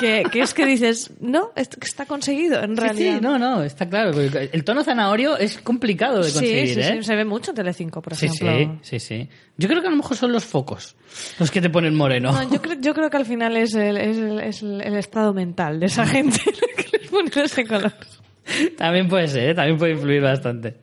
que, 0.00 0.24
que 0.32 0.40
es 0.40 0.54
que 0.54 0.66
dices, 0.66 1.10
no, 1.24 1.52
está 1.56 2.06
conseguido 2.06 2.62
en 2.62 2.74
Sí, 2.76 2.80
realidad. 2.82 3.14
sí, 3.16 3.20
no, 3.22 3.38
no, 3.38 3.62
está 3.62 3.88
claro. 3.88 4.12
El 4.20 4.64
tono 4.64 4.84
zanahorio 4.84 5.36
es 5.38 5.58
complicado 5.58 6.22
de 6.22 6.30
conseguir, 6.32 6.68
sí, 6.68 6.74
sí, 6.74 6.80
¿eh? 6.80 6.96
sí, 6.98 7.02
se 7.02 7.16
ve 7.16 7.24
mucho 7.24 7.50
en 7.50 7.56
Telecinco, 7.56 8.00
por 8.02 8.12
ejemplo. 8.12 8.48
sí, 8.56 8.70
sí, 8.82 9.00
sí. 9.00 9.28
Yo 9.56 9.68
creo 9.68 9.80
que 9.80 9.88
a 9.88 9.90
lo 9.90 9.96
mejor 9.96 10.16
son 10.16 10.32
los 10.32 10.44
focos 10.44 10.96
los 11.38 11.50
que 11.50 11.60
te 11.60 11.70
ponen 11.70 11.94
moreno. 11.94 12.32
No, 12.32 12.50
yo, 12.52 12.60
creo, 12.60 12.76
yo 12.80 12.94
creo 12.94 13.08
que 13.10 13.16
al 13.16 13.26
final 13.26 13.56
es 13.56 13.74
el, 13.74 13.96
es 13.96 14.16
el, 14.18 14.40
es 14.40 14.62
el- 14.62 14.80
el 14.82 14.94
estado 14.96 15.32
mental 15.32 15.80
de 15.80 15.86
esa 15.86 16.06
gente 16.06 16.38
que 16.76 16.98
les 16.98 17.08
pone 17.10 17.30
ese 17.44 17.64
color. 17.64 17.92
También 18.76 19.08
puede 19.08 19.26
ser, 19.28 19.50
¿eh? 19.50 19.54
también 19.54 19.78
puede 19.78 19.92
influir 19.92 20.20
bastante. 20.20 20.74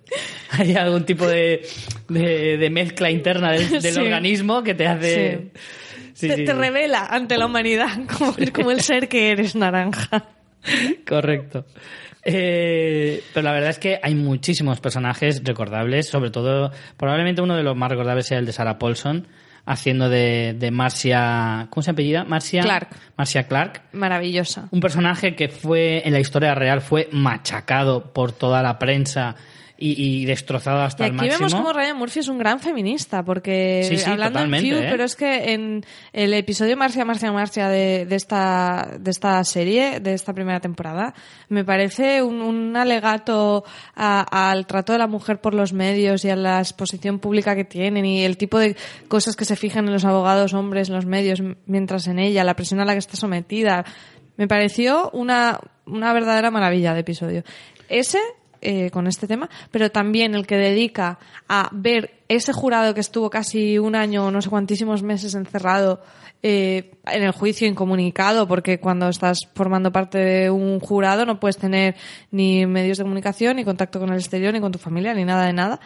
Hay 0.52 0.74
algún 0.76 1.06
tipo 1.06 1.28
de, 1.28 1.66
de, 2.10 2.58
de 2.58 2.70
mezcla 2.72 3.12
interna 3.12 3.52
del, 3.52 3.70
del 3.70 3.82
Sí. 3.94 4.00
organismo 4.00 4.64
que 4.64 4.74
te 4.74 4.88
hace... 4.88 5.38
Sí, 5.54 5.60
te, 6.28 6.36
sí, 6.38 6.46
te 6.46 6.54
revela 6.54 7.06
ante 7.06 7.38
la 7.38 7.46
humanidad 7.46 7.90
como, 8.18 8.36
como 8.54 8.72
el 8.72 8.82
ser 8.82 9.08
que 9.08 9.32
eres 9.32 9.56
naranja. 9.56 10.26
Correcto. 11.08 11.66
Eh, 12.24 13.24
pero 13.34 13.44
la 13.44 13.54
verdad 13.54 13.72
es 13.72 13.80
que 13.80 14.00
hay 14.02 14.16
muchísimos 14.16 14.80
personajes 14.80 15.42
recordables, 15.44 16.08
sobre 16.08 16.30
todo, 16.30 16.72
probablemente 16.98 17.42
uno 17.42 17.56
de 17.56 17.64
los 17.64 17.76
más 17.76 17.90
recordables 17.90 18.28
sea 18.28 18.38
el 18.38 18.46
de 18.46 18.54
Sarah 18.54 18.78
Paulson, 18.78 19.28
haciendo 19.66 20.10
de, 20.10 20.56
de 20.58 20.72
Marcia... 20.72 21.68
¿Cómo 21.70 21.84
se 21.84 21.92
apellida? 21.92 22.24
Marcia 22.24 22.62
Clark. 22.62 22.90
Marcia 23.18 23.48
Clark. 23.48 23.82
Maravillosa. 23.94 24.68
Un 24.72 24.80
personaje 24.80 25.36
que 25.36 25.50
fue, 25.50 26.06
en 26.06 26.14
la 26.14 26.20
historia 26.20 26.54
real, 26.56 26.82
fue 26.82 27.10
machacado 27.12 28.14
por 28.14 28.32
toda 28.32 28.62
la 28.62 28.78
prensa 28.80 29.36
y, 29.82 30.22
y 30.22 30.26
destrozado 30.26 30.82
hasta 30.82 31.04
Y 31.06 31.10
el 31.10 31.16
aquí 31.16 31.26
máximo. 31.28 31.38
vemos 31.48 31.54
como 31.56 31.74
Ryan 31.74 31.98
Murphy 31.98 32.20
es 32.20 32.28
un 32.28 32.38
gran 32.38 32.60
feminista, 32.60 33.24
porque 33.24 33.84
Sí, 33.90 33.98
sí, 33.98 34.10
hablando 34.10 34.40
en 34.40 34.52
Feud, 34.52 34.78
¿eh? 34.78 34.88
pero 34.92 35.04
es 35.04 35.16
que 35.16 35.54
en 35.54 35.84
el 36.14 36.34
episodio 36.34 36.78
Marcia, 36.78 37.04
Marcia, 37.04 37.32
Marcia 37.32 37.68
de, 37.68 38.06
de, 38.06 38.16
esta, 38.16 38.92
de 39.00 39.10
esta 39.12 39.44
serie, 39.44 40.00
de 40.00 40.14
esta 40.14 40.34
primera 40.34 40.60
temporada, 40.60 41.14
me 41.50 41.66
parece 41.66 42.22
un, 42.22 42.42
un 42.42 42.78
alegato 42.78 43.64
a- 43.96 44.52
al 44.52 44.68
trato 44.68 44.94
de 44.94 45.00
la 45.00 45.08
mujer 45.08 45.42
por 45.42 45.54
los 45.54 45.74
medios 45.74 46.24
y 46.26 46.30
a 46.30 46.36
la 46.36 46.60
exposición 46.60 47.20
pública 47.20 47.56
que 47.56 47.66
tienen 47.66 48.06
y 48.06 48.24
el 48.24 48.38
tipo 48.38 48.60
de 48.60 48.76
cosas 49.08 49.36
que 49.36 49.46
se 49.46 49.56
fijan 49.56 49.86
en 49.88 49.94
los 49.94 50.06
abogados 50.06 50.54
hombres 50.54 50.90
en 50.90 50.96
los 50.96 51.06
medios 51.06 51.42
mientras 51.66 52.08
en 52.08 52.20
ella, 52.20 52.44
la 52.44 52.56
presión 52.56 52.80
a 52.82 52.86
la 52.86 52.94
que 52.94 53.00
está 53.00 53.18
sometida. 53.18 53.84
Me 54.38 54.48
pareció 54.48 55.10
una, 55.14 55.60
una 55.86 56.14
verdadera 56.14 56.52
maravilla 56.52 56.94
de 56.94 57.00
episodio. 57.02 57.44
Ese 57.90 58.20
eh, 58.62 58.92
con 58.92 59.08
este 59.08 59.28
tema, 59.28 59.50
pero 59.72 59.90
también 59.90 60.36
el 60.36 60.46
que 60.46 60.56
dedica 60.56 61.18
a 61.50 61.70
ver 61.72 62.20
ese 62.28 62.54
jurado 62.54 62.94
que 62.94 63.00
estuvo 63.00 63.30
casi 63.30 63.80
un 63.80 63.96
año 63.96 64.28
o 64.28 64.32
no 64.32 64.42
sé 64.42 64.50
cuantísimos 64.50 65.02
meses 65.02 65.34
encerrado 65.34 66.00
eh, 66.44 66.92
en 67.06 67.24
el 67.24 67.32
juicio 67.32 67.68
incomunicado, 67.68 68.48
porque 68.48 68.80
cuando 68.80 69.10
estás 69.10 69.48
formando 69.54 69.92
parte 69.92 70.18
de 70.18 70.50
un 70.50 70.80
jurado 70.80 71.26
no 71.26 71.40
puedes 71.40 71.58
tener 71.58 71.96
ni 72.32 72.66
medios 72.66 72.98
de 72.98 73.04
comunicación, 73.04 73.58
ni 73.58 73.64
contacto 73.64 74.00
con 74.00 74.10
el 74.10 74.20
exterior, 74.20 74.54
ni 74.54 74.60
con 74.60 74.72
tu 74.72 74.80
familia, 74.80 75.14
ni 75.14 75.26
nada 75.26 75.46
de 75.46 75.54
nada. 75.54 75.80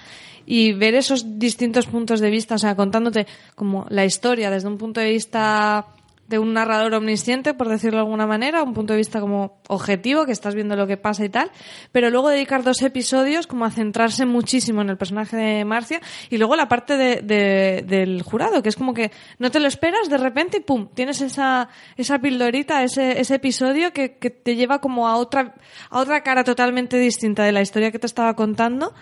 Y 0.46 0.74
ver 0.74 0.96
esos 0.96 1.40
distintos 1.40 1.88
puntos 1.88 2.20
de 2.20 2.30
vista, 2.30 2.56
o 2.56 2.60
sea, 2.60 2.76
contándote 2.76 3.26
como 3.56 3.86
la 3.90 4.06
historia 4.06 4.50
desde 4.50 4.68
un 4.68 4.78
punto 4.78 5.00
de 5.00 5.12
vista 5.12 5.88
de 6.28 6.40
un 6.40 6.54
narrador 6.54 6.94
omnisciente, 6.96 7.54
por 7.54 7.70
decirlo 7.70 7.98
de 7.98 8.04
alguna 8.06 8.26
manera, 8.26 8.64
un 8.64 8.74
punto 8.74 8.94
de 8.94 8.98
vista 8.98 9.20
como 9.20 9.60
objetivo, 9.68 10.26
que 10.26 10.32
estás 10.32 10.56
viendo 10.56 10.76
lo 10.76 10.88
que 10.88 10.98
pasa 10.98 11.24
y 11.24 11.30
tal, 11.30 11.52
pero 11.92 12.10
luego 12.10 12.30
dedicar 12.30 12.64
dos 12.64 12.82
episodios 12.82 13.46
como 13.48 13.66
a 13.66 13.72
centrarse 13.72 14.26
muchísimo 14.26 14.82
en 14.82 14.90
el 14.90 14.98
personaje 14.98 15.38
de 15.38 15.66
Marcia 15.66 16.02
y 16.30 16.38
luego 16.38 16.56
la 16.56 16.68
parte 16.68 16.98
de, 16.98 17.22
de- 17.22 17.84
del 17.88 18.24
jurado, 18.24 18.64
que 18.64 18.70
es 18.70 18.76
como 18.76 18.94
que 18.94 19.12
no 19.38 19.52
te 19.52 19.60
lo 19.60 19.68
esperas 19.68 20.10
de 20.10 20.18
repente 20.18 20.58
y 20.58 20.60
pum, 20.62 20.88
tienes 20.94 21.22
esa, 21.22 21.70
esa 21.96 22.18
pildorita, 22.20 22.84
ese, 22.84 23.20
ese 23.20 23.36
episodio 23.36 23.94
que, 23.94 24.18
que 24.18 24.30
te 24.32 24.56
lleva 24.56 24.80
como 24.80 25.08
a 25.08 25.18
otra, 25.18 25.54
a 25.90 26.00
otra 26.00 26.22
cara 26.24 26.44
totalmente 26.44 26.98
distinta 26.98 27.44
de 27.44 27.52
la 27.52 27.62
historia 27.62 27.92
que 27.92 28.00
te 28.00 28.08
estaba 28.08 28.36
contando 28.36 28.94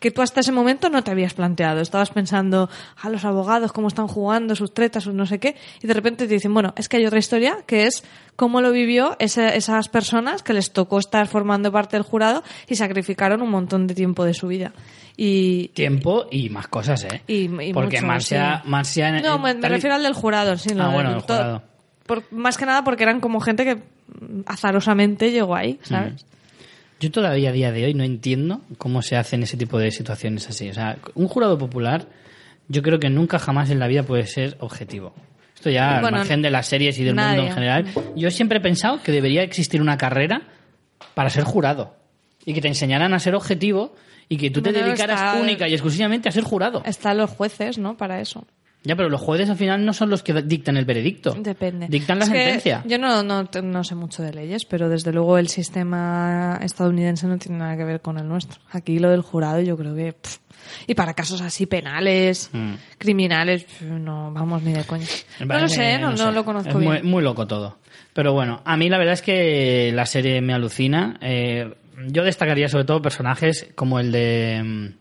que 0.00 0.10
tú 0.10 0.22
hasta 0.22 0.40
ese 0.40 0.50
momento 0.50 0.88
no 0.88 1.04
te 1.04 1.10
habías 1.10 1.34
planteado. 1.34 1.80
Estabas 1.80 2.10
pensando, 2.10 2.68
a 3.00 3.08
los 3.10 3.24
abogados, 3.24 3.70
cómo 3.72 3.86
están 3.88 4.08
jugando, 4.08 4.56
sus 4.56 4.74
tretas, 4.74 5.04
sus 5.04 5.14
no 5.14 5.26
sé 5.26 5.38
qué, 5.38 5.54
y 5.82 5.86
de 5.86 5.94
repente 5.94 6.26
te 6.26 6.34
dicen, 6.34 6.52
bueno, 6.52 6.72
es 6.76 6.88
que 6.88 6.96
hay 6.96 7.06
otra 7.06 7.18
historia 7.18 7.58
que 7.66 7.86
es 7.86 8.02
cómo 8.34 8.60
lo 8.62 8.72
vivió 8.72 9.14
esas 9.20 9.88
personas 9.90 10.42
que 10.42 10.54
les 10.54 10.72
tocó 10.72 10.98
estar 10.98 11.26
formando 11.28 11.70
parte 11.70 11.96
del 11.96 12.02
jurado 12.02 12.42
y 12.66 12.74
sacrificaron 12.76 13.42
un 13.42 13.50
montón 13.50 13.86
de 13.86 13.94
tiempo 13.94 14.24
de 14.24 14.34
su 14.34 14.48
vida. 14.48 14.72
Y, 15.16 15.68
Tiempo 15.74 16.26
y 16.30 16.48
más 16.48 16.66
cosas, 16.68 17.04
¿eh? 17.04 17.22
y, 17.26 17.44
y 17.62 17.72
Porque 17.74 17.96
mucho, 17.98 18.06
Marcia, 18.06 18.60
sí. 18.64 18.68
Marcia 18.70 19.08
en- 19.10 19.22
No, 19.22 19.38
me, 19.38 19.52
me 19.54 19.60
tal 19.60 19.70
y- 19.72 19.74
refiero 19.74 19.96
al 19.96 20.02
del 20.02 20.14
jurado, 20.14 20.56
sí. 20.56 20.72
lo 20.72 20.82
Ah, 20.84 20.86
del 20.86 20.94
bueno, 20.94 21.20
todo- 21.22 21.36
jurado. 21.36 21.62
por- 22.06 22.32
más 22.32 22.56
que 22.56 22.64
nada 22.64 22.82
porque 22.84 23.02
eran 23.02 23.20
como 23.20 23.38
gente 23.40 23.64
que 23.66 23.74
mm, 23.74 24.40
azarosamente 24.46 25.30
llegó 25.30 25.54
ahí, 25.54 25.78
¿sabes? 25.82 26.24
Yo 27.00 27.10
todavía 27.10 27.48
a 27.48 27.52
día 27.52 27.72
de 27.72 27.86
hoy 27.86 27.94
no 27.94 28.04
entiendo 28.04 28.60
cómo 28.76 29.00
se 29.00 29.16
hacen 29.16 29.42
ese 29.42 29.56
tipo 29.56 29.78
de 29.78 29.90
situaciones 29.90 30.48
así. 30.50 30.68
O 30.68 30.74
sea, 30.74 30.98
un 31.14 31.28
jurado 31.28 31.56
popular, 31.56 32.06
yo 32.68 32.82
creo 32.82 33.00
que 33.00 33.08
nunca 33.08 33.38
jamás 33.38 33.70
en 33.70 33.78
la 33.78 33.86
vida 33.86 34.02
puede 34.02 34.26
ser 34.26 34.58
objetivo. 34.60 35.14
Esto 35.54 35.70
ya 35.70 35.98
al 35.98 36.12
margen 36.12 36.42
de 36.42 36.50
las 36.50 36.66
series 36.66 36.98
y 36.98 37.04
del 37.04 37.14
mundo 37.14 37.42
en 37.42 37.52
general. 37.52 37.86
Yo 38.16 38.30
siempre 38.30 38.58
he 38.58 38.60
pensado 38.60 39.02
que 39.02 39.12
debería 39.12 39.42
existir 39.42 39.80
una 39.80 39.96
carrera 39.96 40.42
para 41.14 41.30
ser 41.30 41.44
jurado. 41.44 41.96
Y 42.44 42.52
que 42.52 42.60
te 42.60 42.68
enseñaran 42.68 43.14
a 43.14 43.18
ser 43.18 43.34
objetivo 43.34 43.94
y 44.28 44.36
que 44.36 44.50
tú 44.50 44.60
te 44.60 44.72
dedicaras 44.72 45.40
única 45.40 45.68
y 45.68 45.72
exclusivamente 45.72 46.28
a 46.28 46.32
ser 46.32 46.44
jurado. 46.44 46.82
Están 46.84 47.16
los 47.16 47.30
jueces, 47.30 47.78
¿no? 47.78 47.96
Para 47.96 48.20
eso. 48.20 48.46
Ya, 48.82 48.96
pero 48.96 49.10
los 49.10 49.20
jueces 49.20 49.50
al 49.50 49.56
final 49.56 49.84
no 49.84 49.92
son 49.92 50.08
los 50.08 50.22
que 50.22 50.32
dictan 50.42 50.76
el 50.78 50.86
veredicto. 50.86 51.34
Depende. 51.38 51.86
Dictan 51.88 52.18
la 52.18 52.24
Es 52.24 52.30
sentencia. 52.30 52.82
Yo 52.86 52.96
no, 52.98 53.22
no, 53.22 53.46
no 53.62 53.84
sé 53.84 53.94
mucho 53.94 54.22
de 54.22 54.32
leyes, 54.32 54.64
pero 54.64 54.88
desde 54.88 55.12
luego 55.12 55.36
el 55.36 55.48
sistema 55.48 56.58
estadounidense 56.62 57.26
no 57.26 57.36
tiene 57.38 57.58
nada 57.58 57.76
que 57.76 57.84
ver 57.84 58.00
con 58.00 58.18
el 58.18 58.26
nuestro. 58.26 58.60
Aquí 58.70 58.98
lo 58.98 59.10
del 59.10 59.20
jurado 59.22 59.60
yo 59.60 59.76
creo 59.76 59.94
que... 59.94 60.12
pff, 60.14 60.38
y 60.86 60.94
para 60.94 61.14
casos 61.14 61.40
así 61.40 61.66
penales, 61.66 62.48
Mm. 62.52 62.74
criminales, 62.98 63.64
pff, 63.64 63.82
no 63.82 64.32
vamos 64.32 64.62
ni 64.62 64.72
de 64.72 64.84
coña. 64.84 65.06
No 65.40 65.58
lo 65.58 65.68
sé, 65.68 65.98
no, 65.98 66.10
no 66.12 66.16
sé. 66.16 66.32
lo 66.32 66.44
conozco 66.44 66.70
es 66.70 66.78
bien. 66.78 66.90
Muy, 66.90 67.02
muy 67.02 67.22
loco 67.22 67.46
todo. 67.46 67.78
Pero 68.14 68.32
bueno, 68.32 68.62
a 68.64 68.76
mí 68.76 68.88
la 68.88 68.98
verdad 68.98 69.14
es 69.14 69.22
que 69.22 69.92
la 69.94 70.06
serie 70.06 70.40
me 70.40 70.52
alucina. 70.54 71.18
Eh, 71.20 71.74
yo 72.08 72.24
destacaría 72.24 72.68
sobre 72.68 72.84
todo 72.84 73.02
personajes 73.02 73.68
como 73.74 74.00
el 74.00 74.10
de 74.10 74.62
mm, 74.64 74.99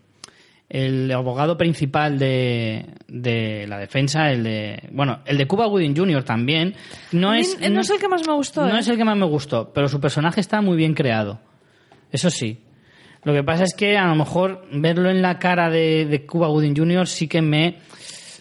el 0.69 1.11
abogado 1.11 1.57
principal 1.57 2.19
de, 2.19 2.85
de 3.07 3.65
la 3.67 3.79
defensa, 3.79 4.31
el 4.31 4.43
de 4.43 4.89
bueno, 4.91 5.19
el 5.25 5.37
de 5.37 5.47
Cuba 5.47 5.65
Gooding 5.65 5.95
Jr. 5.97 6.23
también. 6.23 6.75
No 7.11 7.33
es 7.33 7.59
no 7.59 7.81
es 7.81 7.89
el 7.89 7.99
que 7.99 8.07
más 8.07 8.25
me 8.25 8.33
gustó. 8.33 8.67
no 8.67 8.77
¿eh? 8.77 8.79
es 8.79 8.87
el 8.87 8.97
que 8.97 9.05
más 9.05 9.17
me 9.17 9.25
gustó, 9.25 9.73
pero 9.73 9.87
su 9.87 9.99
personaje 9.99 10.39
está 10.39 10.61
muy 10.61 10.77
bien 10.77 10.93
creado. 10.93 11.39
Eso 12.11 12.29
sí. 12.29 12.63
Lo 13.23 13.33
que 13.33 13.43
pasa 13.43 13.63
es 13.63 13.73
que 13.73 13.97
a 13.97 14.07
lo 14.07 14.15
mejor 14.15 14.65
verlo 14.71 15.09
en 15.09 15.21
la 15.21 15.39
cara 15.39 15.69
de, 15.69 16.05
de 16.05 16.25
Cuba 16.25 16.47
Gooding 16.47 16.75
Jr. 16.75 17.07
sí 17.07 17.27
que 17.27 17.41
me, 17.41 17.79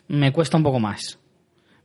me 0.07 0.33
cuesta 0.33 0.57
un 0.57 0.62
poco 0.62 0.79
más. 0.79 1.18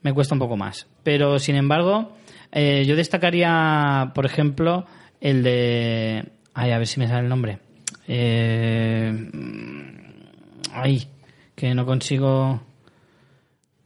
Me 0.01 0.13
cuesta 0.13 0.35
un 0.35 0.39
poco 0.39 0.57
más. 0.57 0.87
Pero, 1.01 1.39
sin 1.39 1.55
embargo, 1.55 2.15
eh, 2.51 2.83
yo 2.85 2.95
destacaría, 2.95 4.11
por 4.13 4.25
ejemplo, 4.25 4.85
el 5.21 5.41
de... 5.41 6.25
Ay, 6.53 6.71
a 6.71 6.77
ver 6.77 6.87
si 6.87 6.99
me 6.99 7.07
sale 7.07 7.21
el 7.21 7.29
nombre. 7.29 7.59
Eh, 8.07 9.11
ay, 10.73 11.07
que 11.55 11.73
no 11.73 11.85
consigo... 11.85 12.61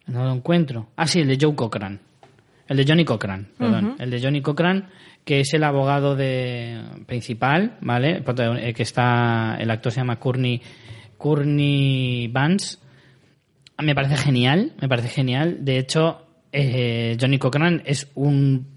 No 0.08 0.24
lo 0.24 0.34
encuentro. 0.34 0.90
Ah, 0.96 1.06
sí, 1.06 1.20
el 1.20 1.28
de 1.28 1.38
Joe 1.40 1.54
Cochran. 1.54 2.00
El 2.68 2.78
de 2.78 2.86
Johnny 2.86 3.06
Cochran, 3.06 3.48
perdón. 3.58 3.96
El 4.00 4.10
de 4.10 4.22
Johnny 4.22 4.42
Cochran, 4.42 4.90
que 5.24 5.42
es 5.42 5.54
el 5.54 5.64
abogado 5.64 6.16
de 6.16 6.82
principal, 7.06 7.78
¿vale? 7.82 8.24
Que 8.74 8.84
está. 8.84 9.58
El 9.60 9.72
actor 9.72 9.92
se 9.92 10.02
llama 10.02 10.18
Courtney, 10.18 10.62
Courtney 11.18 12.28
Vance. 12.28 12.78
Me 13.80 13.96
parece 13.96 14.18
genial, 14.18 14.74
me 14.82 14.90
parece 14.90 15.10
genial. 15.10 15.64
De 15.64 15.78
hecho, 15.78 16.26
eh, 16.52 17.18
Johnny 17.20 17.38
Cochran 17.38 17.84
es 17.86 18.10
un. 18.16 18.77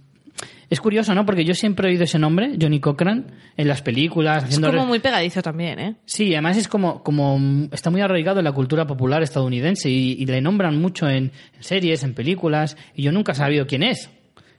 Es 0.70 0.80
curioso, 0.80 1.14
¿no? 1.16 1.26
Porque 1.26 1.44
yo 1.44 1.52
siempre 1.54 1.88
he 1.88 1.90
oído 1.90 2.04
ese 2.04 2.18
nombre, 2.18 2.52
Johnny 2.60 2.78
Cochran, 2.78 3.26
en 3.56 3.66
las 3.68 3.82
películas. 3.82 4.38
Es 4.38 4.44
haciendo 4.44 4.68
como 4.68 4.82
re- 4.82 4.86
muy 4.88 4.98
pegadizo 5.00 5.42
también, 5.42 5.78
¿eh? 5.80 5.96
Sí, 6.04 6.32
además 6.32 6.56
es 6.56 6.68
como, 6.68 7.02
como 7.02 7.68
está 7.72 7.90
muy 7.90 8.00
arraigado 8.00 8.38
en 8.38 8.44
la 8.44 8.52
cultura 8.52 8.86
popular 8.86 9.20
estadounidense 9.22 9.90
y, 9.90 10.12
y 10.12 10.26
le 10.26 10.40
nombran 10.40 10.80
mucho 10.80 11.08
en, 11.08 11.32
en 11.56 11.62
series, 11.62 12.04
en 12.04 12.14
películas, 12.14 12.76
y 12.94 13.02
yo 13.02 13.10
nunca 13.10 13.32
he 13.32 13.34
sabido 13.34 13.66
quién 13.66 13.82
es. 13.82 14.10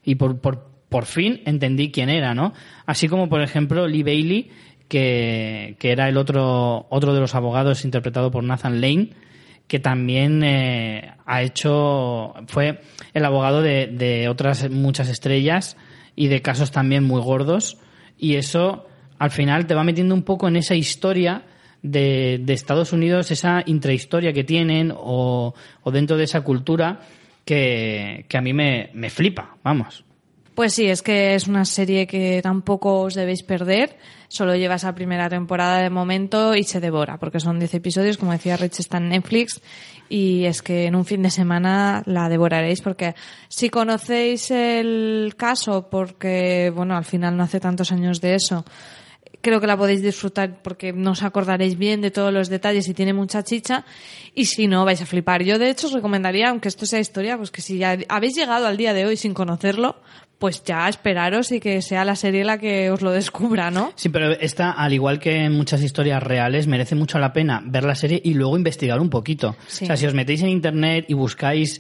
Y 0.04 0.16
por, 0.16 0.42
por, 0.42 0.70
por 0.90 1.06
fin 1.06 1.42
entendí 1.46 1.92
quién 1.92 2.10
era, 2.10 2.34
¿no? 2.34 2.52
Así 2.86 3.08
como, 3.08 3.30
por 3.30 3.42
ejemplo, 3.42 3.88
Lee 3.88 4.04
Bailey, 4.04 4.50
que, 4.90 5.78
que 5.80 5.92
era 5.94 6.10
el 6.10 6.18
otro, 6.18 6.88
otro 6.90 7.14
de 7.14 7.22
los 7.22 7.36
abogados 7.36 7.86
interpretado 7.86 8.32
por 8.32 8.44
Nathan 8.44 8.82
Lane, 8.82 9.12
que 9.68 9.80
también 9.80 10.44
eh, 10.44 11.14
ha 11.26 11.42
hecho, 11.42 12.34
fue 12.48 12.82
el 13.14 13.24
abogado 13.24 13.62
de, 13.62 13.88
de 13.88 14.28
otras 14.28 14.70
muchas 14.70 15.08
estrellas 15.08 15.78
y 16.16 16.28
de 16.28 16.42
casos 16.42 16.72
también 16.72 17.04
muy 17.04 17.22
gordos. 17.22 17.78
Y 18.18 18.36
eso 18.36 18.88
al 19.18 19.32
final 19.32 19.68
te 19.68 19.76
va 19.76 19.84
metiendo 19.84 20.16
un 20.16 20.24
poco 20.24 20.48
en 20.48 20.56
esa 20.56 20.76
historia 20.76 21.44
de, 21.82 22.40
de 22.44 22.54
Estados 22.54 22.94
Unidos, 22.94 23.32
esa 23.32 23.64
intrahistoria 23.66 24.34
que 24.34 24.44
tienen 24.44 24.94
o, 24.96 25.54
o 25.84 25.92
dentro 25.92 26.18
de 26.18 26.24
esa 26.24 26.42
cultura 26.42 27.02
que, 27.46 28.26
que 28.28 28.38
a 28.38 28.42
mí 28.42 28.54
me, 28.54 28.90
me 28.94 29.10
flipa, 29.10 29.58
vamos. 29.64 30.06
Pues 30.56 30.74
sí, 30.74 30.86
es 30.88 31.02
que 31.02 31.34
es 31.34 31.48
una 31.48 31.66
serie 31.66 32.06
que 32.06 32.42
tampoco 32.42 33.02
os 33.02 33.16
debéis 33.16 33.42
perder. 33.42 33.98
Solo 34.32 34.56
lleva 34.56 34.76
esa 34.76 34.96
primera 34.96 35.28
temporada 35.28 35.80
de 35.80 35.90
momento 35.90 36.56
y 36.56 36.64
se 36.64 36.80
devora, 36.80 37.18
porque 37.18 37.42
son 37.42 37.60
10 37.60 37.74
episodios, 37.74 38.18
como 38.18 38.32
decía 38.32 38.56
Rich, 38.56 38.80
está 38.80 38.98
en 38.98 39.10
Netflix. 39.10 39.60
Y 40.08 40.46
es 40.46 40.62
que 40.62 40.86
en 40.86 40.96
un 40.96 41.04
fin 41.04 41.22
de 41.22 41.30
semana 41.30 42.02
la 42.06 42.30
devoraréis, 42.30 42.80
porque 42.82 43.14
si 43.50 43.70
conocéis 43.70 44.50
el 44.52 45.34
caso, 45.36 45.90
porque, 45.90 46.72
bueno, 46.74 46.96
al 46.96 47.04
final 47.04 47.36
no 47.36 47.44
hace 47.44 47.60
tantos 47.60 47.92
años 47.92 48.22
de 48.22 48.36
eso, 48.36 48.64
creo 49.42 49.60
que 49.60 49.68
la 49.68 49.76
podéis 49.76 50.02
disfrutar 50.02 50.62
porque 50.62 50.94
no 50.94 51.12
os 51.12 51.24
acordaréis 51.24 51.78
bien 51.78 52.00
de 52.00 52.12
todos 52.12 52.32
los 52.32 52.48
detalles 52.48 52.88
y 52.88 52.94
tiene 52.94 53.12
mucha 53.12 53.44
chicha. 53.44 53.84
Y 54.34 54.46
si 54.46 54.68
no, 54.68 54.86
vais 54.86 55.02
a 55.02 55.06
flipar. 55.06 55.44
Yo, 55.44 55.60
de 55.60 55.70
hecho, 55.70 55.88
os 55.88 55.94
recomendaría, 55.94 56.50
aunque 56.50 56.70
esto 56.70 56.86
sea 56.86 57.02
historia, 57.02 57.36
pues 57.36 57.52
que 57.52 57.62
si 57.62 57.80
ya 57.80 57.98
habéis 58.08 58.38
llegado 58.38 58.66
al 58.66 58.78
día 58.78 58.94
de 58.94 59.06
hoy 59.06 59.18
sin 59.18 59.34
conocerlo, 59.34 59.98
pues 60.42 60.64
ya 60.64 60.90
esperaros 60.90 61.52
y 61.52 61.60
que 61.60 61.84
sea 61.84 62.04
la 62.04 62.16
serie 62.16 62.44
la 62.44 62.58
que 62.58 62.90
os 62.90 63.04
lo 63.04 63.12
descubra, 63.12 63.70
¿no? 63.70 63.94
Sí, 63.96 64.10
pero 64.10 64.32
esta, 64.32 64.72
al 64.72 64.92
igual 64.92 65.20
que 65.20 65.46
en 65.46 65.54
muchas 65.54 65.84
historias 65.84 66.24
reales, 66.24 66.66
merece 66.66 66.96
mucho 66.96 67.20
la 67.20 67.32
pena 67.32 67.62
ver 67.64 67.84
la 67.84 67.94
serie 67.94 68.20
y 68.24 68.34
luego 68.34 68.58
investigar 68.58 69.00
un 69.00 69.12
poquito. 69.12 69.56
Sí. 69.68 69.84
O 69.84 69.88
sea, 69.88 69.98
si 69.98 70.08
os 70.08 70.16
metéis 70.16 70.42
en 70.42 70.50
internet 70.50 71.06
y 71.08 71.14
buscáis, 71.14 71.80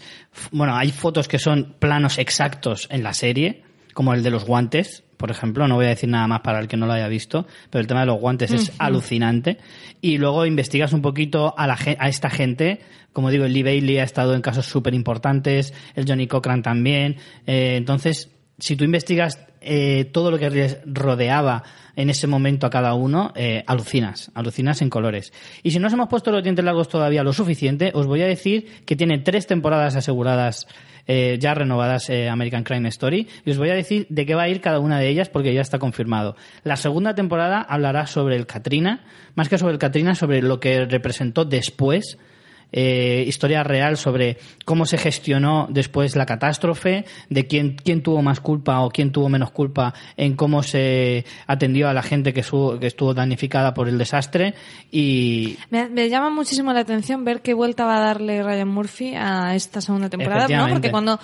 bueno, 0.52 0.76
hay 0.76 0.92
fotos 0.92 1.28
que 1.28 1.40
son 1.40 1.74
planos 1.80 2.20
exactos 2.20 2.88
en 2.92 3.02
la 3.02 3.16
serie, 3.16 3.64
como 3.96 4.14
el 4.14 4.22
de 4.22 4.30
los 4.30 4.46
guantes, 4.46 5.06
por 5.18 5.32
ejemplo, 5.32 5.68
no 5.68 5.76
voy 5.78 5.88
a 5.88 5.90
decir 5.90 6.10
nada 6.10 6.28
más 6.28 6.42
para 6.42 6.60
el 6.60 6.68
que 6.68 6.78
no 6.78 6.86
lo 6.86 6.94
haya 6.94 7.08
visto, 7.08 7.48
pero 7.72 7.82
el 7.82 7.88
tema 7.88 8.02
de 8.02 8.06
los 8.06 8.20
guantes 8.20 8.52
es 8.52 8.74
alucinante. 8.78 9.58
Y 10.02 10.20
luego 10.20 10.46
investigas 10.46 10.94
un 10.94 11.02
poquito 11.02 11.56
a, 11.58 11.66
la, 11.66 11.80
a 11.98 12.10
esta 12.10 12.30
gente, 12.30 12.80
como 13.12 13.32
digo, 13.32 13.46
el 13.46 13.54
Lee 13.54 13.64
Bailey 13.64 13.98
ha 13.98 14.04
estado 14.04 14.36
en 14.36 14.42
casos 14.42 14.68
súper 14.68 14.94
importantes, 14.94 15.74
el 15.96 16.08
Johnny 16.08 16.28
Cochran 16.28 16.62
también, 16.62 17.18
eh, 17.48 17.76
entonces 17.76 18.30
si 18.62 18.76
tú 18.76 18.84
investigas 18.84 19.40
eh, 19.60 20.06
todo 20.06 20.32
lo 20.32 20.38
que 20.40 20.50
les 20.50 20.78
rodeaba 20.86 21.64
en 21.96 22.10
ese 22.10 22.28
momento 22.28 22.68
a 22.68 22.70
cada 22.70 22.94
uno, 22.94 23.34
eh, 23.36 23.64
alucinas, 23.68 24.32
alucinas 24.34 24.82
en 24.82 24.90
colores. 24.90 25.34
Y 25.64 25.72
si 25.72 25.80
no 25.80 25.88
os 25.88 25.94
hemos 25.94 26.10
puesto 26.10 26.32
los 26.32 26.44
dientes 26.44 26.64
largos 26.64 26.88
todavía 26.88 27.24
lo 27.24 27.34
suficiente, 27.34 27.92
os 27.94 28.08
voy 28.08 28.22
a 28.22 28.28
decir 28.28 28.84
que 28.86 28.96
tiene 28.96 29.18
tres 29.20 29.48
temporadas 29.48 29.96
aseguradas, 29.96 30.68
eh, 31.08 31.38
ya 31.40 31.54
renovadas 31.54 32.10
eh, 32.10 32.30
American 32.30 32.64
Crime 32.64 32.88
Story, 32.90 33.28
y 33.46 33.52
os 33.52 33.58
voy 33.58 33.70
a 33.70 33.76
decir 33.76 34.06
de 34.10 34.26
qué 34.26 34.36
va 34.36 34.44
a 34.44 34.50
ir 34.50 34.62
cada 34.62 34.80
una 34.80 35.00
de 35.00 35.10
ellas 35.10 35.30
porque 35.30 35.54
ya 35.54 35.62
está 35.62 35.80
confirmado. 35.80 36.36
La 36.64 36.76
segunda 36.76 37.16
temporada 37.16 37.62
hablará 37.62 38.08
sobre 38.08 38.36
el 38.36 38.46
Katrina, 38.46 39.04
más 39.36 39.50
que 39.50 39.58
sobre 39.58 39.74
el 39.74 39.80
Katrina, 39.80 40.16
sobre 40.16 40.42
lo 40.42 40.60
que 40.60 40.86
representó 40.86 41.46
después 41.46 42.18
eh, 42.72 43.24
historia 43.28 43.64
real 43.64 43.98
sobre 43.98 44.38
cómo 44.66 44.86
se 44.86 44.98
gestionó 44.98 45.68
después 45.70 46.16
la 46.16 46.26
catástrofe, 46.26 47.06
de 47.30 47.48
quién, 47.48 47.76
quién 47.76 48.02
tuvo 48.02 48.22
más 48.22 48.40
culpa 48.40 48.82
o 48.82 48.90
quién 48.90 49.12
tuvo 49.12 49.30
menos 49.30 49.52
culpa 49.52 49.94
en 50.18 50.36
cómo 50.36 50.64
se 50.64 51.26
atendió 51.48 51.90
a 51.90 51.94
la 51.94 52.02
gente 52.04 52.34
que, 52.34 52.44
su- 52.44 52.78
que 52.80 52.88
estuvo 52.88 53.14
damnificada 53.14 53.74
por 53.74 53.88
el 53.90 53.98
desastre 53.98 54.54
y 54.92 55.58
Me, 55.70 55.90
me 55.90 56.10
llama 56.10 56.30
muchísimo 56.30 56.72
la 56.74 56.82
atención 56.82 57.24
ver 57.26 57.42
qué 57.42 57.54
vuelta 57.54 57.86
va 57.86 57.98
a 57.98 58.02
darle 58.06 58.44
Ryan 58.44 58.68
Murphy 58.68 59.14
a 59.16 59.56
esta 59.56 59.82
segunda 59.82 60.10
temporada, 60.10 60.48
¿no? 60.58 60.64
Porque 60.74 60.88
cuando, 60.92 61.20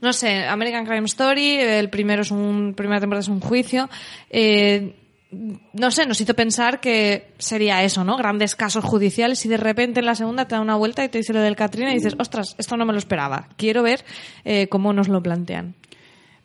no 0.00 0.12
sé, 0.12 0.46
American 0.46 0.84
Crime 0.86 1.06
Story, 1.06 1.56
el 1.58 1.90
primero 1.90 2.22
es 2.22 2.30
un, 2.30 2.74
primera 2.76 3.00
temporada 3.00 3.20
es 3.22 3.28
un 3.28 3.40
juicio, 3.40 3.88
eh, 4.30 4.94
no 5.32 5.90
sé, 5.90 6.06
nos 6.06 6.20
hizo 6.20 6.34
pensar 6.34 6.80
que 6.80 7.32
sería 7.38 7.82
eso, 7.82 8.04
¿no? 8.04 8.16
Grandes 8.16 8.54
casos 8.54 8.84
judiciales 8.84 9.44
y 9.46 9.48
de 9.48 9.56
repente 9.56 10.00
en 10.00 10.06
la 10.06 10.14
segunda 10.14 10.46
te 10.46 10.54
da 10.54 10.60
una 10.60 10.76
vuelta 10.76 11.04
y 11.04 11.08
te 11.08 11.18
dice 11.18 11.32
lo 11.32 11.40
del 11.40 11.56
Katrina 11.56 11.90
y 11.90 11.94
dices, 11.94 12.14
ostras, 12.18 12.54
esto 12.58 12.76
no 12.76 12.84
me 12.84 12.92
lo 12.92 12.98
esperaba. 12.98 13.48
Quiero 13.56 13.82
ver 13.82 14.04
eh, 14.44 14.68
cómo 14.68 14.92
nos 14.92 15.08
lo 15.08 15.22
plantean. 15.22 15.74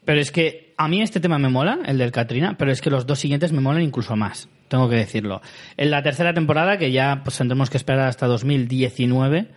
Pero 0.06 0.22
es 0.22 0.32
que 0.32 0.74
a 0.78 0.88
mí 0.88 1.02
este 1.02 1.20
tema 1.20 1.38
me 1.38 1.50
mola, 1.50 1.80
el 1.86 1.98
del 1.98 2.14
Katrina, 2.14 2.56
pero 2.58 2.72
es 2.72 2.82
que 2.82 2.90
los 2.90 3.06
dos 3.06 3.20
siguientes 3.20 3.52
me 3.52 3.60
molan 3.60 3.82
incluso 3.82 4.16
más, 4.16 4.48
tengo 4.70 4.88
que 4.88 4.96
decirlo. 4.96 5.42
En 5.76 5.92
la 5.92 6.02
tercera 6.02 6.34
temporada, 6.34 6.78
que 6.78 6.94
ya 6.94 7.22
pues 7.26 7.38
tendremos 7.38 7.70
que 7.70 7.76
esperar 7.76 8.08
hasta 8.08 8.26
2019, 8.26 9.50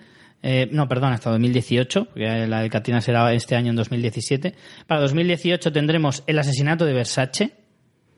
eh, 0.42 0.68
no, 0.72 0.88
perdón, 0.88 1.12
hasta 1.12 1.30
2018, 1.30 2.06
porque 2.06 2.46
la 2.48 2.62
del 2.62 2.70
Katrina 2.70 3.00
será 3.00 3.32
este 3.32 3.54
año 3.54 3.70
en 3.70 3.76
2017. 3.76 4.54
Para 4.88 5.02
2018 5.02 5.70
tendremos 5.70 6.24
el 6.26 6.38
asesinato 6.38 6.84
de 6.84 6.94
Versace, 6.94 7.59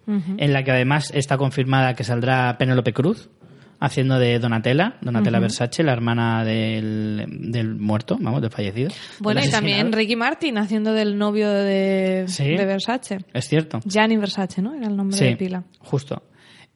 en 0.07 0.53
la 0.53 0.63
que 0.65 0.71
además 0.73 1.11
está 1.15 1.37
confirmada 1.39 1.95
que 1.95 2.05
saldrá 2.05 2.57
Penélope 2.59 2.93
Cruz, 2.93 3.31
haciendo 3.81 4.19
de 4.19 4.39
Donatella, 4.39 4.97
Donatella 5.01 5.41
Versace, 5.41 5.83
la 5.83 5.93
hermana 5.93 6.45
del, 6.45 7.25
del 7.51 7.75
muerto, 7.75 8.17
vamos, 8.21 8.41
del 8.41 8.51
fallecido. 8.51 8.91
Bueno, 9.19 9.41
del 9.41 9.49
y 9.49 9.53
también. 9.53 9.93
Ricky 9.93 10.15
Martin 10.17 10.59
haciendo 10.59 10.93
del 10.93 11.19
novio 11.19 11.51
de, 11.51 12.25
Sí. 12.29 12.45
de 12.45 12.65
Versace. 12.65 13.19
Es 13.33 13.49
cierto. 13.49 13.81
Gianni 13.85 14.17
Versace, 14.19 14.63
¿no? 14.63 14.75
Era 14.75 14.87
el 14.87 14.97
nombre 14.97 15.17
Sí, 15.19 15.25
de 15.25 15.37
pila. 15.37 15.65
justo. 15.81 16.23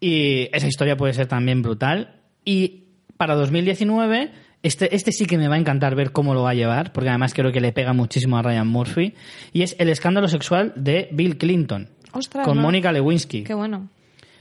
Y 0.00 0.48
esa 0.52 0.66
historia 0.66 0.96
puede 0.96 1.12
ser 1.12 1.26
también 1.26 1.62
brutal. 1.62 2.22
Y 2.44 2.84
para 3.16 3.34
2019, 3.36 4.30
este, 4.62 4.94
este 4.94 5.12
sí 5.12 5.26
que 5.26 5.38
me 5.38 5.48
va 5.48 5.54
a 5.54 5.58
encantar 5.58 5.94
ver 5.94 6.10
cómo 6.12 6.34
lo 6.34 6.42
va 6.42 6.50
a 6.50 6.54
llevar, 6.54 6.92
porque 6.92 7.08
además 7.08 7.34
creo 7.34 7.52
que 7.52 7.60
le 7.60 7.72
pega 7.72 7.92
muchísimo 7.92 8.36
a 8.36 8.42
Ryan 8.42 8.66
Murphy. 8.66 9.14
Y 9.52 9.62
es 9.62 9.76
el 9.78 9.88
escándalo 9.88 10.28
sexual 10.28 10.72
de 10.76 11.08
Bill 11.12 11.38
Clinton. 11.38 11.88
Ostras, 12.16 12.44
con 12.44 12.56
no. 12.56 12.62
Mónica 12.62 12.92
Lewinsky. 12.92 13.44
Qué 13.44 13.54
bueno. 13.54 13.88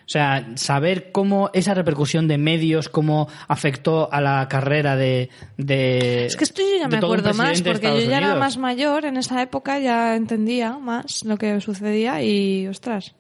O 0.06 0.08
sea, 0.08 0.52
saber 0.54 1.12
cómo 1.12 1.50
esa 1.54 1.74
repercusión 1.74 2.28
de 2.28 2.38
medios, 2.38 2.90
cómo 2.90 3.28
afectó 3.48 4.08
a 4.14 4.22
la 4.22 4.48
carrera 4.48 4.96
de. 4.96 5.30
de 5.58 6.28
Es 6.28 6.36
que 6.36 6.44
esto 6.44 6.62
yo 6.62 6.78
ya 6.80 6.88
me 6.88 6.98
acuerdo 6.98 7.34
más, 7.34 7.64
porque 7.64 7.88
yo 7.88 8.08
ya 8.08 8.20
era 8.20 8.36
más 8.36 8.58
mayor 8.58 9.06
en 9.06 9.18
esa 9.18 9.42
época, 9.42 9.80
ya 9.80 10.16
entendía 10.16 10.78
más 10.78 11.26
lo 11.26 11.38
que 11.38 11.60
sucedía 11.60 12.22
y, 12.22 12.68
ostras, 12.68 13.16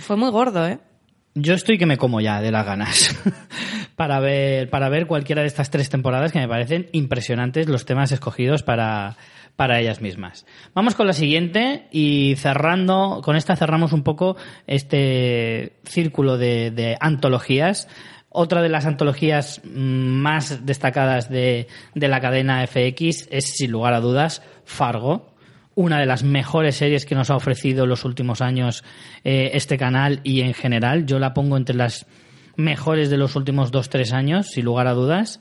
fue 0.00 0.16
muy 0.16 0.30
gordo, 0.30 0.66
¿eh? 0.66 0.78
Yo 1.34 1.52
estoy 1.52 1.76
que 1.76 1.86
me 1.86 1.98
como 1.98 2.22
ya 2.22 2.40
de 2.40 2.50
las 2.50 2.64
ganas 2.64 3.14
para 3.96 4.18
ver 4.18 4.70
para 4.70 4.88
ver 4.88 5.06
cualquiera 5.06 5.42
de 5.42 5.48
estas 5.48 5.70
tres 5.70 5.88
temporadas 5.88 6.32
que 6.32 6.40
me 6.40 6.48
parecen 6.48 6.88
impresionantes 6.92 7.68
los 7.68 7.84
temas 7.84 8.10
escogidos 8.10 8.62
para 8.62 9.16
para 9.58 9.80
ellas 9.80 10.00
mismas. 10.00 10.46
Vamos 10.72 10.94
con 10.94 11.08
la 11.08 11.12
siguiente 11.12 11.88
y 11.90 12.36
cerrando 12.36 13.20
con 13.24 13.34
esta 13.34 13.56
cerramos 13.56 13.92
un 13.92 14.04
poco 14.04 14.36
este 14.68 15.72
círculo 15.82 16.38
de, 16.38 16.96
antologías. 17.00 17.88
Otra 18.28 18.62
de 18.62 18.68
las 18.68 18.86
antologías 18.86 19.60
mm, 19.64 19.68
más 19.68 20.64
destacadas 20.64 21.28
de, 21.28 21.66
la 21.96 22.20
cadena 22.20 22.64
FX 22.68 23.26
es, 23.32 23.56
sin 23.56 23.72
lugar 23.72 23.94
a 23.94 24.00
dudas, 24.00 24.42
Fargo 24.64 25.34
una 25.74 25.98
de 25.98 26.06
las 26.06 26.22
mejores 26.22 26.76
series 26.76 27.04
que 27.04 27.16
nos 27.16 27.30
ha 27.30 27.36
ofrecido 27.36 27.86
los 27.86 28.04
últimos 28.04 28.40
años 28.40 28.84
eh, 29.24 29.50
este 29.54 29.76
canal 29.76 30.20
y 30.22 30.42
en 30.42 30.54
general. 30.54 31.04
Yo 31.04 31.18
la 31.18 31.34
pongo 31.34 31.56
entre 31.56 31.74
las 31.74 32.06
mejores 32.56 33.10
de 33.10 33.16
los 33.16 33.34
últimos 33.34 33.72
dos, 33.72 33.88
tres 33.88 34.12
años, 34.12 34.48
sin 34.48 34.64
lugar 34.64 34.86
a 34.86 34.92
dudas. 34.92 35.40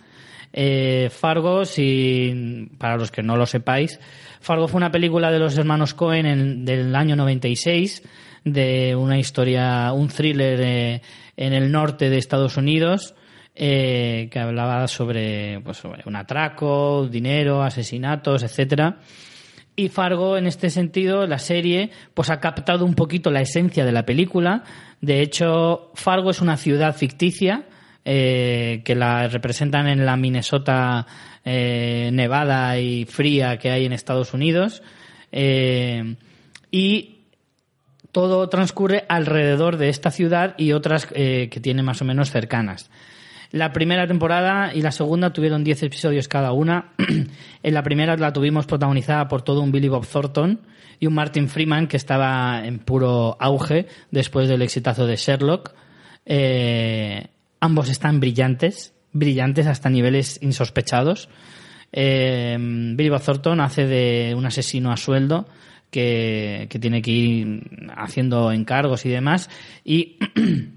Eh, 0.53 1.09
Fargo, 1.11 1.65
si, 1.65 2.69
para 2.77 2.97
los 2.97 3.11
que 3.11 3.21
no 3.23 3.35
lo 3.37 3.45
sepáis, 3.45 3.99
Fargo 4.39 4.67
fue 4.67 4.77
una 4.77 4.91
película 4.91 5.31
de 5.31 5.39
los 5.39 5.57
hermanos 5.57 5.93
Cohen 5.93 6.25
en- 6.25 6.65
del 6.65 6.95
año 6.95 7.15
96, 7.15 8.03
de 8.43 8.95
una 8.95 9.19
historia, 9.19 9.91
un 9.93 10.07
thriller 10.07 10.59
eh, 10.61 11.01
en 11.35 11.53
el 11.53 11.71
norte 11.71 12.09
de 12.09 12.17
Estados 12.17 12.57
Unidos, 12.57 13.13
eh, 13.55 14.29
que 14.31 14.39
hablaba 14.39 14.87
sobre, 14.87 15.59
pues, 15.61 15.81
un 16.05 16.15
atraco, 16.15 17.07
dinero, 17.11 17.63
asesinatos, 17.63 18.43
etcétera. 18.43 18.99
Y 19.75 19.89
Fargo, 19.89 20.37
en 20.37 20.47
este 20.47 20.69
sentido, 20.71 21.27
la 21.27 21.37
serie, 21.39 21.91
pues 22.13 22.29
ha 22.31 22.39
captado 22.39 22.85
un 22.85 22.95
poquito 22.95 23.29
la 23.29 23.41
esencia 23.41 23.85
de 23.85 23.91
la 23.91 24.05
película. 24.05 24.63
De 25.01 25.21
hecho, 25.21 25.91
Fargo 25.93 26.31
es 26.31 26.41
una 26.41 26.57
ciudad 26.57 26.95
ficticia 26.95 27.65
eh, 28.09 28.83
que 28.85 28.95
la 28.95 29.27
representan 29.27 29.85
en 29.87 30.05
la 30.05 30.15
Minnesota 30.15 31.05
eh, 31.43 32.09
nevada 32.13 32.79
y 32.79 33.03
fría 33.03 33.57
que 33.57 33.69
hay 33.69 33.85
en 33.85 33.91
Estados 33.91 34.33
Unidos. 34.33 34.81
Eh, 35.33 36.15
y 36.71 37.17
todo 38.13 38.47
transcurre 38.47 39.03
alrededor 39.09 39.75
de 39.75 39.89
esta 39.89 40.09
ciudad 40.09 40.55
y 40.57 40.71
otras 40.71 41.09
eh, 41.13 41.49
que 41.51 41.59
tiene 41.59 41.83
más 41.83 42.01
o 42.01 42.05
menos 42.05 42.31
cercanas. 42.31 42.89
La 43.51 43.73
primera 43.73 44.07
temporada 44.07 44.73
y 44.73 44.81
la 44.81 44.93
segunda 44.93 45.33
tuvieron 45.33 45.65
10 45.65 45.83
episodios 45.83 46.29
cada 46.29 46.53
una. 46.53 46.93
en 47.63 47.73
la 47.73 47.83
primera 47.83 48.15
la 48.15 48.31
tuvimos 48.31 48.65
protagonizada 48.65 49.27
por 49.27 49.41
todo 49.41 49.61
un 49.61 49.73
Billy 49.73 49.89
Bob 49.89 50.07
Thornton 50.07 50.61
y 50.97 51.07
un 51.07 51.13
Martin 51.13 51.49
Freeman 51.49 51.87
que 51.87 51.97
estaba 51.97 52.65
en 52.65 52.79
puro 52.79 53.35
auge 53.37 53.87
después 54.11 54.47
del 54.47 54.61
exitazo 54.61 55.05
de 55.05 55.17
Sherlock. 55.17 55.73
Eh, 56.25 57.27
ambos 57.59 57.89
están 57.89 58.19
brillantes, 58.19 58.93
brillantes 59.13 59.67
hasta 59.67 59.89
niveles 59.89 60.39
insospechados. 60.41 61.29
Eh, 61.91 62.57
Billy 62.59 63.09
Bob 63.09 63.21
Thornton 63.21 63.61
hace 63.61 63.85
de 63.85 64.35
un 64.35 64.45
asesino 64.45 64.91
a 64.91 64.97
sueldo 64.97 65.47
que, 65.89 66.67
que 66.69 66.79
tiene 66.79 67.01
que 67.01 67.11
ir 67.11 67.89
haciendo 67.95 68.51
encargos 68.51 69.05
y 69.05 69.09
demás. 69.09 69.49
Y 69.83 70.17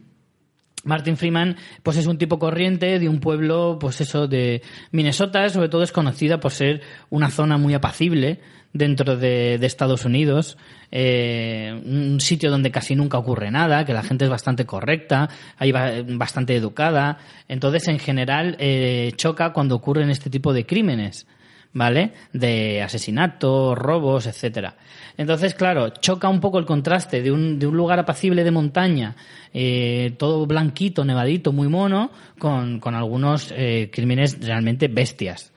Martin 0.85 1.17
Freeman, 1.17 1.57
pues 1.83 1.97
es 1.97 2.07
un 2.07 2.17
tipo 2.19 2.39
corriente 2.39 2.99
de 2.99 3.09
un 3.09 3.21
pueblo, 3.21 3.77
pues 3.81 4.01
eso, 4.01 4.27
de 4.27 4.63
Minnesota, 4.93 5.49
sobre 5.51 5.69
todo 5.69 5.83
es 5.83 5.93
conocida 5.93 6.41
por 6.41 6.53
ser 6.53 6.81
una 7.11 7.31
zona 7.31 7.59
muy 7.59 7.75
apacible 7.75 8.41
dentro 8.73 9.17
de, 9.17 9.59
de 9.59 9.67
Estados 9.67 10.05
Unidos, 10.05 10.57
eh, 10.93 11.81
un 11.85 12.21
sitio 12.21 12.51
donde 12.51 12.71
casi 12.71 12.95
nunca 12.95 13.19
ocurre 13.19 13.51
nada, 13.51 13.85
que 13.85 13.93
la 13.93 14.03
gente 14.03 14.25
es 14.25 14.31
bastante 14.31 14.65
correcta, 14.65 15.29
hay 15.59 15.73
ba- 15.73 15.93
bastante 16.07 16.55
educada, 16.55 17.19
entonces 17.49 17.89
en 17.89 17.99
general 17.99 18.57
eh, 18.61 19.13
choca 19.17 19.53
cuando 19.53 19.75
ocurren 19.75 20.09
este 20.11 20.31
tipo 20.31 20.53
de 20.53 20.67
crímenes. 20.67 21.27
¿Vale? 21.73 22.13
De 22.33 22.83
asesinatos, 22.83 23.77
robos, 23.79 24.27
etcétera. 24.27 24.77
Entonces, 25.17 25.55
claro, 25.55 25.91
choca 25.91 26.29
un 26.29 26.41
poco 26.41 26.59
el 26.59 26.67
contraste 26.67 27.23
de 27.23 27.31
un, 27.31 27.59
de 27.59 27.67
un 27.67 27.77
lugar 27.77 27.99
apacible 27.99 28.45
de 28.45 28.51
montaña, 28.51 29.17
eh, 29.53 30.15
todo 30.19 30.47
blanquito, 30.47 31.05
nevadito, 31.05 31.53
muy 31.53 31.69
mono, 31.69 32.11
con, 32.39 32.81
con 32.81 32.95
algunos 32.95 33.53
eh, 33.57 33.91
crímenes 33.93 34.45
realmente 34.45 34.89
bestias. 34.89 35.53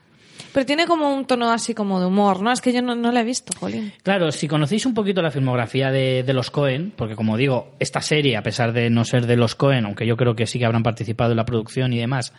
Pero 0.53 0.65
tiene 0.65 0.85
como 0.85 1.13
un 1.13 1.25
tono 1.25 1.51
así 1.51 1.73
como 1.73 1.99
de 1.99 2.05
humor, 2.05 2.41
¿no? 2.41 2.51
Es 2.51 2.61
que 2.61 2.71
yo 2.71 2.81
no, 2.81 2.95
no 2.95 3.11
la 3.11 3.21
he 3.21 3.23
visto, 3.23 3.53
Jolín. 3.59 3.91
Claro, 4.03 4.31
si 4.31 4.47
conocéis 4.47 4.85
un 4.85 4.93
poquito 4.93 5.21
la 5.21 5.31
filmografía 5.31 5.91
de, 5.91 6.23
de 6.23 6.33
los 6.33 6.51
Cohen, 6.51 6.93
porque 6.95 7.15
como 7.15 7.37
digo, 7.37 7.71
esta 7.79 8.01
serie, 8.01 8.37
a 8.37 8.43
pesar 8.43 8.71
de 8.71 8.89
no 8.91 9.03
ser 9.03 9.25
de 9.25 9.35
los 9.35 9.55
Cohen, 9.55 9.85
aunque 9.85 10.05
yo 10.05 10.15
creo 10.15 10.35
que 10.35 10.45
sí 10.45 10.59
que 10.59 10.65
habrán 10.65 10.83
participado 10.83 11.31
en 11.31 11.37
la 11.37 11.45
producción 11.45 11.91
y 11.91 11.97
demás, 11.97 12.33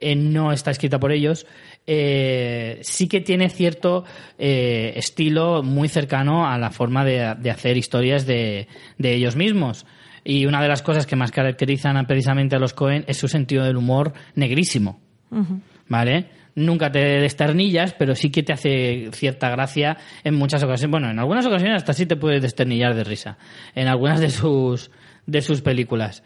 eh, 0.00 0.14
no 0.14 0.52
está 0.52 0.70
escrita 0.70 1.00
por 1.00 1.10
ellos, 1.10 1.46
eh, 1.86 2.78
sí 2.82 3.08
que 3.08 3.20
tiene 3.20 3.48
cierto 3.48 4.04
eh, 4.38 4.92
estilo 4.96 5.64
muy 5.64 5.88
cercano 5.88 6.48
a 6.48 6.58
la 6.58 6.70
forma 6.70 7.04
de, 7.04 7.34
de 7.38 7.50
hacer 7.50 7.76
historias 7.76 8.26
de, 8.26 8.68
de 8.98 9.14
ellos 9.14 9.34
mismos. 9.34 9.86
Y 10.22 10.46
una 10.46 10.60
de 10.60 10.68
las 10.68 10.82
cosas 10.82 11.06
que 11.06 11.16
más 11.16 11.30
caracterizan 11.30 12.04
precisamente 12.06 12.56
a 12.56 12.58
los 12.58 12.74
Cohen 12.74 13.04
es 13.06 13.16
su 13.16 13.28
sentido 13.28 13.64
del 13.64 13.76
humor 13.76 14.12
negrísimo. 14.34 15.00
¿vale? 15.88 16.26
Nunca 16.56 16.90
te 16.90 16.98
desternillas, 16.98 17.92
pero 17.92 18.14
sí 18.14 18.30
que 18.30 18.42
te 18.42 18.54
hace 18.54 19.10
cierta 19.12 19.50
gracia 19.50 19.98
en 20.24 20.34
muchas 20.34 20.62
ocasiones. 20.62 20.90
Bueno, 20.90 21.10
en 21.10 21.18
algunas 21.18 21.44
ocasiones 21.44 21.76
hasta 21.76 21.92
sí 21.92 22.06
te 22.06 22.16
puedes 22.16 22.40
desternillar 22.40 22.94
de 22.94 23.04
risa. 23.04 23.36
En 23.74 23.88
algunas 23.88 24.20
de 24.20 24.30
sus, 24.30 24.90
de 25.26 25.42
sus 25.42 25.60
películas. 25.60 26.22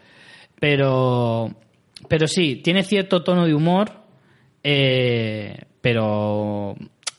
Pero, 0.57 1.53
pero 2.07 2.27
sí, 2.27 2.61
tiene 2.63 2.83
cierto 2.83 3.23
tono 3.23 3.45
de 3.45 3.53
humor, 3.53 3.91
eh, 4.63 5.65
pero 5.81 6.77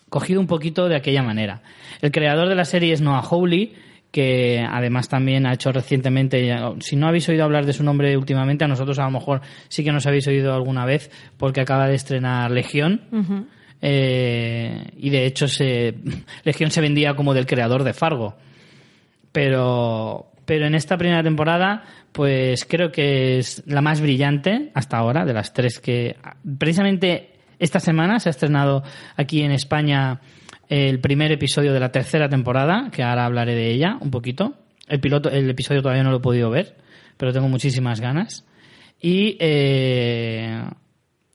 cogido 0.08 0.40
un 0.40 0.46
poquito 0.46 0.88
de 0.88 0.96
aquella 0.96 1.22
manera. 1.22 1.62
El 2.00 2.12
creador 2.12 2.48
de 2.48 2.54
la 2.54 2.64
serie 2.64 2.94
es 2.94 3.02
Noah 3.02 3.26
Hawley, 3.30 3.74
que 4.12 4.64
además 4.70 5.08
también 5.08 5.46
ha 5.46 5.54
hecho 5.54 5.72
recientemente, 5.72 6.54
si 6.80 6.96
no 6.96 7.08
habéis 7.08 7.28
oído 7.30 7.44
hablar 7.44 7.64
de 7.64 7.72
su 7.72 7.82
nombre 7.82 8.14
últimamente, 8.16 8.64
a 8.64 8.68
nosotros 8.68 8.98
a 8.98 9.04
lo 9.04 9.10
mejor 9.10 9.40
sí 9.68 9.82
que 9.82 9.90
nos 9.90 10.06
habéis 10.06 10.28
oído 10.28 10.54
alguna 10.54 10.84
vez, 10.84 11.10
porque 11.38 11.62
acaba 11.62 11.88
de 11.88 11.94
estrenar 11.94 12.50
Legión. 12.50 13.48
Eh, 13.80 14.84
y 14.98 15.10
de 15.10 15.26
hecho 15.26 15.48
se, 15.48 15.94
Legión 16.44 16.70
se 16.70 16.82
vendía 16.82 17.16
como 17.16 17.32
del 17.32 17.46
creador 17.46 17.84
de 17.84 17.94
Fargo. 17.94 18.36
Pero, 19.32 20.30
pero 20.44 20.66
en 20.66 20.74
esta 20.74 20.98
primera 20.98 21.22
temporada, 21.22 21.82
pues 22.12 22.66
creo 22.66 22.92
que 22.92 23.38
es 23.38 23.62
la 23.66 23.80
más 23.80 24.02
brillante 24.02 24.70
hasta 24.74 24.98
ahora, 24.98 25.24
de 25.24 25.32
las 25.32 25.54
tres 25.54 25.80
que. 25.80 26.16
Precisamente 26.58 27.30
esta 27.58 27.80
semana 27.80 28.20
se 28.20 28.28
ha 28.28 28.30
estrenado 28.30 28.82
aquí 29.16 29.40
en 29.40 29.52
España 29.52 30.20
el 30.72 31.00
primer 31.00 31.30
episodio 31.30 31.74
de 31.74 31.80
la 31.80 31.92
tercera 31.92 32.30
temporada, 32.30 32.88
que 32.90 33.02
ahora 33.02 33.26
hablaré 33.26 33.54
de 33.54 33.70
ella 33.72 33.98
un 34.00 34.10
poquito. 34.10 34.54
El 34.88 35.00
piloto, 35.00 35.28
el 35.28 35.50
episodio 35.50 35.82
todavía 35.82 36.02
no 36.02 36.10
lo 36.10 36.16
he 36.16 36.20
podido 36.20 36.48
ver, 36.48 36.78
pero 37.18 37.30
tengo 37.30 37.46
muchísimas 37.46 38.00
ganas. 38.00 38.46
Y 38.98 39.36
eh, 39.38 40.64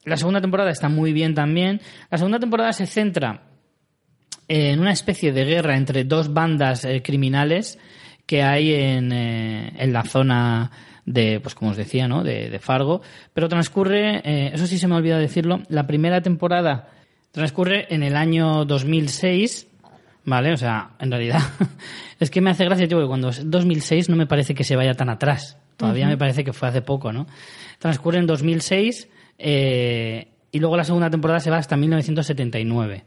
la 0.06 0.18
segunda 0.18 0.42
temporada 0.42 0.72
está 0.72 0.90
muy 0.90 1.14
bien 1.14 1.36
también. 1.36 1.82
La 2.10 2.18
segunda 2.18 2.40
temporada 2.40 2.74
se 2.74 2.88
centra 2.88 3.44
en 4.48 4.80
una 4.80 4.92
especie 4.92 5.32
de 5.32 5.46
guerra 5.46 5.78
entre 5.78 6.04
dos 6.04 6.34
bandas 6.34 6.84
eh, 6.84 7.04
criminales 7.04 7.78
que 8.26 8.42
hay 8.42 8.74
en, 8.74 9.12
eh, 9.12 9.72
en 9.78 9.94
la 9.94 10.02
zona 10.02 10.72
de, 11.06 11.40
pues 11.42 11.54
como 11.54 11.70
os 11.72 11.78
decía, 11.78 12.08
¿no? 12.08 12.24
De, 12.24 12.50
de 12.50 12.58
Fargo. 12.58 13.04
Pero 13.36 13.50
transcurre, 13.50 14.18
eh, 14.24 14.52
eso 14.52 14.66
sí 14.66 14.80
se 14.80 14.88
me 14.88 14.96
ha 14.96 14.98
olvidado 14.98 15.22
decirlo, 15.22 15.62
la 15.70 15.86
primera 15.86 16.22
temporada 16.22 16.88
transcurre 17.32 17.94
en 17.94 18.04
el 18.04 18.16
año 18.16 18.66
2006, 18.66 19.68
¿vale? 20.26 20.54
O 20.54 20.58
sea, 20.58 20.92
en 21.00 21.12
realidad, 21.12 21.42
es 22.20 22.30
que 22.30 22.42
me 22.42 22.50
hace 22.50 22.66
gracia, 22.66 22.88
tío, 22.88 22.98
porque 22.98 23.08
cuando 23.08 23.30
es 23.30 23.50
2006 23.50 24.10
no 24.10 24.16
me 24.16 24.28
parece 24.28 24.56
que 24.56 24.64
se 24.64 24.76
vaya 24.76 24.94
tan 24.94 25.10
atrás. 25.10 25.58
Todavía 25.78 26.08
me 26.08 26.18
parece 26.18 26.44
que 26.44 26.54
fue 26.54 26.68
hace 26.68 26.82
poco, 26.82 27.14
¿no? 27.14 27.28
Transcurre 27.78 28.18
en 28.18 28.26
2006 28.26 29.10
eh, 29.38 30.28
y 30.52 30.60
luego 30.60 30.76
la 30.76 30.84
segunda 30.84 31.10
temporada 31.10 31.40
se 31.40 31.52
va 31.52 31.58
hasta 31.58 31.78
1979. 31.78 33.06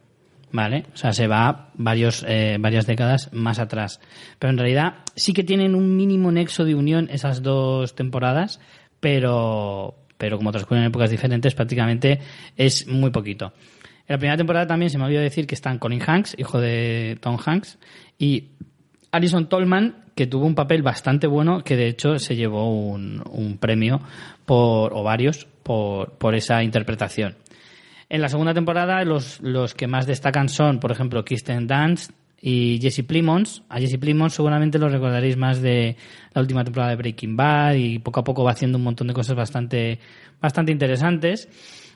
¿Vale? 0.52 0.86
O 0.92 0.96
sea, 0.96 1.12
se 1.12 1.28
va 1.28 1.70
varios, 1.74 2.24
eh, 2.26 2.56
varias 2.58 2.84
décadas 2.84 3.32
más 3.32 3.60
atrás. 3.60 4.00
Pero 4.38 4.50
en 4.50 4.58
realidad 4.58 4.94
sí 5.14 5.32
que 5.32 5.44
tienen 5.44 5.76
un 5.76 5.96
mínimo 5.96 6.32
nexo 6.32 6.64
de 6.64 6.74
unión 6.74 7.08
esas 7.12 7.40
dos 7.42 7.94
temporadas, 7.94 8.58
pero, 8.98 9.94
pero 10.18 10.38
como 10.38 10.50
transcurren 10.50 10.82
en 10.82 10.88
épocas 10.88 11.10
diferentes, 11.10 11.54
prácticamente 11.54 12.18
es 12.56 12.88
muy 12.88 13.10
poquito. 13.10 13.52
En 14.10 14.14
la 14.14 14.18
primera 14.18 14.36
temporada 14.36 14.66
también 14.66 14.90
se 14.90 14.98
me 14.98 15.04
olvidó 15.04 15.20
decir 15.20 15.46
que 15.46 15.54
están 15.54 15.78
Colin 15.78 16.02
Hanks, 16.04 16.34
hijo 16.36 16.60
de 16.60 17.16
Tom 17.20 17.38
Hanks, 17.46 17.78
y 18.18 18.48
Alison 19.12 19.48
Tolman, 19.48 20.06
que 20.16 20.26
tuvo 20.26 20.46
un 20.46 20.56
papel 20.56 20.82
bastante 20.82 21.28
bueno, 21.28 21.62
que 21.62 21.76
de 21.76 21.86
hecho 21.86 22.18
se 22.18 22.34
llevó 22.34 22.74
un, 22.74 23.58
premio 23.60 24.00
por, 24.44 24.94
o 24.94 25.04
varios 25.04 25.46
por, 25.62 26.34
esa 26.34 26.64
interpretación. 26.64 27.36
En 28.08 28.20
la 28.20 28.28
segunda 28.28 28.52
temporada 28.52 29.04
los, 29.04 29.38
que 29.74 29.86
más 29.86 30.08
destacan 30.08 30.48
son, 30.48 30.80
por 30.80 30.90
ejemplo, 30.90 31.24
Kirsten 31.24 31.68
Dunst 31.68 32.10
y 32.42 32.80
Jesse 32.82 33.04
Plimons. 33.04 33.62
A 33.68 33.78
Jesse 33.78 33.98
Plimons 33.98 34.34
seguramente 34.34 34.80
lo 34.80 34.88
recordaréis 34.88 35.36
más 35.36 35.62
de 35.62 35.94
la 36.34 36.40
última 36.40 36.64
temporada 36.64 36.90
de 36.90 36.96
Breaking 36.96 37.36
Bad 37.36 37.74
y 37.74 38.00
poco 38.00 38.18
a 38.18 38.24
poco 38.24 38.42
va 38.42 38.50
haciendo 38.50 38.76
un 38.76 38.82
montón 38.82 39.06
de 39.06 39.14
cosas 39.14 39.36
bastante 39.36 40.00
interesantes. 40.72 41.48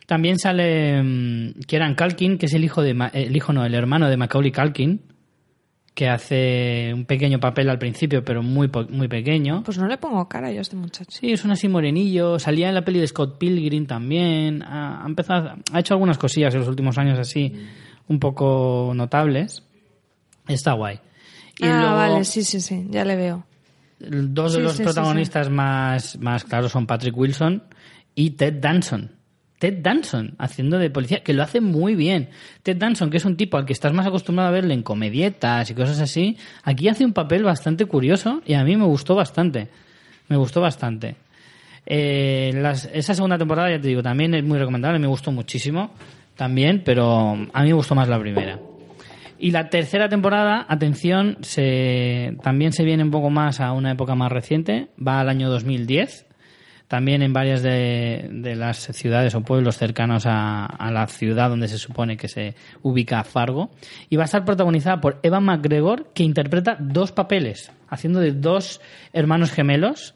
También 0.07 0.39
sale 0.39 1.03
mm, 1.03 1.61
Kieran 1.67 1.95
Culkin, 1.95 2.39
que 2.39 2.47
es 2.47 2.55
el 2.55 2.65
hijo 2.65 2.83
de 2.83 2.95
Ma- 2.95 3.09
el 3.13 3.35
hijo 3.37 3.53
no, 3.53 3.65
el 3.65 3.75
hermano 3.75 4.09
de 4.09 4.17
Macaulay 4.17 4.53
Culkin, 4.53 5.01
que 5.95 6.09
hace 6.09 6.91
un 6.93 7.05
pequeño 7.07 7.39
papel 7.41 7.71
al 7.71 7.79
principio, 7.79 8.25
pero 8.25 8.43
muy 8.43 8.69
muy 8.91 9.09
pequeño. 9.09 9.63
Pues 9.65 9.79
no 9.79 9.87
le 9.87 9.97
pongo 9.97 10.29
cara 10.29 10.51
yo 10.51 10.59
a 10.59 10.63
este 10.63 10.77
muchacho. 10.77 11.11
Sí, 11.11 11.33
es 11.33 11.45
un 11.45 11.53
así 11.53 11.69
morenillo. 11.69 12.39
Salía 12.39 12.69
en 12.69 12.75
la 12.75 12.85
peli 12.85 12.99
de 13.01 13.07
Scott 13.07 13.39
Pilgrim 13.39 13.87
también. 13.87 14.63
Ha, 14.63 15.03
ha 15.05 15.07
empezado, 15.07 15.55
ha 15.73 15.81
hecho 15.81 15.95
algunas 15.95 16.19
cosillas 16.19 16.53
en 16.55 16.61
los 16.61 16.69
últimos 16.69 16.99
años 16.99 17.19
así, 17.19 17.53
un 18.09 18.19
poco 18.19 18.93
notables. 18.95 19.63
Está 20.49 20.73
guay. 20.73 20.99
Y 21.59 21.65
ah, 21.67 21.79
luego, 21.81 21.95
vale, 21.97 22.25
sí, 22.25 22.43
sí, 22.43 22.61
sí, 22.61 22.87
ya 22.91 23.05
le 23.05 23.15
veo. 23.15 23.47
dos 24.01 24.53
de 24.55 24.59
Sí, 24.59 24.63
los 24.65 24.73
sí, 24.73 24.79
sí, 24.79 24.83
protagonistas 24.83 25.49
Más, 25.49 26.19
más 26.19 26.43
claros 26.45 26.73
son 26.73 26.87
Patrick 26.87 27.17
Wilson 27.17 27.63
y 28.17 28.31
Ted 28.31 28.55
Danson. 28.61 29.13
Ted 29.59 29.79
Danson, 29.83 30.35
haciendo 30.39 30.79
de 30.79 30.91
policía, 30.91 31.23
que 31.23 31.33
lo 31.33 31.43
hace 31.43 31.61
muy 31.61 31.95
bien. 31.95 32.29
Ted 32.63 32.77
Danson, 32.77 33.11
que 33.11 33.17
es 33.17 33.25
un 33.25 33.37
tipo 33.37 33.57
al 33.57 33.65
que 33.65 33.73
estás 33.73 33.93
más 33.93 34.07
acostumbrado 34.07 34.49
a 34.49 34.53
verle 34.53 34.75
en 34.75 34.83
comedietas 34.83 35.71
y 35.71 35.75
cosas 35.75 36.01
así, 36.01 36.37
aquí 36.63 36.89
hace 36.89 37.05
un 37.05 37.13
papel 37.13 37.45
bastante 37.45 37.87
curioso 37.87 38.43
y 38.47 38.55
a 38.55 38.65
mí 38.65 38.77
me 38.77 38.85
gustó 38.85 39.15
bastante. 39.15 39.69
Me 40.29 40.37
gustó 40.37 40.61
bastante. 40.61 41.17
Eh, 41.87 42.63
esa 42.93 43.15
segunda 43.15 43.39
temporada, 43.39 43.71
ya 43.71 43.81
te 43.81 43.89
digo, 43.89 44.03
también 44.03 44.35
es 44.35 44.43
muy 44.43 44.59
recomendable, 44.59 44.99
me 44.99 45.07
gustó 45.07 45.33
muchísimo 45.33 45.91
también, 46.37 46.83
pero 46.85 47.33
a 47.53 47.63
mí 47.63 47.69
me 47.69 47.75
gustó 47.75 47.95
más 47.95 48.09
la 48.09 48.19
primera. 48.19 48.59
Y 49.39 49.51
la 49.51 49.69
tercera 49.69 50.09
temporada, 50.09 50.65
atención, 50.69 51.39
se, 51.43 52.37
también 52.43 52.73
se 52.73 52.85
viene 52.85 53.03
un 53.03 53.11
poco 53.11 53.31
más 53.31 53.61
a 53.61 53.73
una 53.73 53.93
época 53.93 54.15
más 54.15 54.33
reciente, 54.33 54.89
va 55.07 55.21
al 55.21 55.29
año 55.29 55.51
2010, 55.51 56.27
también 56.89 57.23
en 57.23 57.33
varias 57.33 57.63
de, 57.63 58.55
las 58.57 58.79
ciudades 58.79 59.35
o 59.35 59.41
pueblos 59.41 59.77
cercanos 59.77 60.25
a, 60.27 60.91
la 60.91 61.07
ciudad 61.07 61.49
donde 61.49 61.69
se 61.69 61.79
supone 61.79 62.17
que 62.17 62.29
se 62.29 62.55
ubica 62.83 63.25
Fargo, 63.25 63.71
y 64.11 64.17
va 64.17 64.23
a 64.23 64.27
estar 64.27 64.45
protagonizada 64.45 65.01
por 65.01 65.19
Evan 65.23 65.45
McGregor, 65.45 66.13
que 66.13 66.23
interpreta 66.23 66.77
dos 66.79 67.13
papeles, 67.13 67.73
haciendo 67.89 68.21
de 68.21 68.33
dos 68.33 68.81
hermanos 69.13 69.51
gemelos, 69.51 70.15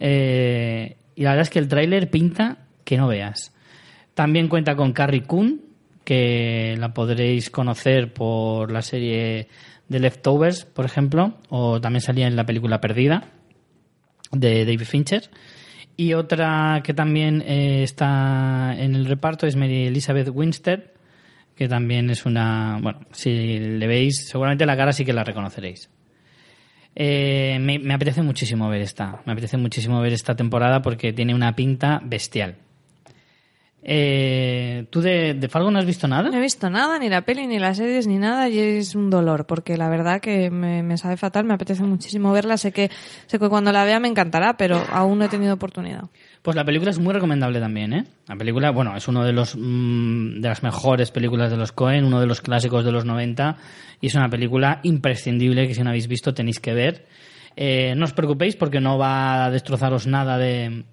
eh, 0.00 0.96
y 1.14 1.22
la 1.22 1.30
verdad 1.30 1.42
es 1.42 1.50
que 1.50 1.58
el 1.58 1.68
tráiler 1.68 2.10
pinta 2.10 2.58
que 2.84 2.96
no 2.96 3.08
veas. 3.08 3.52
También 4.14 4.48
cuenta 4.48 4.76
con 4.76 4.92
Carrie 4.92 5.24
Coon, 5.24 5.62
que 6.04 6.76
la 6.78 6.94
podréis 6.94 7.50
conocer 7.50 8.12
por 8.12 8.70
la 8.70 8.80
serie 8.80 9.48
de 9.88 9.98
Leftovers, 9.98 10.64
por 10.64 10.84
ejemplo, 10.84 11.34
o 11.48 11.80
también 11.80 12.00
salía 12.00 12.26
en 12.26 12.36
la 12.36 12.46
película 12.46 12.80
Perdida 12.80 13.24
de 14.32 14.64
David 14.64 14.84
Fincher. 14.84 15.30
Y 15.96 16.12
otra 16.12 16.82
que 16.84 16.92
también 16.92 17.42
eh, 17.46 17.82
está 17.82 18.74
en 18.76 18.94
el 18.94 19.06
reparto 19.06 19.46
es 19.46 19.56
Mary 19.56 19.86
Elizabeth 19.86 20.28
Winstead, 20.30 20.80
que 21.54 21.68
también 21.68 22.10
es 22.10 22.26
una... 22.26 22.78
Bueno, 22.82 23.00
si 23.12 23.58
le 23.58 23.86
veis, 23.86 24.28
seguramente 24.28 24.66
la 24.66 24.76
cara 24.76 24.92
sí 24.92 25.04
que 25.04 25.14
la 25.14 25.24
reconoceréis. 25.24 25.88
Eh, 26.94 27.58
me, 27.60 27.78
me 27.78 27.94
apetece 27.94 28.22
muchísimo 28.22 28.68
ver 28.68 28.82
esta. 28.82 29.22
Me 29.24 29.32
apetece 29.32 29.56
muchísimo 29.56 30.00
ver 30.00 30.12
esta 30.12 30.34
temporada 30.34 30.82
porque 30.82 31.12
tiene 31.12 31.34
una 31.34 31.56
pinta 31.56 32.00
bestial. 32.04 32.56
Eh, 33.88 34.86
¿Tú 34.90 35.00
de, 35.00 35.34
de 35.34 35.48
Fargo 35.48 35.70
no 35.70 35.78
has 35.78 35.86
visto 35.86 36.08
nada? 36.08 36.28
No 36.28 36.36
he 36.36 36.40
visto 36.40 36.68
nada, 36.68 36.98
ni 36.98 37.08
la 37.08 37.22
peli, 37.22 37.46
ni 37.46 37.60
las 37.60 37.76
series, 37.76 38.08
ni 38.08 38.18
nada, 38.18 38.48
y 38.48 38.58
es 38.58 38.96
un 38.96 39.10
dolor, 39.10 39.46
porque 39.46 39.76
la 39.76 39.88
verdad 39.88 40.20
que 40.20 40.50
me, 40.50 40.82
me 40.82 40.98
sabe 40.98 41.16
fatal, 41.16 41.44
me 41.44 41.54
apetece 41.54 41.84
muchísimo 41.84 42.32
verla, 42.32 42.56
sé 42.56 42.72
que, 42.72 42.90
sé 43.26 43.38
que 43.38 43.48
cuando 43.48 43.70
la 43.70 43.84
vea 43.84 44.00
me 44.00 44.08
encantará, 44.08 44.56
pero 44.56 44.82
aún 44.90 45.20
no 45.20 45.26
he 45.26 45.28
tenido 45.28 45.54
oportunidad. 45.54 46.10
Pues 46.42 46.56
la 46.56 46.64
película 46.64 46.90
es 46.90 46.98
muy 46.98 47.14
recomendable 47.14 47.60
también, 47.60 47.92
¿eh? 47.92 48.04
La 48.26 48.34
película, 48.34 48.72
bueno, 48.72 48.96
es 48.96 49.06
uno 49.06 49.24
de 49.24 49.32
los 49.32 49.54
mm, 49.56 50.40
de 50.40 50.48
las 50.48 50.64
mejores 50.64 51.12
películas 51.12 51.52
de 51.52 51.56
los 51.56 51.70
Cohen, 51.70 52.04
uno 52.04 52.18
de 52.18 52.26
los 52.26 52.40
clásicos 52.40 52.84
de 52.84 52.90
los 52.90 53.04
90 53.04 53.56
y 54.00 54.08
es 54.08 54.14
una 54.16 54.28
película 54.28 54.80
imprescindible 54.82 55.68
que 55.68 55.74
si 55.74 55.82
no 55.82 55.90
habéis 55.90 56.08
visto 56.08 56.34
tenéis 56.34 56.58
que 56.58 56.74
ver. 56.74 57.06
Eh, 57.54 57.94
no 57.96 58.04
os 58.04 58.12
preocupéis 58.12 58.56
porque 58.56 58.80
no 58.80 58.98
va 58.98 59.44
a 59.44 59.50
destrozaros 59.50 60.08
nada 60.08 60.38
de, 60.38 60.84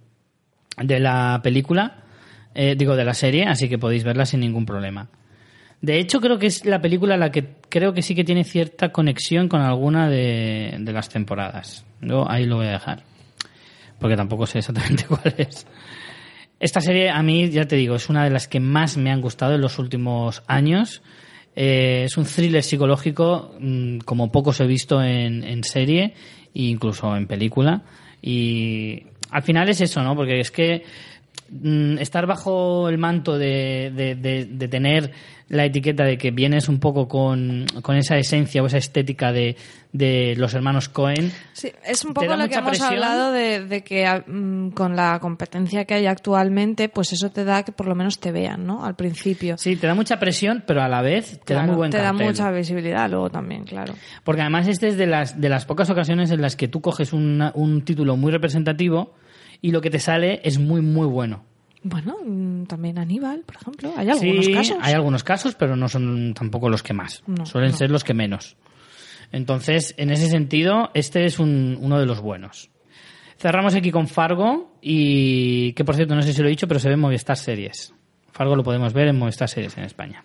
de 0.78 1.00
la 1.00 1.42
película, 1.44 2.03
eh, 2.56 2.76
digo 2.78 2.96
de 2.96 3.06
la 3.06 3.14
serie, 3.14 3.46
así 3.46 3.70
que 3.70 3.78
podéis 3.78 4.04
verla 4.04 4.26
sin 4.26 4.40
ningún 4.40 4.66
problema. 4.66 5.10
De 5.82 6.00
hecho, 6.00 6.22
creo 6.22 6.40
que 6.40 6.48
es 6.48 6.66
la 6.66 6.82
película 6.82 7.18
la 7.18 7.32
que 7.32 7.56
creo 7.70 7.94
que 7.94 8.02
sí 8.02 8.16
que 8.16 8.24
tiene 8.24 8.44
cierta 8.44 8.92
conexión 8.92 9.50
con 9.50 9.62
alguna 9.62 10.10
de, 10.10 10.78
de 10.80 10.94
las 10.94 11.10
temporadas. 11.10 11.86
Yo 12.02 12.30
ahí 12.30 12.46
lo 12.46 12.58
voy 12.58 12.68
a 12.68 12.72
dejar 12.72 13.04
porque 14.04 14.18
tampoco 14.18 14.46
sé 14.46 14.60
exactamente 14.60 15.06
cuál 15.08 15.34
es. 15.38 15.66
Esta 16.60 16.82
serie 16.82 17.10
a 17.10 17.24
mí, 17.24 17.50
ya 17.50 17.66
te 17.66 17.78
digo, 17.78 17.96
es 17.96 18.10
una 18.10 18.26
de 18.26 18.32
las 18.32 18.50
que 18.50 18.60
más 18.60 18.98
me 18.98 19.12
han 19.12 19.22
gustado 19.22 19.56
en 19.56 19.62
los 19.62 19.80
últimos 19.80 20.44
años. 20.46 21.02
Eh, 21.56 22.04
es 22.06 22.18
un 22.18 22.26
thriller 22.26 22.64
psicológico 22.64 23.56
mm, 23.62 24.00
como 24.00 24.30
pocos 24.30 24.60
he 24.60 24.68
visto 24.68 25.02
en, 25.02 25.46
en 25.46 25.64
serie 25.64 26.16
e 26.54 26.64
incluso 26.64 27.16
en 27.16 27.28
película. 27.28 27.84
Y 28.22 29.04
al 29.32 29.44
final 29.44 29.70
es 29.70 29.80
eso, 29.80 30.04
¿no? 30.04 30.18
Porque 30.18 30.42
es 30.42 30.52
que 30.52 30.84
estar 32.00 32.26
bajo 32.26 32.90
el 32.90 32.98
manto 32.98 33.38
de, 33.38 33.92
de- 33.96 34.16
de- 34.16 34.46
de 34.46 34.68
tener 34.68 35.12
la 35.50 35.66
etiqueta 35.66 36.04
de 36.04 36.18
que 36.18 36.32
vienes 36.32 36.68
un 36.68 36.80
poco 36.80 37.08
con, 37.08 37.66
con 37.84 37.96
esa 37.96 38.18
esencia 38.18 38.64
o 38.64 38.66
esa 38.66 38.78
estética 38.78 39.32
de, 39.32 39.56
de 39.92 40.34
los 40.38 40.54
hermanos 40.56 40.90
Cohen. 40.90 41.32
Sí, 41.52 41.72
es 41.86 42.04
un 42.06 42.14
poco 42.14 42.36
lo 42.36 42.48
que 42.48 42.56
hemos 42.56 42.70
presión. 42.70 42.90
hablado 42.94 43.32
de, 43.32 43.84
que 43.86 44.06
ah, 44.08 44.24
mm, 44.26 44.70
con 44.70 44.96
la 44.96 45.20
competencia 45.20 45.86
que 45.86 45.94
hay 45.94 46.08
actualmente, 46.08 46.90
pues 46.90 47.14
eso 47.14 47.30
te 47.30 47.44
da 47.44 47.62
que 47.64 47.72
por 47.72 47.88
lo 47.88 47.94
menos 47.94 48.20
te 48.20 48.32
vean, 48.32 48.66
¿no? 48.66 48.84
Al 48.84 48.96
principio. 48.96 49.58
Sí, 49.60 49.76
te 49.76 49.86
da 49.86 49.94
mucha 49.94 50.18
presión, 50.18 50.64
pero 50.66 50.82
a 50.82 50.88
la 50.88 51.02
vez 51.04 51.40
te 51.46 51.54
da 51.54 51.64
muy 51.64 51.76
buen 51.76 51.92
te 51.92 51.98
da 51.98 52.14
mucha 52.14 52.50
visibilidad 52.50 53.08
luego 53.10 53.30
también, 53.30 53.64
claro. 53.66 53.94
Porque 54.24 54.42
además 54.42 54.68
este 54.68 54.88
es 54.88 54.98
de 54.98 55.06
las, 55.06 55.40
de 55.40 55.50
las 55.50 55.66
pocas 55.66 55.88
ocasiones 55.90 56.32
en 56.32 56.42
las 56.42 56.56
que 56.56 56.68
tú 56.68 56.82
coges 56.82 57.14
una- 57.14 57.52
un 57.54 57.84
título 57.84 58.18
muy 58.18 58.32
representativo 58.32 59.14
y 59.64 59.72
lo 59.72 59.82
que 59.82 59.90
te 59.90 59.98
sale 60.00 60.42
es 60.44 60.60
muy, 60.60 60.82
muy 60.82 61.08
bueno. 61.08 61.44
Bueno, 61.82 62.18
mm, 62.24 62.66
también 62.66 63.00
Aníbal, 63.00 63.40
por 63.46 63.56
ejemplo. 63.56 63.94
Hay 63.98 64.10
algunos 64.10 64.46
sí, 64.46 64.54
casos. 64.54 64.78
hay 64.82 64.94
algunos 64.94 65.24
casos, 65.24 65.56
pero 65.56 65.76
no 65.76 65.88
son 65.90 66.34
tampoco 66.36 66.70
los 66.70 66.84
que 66.84 66.94
más. 66.94 67.24
No, 67.26 67.46
Suelen 67.46 67.72
no. 67.72 67.78
ser 67.78 67.90
los 67.90 68.04
que 68.04 68.14
menos. 68.14 68.56
Entonces, 69.32 69.96
en 69.98 70.12
ese 70.12 70.28
sentido, 70.30 70.92
este 70.94 71.26
es 71.26 71.40
un- 71.40 71.78
uno 71.82 72.00
de 72.00 72.06
los 72.06 72.22
buenos. 72.22 72.70
Cerramos 73.38 73.74
aquí 73.76 73.90
con 73.92 74.08
Fargo 74.08 74.76
y 74.82 75.74
que 75.74 75.84
por 75.84 75.96
cierto 75.96 76.14
no 76.16 76.22
sé 76.22 76.34
si 76.34 76.42
lo 76.42 76.48
he 76.48 76.52
dicho, 76.52 76.68
pero 76.68 76.80
se 76.80 76.88
ve 76.88 76.94
en 76.94 77.00
Movistar 77.00 77.36
Series. 77.38 77.94
Fargo 78.32 78.56
lo 78.56 78.64
podemos 78.64 78.94
ver 78.94 79.08
en 79.08 79.18
Movistar 79.18 79.50
Series 79.50 79.78
en 79.78 79.84
España. 79.86 80.24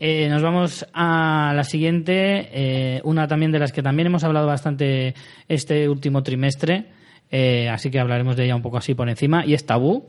Eh, 0.00 0.28
nos 0.28 0.42
vamos 0.42 0.84
a 0.92 1.52
la 1.54 1.62
siguiente, 1.62 2.48
eh, 2.52 3.00
una 3.04 3.28
también 3.28 3.52
de 3.52 3.58
las 3.60 3.72
que 3.72 3.82
también 3.82 4.06
hemos 4.08 4.24
hablado 4.24 4.46
bastante 4.46 5.14
este 5.48 5.88
último 5.88 6.22
trimestre, 6.22 6.86
eh, 7.30 7.68
así 7.68 7.90
que 7.90 7.98
hablaremos 8.00 8.36
de 8.36 8.44
ella 8.44 8.56
un 8.56 8.62
poco 8.62 8.76
así 8.78 8.94
por 8.94 9.08
encima, 9.08 9.44
y 9.46 9.54
es 9.54 9.64
Tabú. 9.66 10.08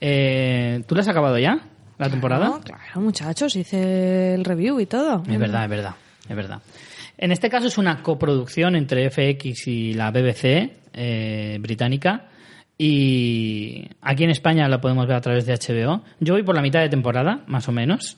Eh, 0.00 0.82
¿Tú 0.86 0.94
la 0.94 1.02
has 1.02 1.08
acabado 1.08 1.38
ya, 1.38 1.58
la 1.98 2.08
temporada? 2.10 2.46
No, 2.46 2.60
claro, 2.60 3.00
muchachos, 3.00 3.54
hice 3.56 4.34
el 4.34 4.44
review 4.44 4.80
y 4.80 4.86
todo. 4.86 5.22
Es 5.28 5.38
verdad, 5.38 5.64
es 5.64 5.70
verdad, 5.70 5.94
es 6.28 6.36
verdad. 6.36 6.60
En 7.18 7.32
este 7.32 7.50
caso 7.50 7.66
es 7.66 7.76
una 7.76 8.02
coproducción 8.02 8.76
entre 8.76 9.10
FX 9.10 9.66
y 9.68 9.92
la 9.94 10.10
BBC 10.10 10.70
eh, 10.94 11.58
británica. 11.60 12.28
Y 12.78 13.86
aquí 14.00 14.24
en 14.24 14.30
España 14.30 14.66
la 14.66 14.80
podemos 14.80 15.06
ver 15.06 15.16
a 15.16 15.20
través 15.20 15.44
de 15.44 15.52
HBO. 15.54 16.02
Yo 16.18 16.32
voy 16.32 16.42
por 16.42 16.54
la 16.56 16.62
mitad 16.62 16.80
de 16.80 16.88
temporada, 16.88 17.44
más 17.46 17.68
o 17.68 17.72
menos. 17.72 18.16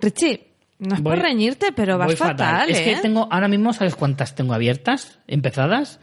Richie, 0.00 0.40
no 0.80 0.96
es 0.96 1.00
por 1.00 1.12
Voy- 1.14 1.22
reñirte, 1.22 1.68
pero 1.70 1.96
vas 1.96 2.08
voy 2.08 2.16
fatal, 2.16 2.68
Es 2.68 2.80
que 2.80 2.94
¿eh? 2.94 2.98
tengo, 3.00 3.28
ahora 3.30 3.46
mismo, 3.46 3.72
¿sabes 3.72 3.94
cuántas 3.94 4.34
tengo 4.34 4.54
abiertas? 4.54 5.20
Empezadas. 5.28 6.00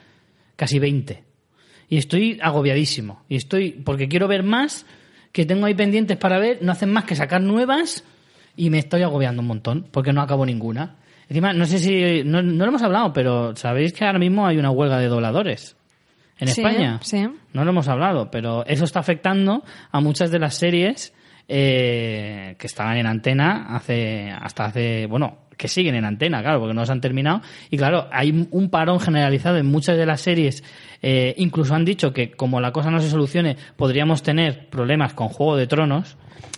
Casi 0.56 0.80
20. 0.80 1.24
Y 1.90 1.98
estoy 1.98 2.40
agobiadísimo. 2.42 3.24
Y 3.30 3.36
estoy, 3.36 3.72
porque 3.72 4.08
quiero 4.08 4.28
ver 4.28 4.44
más, 4.44 4.86
que 5.32 5.46
tengo 5.46 5.66
ahí 5.66 5.74
pendientes 5.74 6.18
para 6.18 6.40
ver, 6.40 6.60
no 6.62 6.72
hacen 6.72 6.92
más 6.92 7.04
que 7.06 7.16
sacar 7.16 7.42
nuevas 7.42 8.04
y 8.56 8.70
me 8.70 8.80
estoy 8.80 9.02
agobiando 9.02 9.42
un 9.42 9.48
montón, 9.48 9.88
porque 9.92 10.14
no 10.14 10.22
acabo 10.22 10.46
ninguna. 10.46 10.96
Encima, 11.28 11.54
no 11.54 11.66
sé 11.66 11.80
si, 11.80 12.24
no, 12.24 12.42
no 12.42 12.66
lo 12.66 12.70
hemos 12.70 12.84
hablado, 12.84 13.14
pero 13.14 13.56
sabéis 13.56 13.94
que 13.94 14.06
ahora 14.06 14.20
mismo 14.20 14.46
hay 14.46 14.58
una 14.58 14.70
huelga 14.72 15.00
de 15.00 15.08
dobladores 15.08 15.76
en 16.38 16.48
Sí, 16.50 16.62
España. 16.62 17.00
sí. 17.02 17.26
No 17.54 17.64
lo 17.64 17.72
hemos 17.72 17.88
hablado, 17.88 18.30
pero 18.30 18.66
eso 18.66 18.86
está 18.86 19.00
afectando 19.00 19.64
a 19.92 20.00
muchas 20.02 20.30
de 20.32 20.40
las 20.40 20.56
series 20.56 21.14
eh, 21.48 22.56
que 22.58 22.68
estaban 22.68 22.98
en 22.98 23.08
antena 23.08 23.76
hace 23.76 24.32
hasta 24.32 24.66
hace, 24.66 25.06
bueno, 25.08 25.44
que 25.58 25.68
siguen 25.68 25.96
en 25.96 26.06
antena, 26.06 26.42
claro, 26.42 26.60
porque 26.60 26.74
no 26.74 26.86
se 26.86 26.92
han 26.92 27.02
terminado. 27.02 27.42
Y 27.70 27.78
claro, 27.78 28.08
hay 28.12 28.48
un 28.52 28.70
parón 28.70 29.00
generalizado 29.00 29.58
en 29.58 29.66
muchas 29.66 29.98
de 29.98 30.06
las 30.06 30.22
series. 30.22 30.64
eh, 31.02 31.34
incluso 31.38 31.76
han 31.76 31.86
dicho 31.86 32.14
que 32.14 32.32
como 32.32 32.62
la 32.62 32.72
cosa 32.72 32.90
no 32.90 33.00
se 33.00 33.10
solucione, 33.10 33.58
podríamos 33.76 34.24
tener 34.24 34.70
problemas 34.70 35.14
con 35.14 35.28
Juego 35.28 35.56
de 35.58 35.68
Tronos. 35.68 36.18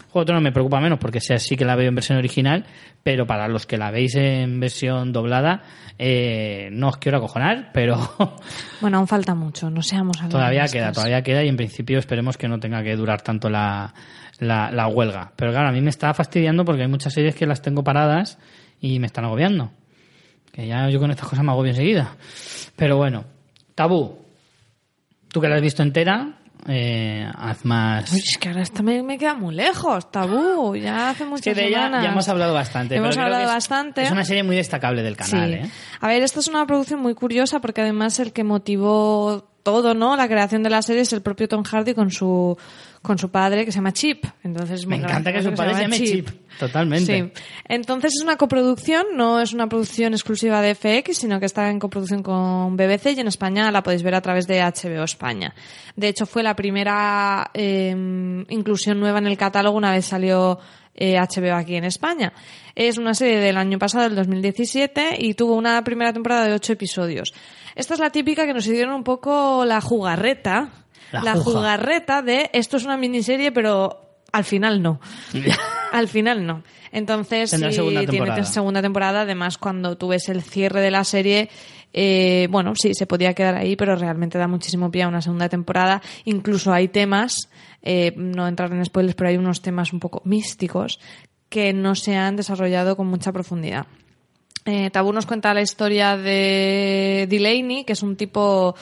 Juego 0.09 0.21
de 0.21 0.25
Tronos 0.25 0.43
me 0.43 0.51
preocupa 0.51 0.79
menos 0.79 0.99
porque 0.99 1.19
sea 1.19 1.39
sí 1.39 1.57
que 1.57 1.65
la 1.65 1.75
veo 1.75 1.89
en 1.89 1.95
versión 1.95 2.17
original, 2.17 2.65
pero 3.03 3.27
para 3.27 3.47
los 3.47 3.65
que 3.65 3.77
la 3.77 3.91
veis 3.91 4.15
en 4.15 4.59
versión 4.59 5.11
doblada, 5.11 5.63
eh, 5.97 6.69
no 6.71 6.89
os 6.89 6.97
quiero 6.97 7.17
acojonar, 7.17 7.71
pero 7.73 7.97
Bueno, 8.81 8.97
aún 8.97 9.07
falta 9.07 9.35
mucho, 9.35 9.69
no 9.69 9.81
seamos 9.81 10.17
Todavía 10.29 10.65
queda, 10.65 10.91
todavía 10.91 11.21
queda 11.21 11.43
y 11.43 11.47
en 11.47 11.57
principio 11.57 11.99
esperemos 11.99 12.37
que 12.37 12.47
no 12.47 12.59
tenga 12.59 12.83
que 12.83 12.95
durar 12.95 13.21
tanto 13.21 13.49
la, 13.49 13.93
la, 14.39 14.71
la 14.71 14.87
huelga. 14.87 15.31
Pero 15.35 15.51
claro, 15.51 15.69
a 15.69 15.71
mí 15.71 15.81
me 15.81 15.89
está 15.89 16.13
fastidiando 16.13 16.65
porque 16.65 16.81
hay 16.83 16.87
muchas 16.87 17.13
series 17.13 17.35
que 17.35 17.45
las 17.45 17.61
tengo 17.61 17.83
paradas 17.83 18.37
y 18.81 18.99
me 18.99 19.07
están 19.07 19.25
agobiando. 19.25 19.71
Que 20.51 20.67
ya 20.67 20.89
yo 20.89 20.99
con 20.99 21.11
estas 21.11 21.27
cosas 21.27 21.43
me 21.43 21.51
agobio 21.51 21.71
enseguida. 21.71 22.15
Pero 22.75 22.97
bueno, 22.97 23.25
tabú. 23.75 24.17
Tú 25.29 25.41
que 25.41 25.49
la 25.49 25.55
has 25.55 25.61
visto 25.61 25.83
entera, 25.83 26.37
eh, 26.67 27.27
haz 27.35 27.65
más... 27.65 28.09
Uy, 28.13 28.19
es 28.19 28.37
que 28.37 28.47
ahora 28.49 28.61
esta 28.61 28.81
me, 28.81 29.03
me 29.03 29.17
queda 29.17 29.33
muy 29.35 29.53
lejos, 29.53 30.09
tabú, 30.11 30.75
ya 30.77 31.09
hace 31.09 31.23
Es 31.23 31.29
muchas 31.29 31.43
que 31.43 31.53
de 31.55 31.67
ella 31.67 31.77
semanas. 31.83 32.03
ya 32.03 32.11
hemos 32.11 32.29
hablado 32.29 32.53
bastante. 32.53 32.95
Hemos 32.95 33.09
pero 33.09 33.15
creo 33.15 33.25
hablado 33.25 33.41
que 33.43 33.47
es- 33.49 33.53
bastante. 33.55 34.03
Es 34.03 34.11
una 34.11 34.23
serie 34.23 34.43
muy 34.43 34.55
destacable 34.55 35.03
del 35.03 35.17
canal, 35.17 35.49
Sí. 35.49 35.55
¿eh? 35.55 35.69
A 35.99 36.07
ver, 36.07 36.23
esta 36.23 36.39
es 36.39 36.47
una 36.47 36.65
producción 36.65 37.01
muy 37.01 37.13
curiosa 37.15 37.59
porque 37.59 37.81
además 37.81 38.17
el 38.19 38.31
que 38.31 38.45
motivó 38.45 39.49
todo, 39.63 39.93
¿no? 39.93 40.15
La 40.15 40.27
creación 40.29 40.63
de 40.63 40.69
la 40.69 40.81
serie 40.81 41.01
es 41.01 41.11
el 41.11 41.21
propio 41.21 41.47
Tom 41.49 41.63
Hardy 41.63 41.93
con 41.93 42.11
su 42.11 42.57
con 43.05 43.17
su 43.17 43.29
padre 43.29 43.65
que 43.65 43.71
se 43.71 43.77
llama 43.77 43.93
Chip. 43.93 44.25
Entonces 44.43 44.81
es 44.81 44.87
Me 44.87 44.97
encanta 44.97 45.31
que 45.31 45.41
su 45.41 45.53
padre 45.53 45.75
se 45.75 45.81
llame 45.81 45.97
llame 45.97 46.11
Chip. 46.11 46.29
Totalmente. 46.59 47.21
Sí. 47.21 47.41
Entonces 47.67 48.13
es 48.15 48.23
una 48.23 48.37
coproducción, 48.37 49.05
no 49.15 49.41
es 49.41 49.53
una 49.53 49.67
producción 49.67 50.13
exclusiva 50.13 50.61
de 50.61 50.75
FX, 50.75 51.17
sino 51.17 51.39
que 51.39 51.45
está 51.45 51.69
en 51.69 51.79
coproducción 51.79 52.23
con 52.23 52.75
BBC 52.77 53.17
y 53.17 53.19
en 53.19 53.27
España 53.27 53.71
la 53.71 53.83
podéis 53.83 54.03
ver 54.03 54.15
a 54.15 54.21
través 54.21 54.47
de 54.47 54.61
HBO 54.61 55.03
España. 55.03 55.53
De 55.95 56.07
hecho, 56.07 56.25
fue 56.25 56.43
la 56.43 56.55
primera 56.55 57.51
eh, 57.53 57.91
inclusión 58.49 58.99
nueva 58.99 59.19
en 59.19 59.27
el 59.27 59.37
catálogo 59.37 59.77
una 59.77 59.91
vez 59.91 60.05
salió 60.05 60.59
eh, 60.95 61.19
HBO 61.19 61.55
aquí 61.55 61.75
en 61.75 61.83
España. 61.83 62.31
Es 62.73 62.97
una 62.97 63.13
serie 63.13 63.39
del 63.39 63.57
año 63.57 63.77
pasado, 63.77 64.05
del 64.05 64.15
2017, 64.15 65.17
y 65.19 65.33
tuvo 65.33 65.55
una 65.55 65.83
primera 65.83 66.13
temporada 66.13 66.47
de 66.47 66.53
ocho 66.53 66.73
episodios. 66.73 67.33
Esta 67.75 67.95
es 67.95 67.99
la 67.99 68.09
típica 68.09 68.45
que 68.45 68.53
nos 68.53 68.65
hicieron 68.65 68.93
un 68.93 69.03
poco 69.03 69.65
la 69.65 69.81
jugarreta. 69.81 70.84
La 71.11 71.33
juga. 71.33 71.59
jugarreta 71.59 72.21
de 72.21 72.49
esto 72.53 72.77
es 72.77 72.85
una 72.85 72.97
miniserie, 72.97 73.51
pero 73.51 74.01
al 74.31 74.43
final 74.43 74.81
no. 74.81 74.99
Al 75.91 76.07
final 76.07 76.45
no. 76.45 76.63
Entonces, 76.91 77.51
sí, 77.51 77.57
segunda 77.57 78.01
tiene 78.01 78.11
temporada. 78.11 78.43
segunda 78.43 78.81
temporada. 78.81 79.21
Además, 79.21 79.57
cuando 79.57 79.97
tú 79.97 80.09
ves 80.09 80.29
el 80.29 80.41
cierre 80.41 80.81
de 80.81 80.91
la 80.91 81.03
serie, 81.03 81.49
eh, 81.93 82.47
bueno, 82.49 82.73
sí, 82.75 82.93
se 82.93 83.05
podía 83.05 83.33
quedar 83.33 83.55
ahí, 83.55 83.75
pero 83.75 83.95
realmente 83.95 84.37
da 84.37 84.47
muchísimo 84.47 84.91
pie 84.91 85.03
a 85.03 85.07
una 85.07 85.21
segunda 85.21 85.47
temporada. 85.47 86.01
Incluso 86.25 86.73
hay 86.73 86.89
temas, 86.89 87.49
eh, 87.81 88.13
no 88.17 88.47
entrar 88.47 88.71
en 88.73 88.83
spoilers, 88.83 89.15
pero 89.15 89.29
hay 89.29 89.37
unos 89.37 89.61
temas 89.61 89.93
un 89.93 89.99
poco 89.99 90.21
místicos 90.25 90.99
que 91.49 91.71
no 91.71 91.95
se 91.95 92.17
han 92.17 92.35
desarrollado 92.35 92.97
con 92.97 93.07
mucha 93.07 93.31
profundidad. 93.31 93.87
Eh, 94.65 94.89
Tabú 94.89 95.13
nos 95.13 95.25
cuenta 95.25 95.53
la 95.53 95.61
historia 95.61 96.17
de 96.17 97.27
Delaney, 97.29 97.85
que 97.85 97.93
es 97.93 98.03
un 98.03 98.17
tipo 98.17 98.75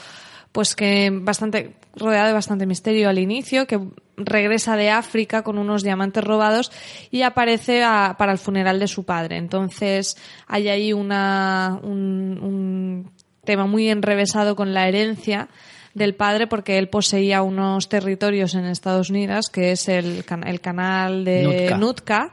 pues 0.52 0.76
que 0.76 1.10
bastante 1.12 1.76
rodeado 1.96 2.28
de 2.28 2.34
bastante 2.34 2.66
misterio 2.66 3.10
al 3.10 3.20
inicio, 3.20 3.68
que 3.68 3.80
regresa 4.18 4.76
de 4.76 4.90
África 4.90 5.44
con 5.44 5.58
unos 5.58 5.84
diamantes 5.84 6.24
robados 6.24 6.72
y 7.12 7.22
aparece 7.24 7.84
a- 7.84 8.16
para 8.18 8.32
el 8.32 8.38
funeral 8.38 8.80
de 8.80 8.88
su 8.88 9.04
padre. 9.06 9.38
Entonces 9.38 10.18
hay 10.48 10.70
ahí 10.70 10.94
una, 10.94 11.80
un, 11.84 12.40
un 12.42 13.12
tema 13.44 13.66
muy 13.68 13.90
enrevesado 13.90 14.56
con 14.56 14.74
la 14.74 14.88
herencia 14.88 15.50
del 15.94 16.16
padre 16.16 16.48
porque 16.48 16.78
él 16.80 16.90
poseía 16.90 17.44
unos 17.44 17.90
territorios 17.90 18.56
en 18.56 18.66
Estados 18.66 19.10
Unidos, 19.12 19.50
que 19.52 19.72
es 19.74 19.88
el, 19.90 20.26
can- 20.26 20.48
el 20.48 20.60
canal 20.62 21.24
de. 21.26 21.44
Nootka, 21.78 22.32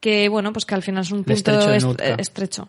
que 0.00 0.28
bueno, 0.30 0.52
pues 0.52 0.64
que 0.64 0.74
al 0.74 0.82
final 0.82 1.02
es 1.02 1.10
un 1.12 1.24
punto 1.24 1.32
est- 1.76 1.84
estrecho. 2.18 2.68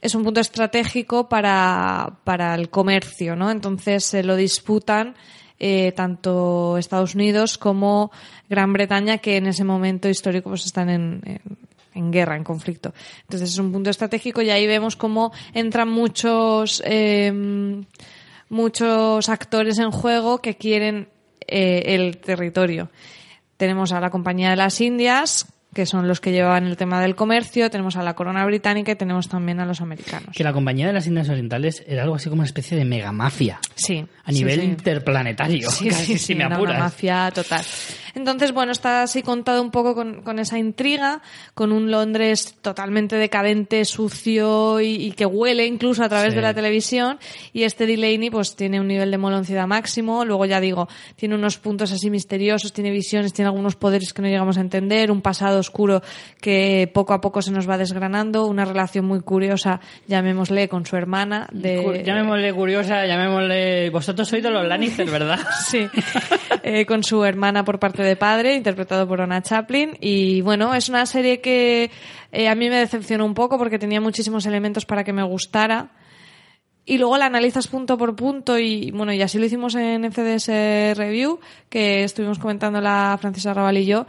Es 0.00 0.14
un 0.14 0.22
punto 0.24 0.40
estratégico 0.40 1.28
para, 1.28 2.18
para 2.24 2.54
el 2.54 2.68
comercio, 2.70 3.34
¿no? 3.36 3.50
Entonces 3.50 4.04
se 4.04 4.22
lo 4.22 4.36
disputan 4.36 5.14
eh, 5.58 5.92
tanto 5.92 6.76
Estados 6.78 7.14
Unidos 7.14 7.58
como 7.58 8.10
Gran 8.48 8.72
Bretaña, 8.72 9.18
que 9.18 9.36
en 9.36 9.46
ese 9.46 9.64
momento 9.64 10.08
histórico 10.08 10.50
pues 10.50 10.66
están 10.66 10.88
en, 10.90 11.20
en- 11.94 12.10
guerra, 12.12 12.36
en 12.36 12.44
conflicto. 12.44 12.92
Entonces 13.22 13.50
es 13.50 13.58
un 13.58 13.72
punto 13.72 13.88
estratégico 13.88 14.42
y 14.42 14.50
ahí 14.50 14.66
vemos 14.66 14.96
cómo 14.96 15.32
entran 15.54 15.88
muchos 15.88 16.82
eh, 16.84 17.32
muchos 18.48 19.28
actores 19.28 19.78
en 19.78 19.90
juego 19.90 20.38
que 20.42 20.56
quieren 20.56 21.08
eh, 21.46 21.82
el 21.94 22.18
territorio. 22.18 22.90
Tenemos 23.56 23.92
a 23.92 24.00
la 24.00 24.10
Compañía 24.10 24.50
de 24.50 24.56
las 24.56 24.80
Indias, 24.80 25.46
que 25.74 25.84
son 25.84 26.08
los 26.08 26.20
que 26.20 26.32
llevaban 26.32 26.64
el 26.66 26.76
tema 26.76 27.00
del 27.02 27.14
comercio, 27.14 27.70
tenemos 27.70 27.96
a 27.96 28.02
la 28.02 28.14
Corona 28.14 28.44
Británica 28.46 28.92
y 28.92 28.96
tenemos 28.96 29.28
también 29.28 29.60
a 29.60 29.66
los 29.66 29.80
americanos. 29.80 30.30
Que 30.34 30.42
la 30.42 30.52
compañía 30.52 30.86
de 30.86 30.94
las 30.94 31.06
Indias 31.06 31.28
Orientales 31.28 31.84
era 31.86 32.02
algo 32.02 32.14
así 32.14 32.30
como 32.30 32.40
una 32.40 32.46
especie 32.46 32.78
de 32.78 32.84
mega 32.84 33.12
mafia. 33.12 33.60
Sí. 33.74 34.06
A 34.24 34.32
nivel 34.32 34.60
sí. 34.60 34.66
interplanetario. 34.66 35.70
Sí, 35.70 35.88
casi, 35.88 36.04
sí, 36.04 36.18
si 36.18 36.34
me 36.34 36.44
era 36.44 36.56
apuras. 36.56 36.76
una 36.76 36.84
mafia 36.84 37.30
total. 37.34 37.62
Entonces, 38.14 38.52
bueno, 38.52 38.72
está 38.72 39.02
así 39.02 39.22
contado 39.22 39.60
un 39.60 39.70
poco 39.70 39.94
con, 39.94 40.22
con 40.22 40.38
esa 40.38 40.58
intriga, 40.58 41.20
con 41.52 41.70
un 41.72 41.90
Londres 41.90 42.54
totalmente 42.62 43.16
decadente, 43.16 43.84
sucio 43.84 44.80
y, 44.80 44.94
y 44.94 45.12
que 45.12 45.26
huele 45.26 45.66
incluso 45.66 46.02
a 46.02 46.08
través 46.08 46.34
de 46.34 46.40
la 46.40 46.54
televisión. 46.54 47.18
Y 47.52 47.64
este 47.64 47.86
Delaney, 47.86 48.30
pues 48.30 48.56
tiene 48.56 48.80
un 48.80 48.88
nivel 48.88 49.10
de 49.10 49.18
moloncidad 49.18 49.66
máximo. 49.66 50.24
Luego, 50.24 50.46
ya 50.46 50.60
digo, 50.60 50.88
tiene 51.16 51.34
unos 51.34 51.58
puntos 51.58 51.92
así 51.92 52.08
misteriosos, 52.08 52.72
tiene 52.72 52.90
visiones, 52.90 53.34
tiene 53.34 53.48
algunos 53.48 53.76
poderes 53.76 54.14
que 54.14 54.22
no 54.22 54.28
llegamos 54.28 54.56
a 54.56 54.62
entender, 54.62 55.10
un 55.10 55.20
pasado 55.20 55.60
oscuro 55.66 56.02
que 56.40 56.90
poco 56.92 57.12
a 57.12 57.20
poco 57.20 57.42
se 57.42 57.50
nos 57.50 57.68
va 57.68 57.76
desgranando, 57.76 58.46
una 58.46 58.64
relación 58.64 59.04
muy 59.04 59.20
curiosa, 59.20 59.80
llamémosle, 60.06 60.68
con 60.68 60.86
su 60.86 60.96
hermana. 60.96 61.48
De... 61.52 62.02
Llamémosle 62.04 62.52
curiosa, 62.52 63.06
llamémosle... 63.06 63.90
Vosotros 63.90 64.28
sois 64.28 64.42
de 64.42 64.50
los 64.50 64.66
Lannister, 64.66 65.08
¿verdad? 65.10 65.38
Sí, 65.66 65.88
eh, 66.62 66.86
con 66.86 67.02
su 67.02 67.24
hermana 67.24 67.64
por 67.64 67.78
parte 67.78 68.02
de 68.02 68.16
padre, 68.16 68.54
interpretado 68.54 69.08
por 69.08 69.20
Anna 69.20 69.42
Chaplin. 69.42 69.96
Y 70.00 70.40
bueno, 70.42 70.74
es 70.74 70.88
una 70.88 71.06
serie 71.06 71.40
que 71.40 71.90
eh, 72.32 72.48
a 72.48 72.54
mí 72.54 72.68
me 72.68 72.76
decepcionó 72.76 73.24
un 73.24 73.34
poco 73.34 73.58
porque 73.58 73.78
tenía 73.78 74.00
muchísimos 74.00 74.46
elementos 74.46 74.86
para 74.86 75.02
que 75.04 75.12
me 75.12 75.22
gustara. 75.22 75.90
Y 76.88 76.98
luego 76.98 77.18
la 77.18 77.26
analizas 77.26 77.66
punto 77.66 77.98
por 77.98 78.14
punto 78.14 78.60
y 78.60 78.92
bueno, 78.92 79.12
y 79.12 79.20
así 79.20 79.40
lo 79.40 79.46
hicimos 79.46 79.74
en 79.74 80.08
FDS 80.12 80.46
Review, 80.96 81.40
que 81.68 82.04
estuvimos 82.04 82.38
comentando 82.38 82.80
la 82.80 83.18
Francesa 83.20 83.52
Raval 83.52 83.78
y 83.78 83.86
yo. 83.86 84.06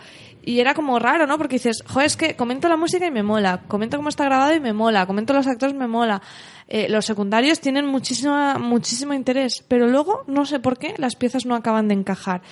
Y 0.47 0.61
era 0.61 0.73
como 0.73 0.97
raro, 0.97 1.27
¿no? 1.27 1.37
Porque 1.37 1.55
dices, 1.55 1.83
joder, 1.85 2.05
es 2.05 2.15
que 2.15 2.37
comento 2.37 2.69
la 2.69 2.77
música 2.77 3.05
y 3.05 3.11
me 3.11 3.21
mola, 3.21 3.63
comento 3.67 3.97
cómo 3.97 4.07
está 4.07 4.23
grabado 4.23 4.55
y 4.55 4.61
me 4.61 4.71
mola, 4.71 5.05
comento 5.05 5.33
los 5.33 5.45
actores 5.45 5.75
y 5.75 5.77
me 5.77 5.87
mola. 5.87 6.21
Eh, 6.69 6.87
los 6.87 7.05
secundarios 7.05 7.59
tienen 7.59 7.85
muchísima, 7.85 8.57
muchísimo 8.57 9.13
interés, 9.13 9.61
pero 9.67 9.87
luego, 9.87 10.23
no 10.25 10.45
sé 10.45 10.61
por 10.61 10.77
qué, 10.77 10.93
las 10.99 11.17
piezas 11.17 11.45
no 11.45 11.53
acaban 11.53 11.89
de 11.89 11.95
encajar. 11.95 12.43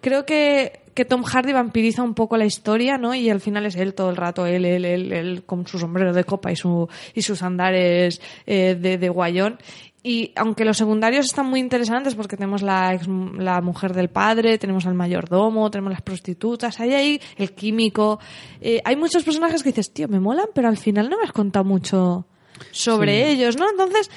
Creo 0.00 0.24
que, 0.24 0.80
que 0.94 1.04
Tom 1.04 1.22
Hardy 1.22 1.52
vampiriza 1.52 2.02
un 2.02 2.14
poco 2.14 2.38
la 2.38 2.46
historia, 2.46 2.96
¿no? 2.96 3.14
Y 3.14 3.28
al 3.28 3.42
final 3.42 3.66
es 3.66 3.76
él 3.76 3.92
todo 3.92 4.08
el 4.08 4.16
rato, 4.16 4.46
él, 4.46 4.64
él, 4.64 4.86
él, 4.86 5.12
él 5.12 5.42
con 5.44 5.66
su 5.66 5.78
sombrero 5.78 6.14
de 6.14 6.24
copa 6.24 6.50
y, 6.50 6.56
su, 6.56 6.88
y 7.12 7.20
sus 7.20 7.42
andares 7.42 8.22
eh, 8.46 8.74
de, 8.74 8.96
de 8.96 9.08
guayón. 9.10 9.58
Y 10.06 10.32
aunque 10.36 10.66
los 10.66 10.76
secundarios 10.76 11.24
están 11.24 11.46
muy 11.46 11.60
interesantes 11.60 12.14
porque 12.14 12.36
tenemos 12.36 12.60
la, 12.60 12.92
ex- 12.92 13.08
la 13.08 13.62
mujer 13.62 13.94
del 13.94 14.10
padre, 14.10 14.58
tenemos 14.58 14.84
al 14.84 14.92
mayordomo, 14.92 15.70
tenemos 15.70 15.92
las 15.92 16.02
prostitutas, 16.02 16.78
hay 16.78 16.92
ahí 16.92 17.20
el 17.38 17.52
químico. 17.54 18.20
eh, 18.60 18.82
hay 18.84 18.96
muchos 18.96 19.24
personajes 19.24 19.62
que 19.62 19.70
dices, 19.70 19.94
tío, 19.94 20.06
me 20.06 20.20
molan, 20.20 20.48
pero 20.54 20.68
al 20.68 20.76
final 20.76 21.08
no 21.08 21.16
me 21.16 21.24
has 21.24 21.32
contado 21.32 21.64
mucho 21.64 22.26
sobre 22.70 23.30
ellos, 23.30 23.56
¿no? 23.56 23.64
Entonces, 23.70 24.10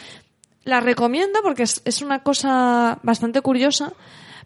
la 0.65 0.81
recomiendo 0.81 1.39
porque 1.41 1.63
es, 1.63 1.81
es 1.85 2.01
una 2.01 2.21
cosa 2.21 2.99
bastante 3.01 3.39
curiosa, 3.39 3.93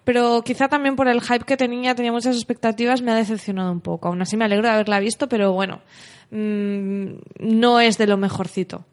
pero 0.04 0.44
quizá 0.44 0.68
también 0.68 0.96
por 0.96 1.08
el 1.08 1.22
hype 1.22 1.46
que 1.46 1.58
tenía, 1.58 1.96
tenía 1.96 2.12
muchas 2.12 2.36
expectativas, 2.36 3.02
me 3.02 3.12
ha 3.12 3.16
decepcionado 3.16 3.72
un 3.72 3.82
poco. 3.82 4.10
Aún 4.10 4.22
así 4.22 4.38
me 4.38 4.46
alegro 4.46 4.68
de 4.68 4.76
haberla 4.76 5.00
visto, 5.00 5.28
pero 5.28 5.54
bueno, 5.54 5.82
mm, 6.30 7.06
no 7.40 7.80
es 7.80 7.98
de 7.98 8.06
lo 8.06 8.18
mejorcito. 8.18 8.86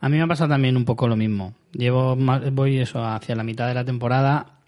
A 0.00 0.08
mí 0.08 0.16
me 0.16 0.22
ha 0.22 0.26
pasado 0.26 0.50
también 0.50 0.76
un 0.76 0.84
poco 0.84 1.08
lo 1.08 1.16
mismo. 1.16 1.54
Llevo 1.72 2.16
más- 2.16 2.52
voy 2.52 2.78
eso 2.78 3.04
hacia 3.04 3.34
la 3.34 3.42
mitad 3.44 3.66
de 3.68 3.74
la 3.74 3.84
temporada 3.84 4.58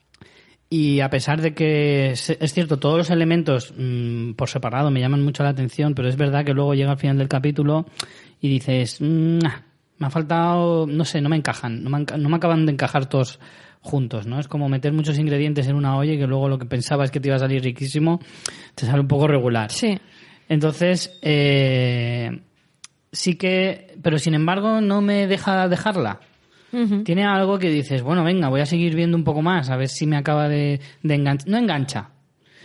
y 0.69 1.01
a 1.01 1.11
pesar 1.11 1.41
de 1.41 1.53
que 1.55 2.11
es 2.13 2.31
es 2.31 2.53
cierto 2.55 2.79
todos 2.79 2.99
los 2.99 3.11
elementos 3.11 3.75
mm, 3.77 4.33
por 4.33 4.49
separado 4.49 4.91
me 4.91 5.01
llaman 5.01 5.25
mucho 5.25 5.43
la 5.43 5.49
atención, 5.51 5.95
pero 5.95 6.09
es 6.09 6.17
verdad 6.17 6.45
que 6.45 6.55
luego 6.55 6.75
llega 6.75 6.93
al 6.93 6.99
final 6.99 7.19
del 7.19 7.29
capítulo 7.29 7.87
y 8.41 8.49
dices, 8.49 8.99
"Mm, 9.01 9.39
ah, 9.47 9.63
Me 9.99 10.07
ha 10.07 10.11
faltado, 10.11 10.87
no 10.87 11.05
sé, 11.05 11.21
no 11.21 11.29
me 11.29 11.37
encajan, 11.37 11.85
no 11.85 11.91
me, 11.91 12.07
no 12.17 12.29
me 12.31 12.37
acaban 12.37 12.65
de 12.65 12.73
encajar 12.73 13.05
todos 13.07 13.39
juntos, 13.83 14.27
¿no? 14.27 14.41
Es 14.41 14.49
como 14.49 14.67
meter 14.67 14.95
muchos 14.95 15.19
ingredientes 15.19 15.67
en 15.69 15.77
una 15.77 15.95
olla 15.97 16.15
y 16.15 16.19
que 16.19 16.27
luego 16.27 16.49
lo 16.49 16.59
que 16.59 16.65
pensabas 16.65 17.11
que 17.11 17.21
te 17.21 17.29
iba 17.29 17.37
a 17.37 17.39
salir 17.39 17.63
riquísimo 17.63 18.19
te 18.75 18.87
sale 18.87 19.01
un 19.01 19.09
poco 19.09 19.29
regular. 19.29 19.71
Sí. 19.71 19.99
Entonces, 20.49 21.19
eh, 21.21 22.31
sí 23.13 23.35
que, 23.35 23.97
pero 24.03 24.19
sin 24.19 24.35
embargo 24.35 24.81
no 24.81 25.01
me 25.01 25.27
deja 25.27 25.69
dejarla. 25.69 26.21
Tiene 27.05 27.25
algo 27.25 27.59
que 27.59 27.69
dices, 27.69 28.01
bueno, 28.03 28.23
venga, 28.23 28.49
voy 28.49 28.61
a 28.61 28.67
seguir 28.67 28.95
viendo 28.95 29.17
un 29.17 29.25
poco 29.25 29.43
más, 29.43 29.71
a 29.71 29.77
ver 29.77 29.89
si 29.89 30.07
me 30.07 30.17
acaba 30.17 30.49
de, 30.49 30.81
de 31.03 31.15
enganchar. 31.15 31.49
No 31.49 31.59
engancha. 31.59 32.11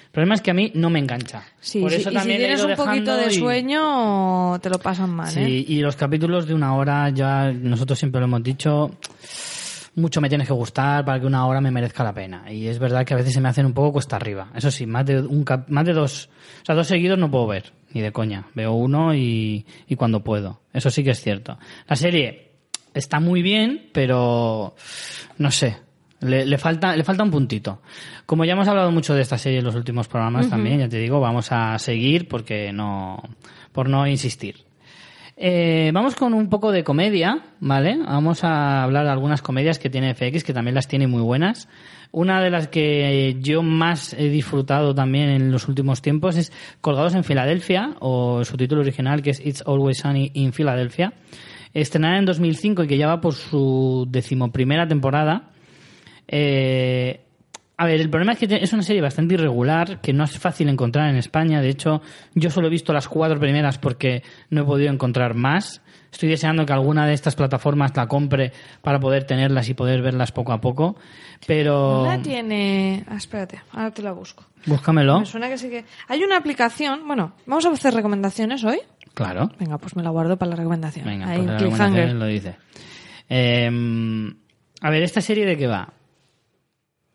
El 0.05 0.11
problema 0.11 0.35
es 0.35 0.41
que 0.41 0.51
a 0.51 0.53
mí 0.53 0.71
no 0.75 0.89
me 0.91 0.99
engancha. 0.99 1.43
Sí, 1.59 1.81
Por 1.81 1.89
sí, 1.91 2.01
y 2.01 2.03
si 2.19 2.27
tienes 2.27 2.63
un 2.63 2.75
poquito 2.75 3.17
de 3.17 3.33
y- 3.33 3.37
sueño, 3.37 4.59
te 4.61 4.69
lo 4.69 4.77
pasan 4.77 5.09
mal, 5.09 5.27
Sí, 5.29 5.39
¿eh? 5.41 5.65
y 5.67 5.79
los 5.81 5.95
capítulos 5.95 6.45
de 6.47 6.53
una 6.53 6.75
hora, 6.75 7.09
ya 7.09 7.51
nosotros 7.51 7.97
siempre 7.97 8.21
lo 8.21 8.27
hemos 8.27 8.43
dicho, 8.43 8.91
mucho 9.95 10.19
me 10.21 10.29
tienes 10.29 10.47
que 10.47 10.53
gustar 10.53 11.05
para 11.05 11.19
que 11.19 11.25
una 11.25 11.45
hora 11.47 11.61
me 11.61 11.71
merezca 11.71 12.03
la 12.03 12.13
pena. 12.13 12.51
Y 12.51 12.67
es 12.67 12.79
verdad 12.79 13.05
que 13.05 13.13
a 13.13 13.17
veces 13.17 13.33
se 13.33 13.41
me 13.41 13.49
hacen 13.49 13.65
un 13.65 13.73
poco 13.73 13.93
cuesta 13.93 14.15
arriba. 14.17 14.49
Eso 14.55 14.69
sí, 14.71 14.85
más 14.85 15.05
de, 15.05 15.21
un 15.21 15.43
cap- 15.43 15.69
más 15.69 15.85
de 15.85 15.93
dos, 15.93 16.29
o 16.61 16.65
sea, 16.65 16.75
dos 16.75 16.87
seguidos 16.87 17.17
no 17.17 17.31
puedo 17.31 17.47
ver, 17.47 17.71
ni 17.93 18.01
de 18.01 18.11
coña. 18.11 18.45
Veo 18.53 18.73
uno 18.73 19.15
y, 19.15 19.65
y 19.87 19.95
cuando 19.95 20.23
puedo. 20.23 20.61
Eso 20.73 20.89
sí 20.89 21.03
que 21.03 21.11
es 21.11 21.21
cierto. 21.21 21.57
La 21.87 21.95
serie 21.95 22.51
está 22.93 23.19
muy 23.19 23.41
bien, 23.41 23.89
pero 23.93 24.75
no 25.37 25.51
sé. 25.51 25.77
Le, 26.21 26.45
le 26.45 26.57
falta, 26.57 26.95
le 26.95 27.03
falta 27.03 27.23
un 27.23 27.31
puntito. 27.31 27.81
Como 28.25 28.45
ya 28.45 28.53
hemos 28.53 28.67
hablado 28.67 28.89
mucho 28.91 29.13
de 29.13 29.21
esta 29.21 29.37
serie 29.37 29.59
en 29.59 29.65
los 29.65 29.75
últimos 29.75 30.07
programas 30.07 30.49
también, 30.49 30.79
ya 30.79 30.89
te 30.89 30.97
digo, 30.97 31.19
vamos 31.19 31.51
a 31.51 31.77
seguir 31.77 32.27
porque 32.27 32.71
no, 32.73 33.21
por 33.71 33.87
no 33.89 34.07
insistir. 34.07 34.64
Eh, 35.37 35.91
vamos 35.93 36.15
con 36.15 36.33
un 36.33 36.49
poco 36.49 36.71
de 36.71 36.85
comedia, 36.85 37.39
¿vale? 37.59 37.97
Vamos 37.97 38.45
a 38.45 38.83
hablar 38.83 39.03
de 39.03 39.11
algunas 39.11 39.41
comedias 39.41 39.79
que 39.79 39.89
tiene 39.89 40.15
FX, 40.15 40.43
que 40.45 40.53
también 40.53 40.75
las 40.75 40.87
tiene 40.87 41.07
muy 41.07 41.21
buenas. 41.21 41.67
Una 42.11 42.41
de 42.41 42.49
las 42.49 42.69
que 42.69 43.35
yo 43.41 43.61
más 43.61 44.13
he 44.13 44.29
disfrutado 44.29 44.95
también 44.95 45.29
en 45.29 45.51
los 45.51 45.67
últimos 45.67 46.01
tiempos 46.01 46.37
es 46.37 46.53
Colgados 46.79 47.15
en 47.15 47.25
Filadelfia, 47.25 47.95
o 47.99 48.45
su 48.45 48.55
título 48.55 48.81
original 48.81 49.21
que 49.21 49.31
es 49.31 49.45
It's 49.45 49.63
Always 49.65 49.97
Sunny 49.97 50.31
in 50.35 50.53
Philadelphia. 50.53 51.13
Estrenada 51.73 52.17
en 52.17 52.25
2005 52.25 52.83
y 52.83 52.87
que 52.87 52.97
ya 52.97 53.07
va 53.07 53.19
por 53.19 53.33
su 53.33 54.07
decimoprimera 54.09 54.87
temporada. 54.87 55.49
Eh, 56.25 57.24
a 57.77 57.85
ver, 57.85 57.99
el 57.99 58.09
problema 58.09 58.33
es 58.33 58.39
que 58.39 58.47
es 58.55 58.71
una 58.71 58.83
serie 58.83 59.01
bastante 59.01 59.33
irregular, 59.33 59.99
que 59.99 60.13
no 60.13 60.23
es 60.23 60.37
fácil 60.39 60.69
encontrar 60.69 61.09
en 61.09 61.17
España. 61.17 61.61
De 61.61 61.69
hecho, 61.69 62.01
yo 62.33 62.49
solo 62.49 62.67
he 62.67 62.69
visto 62.69 62.93
las 62.93 63.09
cuatro 63.09 63.37
primeras 63.39 63.77
porque 63.77 64.23
no 64.49 64.61
he 64.61 64.65
podido 64.65 64.93
encontrar 64.93 65.35
más. 65.35 65.81
Estoy 66.09 66.29
deseando 66.29 66.65
que 66.65 66.71
alguna 66.71 67.05
de 67.05 67.13
estas 67.13 67.35
plataformas 67.35 67.91
la 67.97 68.07
compre 68.07 68.53
para 68.81 69.01
poder 69.01 69.25
tenerlas 69.25 69.67
y 69.67 69.73
poder 69.73 70.01
verlas 70.01 70.31
poco 70.31 70.53
a 70.53 70.61
poco. 70.61 70.95
Pero... 71.45 72.05
La 72.05 72.21
tiene... 72.21 73.03
Ah, 73.09 73.17
espérate, 73.17 73.61
ahora 73.71 73.91
te 73.91 74.01
la 74.01 74.13
busco. 74.13 74.45
Búscamelo. 74.65 75.19
Me 75.19 75.25
suena 75.25 75.49
que 75.49 75.57
sí 75.57 75.69
que... 75.69 75.83
Hay 76.07 76.23
una 76.23 76.37
aplicación... 76.37 77.05
Bueno, 77.05 77.33
¿vamos 77.45 77.65
a 77.65 77.71
hacer 77.71 77.93
recomendaciones 77.93 78.63
hoy? 78.63 78.79
Claro. 79.13 79.51
Venga, 79.59 79.77
pues 79.77 79.97
me 79.97 80.03
la 80.03 80.11
guardo 80.11 80.37
para 80.37 80.51
la 80.51 80.55
recomendación. 80.55 81.05
Venga, 81.05 81.27
Ahí, 81.27 81.39
pues 81.39 81.47
la 81.47 81.57
recomendación 81.57 82.19
lo 82.19 82.25
dice. 82.25 82.55
Eh, 83.27 83.69
a 84.81 84.89
ver, 84.89 85.03
¿esta 85.03 85.19
serie 85.19 85.45
de 85.45 85.57
qué 85.57 85.67
va? 85.67 85.94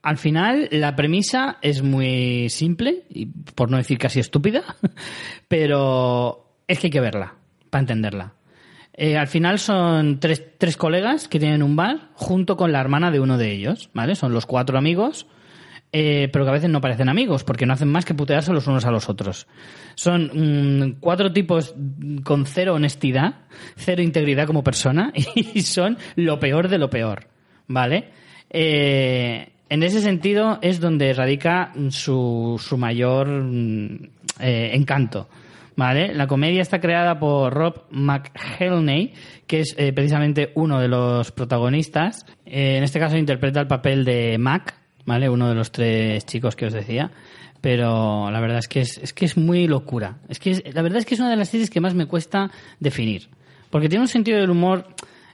Al 0.03 0.17
final, 0.17 0.69
la 0.73 0.97
premisa 0.97 1.59
es 1.61 1.83
muy 1.83 2.49
simple, 2.49 3.05
y 3.11 3.27
por 3.27 3.71
no 3.71 3.77
decir 3.77 3.99
casi 3.99 4.21
estúpida, 4.21 4.63
pero 5.49 6.55
es 6.67 6.79
que 6.79 6.87
hay 6.87 6.91
que 6.91 7.01
verla 7.01 7.35
para 7.69 7.81
entenderla. 7.81 8.35
Eh, 8.95 9.17
al 9.17 9.29
final 9.29 9.59
son 9.59 10.21
tres, 10.21 10.45
tres 10.59 10.77
colegas 10.77 11.29
que 11.29 11.39
tienen 11.39 11.63
un 11.63 11.77
bar 11.77 12.11
junto 12.15 12.57
con 12.57 12.73
la 12.73 12.81
hermana 12.81 13.11
de 13.11 13.21
uno 13.21 13.39
de 13.39 13.53
ellos, 13.53 13.91
¿vale? 13.95 14.15
Son 14.15 14.33
los 14.33 14.47
cuatro 14.47 14.79
amigos, 14.79 15.27
eh, 15.93 16.29
pero 16.33 16.45
que 16.45 16.51
a 16.51 16.55
veces 16.55 16.71
no 16.71 16.81
parecen 16.81 17.09
amigos 17.09 17.43
porque 17.43 17.67
no 17.67 17.73
hacen 17.73 17.89
más 17.89 18.05
que 18.05 18.15
putearse 18.15 18.53
los 18.53 18.67
unos 18.67 18.85
a 18.85 18.91
los 18.91 19.09
otros. 19.09 19.47
Son 19.95 20.31
mm, 20.33 20.97
cuatro 21.01 21.33
tipos 21.33 21.75
con 22.25 22.47
cero 22.47 22.75
honestidad, 22.75 23.47
cero 23.77 24.03
integridad 24.03 24.47
como 24.47 24.63
persona 24.63 25.13
y 25.35 25.63
son 25.63 25.99
lo 26.17 26.39
peor 26.39 26.69
de 26.69 26.79
lo 26.79 26.91
peor, 26.91 27.29
¿vale? 27.67 28.11
Eh, 28.51 29.51
en 29.71 29.83
ese 29.83 30.01
sentido 30.03 30.59
es 30.61 30.81
donde 30.81 31.13
radica 31.15 31.73
su, 31.89 32.61
su 32.63 32.77
mayor 32.77 33.29
mm, 33.29 34.09
eh, 34.41 34.71
encanto. 34.75 35.29
¿Vale? 35.77 36.13
La 36.15 36.27
comedia 36.27 36.61
está 36.61 36.79
creada 36.79 37.19
por 37.19 37.55
Rob 37.55 37.85
McElhenney, 37.91 39.15
que 39.47 39.61
es 39.61 39.75
eh, 39.79 39.93
precisamente 39.95 40.53
uno 40.55 40.79
de 40.79 40.89
los 40.89 41.33
protagonistas. 41.33 42.27
Eh, 42.45 42.77
en 42.77 42.83
este 42.85 42.99
caso 42.99 43.17
interpreta 43.17 43.61
el 43.61 43.67
papel 43.67 44.05
de 44.05 44.37
Mac, 44.37 44.75
¿vale? 45.07 45.31
Uno 45.31 45.49
de 45.49 45.55
los 45.55 45.73
tres 45.73 46.27
chicos 46.27 46.55
que 46.55 46.67
os 46.67 46.75
decía. 46.75 47.11
Pero 47.63 48.31
la 48.31 48.41
verdad 48.41 48.59
es 48.59 48.69
que 48.69 48.81
es, 48.81 48.99
es 48.99 49.15
que 49.15 49.25
es 49.25 49.39
muy 49.39 49.67
locura. 49.69 50.19
Es 50.29 50.39
que 50.39 50.51
es- 50.51 50.63
la 50.75 50.83
verdad 50.83 50.99
es 50.99 51.07
que 51.07 51.15
es 51.15 51.21
una 51.21 51.31
de 51.31 51.37
las 51.37 51.49
series 51.49 51.71
que 51.71 51.81
más 51.81 51.95
me 51.95 52.05
cuesta 52.07 52.51
definir. 52.79 53.29
Porque 53.71 53.89
tiene 53.89 54.03
un 54.03 54.09
sentido 54.09 54.39
del 54.41 54.51
humor, 54.51 54.85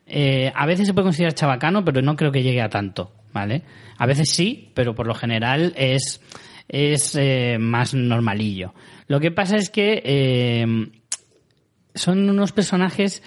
eh, 0.07 0.53
a 0.55 0.67
veces 0.67 0.87
se 0.87 0.95
puede 0.95 1.07
considerar 1.07 1.35
chabacano, 1.35 1.85
pero 1.85 2.01
no 2.01 2.17
creo 2.17 2.31
que 2.31 2.43
llegue 2.43 2.63
a 2.63 2.69
tanto, 2.69 3.13
¿vale? 3.33 3.63
A 3.99 4.07
veces 4.07 4.31
sí, 4.31 4.71
pero 4.75 4.95
por 4.95 5.07
lo 5.07 5.15
general 5.15 5.75
es, 5.77 6.21
es 6.69 7.17
eh, 7.17 7.59
más 7.59 7.93
normalillo. 7.95 8.73
Lo 9.09 9.21
que 9.21 9.33
pasa 9.33 9.57
es 9.57 9.69
que 9.69 10.03
eh, 10.05 10.67
son 11.95 12.31
unos 12.31 12.53
personajes 12.53 13.23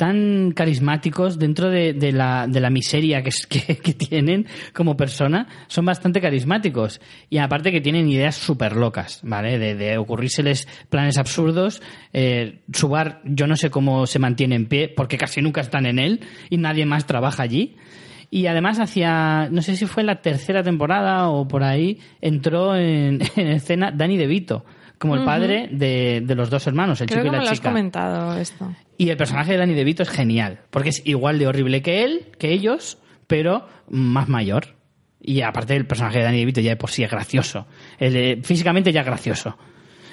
tan 0.00 0.52
carismáticos 0.52 1.38
dentro 1.38 1.68
de, 1.68 1.92
la, 2.10 2.46
de 2.48 2.58
la 2.60 2.70
miseria 2.70 3.22
que, 3.22 3.76
que 3.76 3.92
tienen 3.92 4.46
como 4.72 4.96
persona, 4.96 5.46
son 5.66 5.84
bastante 5.84 6.22
carismáticos. 6.22 7.02
Y 7.28 7.36
aparte 7.36 7.70
que 7.70 7.82
tienen 7.82 8.08
ideas 8.08 8.34
súper 8.34 8.76
locas, 8.76 9.20
¿vale? 9.22 9.58
De, 9.58 9.74
de 9.74 9.98
ocurrírseles 9.98 10.66
planes 10.88 11.18
absurdos. 11.18 11.82
Eh, 12.14 12.60
su 12.72 12.88
bar, 12.88 13.20
yo 13.24 13.46
no 13.46 13.56
sé 13.56 13.68
cómo 13.68 14.06
se 14.06 14.18
mantiene 14.18 14.54
en 14.54 14.68
pie, 14.68 14.88
porque 14.88 15.18
casi 15.18 15.42
nunca 15.42 15.60
están 15.60 15.84
en 15.84 15.98
él 15.98 16.20
y 16.48 16.56
nadie 16.56 16.86
más 16.86 17.04
trabaja 17.04 17.42
allí. 17.42 17.76
Y 18.30 18.46
además 18.46 18.80
hacia, 18.80 19.50
no 19.50 19.60
sé 19.60 19.76
si 19.76 19.84
fue 19.84 20.02
la 20.02 20.22
tercera 20.22 20.62
temporada 20.62 21.28
o 21.28 21.46
por 21.46 21.62
ahí, 21.62 21.98
entró 22.22 22.74
en, 22.74 23.20
en 23.36 23.48
escena 23.48 23.90
Danny 23.90 24.16
DeVito, 24.16 24.64
como 25.00 25.14
el 25.16 25.24
padre 25.24 25.68
de, 25.72 26.22
de 26.24 26.34
los 26.34 26.50
dos 26.50 26.66
hermanos, 26.66 27.00
el 27.00 27.06
Creo 27.08 27.20
chico 27.20 27.22
que 27.22 27.28
y 27.28 27.30
me 27.30 27.36
la 27.38 27.44
lo 27.44 27.50
has 27.50 27.58
chica. 27.58 27.70
comentado 27.70 28.36
esto. 28.36 28.70
Y 28.98 29.08
el 29.08 29.16
personaje 29.16 29.52
de 29.52 29.58
Danny 29.58 29.72
DeVito 29.74 30.02
es 30.02 30.10
genial, 30.10 30.60
porque 30.70 30.90
es 30.90 31.02
igual 31.06 31.38
de 31.38 31.46
horrible 31.46 31.80
que 31.80 32.04
él, 32.04 32.26
que 32.38 32.52
ellos, 32.52 32.98
pero 33.26 33.66
más 33.88 34.28
mayor. 34.28 34.76
Y 35.22 35.40
aparte 35.40 35.74
el 35.74 35.86
personaje 35.86 36.18
de 36.18 36.24
Danny 36.24 36.40
DeVito 36.40 36.60
ya 36.60 36.70
de 36.70 36.76
por 36.76 36.90
sí 36.90 37.02
es 37.02 37.10
gracioso. 37.10 37.66
Físicamente 38.42 38.92
ya 38.92 39.00
es 39.00 39.06
gracioso. 39.06 39.56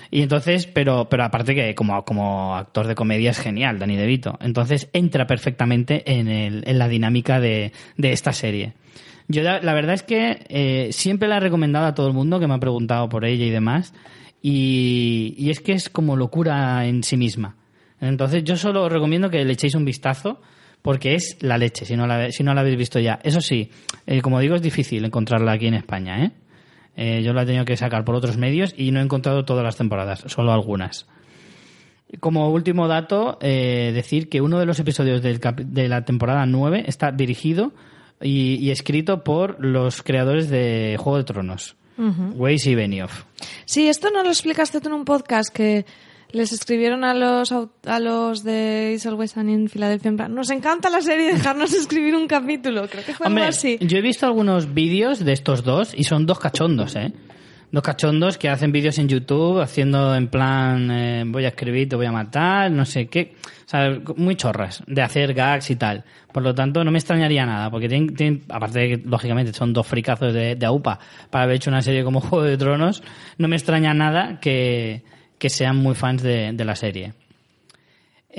Y 0.10 0.22
entonces, 0.22 0.68
pero, 0.68 1.10
pero 1.10 1.26
aparte 1.26 1.54
que 1.54 1.76
como, 1.76 2.06
como 2.06 2.56
actor 2.56 2.88
de 2.88 2.96
comedia 2.96 3.32
es 3.32 3.40
genial, 3.40 3.80
Danny 3.80 3.98
DeVito. 3.98 4.38
Entonces 4.42 4.90
entra 4.94 5.28
perfectamente 5.28 6.10
en, 6.10 6.30
el, 6.30 6.64
en 6.66 6.80
la 6.80 6.88
dinámica 6.88 7.42
de, 7.42 7.74
de 7.98 8.14
esta 8.14 8.32
serie. 8.32 8.74
Yo 9.28 9.44
la, 9.44 9.60
la 9.62 9.74
verdad 9.74 9.96
es 9.96 10.04
que 10.04 10.46
eh, 10.48 10.90
siempre 10.94 11.28
la 11.28 11.38
he 11.38 11.42
recomendado 11.42 11.88
a 11.88 11.94
todo 11.94 12.08
el 12.08 12.14
mundo 12.14 12.40
que 12.40 12.48
me 12.48 12.54
ha 12.54 12.60
preguntado 12.60 13.10
por 13.10 13.26
ella 13.26 13.46
y 13.46 13.50
demás. 13.50 13.94
Y, 14.42 15.50
es 15.50 15.60
que 15.60 15.74
es 15.74 15.90
como 15.90 16.16
locura 16.16 16.86
en 16.86 17.04
sí 17.04 17.18
misma. 17.18 17.56
Entonces 18.00 18.44
yo 18.44 18.56
solo 18.56 18.84
os 18.84 18.92
recomiendo 18.92 19.30
que 19.30 19.44
le 19.44 19.54
echéis 19.54 19.76
un 19.76 19.86
vistazo 19.86 20.40
porque 20.82 21.16
es 21.16 21.38
la 21.42 21.58
leche, 21.58 21.86
si 21.86 21.98
no 21.98 22.06
la, 22.06 22.32
si 22.32 22.44
no 22.44 22.54
la 22.54 22.62
habéis 22.62 22.78
visto 22.78 23.00
ya. 23.00 23.20
Eso 23.24 23.42
sí, 23.42 23.72
eh, 24.06 24.22
como 24.22 24.40
digo, 24.40 24.56
es 24.56 24.62
difícil 24.62 25.04
encontrarla 25.04 25.54
aquí 25.54 25.68
en 25.68 25.74
España. 25.74 26.24
¿eh? 26.24 26.32
Eh, 26.96 27.22
yo 27.24 27.34
la 27.34 27.44
he 27.44 27.46
tenido 27.46 27.66
que 27.66 27.76
sacar 27.78 28.06
por 28.06 28.16
otros 28.16 28.38
medios 28.38 28.74
y 28.78 28.92
no 28.92 29.00
he 29.00 29.04
encontrado 29.04 29.46
todas 29.46 29.64
las 29.64 29.78
temporadas, 29.78 30.24
solo 30.28 30.52
algunas. 30.52 31.08
Como 32.20 32.50
último 32.50 32.88
dato, 32.88 33.38
eh, 33.42 33.92
decir 33.94 34.30
que 34.30 34.40
uno 34.40 34.60
de 34.60 34.66
los 34.66 34.80
episodios 34.80 35.22
del 35.22 35.40
de 35.40 35.90
la 35.90 36.06
temporada 36.06 36.46
9 36.46 36.86
está 36.88 37.12
dirigido 37.12 37.74
y, 38.22 38.56
y 38.56 38.72
escrito 38.72 39.24
por 39.24 39.64
los 39.64 40.02
creadores 40.02 40.50
de 40.50 40.96
Juego 40.98 41.18
de 41.18 41.24
Tronos, 41.26 41.76
Weiss 41.98 42.66
y 42.68 42.76
Benioff. 42.76 43.24
Sí, 43.66 43.88
esto 43.88 44.10
no 44.12 44.24
lo 44.24 44.30
explicaste 44.30 44.80
tú 44.82 44.88
en 44.90 44.94
un 44.94 45.06
podcast 45.06 45.54
que 45.54 45.86
les 46.32 46.52
escribieron 46.52 47.04
a 47.04 47.14
los 47.14 47.52
a 47.52 48.00
los 48.00 48.44
de 48.44 48.94
Is 48.96 49.06
Always 49.06 49.32
Sunny 49.32 49.54
en 49.54 49.70
Filadelfia. 49.70 50.12
Nos 50.12 50.50
encanta 50.50 50.90
la 50.90 51.02
serie, 51.02 51.34
dejarnos 51.34 51.74
escribir 51.76 52.16
un 52.16 52.28
capítulo. 52.28 52.88
Creo 52.90 53.04
que 53.06 53.14
fue 53.14 53.28
Hombre, 53.28 53.44
algo 53.46 53.56
así. 53.56 53.78
yo 53.82 53.98
he 53.98 54.02
visto 54.02 54.26
algunos 54.26 54.74
vídeos 54.74 55.24
de 55.24 55.34
estos 55.34 55.64
dos 55.64 55.94
y 55.96 56.04
son 56.04 56.26
dos 56.26 56.40
cachondos, 56.40 56.96
¿eh? 56.96 57.14
Dos 57.70 57.84
cachondos 57.84 58.38
que 58.38 58.48
hacen 58.48 58.72
vídeos 58.72 58.98
en 58.98 59.10
YouTube 59.10 59.60
haciendo 59.60 60.16
en 60.16 60.30
plan 60.30 60.90
eh, 60.90 61.24
voy 61.28 61.44
a 61.44 61.50
escribir, 61.50 61.90
te 61.90 61.98
voy 61.98 62.06
a 62.06 62.14
matar, 62.14 62.72
no 62.72 62.86
sé 62.86 63.08
qué. 63.08 63.36
O 63.66 63.70
sea, 63.70 64.00
muy 64.16 64.36
chorras 64.38 64.82
de 64.88 65.02
hacer 65.02 65.34
gags 65.34 65.70
y 65.70 65.76
tal. 65.76 66.06
Por 66.32 66.44
lo 66.44 66.56
tanto, 66.56 66.86
no 66.86 66.92
me 66.92 66.98
extrañaría 66.98 67.46
nada, 67.46 67.70
porque 67.70 67.90
tienen, 67.90 68.16
tienen- 68.16 68.44
aparte 68.50 68.80
de 68.80 68.88
que 69.02 69.10
lógicamente 69.10 69.52
son 69.52 69.74
dos 69.74 69.86
fricazos 69.86 70.34
de, 70.34 70.56
de 70.56 70.66
AUPA 70.66 70.98
para 71.30 71.44
haber 71.44 71.58
hecho 71.58 71.70
una 71.70 71.82
serie 71.82 72.06
como 72.06 72.22
Juego 72.22 72.46
de 72.46 72.56
Tronos, 72.58 73.04
no 73.38 73.50
me 73.50 73.58
extraña 73.58 73.94
nada 73.94 74.40
que, 74.40 75.04
que 75.38 75.50
sean 75.50 75.76
muy 75.76 75.94
fans 75.96 76.24
de, 76.24 76.54
de 76.54 76.64
la 76.66 76.76
serie. 76.78 77.14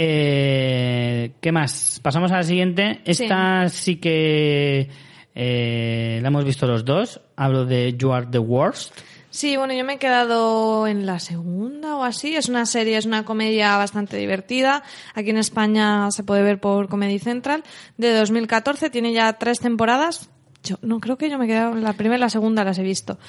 Eh, 0.01 1.33
¿Qué 1.41 1.53
más? 1.53 2.01
Pasamos 2.03 2.33
a 2.33 2.37
la 2.37 2.43
siguiente. 2.45 3.01
Esta 3.05 3.69
sí, 3.69 3.97
que 3.97 4.89
eh, 5.35 6.19
la 6.23 6.29
hemos 6.29 6.45
visto 6.45 6.67
los 6.67 6.85
dos. 6.85 7.21
Hablo 7.37 7.67
de 7.67 7.95
You 7.99 8.13
Are 8.13 8.27
the 8.31 8.39
Worst. 8.39 8.95
Sí, 9.39 9.57
bueno, 9.57 9.73
yo 9.73 9.85
me 9.85 9.93
he 9.93 9.99
quedado 9.99 10.89
en 10.89 11.07
la 11.07 11.21
segunda 11.21 11.95
o 11.95 12.03
así. 12.03 12.35
Es 12.35 12.49
una 12.49 12.67
serie, 12.67 12.97
es 12.97 13.07
una 13.07 13.25
comedia 13.25 13.77
bastante 13.77 14.17
divertida. 14.17 14.83
Aquí 15.15 15.31
en 15.31 15.37
España 15.37 16.11
se 16.11 16.25
puede 16.25 16.43
ver 16.43 16.59
por 16.59 16.89
Comedy 16.89 17.21
Central. 17.21 17.63
De 17.97 18.13
2014, 18.15 18.91
tiene 18.91 19.13
ya 19.13 19.35
tres 19.35 19.61
temporadas. 19.61 20.29
Yo 20.65 20.75
no 20.83 20.99
creo 20.99 21.19
que 21.19 21.31
yo 21.31 21.39
me 21.39 21.45
he 21.45 21.47
quedado 21.47 21.71
en 21.71 21.85
la 21.85 21.93
primera 21.93 22.17
y 22.17 22.21
la 22.21 22.31
segunda 22.31 22.65
las 22.65 22.81
he 22.81 22.83
visto. 22.83 23.21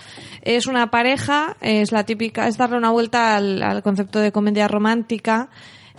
Es 0.41 0.65
una 0.65 0.89
pareja, 0.89 1.57
es 1.61 1.91
la 1.91 2.03
típica, 2.05 2.47
es 2.47 2.57
darle 2.57 2.77
una 2.77 2.89
vuelta 2.89 3.35
al, 3.35 3.61
al 3.61 3.83
concepto 3.83 4.17
de 4.17 4.31
comedia 4.31 4.67
romántica. 4.67 5.51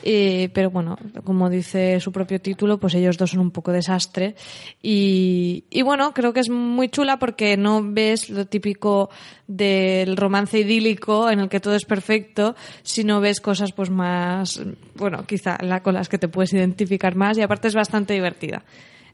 Eh, 0.03 0.51
pero 0.53 0.71
bueno, 0.71 0.97
como 1.25 1.51
dice 1.51 2.01
su 2.01 2.13
propio 2.13 2.41
título, 2.41 2.79
pues 2.79 2.95
ellos 2.95 3.19
dos 3.19 3.31
son 3.31 3.41
un 3.41 3.51
poco 3.51 3.73
desastre. 3.73 4.35
Y, 4.83 5.65
y 5.71 5.83
bueno, 5.83 6.13
creo 6.15 6.33
que 6.33 6.41
es 6.41 6.51
muy 6.51 6.89
chula 6.89 7.19
porque 7.19 7.57
no 7.57 7.83
ves 7.83 8.31
lo 8.31 8.47
típico 8.47 9.11
del 9.47 10.17
romance 10.17 10.61
idílico 10.61 11.31
en 11.31 11.41
el 11.41 11.49
que 11.49 11.61
todo 11.61 11.75
es 11.75 11.85
perfecto, 11.85 12.55
sino 12.83 13.21
ves 13.21 13.41
cosas 13.41 13.73
pues 13.73 13.91
más, 13.91 14.63
bueno, 14.95 15.25
quizá 15.27 15.59
con 15.83 15.95
las 15.95 16.09
que 16.09 16.19
te 16.19 16.29
puedes 16.29 16.53
identificar 16.53 17.17
más 17.17 17.37
y 17.37 17.43
aparte 17.43 17.69
es 17.69 17.75
bastante 17.75 18.15
divertida. 18.15 18.65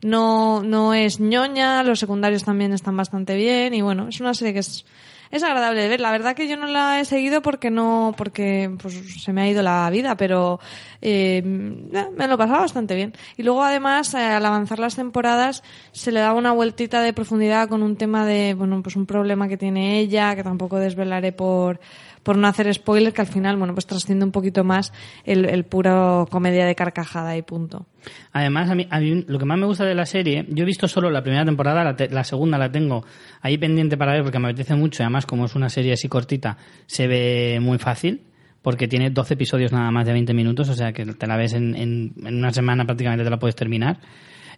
No, 0.03 0.63
no 0.63 0.93
es 0.93 1.21
ñoña, 1.21 1.83
los 1.83 1.99
secundarios 1.99 2.45
también 2.45 2.73
están 2.73 2.97
bastante 2.97 3.35
bien 3.35 3.73
y 3.73 3.81
bueno, 3.81 4.09
es 4.09 4.21
una 4.21 4.35
serie 4.35 4.53
que 4.53 4.61
es, 4.61 4.85
es 5.31 5.43
agradable 5.43 5.83
de 5.83 5.89
ver. 5.89 6.01
La 6.01 6.11
verdad 6.11 6.35
que 6.35 6.49
yo 6.49 6.57
no 6.57 6.67
la 6.67 7.01
he 7.01 7.05
seguido 7.05 7.43
porque 7.43 7.71
no, 7.71 8.15
porque 8.17 8.71
pues, 8.81 9.23
se 9.23 9.33
me 9.33 9.43
ha 9.43 9.49
ido 9.49 9.63
la 9.63 9.89
vida, 9.91 10.17
pero 10.17 10.61
eh, 11.03 11.43
me 11.43 12.27
lo 12.27 12.35
he 12.35 12.39
pasado 12.39 12.61
bastante 12.61 12.95
bien. 12.95 13.13
Y 13.37 13.43
luego 13.43 13.63
además, 13.63 14.15
eh, 14.15 14.19
al 14.19 14.45
avanzar 14.45 14.79
las 14.79 14.97
temporadas, 14.97 15.63
se 15.93 16.13
le 16.13 16.21
da 16.21 16.33
una 16.33 16.53
vueltita 16.53 17.01
de 17.01 17.13
profundidad 17.13 17.69
con 17.69 17.83
un 17.83 17.97
tema 17.97 18.27
de, 18.27 18.55
bueno, 18.55 18.83
pues 18.83 18.97
un 18.97 19.07
problema 19.07 19.49
que 19.49 19.57
tiene 19.57 19.99
ella, 19.99 20.35
que 20.37 20.43
tampoco 20.43 20.79
desvelaré 20.79 21.33
por, 21.33 21.81
por 22.27 22.37
no 22.37 22.49
hacer 22.49 22.73
spoiler, 22.75 23.13
que 23.13 23.21
al 23.21 23.29
final, 23.29 23.57
bueno, 23.57 23.73
pues 23.73 23.87
trasciende 23.87 24.25
un 24.25 24.33
poquito 24.33 24.65
más 24.65 24.93
el, 25.25 25.45
el 25.45 25.63
puro 25.65 26.27
comedia 26.29 26.67
de 26.67 26.75
carcajada 26.75 27.37
y 27.37 27.43
punto. 27.43 27.87
Además, 28.33 28.69
a 28.69 28.75
mí, 28.75 28.87
lo 29.29 29.39
que 29.39 29.45
más 29.45 29.57
me 29.59 29.67
gusta 29.67 29.85
de 29.85 29.95
la 29.95 30.07
serie, 30.07 30.45
yo 30.49 30.65
he 30.65 30.67
visto 30.67 30.89
solo 30.89 31.09
la 31.09 31.23
primera 31.23 31.45
temporada, 31.45 31.95
la, 32.11 32.25
segunda 32.25 32.59
la 32.59 32.71
tengo 32.73 33.05
ahí 33.43 33.57
pendiente 33.59 33.97
para 33.97 34.13
ver 34.13 34.25
porque 34.25 34.41
me 34.41 34.49
apetece 34.49 34.75
mucho 34.75 35.05
además 35.05 35.25
como 35.25 35.45
es 35.45 35.55
una 35.55 35.69
serie 35.69 35.93
así 35.93 36.09
cortita, 36.09 36.57
se 36.87 37.07
ve 37.07 37.59
muy 37.63 37.79
fácil 37.79 38.23
porque 38.61 38.89
tiene 38.89 39.11
12 39.11 39.35
episodios 39.35 39.71
nada 39.71 39.93
más 39.93 40.05
de 40.05 40.13
20 40.13 40.35
minutos, 40.35 40.69
o 40.69 40.75
sea 40.75 40.93
que 40.93 41.07
te 41.07 41.27
la 41.29 41.37
ves 41.37 41.53
en, 41.53 41.77
en- 41.77 42.13
en 42.25 42.37
una 42.39 42.51
semana 42.53 42.85
prácticamente 42.85 43.23
te 43.23 43.31
la 43.31 43.39
puedes 43.39 43.55
terminar. 43.55 44.01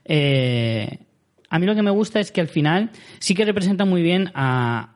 Eh, 0.06 0.98
a 1.50 1.58
mí 1.58 1.66
lo 1.66 1.74
que 1.74 1.82
me 1.82 1.90
gusta 1.90 2.20
es 2.20 2.32
que 2.32 2.40
al 2.40 2.48
final 2.48 2.90
sí 3.18 3.34
que 3.34 3.44
representa 3.44 3.84
muy 3.84 4.02
bien 4.02 4.30
a, 4.34 4.94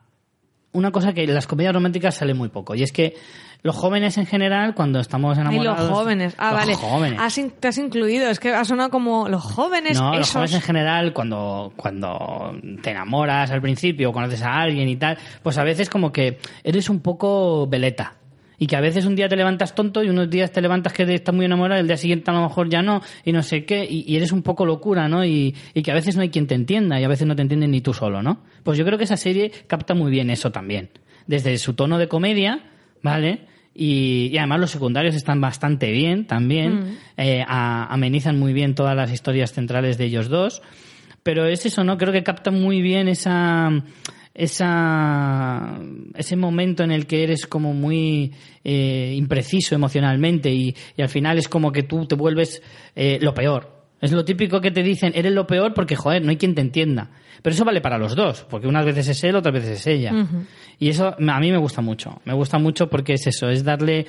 una 0.73 0.91
cosa 0.91 1.13
que 1.13 1.23
en 1.23 1.33
las 1.33 1.47
comedias 1.47 1.73
románticas 1.73 2.15
sale 2.15 2.33
muy 2.33 2.49
poco. 2.49 2.75
Y 2.75 2.83
es 2.83 2.91
que 2.91 3.15
los 3.61 3.75
jóvenes 3.75 4.17
en 4.17 4.25
general, 4.25 4.75
cuando 4.75 4.99
estamos 4.99 5.37
enamorados... 5.37 5.87
los 5.87 5.97
jóvenes. 5.97 6.35
Ah, 6.37 6.49
los 6.51 6.59
vale. 6.59 6.75
jóvenes. 6.75 7.19
Has 7.21 7.37
in- 7.37 7.51
te 7.51 7.69
has 7.69 7.77
incluido. 7.77 8.29
Es 8.29 8.39
que 8.39 8.53
ha 8.53 8.65
sonado 8.65 8.89
como 8.89 9.29
los 9.29 9.41
jóvenes. 9.41 9.97
No, 9.99 10.15
los 10.17 10.31
jóvenes 10.31 10.55
en 10.55 10.61
general, 10.61 11.13
cuando, 11.13 11.71
cuando 11.77 12.55
te 12.81 12.91
enamoras 12.91 13.51
al 13.51 13.61
principio 13.61 14.09
o 14.09 14.13
conoces 14.13 14.41
a 14.41 14.59
alguien 14.59 14.89
y 14.89 14.97
tal, 14.97 15.17
pues 15.41 15.57
a 15.57 15.63
veces 15.63 15.89
como 15.89 16.11
que 16.11 16.39
eres 16.63 16.89
un 16.89 16.99
poco 16.99 17.65
veleta. 17.67 18.15
Y 18.63 18.67
que 18.67 18.77
a 18.77 18.81
veces 18.81 19.05
un 19.05 19.15
día 19.15 19.27
te 19.27 19.35
levantas 19.35 19.75
tonto 19.75 20.01
y 20.03 20.09
unos 20.09 20.29
días 20.29 20.51
te 20.53 20.61
levantas 20.61 20.93
que 20.93 21.03
estás 21.13 21.35
muy 21.35 21.43
enamorado 21.43 21.79
y 21.79 21.81
el 21.81 21.87
día 21.87 21.97
siguiente 21.97 22.31
a 22.31 22.33
lo 22.33 22.43
mejor 22.43 22.69
ya 22.69 22.81
no, 22.81 23.01
y 23.25 23.33
no 23.33 23.43
sé 23.43 23.65
qué, 23.65 23.83
y, 23.83 24.05
y 24.07 24.15
eres 24.15 24.31
un 24.31 24.41
poco 24.41 24.65
locura, 24.65 25.09
¿no? 25.09 25.25
Y, 25.25 25.53
y 25.73 25.81
que 25.83 25.91
a 25.91 25.93
veces 25.93 26.15
no 26.15 26.21
hay 26.21 26.29
quien 26.29 26.47
te 26.47 26.55
entienda 26.55 26.97
y 26.97 27.03
a 27.03 27.09
veces 27.09 27.27
no 27.27 27.35
te 27.35 27.41
entienden 27.41 27.71
ni 27.71 27.81
tú 27.81 27.93
solo, 27.93 28.21
¿no? 28.23 28.39
Pues 28.63 28.77
yo 28.77 28.85
creo 28.85 28.97
que 28.97 29.03
esa 29.03 29.17
serie 29.17 29.51
capta 29.67 29.93
muy 29.95 30.11
bien 30.11 30.29
eso 30.29 30.51
también. 30.51 30.91
Desde 31.27 31.57
su 31.57 31.73
tono 31.73 31.97
de 31.97 32.07
comedia, 32.07 32.63
¿vale? 33.01 33.47
Y, 33.75 34.29
y 34.31 34.37
además 34.37 34.59
los 34.61 34.71
secundarios 34.71 35.15
están 35.15 35.41
bastante 35.41 35.91
bien 35.91 36.25
también, 36.25 36.95
eh, 37.17 37.43
a- 37.45 37.91
amenizan 37.93 38.39
muy 38.39 38.53
bien 38.53 38.75
todas 38.75 38.95
las 38.95 39.11
historias 39.11 39.51
centrales 39.51 39.97
de 39.97 40.05
ellos 40.05 40.29
dos. 40.29 40.61
Pero 41.23 41.47
es 41.47 41.65
eso, 41.65 41.83
¿no? 41.83 41.97
Creo 41.97 42.11
que 42.11 42.23
capta 42.23 42.51
muy 42.51 42.81
bien 42.81 43.07
esa, 43.07 43.71
esa, 44.33 45.79
ese 46.15 46.35
momento 46.35 46.83
en 46.83 46.91
el 46.91 47.07
que 47.07 47.23
eres 47.23 47.47
como 47.47 47.73
muy 47.73 48.33
eh, 48.63 49.13
impreciso 49.15 49.73
emocionalmente 49.75 50.51
y, 50.51 50.75
y 50.97 51.01
al 51.01 51.09
final 51.09 51.37
es 51.37 51.47
como 51.47 51.71
que 51.71 51.83
tú 51.83 52.05
te 52.05 52.15
vuelves 52.15 52.61
eh, 52.95 53.19
lo 53.21 53.33
peor. 53.33 53.83
Es 54.01 54.11
lo 54.11 54.25
típico 54.25 54.59
que 54.59 54.71
te 54.71 54.83
dicen, 54.83 55.13
eres 55.15 55.31
lo 55.31 55.47
peor 55.47 55.73
porque, 55.73 55.95
joder, 55.95 56.21
no 56.23 56.29
hay 56.29 56.35
quien 56.35 56.55
te 56.55 56.59
entienda. 56.59 57.09
Pero 57.41 57.53
eso 57.53 57.63
vale 57.63 57.79
para 57.79 57.97
los 57.97 58.17
dos, 58.17 58.45
porque 58.49 58.67
unas 58.67 58.85
veces 58.85 59.07
es 59.07 59.23
él, 59.23 59.35
otras 59.37 59.53
veces 59.53 59.79
es 59.79 59.87
ella. 59.87 60.11
Y 60.77 60.89
eso 60.89 61.15
a 61.17 61.39
mí 61.39 61.51
me 61.51 61.57
gusta 61.57 61.81
mucho. 61.81 62.21
Me 62.25 62.33
gusta 62.33 62.57
mucho 62.57 62.89
porque 62.89 63.13
es 63.13 63.27
eso, 63.27 63.49
es 63.49 63.63
darle 63.63 64.07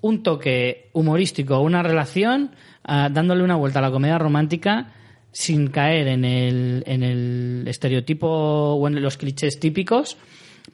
un 0.00 0.24
toque 0.24 0.90
humorístico 0.92 1.54
a 1.54 1.60
una 1.60 1.82
relación, 1.84 2.50
ah, 2.82 3.08
dándole 3.08 3.44
una 3.44 3.54
vuelta 3.54 3.78
a 3.78 3.82
la 3.82 3.92
comedia 3.92 4.18
romántica 4.18 4.92
sin 5.36 5.66
caer 5.66 6.08
en 6.08 6.24
el, 6.24 6.82
en 6.86 7.02
el 7.02 7.64
estereotipo 7.68 8.26
o 8.26 8.88
en 8.88 9.02
los 9.02 9.18
clichés 9.18 9.60
típicos, 9.60 10.16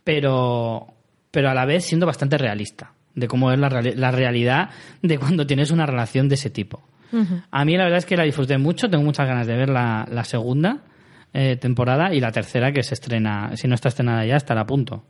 pero, 0.04 0.86
pero 1.32 1.50
a 1.50 1.54
la 1.54 1.64
vez 1.64 1.84
siendo 1.84 2.06
bastante 2.06 2.38
realista 2.38 2.92
de 3.12 3.26
cómo 3.26 3.50
es 3.50 3.58
la, 3.58 3.68
la 3.68 4.12
realidad 4.12 4.70
de 5.02 5.18
cuando 5.18 5.48
tienes 5.48 5.72
una 5.72 5.84
relación 5.84 6.28
de 6.28 6.36
ese 6.36 6.48
tipo. 6.48 6.80
A 7.50 7.64
mí 7.64 7.76
la 7.76 7.84
verdad 7.84 7.98
es 7.98 8.06
que 8.06 8.16
la 8.16 8.22
disfruté 8.22 8.56
mucho, 8.56 8.88
tengo 8.88 9.02
muchas 9.02 9.26
ganas 9.26 9.48
de 9.48 9.56
ver 9.56 9.68
la, 9.68 10.06
la 10.08 10.22
segunda 10.22 10.84
eh, 11.34 11.56
temporada 11.56 12.14
y 12.14 12.20
la 12.20 12.30
tercera 12.30 12.70
que 12.72 12.84
se 12.84 12.94
estrena, 12.94 13.56
si 13.56 13.66
no 13.66 13.74
está 13.74 13.88
estrenada 13.88 14.24
ya, 14.24 14.36
estará 14.36 14.60
a 14.60 14.66
punto. 14.66 15.04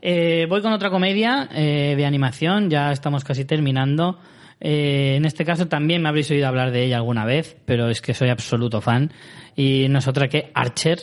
Eh, 0.00 0.46
voy 0.48 0.62
con 0.62 0.72
otra 0.72 0.88
comedia 0.88 1.48
eh, 1.52 1.94
de 1.96 2.06
animación, 2.06 2.70
ya 2.70 2.92
estamos 2.92 3.24
casi 3.24 3.44
terminando. 3.44 4.20
Eh, 4.60 5.14
en 5.16 5.24
este 5.24 5.44
caso 5.44 5.68
también 5.68 6.02
me 6.02 6.08
habréis 6.08 6.30
oído 6.30 6.48
hablar 6.48 6.70
de 6.70 6.84
ella 6.84 6.96
alguna 6.96 7.24
vez, 7.24 7.56
pero 7.64 7.88
es 7.88 8.00
que 8.00 8.14
soy 8.14 8.28
absoluto 8.30 8.80
fan. 8.80 9.12
Y 9.54 9.86
no 9.88 9.98
es 9.98 10.08
otra 10.08 10.28
que 10.28 10.50
Archer, 10.54 10.98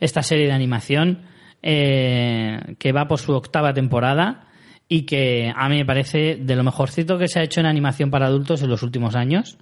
esta 0.00 0.22
serie 0.22 0.46
de 0.46 0.52
animación 0.52 1.22
eh, 1.62 2.74
que 2.78 2.92
va 2.92 3.06
por 3.06 3.18
su 3.18 3.32
octava 3.32 3.72
temporada 3.72 4.48
y 4.88 5.02
que 5.02 5.52
a 5.54 5.68
mí 5.68 5.76
me 5.76 5.86
parece 5.86 6.36
de 6.36 6.56
lo 6.56 6.64
mejorcito 6.64 7.18
que 7.18 7.28
se 7.28 7.40
ha 7.40 7.42
hecho 7.42 7.60
en 7.60 7.66
animación 7.66 8.10
para 8.10 8.26
adultos 8.26 8.62
en 8.62 8.70
los 8.70 8.82
últimos 8.82 9.14
años 9.14 9.58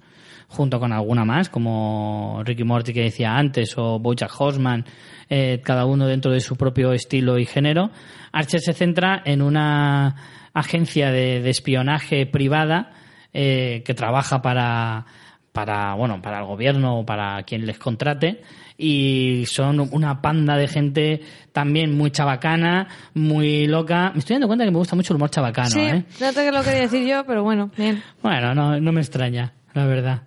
junto 0.51 0.79
con 0.79 0.91
alguna 0.91 1.23
más, 1.23 1.49
como 1.49 2.41
Ricky 2.43 2.65
Morty 2.65 2.93
que 2.93 3.03
decía 3.03 3.37
antes, 3.37 3.77
o 3.77 3.99
Bojack 3.99 4.31
Horseman, 4.37 4.85
eh, 5.29 5.61
cada 5.63 5.85
uno 5.85 6.07
dentro 6.07 6.29
de 6.31 6.41
su 6.41 6.57
propio 6.57 6.91
estilo 6.91 7.39
y 7.39 7.45
género. 7.45 7.89
Archer 8.33 8.59
se 8.59 8.73
centra 8.73 9.21
en 9.23 9.41
una 9.41 10.49
agencia 10.53 11.09
de, 11.09 11.41
de 11.41 11.49
espionaje 11.49 12.25
privada 12.25 12.91
eh, 13.33 13.81
que 13.85 13.93
trabaja 13.93 14.41
para, 14.41 15.05
para, 15.51 15.93
bueno, 15.95 16.21
para 16.21 16.39
el 16.39 16.45
gobierno 16.45 16.99
o 16.99 17.05
para 17.05 17.43
quien 17.43 17.65
les 17.65 17.77
contrate 17.77 18.41
y 18.77 19.43
son 19.45 19.79
una 19.91 20.21
panda 20.21 20.57
de 20.57 20.67
gente 20.67 21.21
también 21.51 21.95
muy 21.95 22.11
chabacana, 22.11 22.87
muy 23.13 23.67
loca. 23.67 24.11
Me 24.13 24.19
estoy 24.19 24.35
dando 24.35 24.47
cuenta 24.47 24.65
que 24.65 24.71
me 24.71 24.77
gusta 24.77 24.95
mucho 24.95 25.13
el 25.13 25.17
humor 25.17 25.29
chabacano, 25.29 25.69
sí, 25.69 25.81
¿eh? 25.81 26.03
no 26.19 26.33
te 26.33 26.51
lo 26.51 26.63
quería 26.63 26.81
decir 26.81 27.07
yo, 27.07 27.23
pero 27.25 27.43
bueno, 27.43 27.69
bien. 27.77 28.01
Bueno, 28.23 28.55
no, 28.55 28.79
no 28.79 28.91
me 28.91 29.01
extraña, 29.01 29.53
la 29.73 29.85
verdad. 29.85 30.23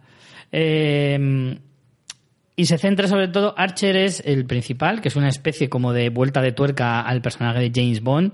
Eh, 0.53 1.59
y 2.57 2.67
se 2.67 2.79
centra 2.79 3.09
sobre 3.09 3.27
todo, 3.29 3.55
Archer 3.57 3.97
es 3.97 4.23
el 4.25 4.47
principal, 4.47 5.01
que 5.01 5.09
es 5.09 5.17
una 5.17 5.29
especie 5.29 5.69
como 5.69 5.93
de 5.93 6.09
vuelta 6.11 6.41
de 6.41 6.53
tuerca 6.53 7.01
al 7.01 7.21
personaje 7.21 7.59
de 7.59 7.73
James 7.75 8.01
Bond, 8.01 8.33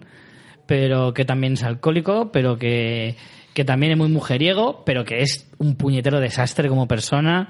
pero 0.66 1.14
que 1.14 1.24
también 1.24 1.54
es 1.54 1.62
alcohólico, 1.62 2.30
pero 2.30 2.58
que, 2.58 3.16
que 3.54 3.64
también 3.64 3.92
es 3.92 3.98
muy 3.98 4.08
mujeriego, 4.08 4.82
pero 4.84 5.04
que 5.04 5.20
es 5.20 5.50
un 5.58 5.76
puñetero 5.76 6.20
desastre 6.20 6.68
como 6.68 6.88
persona. 6.88 7.48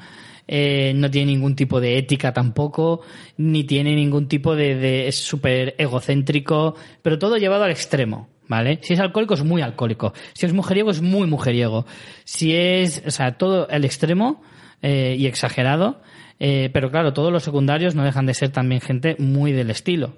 eh, 0.49 0.93
no 0.97 1.11
tiene 1.11 1.33
ningún 1.33 1.55
tipo 1.55 1.81
de 1.81 1.97
ética 1.99 2.33
tampoco, 2.33 3.03
ni 3.37 3.65
tiene 3.65 3.95
ningún 3.95 4.27
tipo 4.27 4.57
de... 4.57 4.75
de 4.75 5.09
es 5.09 5.17
súper 5.17 5.75
egocéntrico, 5.79 6.75
pero 7.03 7.19
todo 7.19 7.37
llevado 7.37 7.65
al 7.65 7.71
extremo. 7.71 8.29
¿Vale? 8.49 8.81
Si 8.83 8.95
es 8.95 8.99
alcohólico 8.99 9.35
es 9.35 9.45
muy 9.45 9.63
alcohólico. 9.63 10.13
Si 10.33 10.45
es 10.45 10.53
mujeriego 10.53 10.91
es 10.91 11.01
muy 11.01 11.29
mujeriego. 11.29 11.87
Si 12.25 12.57
es, 12.57 13.01
o 13.07 13.13
sea, 13.13 13.39
todo 13.39 13.69
el 13.69 13.85
extremo 13.85 14.43
eh, 14.83 15.15
y 15.17 15.27
exagerado. 15.27 16.01
Eh, 16.41 16.69
pero 16.73 16.91
claro, 16.91 17.13
todos 17.13 17.31
los 17.31 17.45
secundarios 17.45 17.95
no 17.95 18.03
dejan 18.03 18.27
de 18.27 18.35
ser 18.35 18.51
también 18.51 18.81
gente 18.81 19.15
muy 19.21 19.53
del 19.53 19.71
estilo. 19.71 20.17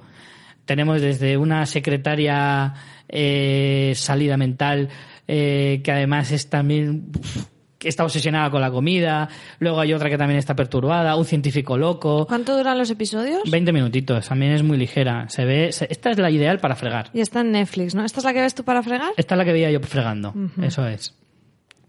Tenemos 0.65 1.03
desde 1.03 1.37
una 1.37 1.67
secretaria 1.67 2.73
eh, 3.09 3.93
salida 3.97 4.37
mental 4.39 4.89
eh, 5.29 5.81
que 5.85 5.93
además 5.93 6.31
es 6.33 6.49
también 6.51 7.11
uf, 7.19 7.47
que 7.79 7.89
está 7.89 8.05
obsesionada 8.05 8.49
con 8.51 8.61
la 8.61 8.71
comida. 8.71 9.29
Luego 9.59 9.81
hay 9.81 9.93
otra 9.93 10.09
que 10.09 10.17
también 10.17 10.39
está 10.39 10.55
perturbada. 10.55 11.17
Un 11.17 11.25
científico 11.25 11.77
loco. 11.77 12.27
¿Cuánto 12.29 12.57
duran 12.57 12.79
los 12.79 12.91
episodios? 12.91 13.43
20 13.51 13.73
minutitos. 13.73 14.29
También 14.29 14.53
es 14.53 14.63
muy 14.63 14.77
ligera. 14.77 15.29
Se 15.29 15.45
ve. 15.45 15.73
se- 15.73 15.89
esta 15.91 16.11
es 16.11 16.19
la 16.19 16.31
ideal 16.31 16.59
para 16.61 16.77
fregar. 16.77 17.11
Y 17.13 17.21
está 17.21 17.41
en 17.41 17.51
Netflix, 17.53 17.95
¿no? 17.97 18.05
¿Esta 18.05 18.21
es 18.21 18.25
la 18.25 18.33
que 18.35 18.41
ves 18.41 18.55
tú 18.55 18.63
para 18.65 18.83
fregar? 18.85 19.11
Esta 19.17 19.35
es 19.35 19.39
la 19.39 19.45
que 19.45 19.53
veía 19.53 19.71
yo 19.73 19.81
fregando. 19.81 20.33
Eso 20.63 20.87
es. 20.87 21.15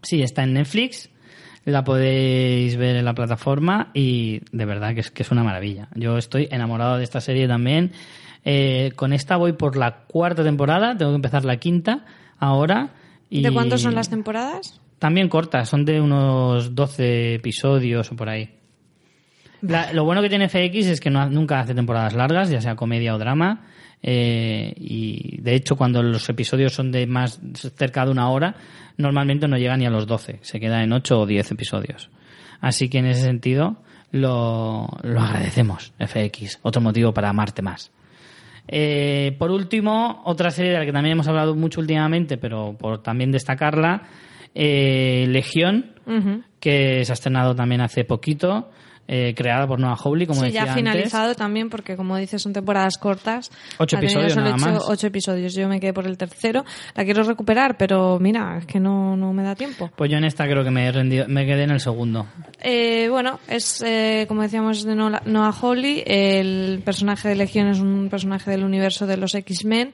Sí, 0.02 0.20
está 0.22 0.42
en 0.42 0.54
Netflix. 0.54 1.10
La 1.64 1.82
podéis 1.84 2.76
ver 2.76 2.96
en 2.96 3.04
la 3.06 3.14
plataforma 3.14 3.90
y 3.94 4.40
de 4.52 4.64
verdad 4.66 4.94
que 4.94 5.00
es, 5.00 5.10
que 5.10 5.22
es 5.22 5.30
una 5.30 5.44
maravilla. 5.44 5.88
Yo 5.94 6.18
estoy 6.18 6.46
enamorado 6.50 6.98
de 6.98 7.04
esta 7.04 7.20
serie 7.20 7.46
también. 7.48 7.92
Eh, 8.44 8.92
con 8.96 9.12
esta 9.14 9.36
voy 9.36 9.52
por 9.54 9.76
la 9.76 10.00
cuarta 10.06 10.42
temporada, 10.44 10.94
tengo 10.98 11.12
que 11.12 11.16
empezar 11.16 11.44
la 11.46 11.56
quinta 11.56 12.04
ahora. 12.38 12.90
Y 13.30 13.42
¿De 13.42 13.52
cuántos 13.52 13.80
son 13.82 13.94
las 13.94 14.08
temporadas? 14.10 14.80
También 14.98 15.28
cortas, 15.28 15.68
son 15.68 15.84
de 15.84 16.00
unos 16.00 16.74
12 16.74 17.34
episodios 17.34 18.10
o 18.12 18.16
por 18.16 18.28
ahí. 18.28 18.50
La- 19.60 19.92
lo 19.92 20.04
bueno 20.04 20.22
que 20.22 20.28
tiene 20.28 20.48
FX 20.48 20.86
es 20.86 21.00
que 21.00 21.10
no, 21.10 21.28
nunca 21.30 21.60
hace 21.60 21.74
temporadas 21.74 22.14
largas, 22.14 22.50
ya 22.50 22.60
sea 22.60 22.76
comedia 22.76 23.14
o 23.14 23.18
drama. 23.18 23.66
eh, 24.06 24.74
y 24.76 25.40
de 25.40 25.54
hecho, 25.54 25.76
cuando 25.76 26.02
los 26.02 26.28
episodios 26.28 26.74
son 26.74 26.92
de 26.92 27.06
más 27.06 27.40
cerca 27.74 28.04
de 28.04 28.10
una 28.10 28.28
hora, 28.28 28.54
normalmente 28.98 29.48
no 29.48 29.56
llega 29.56 29.76
ni 29.78 29.86
a 29.86 29.90
los 29.90 30.06
12, 30.06 30.40
se 30.42 30.60
queda 30.60 30.82
en 30.82 30.92
8 30.92 31.20
o 31.20 31.26
10 31.26 31.50
episodios. 31.52 32.10
Así 32.60 32.90
que 32.90 32.98
en 32.98 33.06
ese 33.06 33.22
sentido 33.22 33.76
lo, 34.10 34.88
lo 35.02 35.20
agradecemos, 35.22 35.94
FX. 35.98 36.58
Otro 36.62 36.82
motivo 36.82 37.14
para 37.14 37.30
amarte 37.30 37.62
más. 37.62 37.90
Eh, 38.66 39.36
por 39.38 39.50
último, 39.50 40.22
otra 40.24 40.50
serie 40.50 40.72
de 40.72 40.78
la 40.78 40.84
que 40.84 40.92
también 40.92 41.12
hemos 41.12 41.28
hablado 41.28 41.54
mucho 41.54 41.80
últimamente, 41.80 42.36
pero 42.36 42.76
por 42.78 43.02
también 43.02 43.30
destacarla, 43.30 44.02
eh, 44.54 45.26
Legión, 45.28 45.92
que 46.60 47.04
se 47.04 47.12
ha 47.12 47.14
estrenado 47.14 47.54
también 47.54 47.80
hace 47.80 48.04
poquito, 48.04 48.70
eh, 49.06 49.34
creada 49.36 49.66
por 49.66 49.78
Noah 49.78 49.96
Hawley, 49.96 50.26
como 50.26 50.40
sí, 50.40 50.46
decía 50.46 50.64
ya 50.64 50.72
antes. 50.72 50.76
finalizado 50.76 51.34
también, 51.34 51.68
porque 51.68 51.96
como 51.96 52.16
dices, 52.16 52.40
son 52.40 52.52
temporadas 52.52 52.96
cortas. 52.96 53.50
Ocho 53.78 53.98
episodios 53.98 54.36
nada 54.36 54.54
ocho, 54.54 54.66
más. 54.66 54.82
ocho 54.88 55.06
episodios. 55.06 55.54
Yo 55.54 55.68
me 55.68 55.78
quedé 55.78 55.92
por 55.92 56.06
el 56.06 56.16
tercero. 56.16 56.64
La 56.94 57.04
quiero 57.04 57.22
recuperar, 57.22 57.76
pero 57.76 58.18
mira, 58.18 58.58
es 58.58 58.66
que 58.66 58.80
no, 58.80 59.16
no 59.16 59.32
me 59.32 59.42
da 59.42 59.54
tiempo. 59.54 59.90
Pues 59.94 60.10
yo 60.10 60.16
en 60.16 60.24
esta 60.24 60.44
creo 60.44 60.64
que 60.64 60.70
me 60.70 60.86
he 60.86 60.92
rendido, 60.92 61.26
me 61.28 61.44
quedé 61.44 61.64
en 61.64 61.70
el 61.70 61.80
segundo. 61.80 62.26
Eh, 62.60 63.08
bueno, 63.10 63.40
es 63.48 63.82
eh, 63.82 64.24
como 64.28 64.42
decíamos 64.42 64.84
de 64.84 64.94
Noah 64.94 65.52
Hawley, 65.52 66.02
el 66.06 66.82
personaje 66.84 67.28
de 67.28 67.36
Legión 67.36 67.68
es 67.68 67.80
un 67.80 68.08
personaje 68.08 68.50
del 68.50 68.64
universo 68.64 69.06
de 69.06 69.16
los 69.16 69.34
X-Men, 69.34 69.92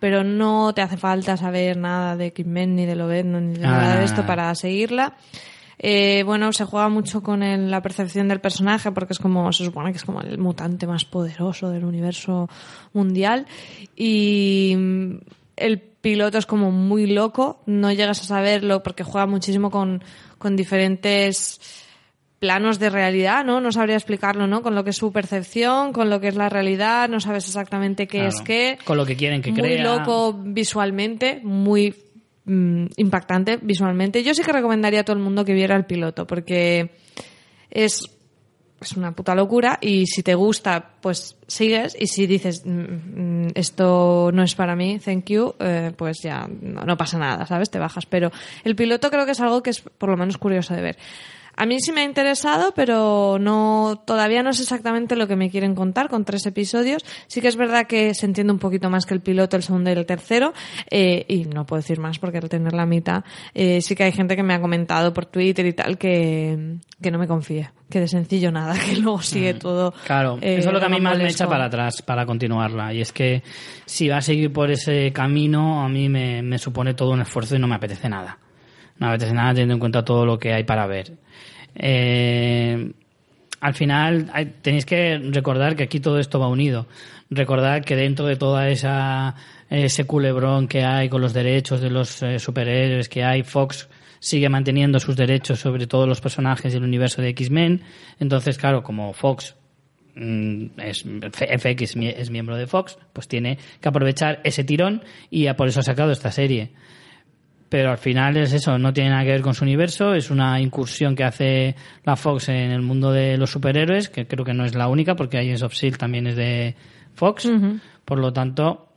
pero 0.00 0.24
no 0.24 0.72
te 0.74 0.82
hace 0.82 0.96
falta 0.96 1.36
saber 1.36 1.76
nada 1.76 2.16
de 2.16 2.26
X-Men 2.26 2.76
ni 2.76 2.86
de 2.86 2.96
Lobezno 2.96 3.40
ni 3.40 3.54
de 3.54 3.60
Nada, 3.60 3.82
nada 3.82 3.98
de 3.98 4.04
esto 4.04 4.26
para 4.26 4.54
seguirla. 4.54 5.14
Eh, 5.78 6.22
bueno, 6.24 6.52
se 6.52 6.64
juega 6.64 6.88
mucho 6.88 7.22
con 7.22 7.42
el- 7.42 7.70
la 7.70 7.80
percepción 7.82 8.26
del 8.28 8.40
personaje 8.40 8.90
porque 8.90 9.12
es 9.12 9.18
como, 9.20 9.52
se 9.52 9.64
supone 9.64 9.92
que 9.92 9.98
es 9.98 10.04
como 10.04 10.20
el 10.20 10.36
mutante 10.38 10.86
más 10.86 11.04
poderoso 11.04 11.70
del 11.70 11.84
universo 11.84 12.48
mundial 12.92 13.46
y 13.94 14.74
mm, 14.76 15.10
el 15.56 15.78
piloto 15.80 16.38
es 16.38 16.46
como 16.46 16.70
muy 16.72 17.06
loco, 17.06 17.60
no 17.66 17.92
llegas 17.92 18.20
a 18.22 18.24
saberlo 18.24 18.82
porque 18.82 19.04
juega 19.04 19.26
muchísimo 19.26 19.70
con, 19.70 20.02
con 20.38 20.56
diferentes 20.56 21.60
planos 22.40 22.78
de 22.78 22.88
realidad, 22.90 23.44
¿no? 23.44 23.60
No 23.60 23.72
sabría 23.72 23.96
explicarlo, 23.96 24.46
¿no? 24.46 24.62
Con 24.62 24.76
lo 24.76 24.84
que 24.84 24.90
es 24.90 24.96
su 24.96 25.10
percepción, 25.12 25.92
con 25.92 26.08
lo 26.08 26.20
que 26.20 26.28
es 26.28 26.36
la 26.36 26.48
realidad, 26.48 27.08
no 27.08 27.18
sabes 27.18 27.46
exactamente 27.48 28.06
qué 28.06 28.18
Claro. 28.18 28.28
es 28.36 28.40
qué. 28.42 28.78
Con 28.84 28.96
lo 28.96 29.04
que 29.04 29.16
quieren 29.16 29.42
que 29.42 29.50
muy 29.50 29.60
crea. 29.60 29.82
loco 29.82 30.32
visualmente, 30.32 31.40
muy 31.42 31.94
mm, 32.48 32.86
impactante 32.96 33.58
visualmente. 33.62 34.22
Yo 34.24 34.34
sí 34.34 34.42
que 34.42 34.52
recomendaría 34.52 35.00
a 35.00 35.04
todo 35.04 35.16
el 35.16 35.22
mundo 35.22 35.44
que 35.44 35.54
viera 35.54 35.76
el 35.76 35.84
piloto, 35.84 36.26
porque 36.26 36.90
es, 37.70 38.00
es 38.80 38.92
una 38.96 39.12
puta 39.12 39.34
locura 39.34 39.78
y 39.80 40.06
si 40.06 40.22
te 40.22 40.34
gusta, 40.34 40.92
pues 41.00 41.36
sigues 41.46 41.96
y 41.98 42.06
si 42.06 42.26
dices 42.26 42.62
"Mm, 42.64 43.44
mm, 43.44 43.46
esto 43.54 44.30
no 44.32 44.42
es 44.42 44.54
para 44.54 44.74
mí, 44.74 44.98
thank 44.98 45.26
you, 45.26 45.54
eh, 45.60 45.92
pues 45.96 46.18
ya 46.22 46.48
no, 46.48 46.82
no 46.84 46.96
pasa 46.96 47.18
nada, 47.18 47.46
¿sabes? 47.46 47.70
Te 47.70 47.78
bajas. 47.78 48.06
Pero 48.06 48.30
el 48.64 48.74
piloto 48.74 49.10
creo 49.10 49.24
que 49.26 49.32
es 49.32 49.40
algo 49.40 49.62
que 49.62 49.70
es 49.70 49.80
por 49.80 50.08
lo 50.10 50.16
menos 50.16 50.38
curioso 50.38 50.74
de 50.74 50.82
ver. 50.82 50.98
A 51.60 51.66
mí 51.66 51.80
sí 51.80 51.90
me 51.90 52.02
ha 52.02 52.04
interesado, 52.04 52.72
pero 52.72 53.38
no 53.40 54.00
todavía 54.06 54.44
no 54.44 54.52
sé 54.52 54.62
exactamente 54.62 55.16
lo 55.16 55.26
que 55.26 55.34
me 55.34 55.50
quieren 55.50 55.74
contar 55.74 56.08
con 56.08 56.24
tres 56.24 56.46
episodios. 56.46 57.04
Sí 57.26 57.40
que 57.40 57.48
es 57.48 57.56
verdad 57.56 57.88
que 57.88 58.14
se 58.14 58.26
entiende 58.26 58.52
un 58.52 58.60
poquito 58.60 58.90
más 58.90 59.06
que 59.06 59.14
el 59.14 59.20
piloto, 59.20 59.56
el 59.56 59.64
segundo 59.64 59.90
y 59.90 59.94
el 59.94 60.06
tercero. 60.06 60.52
eh, 60.88 61.24
y 61.26 61.46
no 61.46 61.66
puedo 61.66 61.82
decir 61.82 61.98
más 61.98 62.20
porque 62.20 62.38
al 62.38 62.48
tener 62.48 62.74
la 62.74 62.86
mitad, 62.86 63.24
eh, 63.54 63.80
sí 63.80 63.96
que 63.96 64.04
hay 64.04 64.12
gente 64.12 64.36
que 64.36 64.44
me 64.44 64.54
ha 64.54 64.60
comentado 64.60 65.12
por 65.12 65.26
Twitter 65.26 65.66
y 65.66 65.72
tal 65.72 65.98
que, 65.98 66.76
que 67.02 67.10
no 67.10 67.18
me 67.18 67.26
confíe, 67.26 67.70
que 67.90 67.98
de 67.98 68.06
sencillo 68.06 68.52
nada, 68.52 68.76
que 68.88 68.94
luego 68.96 69.20
sigue 69.20 69.54
todo. 69.54 69.92
Claro, 70.06 70.38
eh, 70.40 70.58
eso 70.58 70.68
es 70.68 70.72
lo 70.72 70.78
que 70.78 70.86
a 70.86 70.88
mí 70.88 71.00
más 71.00 71.18
me 71.18 71.28
echa 71.28 71.48
para 71.48 71.64
atrás 71.64 72.02
para 72.02 72.24
continuarla. 72.24 72.94
Y 72.94 73.00
es 73.00 73.12
que 73.12 73.42
si 73.84 74.08
va 74.08 74.18
a 74.18 74.22
seguir 74.22 74.52
por 74.52 74.70
ese 74.70 75.12
camino, 75.12 75.82
a 75.82 75.88
mí 75.88 76.08
me, 76.08 76.40
me 76.40 76.58
supone 76.58 76.94
todo 76.94 77.10
un 77.10 77.22
esfuerzo 77.22 77.56
y 77.56 77.58
no 77.58 77.66
me 77.66 77.74
apetece 77.74 78.08
nada. 78.08 78.38
No 78.98 79.08
me 79.08 79.14
apetece 79.14 79.34
nada 79.34 79.50
teniendo 79.50 79.74
en 79.74 79.80
cuenta 79.80 80.04
todo 80.04 80.24
lo 80.24 80.38
que 80.38 80.52
hay 80.52 80.62
para 80.62 80.86
ver. 80.86 81.18
Eh, 81.74 82.92
al 83.60 83.74
final 83.74 84.30
tenéis 84.62 84.86
que 84.86 85.18
recordar 85.18 85.76
que 85.76 85.84
aquí 85.84 86.00
todo 86.00 86.18
esto 86.18 86.38
va 86.38 86.48
unido. 86.48 86.86
Recordar 87.30 87.84
que 87.84 87.96
dentro 87.96 88.26
de 88.26 88.36
toda 88.36 88.68
esa 88.68 89.34
ese 89.70 90.04
culebrón 90.04 90.66
que 90.66 90.84
hay 90.84 91.08
con 91.08 91.20
los 91.20 91.34
derechos 91.34 91.80
de 91.80 91.90
los 91.90 92.22
eh, 92.22 92.38
superhéroes 92.38 93.08
que 93.08 93.22
hay, 93.22 93.42
Fox 93.42 93.88
sigue 94.18 94.48
manteniendo 94.48 94.98
sus 94.98 95.16
derechos 95.16 95.60
sobre 95.60 95.86
todos 95.86 96.08
los 96.08 96.20
personajes 96.20 96.72
del 96.72 96.84
universo 96.84 97.20
de 97.22 97.28
X-Men. 97.30 97.82
Entonces, 98.18 98.56
claro, 98.58 98.82
como 98.82 99.12
Fox 99.12 99.54
mm, 100.14 100.66
es 100.78 101.04
FX 101.04 101.96
es 101.96 102.30
miembro 102.30 102.56
de 102.56 102.66
Fox, 102.66 102.98
pues 103.12 103.28
tiene 103.28 103.58
que 103.80 103.88
aprovechar 103.88 104.40
ese 104.44 104.64
tirón 104.64 105.02
y 105.30 105.52
por 105.52 105.68
eso 105.68 105.80
ha 105.80 105.84
sacado 105.84 106.12
esta 106.12 106.32
serie. 106.32 106.70
Pero 107.68 107.90
al 107.90 107.98
final 107.98 108.36
es 108.38 108.52
eso, 108.54 108.78
no 108.78 108.92
tiene 108.92 109.10
nada 109.10 109.24
que 109.24 109.32
ver 109.32 109.42
con 109.42 109.54
su 109.54 109.64
universo, 109.64 110.14
es 110.14 110.30
una 110.30 110.60
incursión 110.60 111.14
que 111.14 111.24
hace 111.24 111.74
la 112.04 112.16
Fox 112.16 112.48
en 112.48 112.70
el 112.70 112.80
mundo 112.80 113.12
de 113.12 113.36
los 113.36 113.50
superhéroes, 113.50 114.08
que 114.08 114.26
creo 114.26 114.44
que 114.44 114.54
no 114.54 114.64
es 114.64 114.74
la 114.74 114.88
única, 114.88 115.14
porque 115.14 115.38
Agents 115.38 115.62
of 115.62 115.72
S.H.I.E.L.D. 115.72 115.98
también 115.98 116.26
es 116.26 116.36
de 116.36 116.74
Fox. 117.14 117.50
Por 118.06 118.18
lo 118.18 118.32
tanto, 118.32 118.88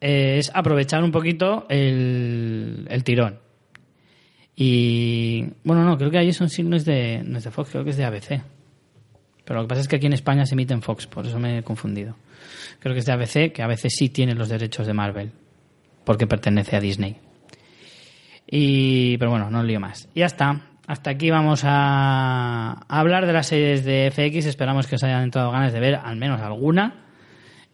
eh, 0.00 0.36
es 0.38 0.52
aprovechar 0.54 1.02
un 1.02 1.10
poquito 1.10 1.66
el, 1.68 2.86
el 2.88 3.02
tirón. 3.02 3.40
Y 4.54 5.46
bueno, 5.64 5.82
no, 5.82 5.98
creo 5.98 6.12
que 6.12 6.18
Agents 6.18 6.40
of 6.40 6.46
S.H.I.E.L.D. 6.46 6.70
no 6.70 6.76
es, 6.76 6.84
de, 6.84 7.22
no 7.24 7.38
es 7.38 7.44
de 7.44 7.50
Fox, 7.50 7.70
creo 7.70 7.82
que 7.82 7.90
es 7.90 7.96
de 7.96 8.04
ABC. 8.04 8.42
Pero 9.44 9.60
lo 9.60 9.66
que 9.66 9.70
pasa 9.70 9.80
es 9.80 9.88
que 9.88 9.96
aquí 9.96 10.06
en 10.06 10.12
España 10.12 10.46
se 10.46 10.54
emite 10.54 10.72
en 10.72 10.82
Fox, 10.82 11.08
por 11.08 11.26
eso 11.26 11.40
me 11.40 11.58
he 11.58 11.62
confundido. 11.64 12.16
Creo 12.78 12.94
que 12.94 13.00
es 13.00 13.06
de 13.06 13.12
ABC, 13.12 13.52
que 13.52 13.62
ABC 13.62 13.88
sí 13.88 14.08
tiene 14.08 14.34
los 14.34 14.48
derechos 14.48 14.86
de 14.86 14.94
Marvel, 14.94 15.32
porque 16.04 16.28
pertenece 16.28 16.76
a 16.76 16.80
Disney. 16.80 17.16
Y, 18.50 19.16
pero 19.18 19.30
bueno, 19.30 19.50
no 19.50 19.62
lío 19.62 19.80
más. 19.80 20.08
Y 20.14 20.20
ya 20.20 20.26
está. 20.26 20.60
Hasta 20.86 21.10
aquí 21.10 21.30
vamos 21.30 21.62
a, 21.64 22.84
hablar 22.88 23.26
de 23.26 23.32
las 23.32 23.46
series 23.46 23.84
de 23.84 24.10
FX. 24.10 24.46
Esperamos 24.46 24.86
que 24.86 24.96
os 24.96 25.04
hayan 25.04 25.22
entrado 25.22 25.50
ganas 25.50 25.72
de 25.72 25.80
ver 25.80 25.94
al 25.94 26.16
menos 26.16 26.40
alguna. 26.40 26.94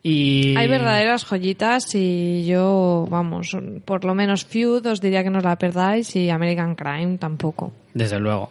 Y 0.03 0.57
Hay 0.57 0.69
verdaderas 0.69 1.25
joyitas 1.25 1.95
y 1.95 2.47
yo, 2.47 3.07
vamos, 3.11 3.55
por 3.85 4.05
lo 4.07 4.15
menos 4.15 4.47
Feud 4.47 4.87
os 4.87 5.01
diría 5.01 5.23
que 5.23 5.29
no 5.29 5.41
la 5.41 5.57
perdáis 5.57 6.17
y 6.17 6.31
American 6.31 6.75
Crime 6.75 7.19
tampoco. 7.19 7.73
Desde 7.93 8.19
luego. 8.19 8.51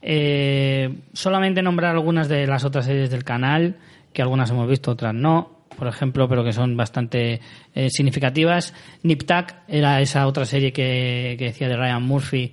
Eh, 0.00 0.92
solamente 1.12 1.62
nombrar 1.62 1.92
algunas 1.92 2.28
de 2.28 2.48
las 2.48 2.64
otras 2.64 2.86
series 2.86 3.10
del 3.10 3.22
canal, 3.22 3.76
que 4.12 4.22
algunas 4.22 4.50
hemos 4.50 4.68
visto, 4.68 4.90
otras 4.90 5.14
no, 5.14 5.61
por 5.78 5.88
ejemplo, 5.88 6.28
pero 6.28 6.44
que 6.44 6.52
son 6.52 6.76
bastante 6.76 7.40
eh, 7.74 7.90
significativas. 7.90 8.74
Nip 9.02 9.22
Tuck 9.24 9.54
era 9.68 10.00
esa 10.00 10.26
otra 10.26 10.44
serie 10.44 10.72
que, 10.72 11.36
que 11.38 11.46
decía 11.46 11.68
de 11.68 11.76
Ryan 11.76 12.02
Murphy, 12.02 12.52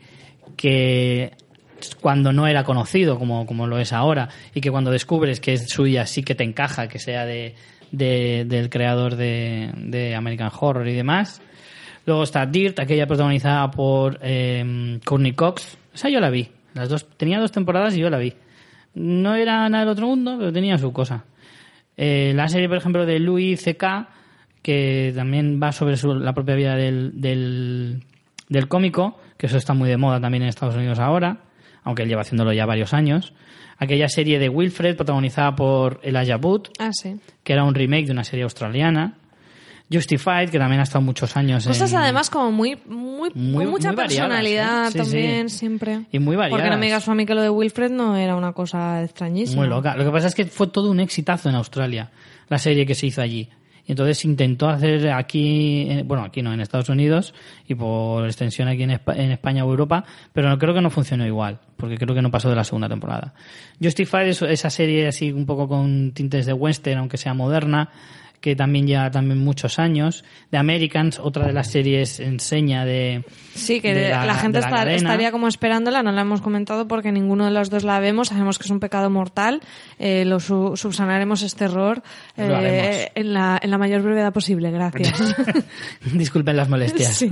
que 0.56 1.32
cuando 2.02 2.34
no 2.34 2.48
era 2.48 2.64
conocido 2.64 3.18
como, 3.18 3.46
como 3.46 3.66
lo 3.68 3.80
es 3.80 3.94
ahora, 3.94 4.30
y 4.54 4.62
que 4.62 4.72
cuando 4.72 4.92
descubres 4.92 5.40
que 5.40 5.54
es 5.54 5.70
suya 5.70 6.06
sí 6.06 6.24
que 6.24 6.36
te 6.36 6.44
encaja 6.44 6.88
que 6.88 7.00
sea 7.00 7.26
de, 7.26 7.56
de- 7.92 8.46
del 8.46 8.70
creador 8.70 9.16
de, 9.16 9.72
de 9.76 10.16
American 10.16 10.52
Horror 10.60 10.88
y 10.88 10.94
demás. 10.94 11.42
Luego 12.06 12.24
está 12.24 12.46
Dirt, 12.46 12.80
aquella 12.80 13.06
protagonizada 13.08 13.70
por 13.70 14.20
eh, 14.22 15.00
Courtney 15.06 15.34
Cox. 15.34 15.78
Esa 15.94 16.10
yo 16.10 16.20
la 16.20 16.30
vi. 16.30 16.48
Las 16.74 16.90
dos, 16.90 17.08
tenía 17.18 17.40
dos 17.40 17.52
temporadas 17.52 17.96
y 17.96 18.00
yo 18.00 18.10
la 18.10 18.18
vi. 18.18 18.34
No 18.96 19.36
era 19.36 19.68
nada 19.70 19.84
del 19.84 19.92
otro 19.94 20.08
mundo, 20.08 20.36
pero 20.40 20.52
tenía 20.52 20.78
su 20.78 20.92
cosa. 20.92 21.24
Eh, 22.02 22.32
la 22.34 22.48
serie, 22.48 22.70
por 22.70 22.78
ejemplo, 22.78 23.06
de 23.06 23.20
Louis 23.20 23.60
C.K., 23.62 24.08
que 24.62 25.12
también 25.16 25.60
va 25.62 25.74
sobre 25.74 25.98
su- 25.98 26.16
la 26.16 26.32
propia 26.34 26.56
vida 26.56 26.76
del, 26.76 27.20
del, 27.20 28.04
del 28.48 28.68
cómico, 28.70 29.20
que 29.38 29.48
eso 29.48 29.58
está 29.58 29.74
muy 29.74 29.90
de 29.90 29.98
moda 29.98 30.22
también 30.22 30.44
en 30.44 30.50
Estados 30.50 30.76
Unidos 30.76 30.98
ahora, 31.00 31.42
aunque 31.84 32.04
él 32.04 32.10
lleva 32.10 32.22
haciéndolo 32.22 32.54
ya 32.54 32.66
varios 32.66 32.94
años. 32.94 33.34
Aquella 33.78 34.08
serie 34.08 34.40
de 34.40 34.48
Wilfred, 34.50 34.96
protagonizada 34.96 35.56
por 35.56 36.00
Elijah 36.04 36.38
Wood, 36.38 36.68
Ah, 36.80 36.92
sí. 36.94 37.20
que 37.44 37.52
era 37.54 37.64
un 37.66 37.76
remake 37.76 38.06
de 38.06 38.12
una 38.14 38.24
serie 38.24 38.44
australiana. 38.44 39.16
Justified, 39.92 40.50
que 40.50 40.60
también 40.60 40.80
ha 40.80 40.84
estado 40.84 41.02
muchos 41.02 41.36
años 41.36 41.66
Cosas 41.66 41.92
en- 41.94 41.98
además 42.00 42.30
como 42.30 42.52
muy, 42.52 42.78
muy, 42.88 43.32
Muy- 43.34 43.64
con 43.66 43.72
mucha 43.72 43.88
muy 43.90 43.96
variadas, 43.96 44.28
personalidad 44.28 44.88
¿eh? 44.88 44.92
Sí, 44.92 44.98
también, 45.00 45.50
sí. 45.50 45.58
siempre. 45.58 46.02
Y 46.12 46.20
muy 46.20 46.36
Porque 46.36 46.50
no 46.50 46.56
variadas. 46.58 46.80
me 46.80 46.86
digas 46.86 47.10
a 47.10 47.16
mí 47.16 47.26
que 47.26 47.34
lo 47.36 47.42
de 47.42 47.50
Wilfred 47.50 47.92
no 47.92 48.16
era 48.16 48.36
una 48.36 48.54
cosa 48.54 49.04
extrañísima. 49.04 49.62
Muy 49.62 49.70
loca. 49.70 49.96
Lo 49.96 50.06
que 50.06 50.12
pasa 50.12 50.28
es 50.28 50.36
que 50.36 50.46
fue 50.46 50.68
todo 50.68 50.92
un 50.92 51.00
exitazo 51.00 51.50
en 51.50 51.56
Australia, 51.56 52.12
la 52.50 52.58
serie 52.60 52.86
que 52.86 52.94
se 52.96 53.08
hizo 53.08 53.22
allí. 53.22 53.50
Y 53.88 53.94
entonces 53.94 54.24
intentó 54.24 54.70
hacer 54.70 55.10
aquí, 55.10 55.88
eh, 55.90 56.04
bueno, 56.06 56.24
aquí 56.24 56.44
no, 56.44 56.54
en 56.54 56.60
Estados 56.62 56.90
Unidos 56.90 57.34
y 57.68 57.74
por 57.74 58.24
extensión 58.28 58.68
aquí 58.68 58.84
en, 58.84 58.92
Espa- 58.92 59.18
en 59.18 59.32
España 59.32 59.66
o 59.66 59.70
Europa, 59.72 60.04
pero 60.32 60.48
no, 60.50 60.60
creo 60.60 60.76
que 60.76 60.82
no 60.82 60.92
funcionó 60.92 61.26
igual, 61.26 61.60
porque 61.76 61.98
creo 61.98 62.14
que 62.14 62.22
no 62.22 62.30
pasó 62.30 62.50
de 62.52 62.56
la 62.56 62.64
segunda 62.64 62.88
temporada. 62.88 63.34
Justified 63.82 64.28
es 64.28 64.44
esa 64.44 64.70
serie 64.70 65.08
así 65.08 65.32
un 65.32 65.48
poco 65.48 65.68
con 65.68 66.12
tintes 66.12 66.46
de 66.46 66.54
western, 66.54 67.00
aunque 67.00 67.18
sea 67.18 67.34
moderna, 67.34 67.90
que 68.42 68.56
también 68.56 68.88
lleva 68.88 69.12
también 69.12 69.40
muchos 69.40 69.80
años. 69.80 70.24
The 70.52 70.58
Americans, 70.58 71.20
otra 71.20 71.46
de 71.48 71.54
las 71.54 71.70
series 71.72 72.20
enseña 72.20 72.86
de... 72.86 73.24
Sí, 73.54 73.82
que 73.82 73.94
de 73.94 74.10
la, 74.10 74.26
la- 74.26 74.36
gente 74.36 74.60
de 74.60 74.62
la 74.62 74.68
está- 74.68 74.78
cadena. 74.80 74.96
estaría 74.98 75.32
como 75.32 75.48
esperándola, 75.48 76.04
no 76.04 76.12
la 76.12 76.22
hemos 76.22 76.42
comentado 76.42 76.88
porque 76.88 77.12
ninguno 77.12 77.46
de 77.46 77.52
los 77.52 77.70
dos 77.70 77.84
la 77.84 78.00
vemos, 78.00 78.30
sabemos 78.30 78.58
que 78.58 78.64
es 78.66 78.72
un 78.72 78.80
pecado 78.80 79.10
mortal, 79.10 79.62
eh, 79.98 80.24
lo 80.26 80.40
su- 80.40 80.78
subsanaremos 80.78 81.42
este 81.42 81.66
error 81.66 82.02
eh, 82.38 83.12
en, 83.16 83.34
la, 83.34 83.60
en 83.62 83.72
la 83.72 83.78
mayor 83.78 84.02
brevedad 84.02 84.32
posible, 84.32 84.72
gracias. 84.72 85.36
Disculpen 86.14 86.56
las 86.56 86.70
molestias. 86.70 87.14
sí. 87.16 87.30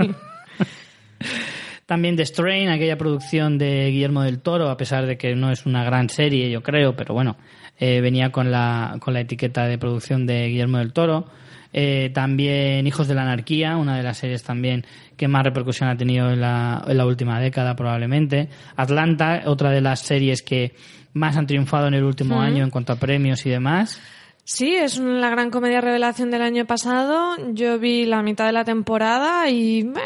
También 1.86 2.16
The 2.16 2.26
Strain, 2.26 2.68
aquella 2.68 2.98
producción 2.98 3.56
de 3.56 3.90
Guillermo 3.90 4.22
del 4.22 4.40
Toro, 4.40 4.68
a 4.68 4.76
pesar 4.76 5.06
de 5.06 5.16
que 5.16 5.34
no 5.34 5.50
es 5.50 5.64
una 5.64 5.84
gran 5.84 6.10
serie, 6.10 6.50
yo 6.50 6.62
creo, 6.62 6.94
pero 6.94 7.14
bueno, 7.14 7.36
eh, 7.78 8.00
venía 8.00 8.30
con 8.30 8.50
la, 8.50 8.96
con 9.00 9.14
la 9.14 9.20
etiqueta 9.20 9.66
de 9.66 9.78
producción 9.78 10.26
de 10.26 10.48
Guillermo 10.48 10.78
del 10.78 10.92
Toro. 10.92 11.26
Eh, 11.72 12.10
también 12.14 12.86
Hijos 12.86 13.08
de 13.08 13.14
la 13.14 13.22
Anarquía, 13.22 13.76
una 13.76 13.96
de 13.96 14.02
las 14.02 14.18
series 14.18 14.42
también 14.42 14.86
que 15.16 15.28
más 15.28 15.44
repercusión 15.44 15.88
ha 15.88 15.96
tenido 15.96 16.30
en 16.30 16.40
la, 16.40 16.82
en 16.86 16.96
la 16.96 17.06
última 17.06 17.40
década 17.40 17.76
probablemente. 17.76 18.48
Atlanta, 18.76 19.42
otra 19.46 19.70
de 19.70 19.80
las 19.80 20.00
series 20.00 20.42
que 20.42 20.74
más 21.12 21.36
han 21.36 21.46
triunfado 21.46 21.88
en 21.88 21.94
el 21.94 22.04
último 22.04 22.40
año 22.40 22.64
en 22.64 22.70
cuanto 22.70 22.92
a 22.92 22.96
premios 22.96 23.44
y 23.44 23.50
demás. 23.50 24.00
Sí, 24.50 24.74
es 24.74 24.96
la 24.98 25.28
gran 25.28 25.50
comedia 25.50 25.82
revelación 25.82 26.30
del 26.30 26.40
año 26.40 26.64
pasado. 26.64 27.36
Yo 27.52 27.78
vi 27.78 28.06
la 28.06 28.22
mitad 28.22 28.46
de 28.46 28.52
la 28.52 28.64
temporada 28.64 29.50
y 29.50 29.84
meh, 29.84 30.00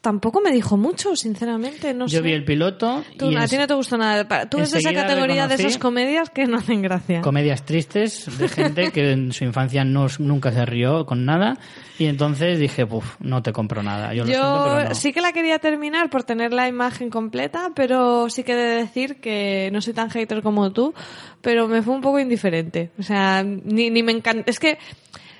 tampoco 0.00 0.40
me 0.40 0.52
dijo 0.52 0.78
mucho, 0.78 1.14
sinceramente. 1.16 1.92
No 1.92 2.06
Yo 2.06 2.20
sé. 2.20 2.22
vi 2.24 2.32
el 2.32 2.46
piloto 2.46 3.04
Tú- 3.18 3.30
y 3.30 3.36
a 3.36 3.46
ti 3.46 3.58
no 3.58 3.66
te 3.66 3.74
gustó 3.74 3.98
nada. 3.98 4.48
Tú 4.48 4.56
ves 4.56 4.72
esa 4.72 4.90
categoría 4.94 5.46
de 5.48 5.56
esas 5.56 5.76
comedias 5.76 6.30
que 6.30 6.46
no 6.46 6.56
hacen 6.56 6.80
gracia. 6.80 7.20
comedias 7.20 7.66
tristes 7.66 8.38
de 8.38 8.48
gente 8.48 8.90
que 8.90 9.12
en 9.12 9.32
su 9.34 9.44
infancia 9.44 9.84
no, 9.84 10.06
nunca 10.18 10.50
se 10.50 10.64
rió 10.64 11.04
con 11.04 11.26
nada 11.26 11.58
y 11.98 12.06
entonces 12.06 12.58
dije, 12.58 12.86
puf, 12.86 13.16
no 13.20 13.42
te 13.42 13.52
compro 13.52 13.82
nada. 13.82 14.14
Yo, 14.14 14.24
lo 14.24 14.30
Yo 14.30 14.34
siento, 14.40 14.64
pero 14.78 14.88
no. 14.88 14.94
sí 14.94 15.12
que 15.12 15.20
la 15.20 15.32
quería 15.32 15.58
terminar 15.58 16.08
por 16.08 16.24
tener 16.24 16.54
la 16.54 16.68
imagen 16.68 17.10
completa, 17.10 17.70
pero 17.74 18.30
sí 18.30 18.44
que 18.44 18.52
he 18.52 18.56
de 18.56 18.76
decir 18.76 19.20
que 19.20 19.68
no 19.74 19.82
soy 19.82 19.92
tan 19.92 20.08
hater 20.08 20.42
como 20.42 20.72
tú, 20.72 20.94
pero 21.42 21.68
me 21.68 21.82
fue 21.82 21.94
un 21.94 22.00
poco 22.00 22.18
indiferente. 22.18 22.90
O 22.98 23.02
sea, 23.02 23.44
ni, 23.74 23.90
ni 23.90 24.02
me 24.02 24.12
encanta. 24.12 24.50
Es 24.50 24.58
que 24.58 24.78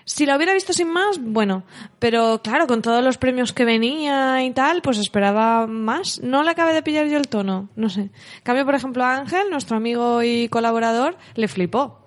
si 0.07 0.27
la 0.27 0.37
hubiera 0.37 0.53
visto 0.53 0.73
sin 0.75 0.89
más, 0.93 1.19
bueno, 1.19 1.65
pero 1.99 2.41
claro, 2.45 2.67
con 2.67 2.83
todos 2.83 3.03
los 3.03 3.17
premios 3.17 3.53
que 3.55 3.65
venía 3.65 4.45
y 4.45 4.51
tal, 4.51 4.83
pues 4.83 4.99
esperaba 4.99 5.67
más. 5.67 6.21
No 6.23 6.43
le 6.43 6.51
acabé 6.51 6.75
de 6.75 6.83
pillar 6.83 7.07
yo 7.07 7.17
el 7.17 7.29
tono, 7.29 7.71
no 7.75 7.89
sé. 7.89 8.01
En 8.03 8.11
cambio, 8.43 8.67
por 8.67 8.75
ejemplo, 8.75 9.03
a 9.05 9.17
Ángel, 9.17 9.45
nuestro 9.51 9.77
amigo 9.79 10.23
y 10.23 10.49
colaborador, 10.49 11.17
le 11.37 11.49
flipó. 11.49 12.05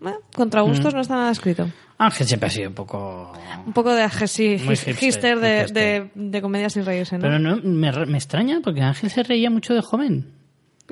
Bueno, 0.00 0.18
contra 0.34 0.62
Mm. 0.64 0.68
gustos 0.68 0.94
no 0.94 1.00
está 1.02 1.14
nada 1.14 1.30
escrito. 1.30 1.68
Ángel 1.98 2.26
siempre 2.26 2.46
ha 2.46 2.50
sido 2.50 2.68
un 2.70 2.74
poco... 2.74 3.32
Un 3.66 3.74
poco 3.74 3.92
de 3.92 4.08
sí, 4.26 4.56
Muy 4.64 4.74
hipster, 4.74 4.96
hipster, 4.96 5.38
de, 5.38 5.60
hipster. 5.60 6.10
de, 6.14 6.30
de 6.30 6.42
comedia 6.42 6.70
sin 6.70 6.86
reírse, 6.86 7.16
¿no? 7.18 7.22
Pero 7.22 7.38
no, 7.38 7.56
me, 7.62 7.92
me 8.06 8.16
extraña 8.16 8.60
porque 8.64 8.80
Ángel 8.80 9.10
se 9.10 9.22
reía 9.22 9.50
mucho 9.50 9.74
de 9.74 9.82
joven. 9.82 10.32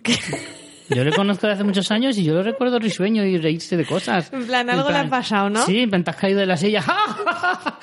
Yo 0.90 1.05
le 1.05 1.12
conozco 1.12 1.47
de 1.47 1.52
hace 1.52 1.65
muchos 1.65 1.90
años 1.90 2.16
y 2.19 2.24
yo 2.24 2.35
lo 2.35 2.43
recuerdo 2.43 2.78
risueño 2.78 3.24
y 3.24 3.36
reírse 3.39 3.77
de 3.77 3.85
cosas. 3.85 4.32
En 4.32 4.47
plan, 4.47 4.69
algo 4.70 4.90
le 4.90 4.98
ha 4.98 5.09
pasado, 5.09 5.51
¿no? 5.51 5.62
Sí, 5.65 5.81
en 5.81 5.90
plan, 5.90 6.05
te 6.05 6.10
has 6.10 6.16
caído 6.16 6.40
de 6.40 6.47
la 6.47 6.56
silla. 6.56 6.85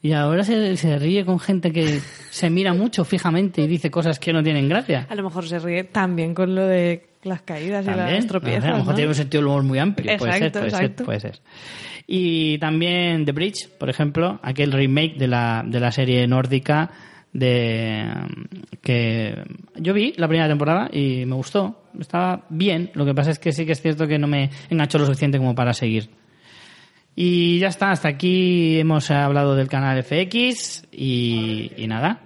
Y 0.00 0.12
ahora 0.12 0.44
se, 0.44 0.76
se 0.76 0.96
ríe 0.96 1.24
con 1.24 1.40
gente 1.40 1.72
que 1.72 2.00
se 2.30 2.50
mira 2.50 2.72
mucho 2.72 3.04
fijamente 3.04 3.62
y 3.62 3.66
dice 3.66 3.90
cosas 3.90 4.20
que 4.20 4.32
no 4.32 4.44
tienen 4.44 4.68
gracia. 4.68 5.08
A 5.10 5.14
lo 5.16 5.24
mejor 5.24 5.48
se 5.48 5.58
ríe 5.58 5.82
también 5.82 6.34
con 6.34 6.54
lo 6.54 6.64
de 6.64 7.08
las 7.24 7.42
caídas 7.42 7.84
y 7.84 7.88
También, 7.88 8.14
las 8.14 8.26
tropiezas, 8.28 8.64
a 8.64 8.70
lo 8.70 8.76
mejor 8.76 8.92
¿no? 8.92 8.94
tiene 8.94 9.08
un 9.08 9.14
sentido 9.16 9.42
del 9.42 9.48
humor 9.48 9.62
muy 9.64 9.78
amplio. 9.80 10.16
puede 10.16 10.32
ser, 10.34 10.42
Exacto, 10.44 10.58
puede 10.60 10.70
ser, 10.70 10.80
exacto. 10.84 11.04
puede 11.04 11.20
ser. 11.20 11.40
Y 12.06 12.58
también 12.58 13.24
The 13.24 13.32
Bridge, 13.32 13.68
por 13.76 13.90
ejemplo, 13.90 14.38
aquel 14.42 14.70
remake 14.70 15.16
de 15.18 15.26
la, 15.26 15.64
de 15.66 15.80
la 15.80 15.90
serie 15.90 16.26
nórdica 16.28 16.90
de 17.32 18.06
que 18.82 19.42
yo 19.76 19.92
vi 19.94 20.14
la 20.16 20.28
primera 20.28 20.48
temporada 20.48 20.88
y 20.92 21.26
me 21.26 21.34
gustó, 21.34 21.84
estaba 21.98 22.44
bien, 22.48 22.90
lo 22.94 23.04
que 23.04 23.14
pasa 23.14 23.30
es 23.30 23.38
que 23.38 23.52
sí 23.52 23.66
que 23.66 23.72
es 23.72 23.82
cierto 23.82 24.06
que 24.06 24.18
no 24.18 24.26
me 24.26 24.50
enganchó 24.70 24.98
lo 24.98 25.06
suficiente 25.06 25.38
como 25.38 25.54
para 25.54 25.72
seguir. 25.72 26.10
Y 27.14 27.58
ya 27.58 27.68
está, 27.68 27.90
hasta 27.90 28.08
aquí 28.08 28.78
hemos 28.78 29.10
hablado 29.10 29.56
del 29.56 29.68
canal 29.68 30.02
FX 30.02 30.86
y, 30.92 31.72
y 31.76 31.86
nada. 31.88 32.20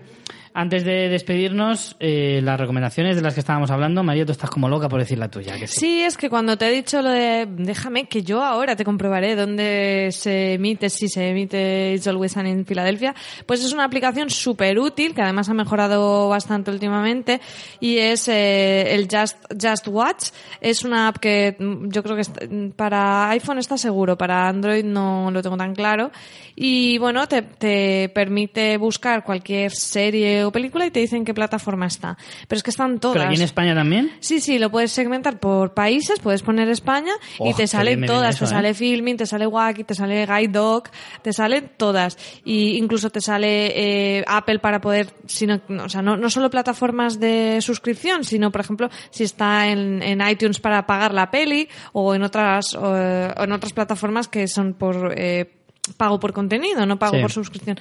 Antes 0.55 0.85
de 0.85 1.09
despedirnos, 1.09 1.97
eh, 1.99 2.41
las 2.43 2.61
recomendaciones 2.61 3.17
de 3.17 3.23
las 3.23 3.33
que 3.33 3.41
estábamos 3.41 3.71
hablando, 3.71 4.03
María, 4.03 4.27
tú 4.27 4.33
estás 4.33 4.51
como 4.51 4.69
loca 4.69 4.87
por 4.87 5.01
decir 5.01 5.19
la 5.19 5.31
tuya, 5.31 5.59
que 5.59 5.67
sí. 5.67 5.81
Sí, 5.81 6.03
es 6.03 6.19
que 6.19 6.29
cuando 6.29 6.59
te 6.59 6.67
he 6.69 6.71
dicho 6.71 7.01
lo 7.01 7.09
de 7.09 7.47
déjame 7.49 8.05
que 8.07 8.23
yo 8.23 8.43
ahora 8.43 8.77
te 8.77 8.85
comprobaré 8.85 9.35
dónde 9.35 10.09
se 10.13 10.55
emite, 10.55 10.91
si 10.91 11.09
se 11.09 11.31
emite 11.31 11.95
It's 11.95 12.07
Always 12.07 12.33
Sunny 12.33 12.51
en 12.51 12.67
Filadelfia, 12.67 13.15
pues 13.47 13.65
es 13.65 13.73
una 13.73 13.85
aplicación 13.85 14.29
súper 14.29 14.79
útil 14.79 15.15
que 15.15 15.23
además 15.23 15.49
ha 15.49 15.55
mejorado 15.55 16.29
bastante 16.29 16.71
últimamente 16.71 17.41
y 17.81 17.97
es 17.97 18.29
eh, 18.29 18.95
el 18.95 19.09
Just, 19.11 19.39
Just 19.59 19.89
Watch. 19.89 20.29
Es 20.61 20.85
una 20.85 21.09
app 21.09 21.17
que 21.17 21.57
mm, 21.59 21.89
yo 21.89 22.03
creo 22.03 22.15
que 22.15 22.23
está- 22.23 22.43
para 22.77 23.31
iPhone 23.31 23.57
está 23.59 23.79
seguro, 23.79 24.19
para 24.19 24.49
Android 24.49 24.85
no 24.85 25.31
lo 25.31 25.41
tengo 25.41 25.57
tan 25.57 25.75
claro. 25.75 26.11
Y 26.55 26.99
bueno, 26.99 27.27
te, 27.27 27.41
te 27.41 28.11
permite 28.15 28.77
buscar 28.77 29.25
cualquier 29.25 29.71
serie 29.73 30.42
o 30.45 30.53
película 30.53 30.87
y 30.87 30.91
te 30.91 31.01
dicen 31.01 31.25
qué 31.25 31.35
plataforma 31.35 31.87
está. 31.87 32.17
Pero 32.49 32.57
es 32.57 32.63
que 32.63 32.71
están 32.71 32.99
todas. 32.99 33.15
¿Pero 33.17 33.27
aquí 33.27 33.37
en 33.37 33.43
España 33.43 33.75
también? 33.75 34.11
Sí, 34.21 34.41
sí, 34.41 34.59
lo 34.59 34.71
puedes 34.71 34.93
segmentar 34.93 35.39
por 35.41 35.75
países, 35.75 36.19
puedes 36.21 36.43
poner 36.43 36.69
España 36.69 37.13
y 37.39 37.53
Oh, 37.53 37.55
te 37.55 37.67
salen 37.67 38.05
todas, 38.07 38.37
eso, 38.37 38.45
te 38.47 38.51
¿eh? 38.51 38.55
sale 38.55 38.75
Filming, 38.75 39.17
te 39.17 39.27
sale 39.27 39.47
Wacky, 39.47 39.85
te 39.85 39.95
sale 39.95 40.27
Guide 40.27 40.49
Dog, 40.49 40.85
te 41.23 41.33
salen 41.33 41.71
todas. 41.77 42.17
Y 42.45 42.77
incluso 42.79 43.11
te 43.11 43.21
sale 43.21 44.19
eh, 44.19 44.25
Apple 44.27 44.59
para 44.59 44.81
poder, 44.81 45.13
sino, 45.27 45.61
no, 45.69 45.85
o 45.85 45.89
sea, 45.89 46.03
no, 46.03 46.17
no 46.17 46.31
solo 46.31 46.51
plataformas 46.51 47.19
de 47.21 47.61
suscripción, 47.61 48.25
sino, 48.25 48.51
por 48.51 48.61
ejemplo, 48.61 48.89
si 49.11 49.25
está 49.25 49.69
en, 49.69 50.03
en 50.03 50.21
iTunes 50.29 50.61
para 50.61 50.87
pagar 50.87 51.15
la 51.15 51.31
peli 51.31 51.69
o 51.93 52.15
en 52.15 52.23
otras, 52.23 52.75
o, 52.75 52.81
o 52.83 53.45
en 53.45 53.53
otras 53.53 53.73
plataformas 53.73 54.29
que 54.29 54.49
son 54.49 54.75
por... 54.75 55.15
eh, 55.17 55.51
pago 55.97 56.21
por 56.21 56.33
contenido, 56.33 56.87
no 56.87 56.97
pago 56.97 57.17
Sí. 57.17 57.21
por 57.23 57.33
suscripción. 57.33 57.77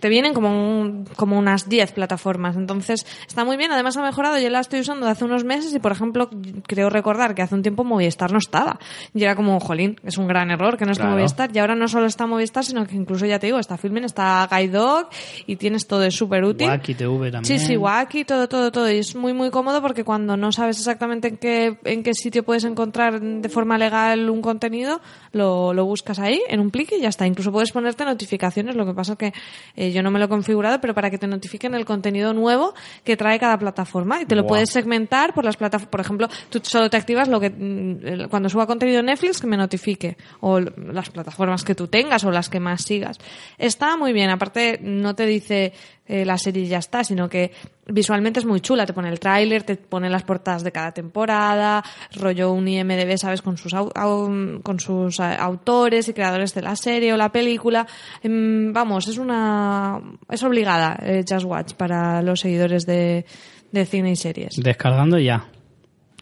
Te 0.00 0.08
vienen 0.08 0.34
como, 0.34 0.50
un- 0.80 1.04
como 1.16 1.38
unas 1.38 1.68
10 1.68 1.92
plataformas. 1.92 2.56
Entonces, 2.56 3.06
está 3.26 3.44
muy 3.44 3.56
bien. 3.56 3.72
Además, 3.72 3.96
ha 3.96 4.02
mejorado. 4.02 4.38
Yo 4.38 4.48
la 4.50 4.60
estoy 4.60 4.80
usando 4.80 5.06
de 5.06 5.12
hace 5.12 5.24
unos 5.24 5.44
meses 5.44 5.74
y, 5.74 5.78
por 5.78 5.92
ejemplo, 5.92 6.30
creo 6.66 6.90
recordar 6.90 7.34
que 7.34 7.42
hace 7.42 7.54
un 7.54 7.62
tiempo 7.62 7.82
Movistar 7.84 8.30
no 8.32 8.38
estaba. 8.38 8.78
Y 9.14 9.22
era 9.24 9.34
como, 9.34 9.58
jolín, 9.60 9.98
es 10.04 10.16
un 10.16 10.26
gran 10.28 10.50
error 10.50 10.76
que 10.76 10.84
no 10.84 10.92
esté 10.92 11.02
Claro. 11.02 11.16
Movistar. 11.18 11.50
Y 11.54 11.58
ahora 11.58 11.74
no 11.74 11.88
solo 11.88 12.06
está 12.06 12.26
Movistar, 12.26 12.64
sino 12.64 12.86
que 12.86 12.94
incluso, 12.94 13.26
ya 13.26 13.38
te 13.38 13.46
digo, 13.46 13.58
está 13.58 13.76
Filmin, 13.76 14.04
está 14.04 14.48
Guide 14.50 14.68
Dog 14.78 15.08
y 15.46 15.56
tienes 15.56 15.86
todo. 15.86 16.04
Es 16.04 16.14
súper 16.14 16.44
útil. 16.44 16.68
Wacky 16.68 16.94
TV 16.94 17.30
también. 17.32 17.44
Sí, 17.44 17.58
sí, 17.64 17.76
Wacky, 17.76 18.24
todo, 18.24 18.48
todo, 18.48 18.70
todo. 18.70 18.90
Y 18.90 18.98
es 18.98 19.14
muy, 19.16 19.32
muy 19.32 19.50
cómodo 19.50 19.82
porque 19.82 20.04
cuando 20.04 20.36
no 20.36 20.52
sabes 20.52 20.78
exactamente 20.78 21.28
en 21.28 21.36
qué, 21.36 21.78
en 21.84 22.02
qué 22.02 22.14
sitio 22.14 22.42
puedes 22.44 22.64
encontrar 22.64 23.20
de 23.20 23.48
forma 23.48 23.76
legal 23.76 24.30
un 24.30 24.40
contenido, 24.40 25.00
lo, 25.32 25.74
lo 25.74 25.84
buscas 25.84 26.18
ahí 26.20 26.40
en 26.48 26.60
un 26.60 26.70
plique 26.70 26.96
y 26.96 27.00
ya 27.02 27.08
está. 27.08 27.26
Incluso 27.26 27.50
puedes 27.50 27.72
ponerte 27.72 28.04
notificaciones. 28.04 28.76
Lo 28.76 28.86
que 28.86 28.94
pasa 28.94 29.16
que 29.16 29.32
eh, 29.76 29.92
yo 29.92 30.02
no 30.02 30.10
me 30.10 30.18
lo 30.18 30.26
he 30.26 30.28
configurado, 30.28 30.80
pero 30.80 30.94
para 30.94 31.10
que 31.10 31.18
te 31.18 31.26
notifiquen 31.26 31.74
el 31.74 31.84
contenido 31.84 32.32
nuevo 32.32 32.74
que 33.04 33.16
trae 33.16 33.38
cada 33.38 33.58
plataforma. 33.58 34.20
Y 34.22 34.26
te 34.26 34.34
lo 34.34 34.46
puedes 34.46 34.70
segmentar 34.70 35.34
por 35.34 35.44
las 35.44 35.56
plataformas. 35.56 35.90
Por 35.90 36.00
ejemplo, 36.00 36.28
tú 36.50 36.60
solo 36.62 36.90
te 36.90 36.96
activas 36.96 37.28
lo 37.28 37.40
que 37.40 37.50
mm, 37.50 38.28
cuando 38.28 38.48
suba 38.48 38.66
contenido 38.66 39.00
en 39.00 39.06
Netflix 39.06 39.40
que 39.40 39.46
me 39.46 39.56
notifique. 39.56 40.16
O 40.40 40.60
las 40.60 41.10
plataformas 41.10 41.64
que 41.64 41.74
tú 41.74 41.88
tengas 41.88 42.24
o 42.24 42.30
las 42.30 42.48
que 42.48 42.60
más 42.60 42.82
sigas. 42.82 43.18
Está 43.58 43.96
muy 43.96 44.12
bien. 44.12 44.30
Aparte, 44.30 44.78
no 44.82 45.14
te 45.14 45.26
dice 45.26 45.72
eh, 46.06 46.24
la 46.24 46.36
serie 46.38 46.66
ya 46.66 46.78
está, 46.78 47.02
sino 47.04 47.28
que 47.28 47.52
visualmente 47.86 48.40
es 48.40 48.46
muy 48.46 48.60
chula. 48.60 48.84
Te 48.86 48.92
pone 48.92 49.08
el 49.08 49.18
tráiler, 49.20 49.62
te 49.62 49.76
pone 49.76 50.10
las 50.10 50.22
portadas 50.22 50.62
de 50.64 50.70
cada 50.72 50.92
temporada, 50.92 51.82
rollo 52.16 52.52
un 52.52 52.68
IMDB, 52.68 53.16
¿sabes? 53.16 53.40
Con 53.42 53.56
sus, 53.56 53.72
au- 53.74 54.62
con 54.62 54.80
sus 54.80 55.18
eh, 55.20 55.22
autores 55.38 56.08
y 56.08 56.12
creadores 56.12 56.54
de 56.54 56.62
la 56.62 56.76
serie 56.76 57.12
o 57.12 57.16
la 57.16 57.32
película. 57.32 57.86
Em, 58.22 58.72
vamos, 58.72 59.08
es 59.08 59.18
una, 59.18 60.00
es 60.30 60.42
obligada 60.42 60.98
eh, 61.02 61.24
Just 61.28 61.46
Watch 61.46 61.72
para 61.74 62.20
los 62.22 62.40
seguidores 62.40 62.84
de, 62.86 63.24
de 63.72 63.86
cine 63.86 64.10
y 64.12 64.16
series. 64.16 64.56
Descargando 64.56 65.18
ya. 65.18 65.46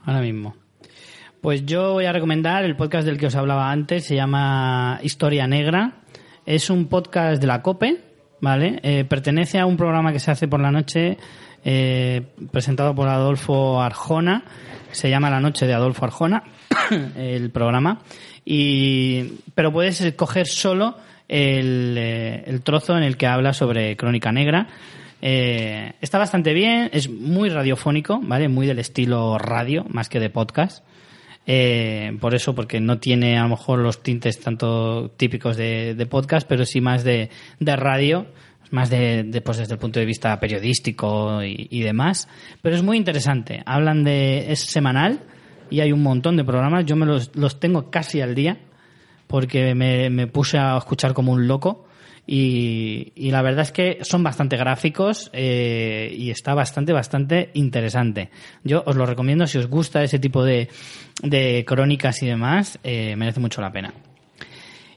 Ahora 0.05 0.21
mismo. 0.21 0.57
Pues 1.41 1.67
yo 1.67 1.95
voy 1.95 2.05
a 2.05 2.13
recomendar 2.13 2.65
el 2.65 2.77
podcast 2.77 3.05
del 3.05 3.19
que 3.19 3.27
os 3.27 3.35
hablaba 3.35 3.71
antes. 3.73 4.05
Se 4.05 4.15
llama 4.15 5.01
Historia 5.03 5.49
Negra. 5.49 6.03
Es 6.47 6.71
un 6.71 6.87
podcast 6.87 7.41
de 7.41 7.47
la 7.49 7.63
COPE, 7.63 8.01
¿vale? 8.43 8.78
Eh, 8.82 9.05
pertenece 9.05 9.59
a 9.59 9.64
un 9.64 9.78
programa 9.78 10.12
que 10.12 10.19
se 10.19 10.31
hace 10.31 10.47
por 10.47 10.60
la 10.60 10.70
noche 10.70 11.16
eh, 11.64 12.23
presentado 12.51 12.94
por 12.94 13.09
Adolfo 13.09 13.81
Arjona. 13.81 14.44
Se 14.90 15.09
llama 15.09 15.31
La 15.31 15.40
Noche 15.40 15.66
de 15.66 15.73
Adolfo 15.73 16.05
Arjona, 16.05 16.43
el 17.16 17.51
programa. 17.51 18.01
Y, 18.44 19.39
pero 19.55 19.73
puedes 19.73 20.02
escoger 20.02 20.47
solo 20.47 20.97
el, 21.28 21.94
eh, 21.97 22.44
el 22.47 22.60
trozo 22.60 22.97
en 22.98 23.05
el 23.05 23.16
que 23.16 23.27
habla 23.27 23.55
sobre 23.55 23.97
Crónica 23.97 24.32
Negra. 24.32 24.66
Eh, 25.23 25.93
está 26.01 26.19
bastante 26.19 26.52
bien, 26.52 26.90
es 26.93 27.09
muy 27.09 27.48
radiofónico, 27.48 28.20
¿vale? 28.20 28.48
Muy 28.48 28.66
del 28.66 28.81
estilo 28.81 29.39
radio, 29.39 29.86
más 29.89 30.09
que 30.09 30.19
de 30.19 30.31
podcast. 30.31 30.85
Eh, 31.47 32.16
por 32.20 32.35
eso, 32.35 32.55
porque 32.55 32.81
no 32.81 32.98
tiene 32.98 33.36
a 33.36 33.43
lo 33.43 33.51
mejor 33.51 33.81
los 33.81 34.02
tintes 34.02 34.39
tanto 34.40 35.10
típicos 35.16 35.56
de, 35.56 36.06
podcast, 36.09 36.47
pero 36.48 36.64
sí 36.64 36.81
más 36.81 37.02
de, 37.05 37.31
de 37.59 37.77
radio, 37.77 38.27
más 38.70 38.90
de, 38.90 39.24
de, 39.24 39.40
pues 39.40 39.59
desde 39.59 39.74
el 39.74 39.81
punto 39.81 39.98
de 39.98 40.06
vista 40.06 40.39
periodístico 40.39 41.43
y, 41.43 41.69
y 41.70 41.82
demás. 41.82 42.28
Pero 42.62 42.77
es 42.77 42.82
muy 42.82 42.97
interesante. 42.97 43.62
Hablan 43.66 44.05
de, 44.05 44.52
es 44.52 44.60
semanal 44.60 45.20
y 45.69 45.81
hay 45.81 45.93
un 45.93 46.02
montón 46.02 46.36
de 46.36 46.44
programas. 46.44 46.85
Yo 46.86 46.97
me 46.97 47.06
los, 47.06 47.35
los 47.35 47.59
tengo 47.59 47.90
casi 47.90 48.20
al 48.20 48.35
día 48.35 48.59
porque 49.27 49.74
me, 49.74 50.10
me 50.10 50.27
puse 50.27 50.59
a 50.59 50.77
escuchar 50.77 51.14
como 51.14 51.32
un 51.32 51.48
loco. 51.48 51.86
Y, 52.27 53.12
y, 53.16 53.32
la 53.32 53.43
verdad 53.43 53.62
es 53.62 53.73
que 53.73 53.99
son 54.03 54.23
bastante 54.23 54.57
gráficos 54.57 55.28
eh, 55.32 56.15
y 56.16 56.31
está 56.31 56.55
bastante, 56.55 56.93
bastante 56.93 57.51
interesante. 57.55 58.31
Yo 58.62 58.85
os 58.86 58.94
lo 58.94 59.07
recomiendo 59.07 59.47
si 59.49 59.59
os 59.59 59.66
gusta 59.66 60.05
ese 60.05 60.20
tipo 60.20 60.44
de, 60.44 60.69
de 61.23 61.65
crónicas 61.66 62.23
y 62.23 62.27
demás, 62.27 62.78
eh, 62.85 63.16
merece 63.16 63.40
mucho 63.40 63.61
la 63.61 63.73
pena. 63.73 63.93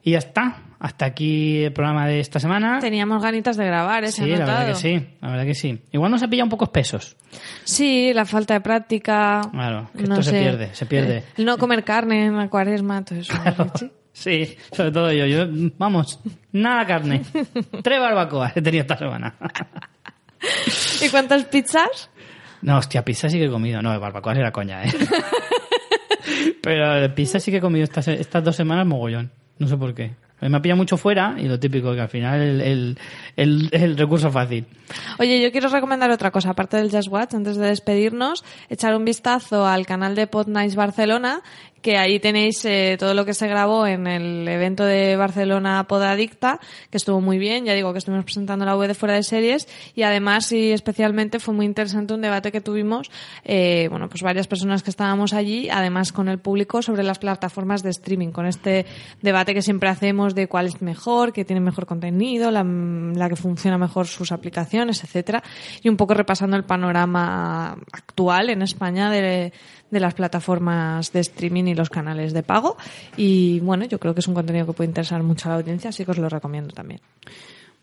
Y 0.04 0.12
ya 0.12 0.20
está. 0.20 0.62
Hasta 0.78 1.06
aquí 1.06 1.64
el 1.64 1.74
programa 1.74 2.06
de 2.06 2.20
esta 2.20 2.40
semana. 2.40 2.78
Teníamos 2.80 3.24
ganitas 3.24 3.58
de 3.58 3.66
grabar, 3.66 4.04
¿eh? 4.04 4.12
Sí, 4.12 4.28
la 4.28 4.46
verdad 4.46 4.68
que 4.68 4.76
sí, 4.76 5.08
la 5.20 5.30
verdad 5.32 5.46
que 5.46 5.56
sí. 5.56 5.82
Igual 5.92 6.12
nos 6.12 6.22
ha 6.22 6.28
pillado 6.28 6.46
un 6.46 6.52
poco 6.52 6.66
espesos. 6.66 7.18
Sí, 7.64 8.14
la 8.14 8.26
falta 8.26 8.54
de 8.54 8.62
práctica. 8.62 9.42
Claro, 9.52 9.90
que 9.98 10.04
esto 10.04 10.22
se 10.22 10.32
pierde, 10.32 10.76
se 10.76 10.86
pierde. 10.86 11.24
El 11.38 11.46
no 11.46 11.58
comer 11.58 11.84
carne 11.84 12.26
en 12.26 12.38
la 12.38 12.50
cuaresma, 12.50 13.04
todo 13.04 13.18
eso. 13.18 13.34
Claro. 13.42 13.72
¿sí? 13.76 13.92
Sí, 14.16 14.58
sobre 14.72 14.92
todo 14.92 15.12
yo. 15.12 15.26
Yo, 15.26 15.46
vamos, 15.78 16.20
nada 16.54 16.86
carne. 16.88 17.22
Tres 17.84 18.00
barbacoas 18.00 18.56
he 18.56 18.62
tenido 18.62 18.84
esta 18.84 18.98
semana. 18.98 19.36
¿Y 21.02 21.10
cuántas 21.10 21.44
pizzas? 21.46 22.10
No, 22.62 22.78
hostia, 22.78 23.04
pizza 23.04 23.30
sí 23.30 23.38
que 23.38 23.46
he 23.46 23.50
comido. 23.50 23.82
No, 23.82 24.00
barbacoas 24.00 24.38
era 24.38 24.54
coña, 24.54 24.86
¿eh? 24.86 24.94
Pero 26.64 27.14
pizza 27.14 27.42
sí 27.42 27.52
que 27.52 27.58
he 27.58 27.62
comido 27.62 27.84
estas, 27.84 28.08
estas 28.08 28.42
dos 28.42 28.56
semanas 28.56 28.88
mogollón. 28.88 29.32
No 29.60 29.68
sé 29.68 29.76
por 29.76 29.94
qué. 29.94 30.14
Me 30.42 30.58
ha 30.58 30.62
pillado 30.62 30.78
mucho 30.78 30.98
fuera 30.98 31.36
y 31.38 31.48
lo 31.48 31.60
típico, 31.60 31.94
que 31.94 32.02
al 32.02 32.10
final 32.10 32.42
el, 32.42 32.62
el, 32.62 32.98
el, 33.36 33.70
el, 33.72 33.98
recurso 33.98 34.30
fácil. 34.32 34.66
Oye, 35.18 35.42
yo 35.42 35.52
quiero 35.52 35.70
recomendar 35.70 36.12
otra 36.12 36.30
cosa, 36.30 36.52
aparte 36.52 36.78
del 36.78 36.92
Just 36.92 37.08
Watch, 37.08 37.34
antes 37.34 37.56
de 37.56 37.68
despedirnos, 37.68 38.44
echar 38.70 38.96
un 38.96 39.06
vistazo 39.06 39.66
al 39.66 39.86
canal 39.86 40.14
de 40.14 40.28
Pod 40.28 40.48
Nice 40.48 40.76
Barcelona, 40.76 41.42
que 41.86 41.98
ahí 41.98 42.20
tenéis 42.20 42.66
eh, 42.66 42.98
todo 42.98 43.14
lo 43.14 43.26
que 43.26 43.36
se 43.36 43.48
grabó 43.48 43.86
en 43.86 44.08
el 44.08 44.48
evento 44.48 44.84
de 44.84 45.16
Barcelona 45.18 45.86
Podadicta, 45.88 46.60
que 46.90 46.98
estuvo 46.98 47.22
muy 47.22 47.38
bien, 47.38 47.64
ya 47.64 47.76
digo 47.76 47.92
que 47.92 48.00
estuvimos 48.00 48.26
presentando 48.26 48.66
la 48.66 48.76
web 48.76 48.88
de 48.88 48.96
fuera 48.96 49.14
de 49.14 49.22
series, 49.22 49.68
y 49.94 50.02
además 50.02 50.52
y 50.52 50.72
especialmente 50.72 51.40
fue 51.40 51.54
muy 51.54 51.68
interesante 51.68 52.16
un 52.16 52.22
debate 52.22 52.52
que 52.52 52.60
tuvimos, 52.60 53.12
eh, 53.44 53.86
bueno, 53.92 54.10
pues 54.10 54.24
varias 54.24 54.48
personas 54.48 54.82
que 54.82 54.90
estábamos 54.90 55.34
allí, 55.34 55.70
además 55.70 56.12
con 56.12 56.28
el 56.28 56.40
público, 56.40 56.82
sobre 56.82 57.04
las 57.04 57.20
plataformas 57.20 57.84
de 57.84 57.92
streaming, 57.92 58.30
con 58.30 58.48
este 58.48 58.88
debate 59.22 59.54
que 59.54 59.62
siempre 59.62 59.88
hacemos 59.88 60.34
de 60.34 60.48
cuál 60.48 60.66
es 60.66 60.82
mejor, 60.82 61.34
que 61.34 61.46
tiene 61.46 61.60
mejor 61.60 61.86
contenido, 61.86 62.50
la, 62.50 62.64
la 62.64 63.30
que 63.30 63.36
funciona 63.36 63.78
mejor 63.78 64.08
sus 64.08 64.32
aplicaciones, 64.32 65.04
etcétera, 65.04 65.44
y 65.84 65.90
un 65.90 65.98
poco 65.98 66.16
repasando 66.16 66.58
el 66.58 66.64
panorama 66.64 67.78
actual 67.92 68.50
en 68.50 68.64
España 68.64 69.12
de, 69.12 69.54
de 69.92 70.00
las 70.00 70.14
plataformas 70.14 71.12
de 71.14 71.20
streaming 71.22 71.66
y 71.66 71.76
los 71.76 71.90
canales 71.90 72.34
de 72.34 72.44
pago. 72.44 72.78
Y 73.18 73.60
bueno, 73.62 73.86
yo 73.86 74.00
creo 74.00 74.14
que 74.14 74.20
es 74.20 74.28
un 74.28 74.34
contenido 74.34 74.66
que 74.66 74.74
puede 74.74 74.90
interesar 74.90 75.22
mucho 75.24 75.50
a 75.50 75.54
la 75.54 75.58
audiencia, 75.60 75.90
así 75.90 76.06
que 76.06 76.12
os 76.12 76.18
lo 76.18 76.30
recomiendo 76.30 76.74
también. 76.74 77.02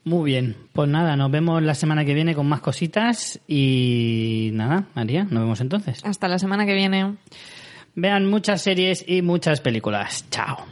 Muy 0.05 0.33
bien, 0.33 0.57
pues 0.73 0.89
nada, 0.89 1.17
nos 1.17 1.31
vemos 1.31 1.63
la 1.63 1.77
semana 1.77 2.05
que 2.05 2.13
viene 2.13 2.35
con 2.35 2.49
más 2.49 2.61
cositas 2.61 3.41
y 3.47 4.51
nada, 4.53 4.87
María, 4.95 5.23
nos 5.25 5.43
vemos 5.43 5.61
entonces. 5.61 6.05
Hasta 6.05 6.27
la 6.27 6.41
semana 6.41 6.67
que 6.67 6.75
viene. 6.75 7.15
Vean 7.95 8.29
muchas 8.29 8.63
series 8.63 9.05
y 9.07 9.23
muchas 9.23 9.61
películas. 9.61 10.25
Chao. 10.31 10.67